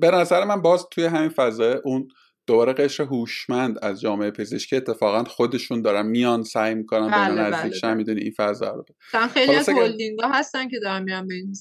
به 0.00 0.10
نظر 0.10 0.44
من 0.44 0.62
باز 0.62 0.86
توی 0.90 1.04
همین 1.04 1.28
فضای 1.28 1.74
اون 1.84 2.08
دوباره 2.46 2.72
قشر 2.72 3.02
هوشمند 3.02 3.78
از 3.82 4.00
جامعه 4.00 4.30
پزشکی 4.30 4.76
اتفاقا 4.76 5.24
خودشون 5.24 5.82
دارن 5.82 6.06
میان 6.06 6.42
سعی 6.42 6.74
می‌کنن 6.74 7.10
بله 7.10 7.34
به 7.34 7.40
نزدیک 7.40 7.82
بله. 7.82 7.94
می‌دونی 7.94 8.20
این 8.20 8.32
فضا 8.36 8.70
رو. 8.70 8.84
خیلی 9.28 9.54
از 9.54 9.68
هولدینگ 9.68 10.18
هستن 10.22 10.68
که 10.68 10.78
دارن 10.78 11.02
میان 11.02 11.26
به 11.26 11.34
این 11.34 11.54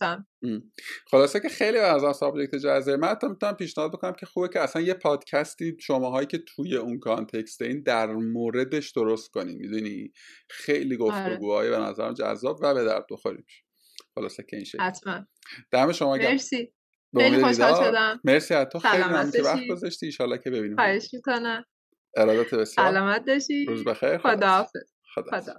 خلاصه 1.12 1.40
که 1.40 1.50
خیلی 1.50 1.78
از 1.78 2.04
اون 2.04 2.14
سابجکت 2.14 2.56
جزایی 2.56 2.98
من 2.98 3.08
حتی 3.08 3.28
می‌تونم 3.28 3.54
پیشنهاد 3.54 3.92
بکنم 3.92 4.14
که 4.14 4.26
خوبه 4.26 4.50
که 4.54 4.60
اصلا 4.60 4.82
یه 4.82 4.94
پادکستی 4.94 5.78
شماهایی 5.80 6.28
که 6.28 6.38
توی 6.38 6.76
اون 6.76 7.00
کانتکست 7.00 7.62
این 7.62 7.84
در 7.84 8.08
موردش 8.14 8.92
درست 8.92 9.32
کنین 9.32 9.58
می‌دونی؟ 9.58 10.12
خیلی 10.50 10.98
آره. 10.98 11.30
گفتگوهای 11.30 11.70
به 11.70 11.78
نظرم 11.78 12.14
جذاب 12.14 12.60
و 12.62 12.74
به 12.74 12.84
درد 12.84 13.06
بخوری 13.12 13.44
خلاصه 14.16 14.44
که 14.50 14.56
این 14.56 14.66
شکل. 14.66 14.84
حتما. 14.84 15.26
دم 15.72 15.92
شما 15.92 16.16
مرسی. 16.16 16.74
خیلی 17.18 17.44
خوشحال 17.44 17.86
شدم. 17.86 18.20
مرسی 18.24 18.54
از 18.54 18.68
تو. 18.68 18.80
خیلی 18.80 19.04
ممنون. 19.04 19.32
که 19.32 19.44
وقت 19.44 19.68
گذاشتی. 19.70 20.12
ان 20.20 20.38
که 20.38 20.52
ببینیم. 20.52 20.76
خواهش 20.76 21.14
می‌کنم. 21.14 21.66
ارادت 22.18 22.54
بسیار. 22.54 22.92
سلامت 22.92 23.26
باشی 23.26 23.66
روز 23.66 23.84
بخیر. 23.84 24.18
خدا 24.18 24.68
خدا, 25.16 25.40
خدا. 25.40 25.54